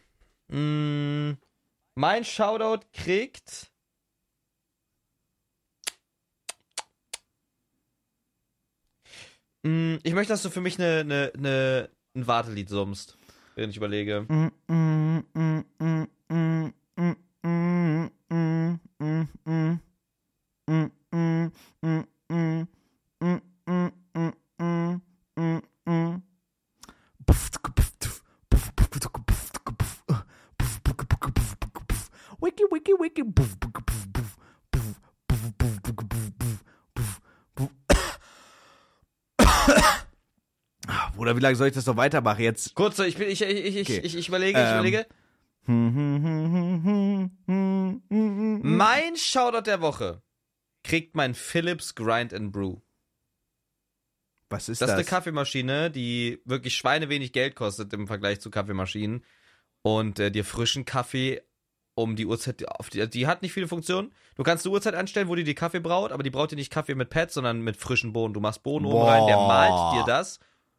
mm, 0.49 1.33
mein 1.95 2.25
Shoutout 2.25 2.85
kriegt, 2.93 3.71
ich 10.03 10.15
möchte, 10.15 10.33
dass 10.33 10.43
du 10.43 10.51
für 10.51 10.61
mich 10.61 10.79
eine, 10.79 11.01
eine, 11.01 11.33
eine, 11.37 11.89
ein 12.15 12.27
Wartelied 12.27 12.69
summst, 12.69 13.17
während 13.55 13.71
ich 13.73 13.77
überlege. 13.77 14.27
Wiki, 32.41 32.65
wiki, 32.71 32.93
wiki. 32.99 33.23
Bruder, 41.19 41.37
wie 41.37 41.41
lange 41.41 41.57
soll 41.57 41.67
ich 41.67 41.75
das 41.75 41.85
noch 41.85 41.97
weitermachen 41.97 42.43
jetzt? 42.43 42.77
Kurz, 42.77 42.97
ich, 43.01 43.17
bin, 43.17 43.29
ich, 43.29 43.43
ich, 43.43 43.77
ich, 43.77 43.91
Okay. 43.91 44.01
ich, 44.05 44.17
ich 44.17 44.29
überlege, 44.29 44.63
ich 44.63 44.69
Ähm. 44.69 44.75
überlege. 44.75 45.07
Mein 48.63 49.17
Shoutout 49.17 49.63
der 49.63 49.81
Woche 49.81 50.23
kriegt 50.85 51.17
mein 51.17 51.35
Philips 51.35 51.97
Grind 51.97 52.33
and 52.33 52.53
Brew. 52.53 52.77
Was 54.49 54.69
ist 54.69 54.81
Das 54.81 54.91
das? 54.91 54.95
ist 54.95 54.95
eine 54.99 55.05
Kaffeemaschine, 55.07 55.91
die 55.91 56.41
wirklich 56.45 56.77
schweinewenig 56.77 57.33
Geld 57.33 57.57
kostet 57.57 57.93
im 57.93 58.07
Vergleich 58.07 58.41
zu 58.41 58.51
Kaffeemaschinen 58.51 59.25
und 59.83 60.21
äh, 60.21 60.31
dir 60.31 60.45
frischen 60.45 60.85
Kaffee 60.85 61.43
um 61.97 62.15
die 62.15 62.27
Uhrzeit 62.27 62.65
auf 62.69 62.91
die, 62.91 63.11
die 63.11 63.27
hat 63.27 63.43
nicht 63.43 63.53
viele 63.53 63.67
Funktionen. 63.67 64.13
Du 64.37 64.45
kannst 64.45 64.65
eine 64.65 64.73
Uhrzeit 64.73 64.95
anstellen, 64.95 65.27
wo 65.27 65.35
die 65.35 65.43
dir 65.43 65.57
Kaffee 65.57 65.81
braut, 65.81 66.13
aber 66.13 66.23
die 66.23 66.31
braut 66.31 66.53
dir 66.53 66.57
nicht 66.57 66.71
Kaffee 66.71 66.95
mit 66.95 67.11
Pads, 67.11 67.35
sondern 67.35 67.61
mit 67.61 67.77
frischen 67.77 68.13
Bohnen. 68.13 68.35
Du 68.35 68.41
machst 68.41 68.63
Bohnen 68.63 68.87
oben 68.87 69.03
Boah. 69.03 69.11
rein, 69.11 69.27
der 69.27 69.37
malt 69.37 69.91
dir 69.91 70.05
das 70.05 70.39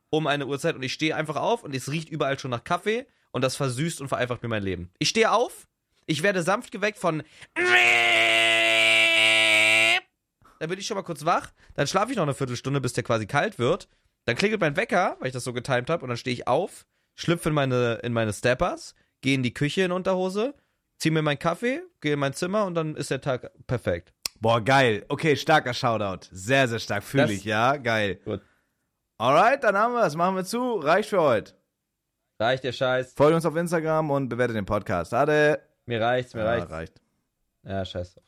um 0.10 0.28
eine 0.28 0.48
Uhrzeit 0.48 0.76
und 0.76 0.84
ich 0.84 0.94
stehe 0.94 1.16
einfach 1.16 1.36
auf 1.36 1.64
und 1.64 1.76
es 1.76 1.92
riecht 1.92 2.10
überall 2.10 2.40
schon 2.40 2.52
nach 2.52 2.64
Kaffee 2.64 3.06
und 3.32 3.44
das 3.44 3.56
versüßt 3.56 4.02
und 4.02 4.08
vereinfacht 4.08 4.44
mir 4.44 4.50
mein 4.50 4.64
Leben. 4.64 4.90
Ich 5.00 5.10
stehe 5.10 5.32
auf, 5.32 5.68
ich 6.06 6.24
werde 6.24 6.44
sanft 6.44 6.72
geweckt 6.72 6.98
von 6.98 7.24
dann 10.60 10.70
bin 10.70 10.78
ich 10.78 10.86
schon 10.86 10.96
mal 10.96 11.04
kurz 11.04 11.26
wach, 11.26 11.52
dann 11.74 11.88
schlafe 11.88 12.12
ich 12.12 12.18
noch 12.18 12.24
eine 12.24 12.34
Viertelstunde, 12.34 12.82
bis 12.82 12.94
der 12.94 13.04
quasi 13.04 13.26
kalt 13.26 13.60
wird. 13.60 13.88
Dann 14.26 14.36
klingelt 14.36 14.62
mein 14.62 14.76
Wecker, 14.76 15.16
weil 15.20 15.28
ich 15.28 15.34
das 15.34 15.46
so 15.46 15.54
getimt 15.54 15.90
habe, 15.90 16.04
und 16.04 16.10
dann 16.10 16.18
stehe 16.18 16.34
ich 16.34 16.48
auf, 16.48 16.86
schlüpfe 17.16 17.50
in 17.50 17.56
meine, 17.56 17.96
in 18.04 18.14
meine 18.14 18.34
Steppers, 18.34 18.94
gehe 19.22 19.36
in 19.36 19.44
die 19.44 19.54
Küche 19.54 19.84
in 19.84 19.92
Unterhose, 19.92 20.54
ziehe 20.98 21.14
mir 21.14 21.22
meinen 21.22 21.40
Kaffee, 21.40 21.82
gehe 22.02 22.14
in 22.14 22.20
mein 22.20 22.34
Zimmer 22.34 22.66
und 22.66 22.76
dann 22.76 22.96
ist 22.96 23.10
der 23.10 23.22
Tag 23.22 23.52
perfekt. 23.68 24.14
Boah, 24.42 24.62
geil. 24.62 25.06
Okay, 25.10 25.36
starker 25.36 25.74
Shoutout. 25.74 26.28
Sehr, 26.32 26.68
sehr 26.68 26.80
stark. 26.80 27.04
Fühle 27.04 27.32
ich, 27.32 27.44
ja? 27.44 27.76
Geil. 27.76 28.20
Gut. 28.24 28.42
Alright, 29.20 29.64
dann 29.66 29.78
haben 29.78 29.94
wir 29.94 30.04
es. 30.06 30.16
Machen 30.16 30.38
wir 30.38 30.46
zu. 30.46 30.76
Reicht 30.78 31.10
für 31.10 31.22
heute. 31.22 31.54
Reicht 32.40 32.64
der 32.64 32.72
Scheiß. 32.72 33.14
Folgt 33.18 33.36
uns 33.36 33.46
auf 33.46 33.56
Instagram 33.56 34.12
und 34.12 34.30
bewertet 34.30 34.56
den 34.56 34.66
Podcast. 34.66 35.14
Ade. 35.14 35.60
Mir 35.86 36.00
reicht's, 36.00 36.34
mir 36.34 36.42
Ja, 36.46 36.48
reicht's. 36.48 36.72
reicht. 36.72 37.02
Ja, 37.64 37.84
scheiß 37.84 38.14
drauf. 38.16 38.24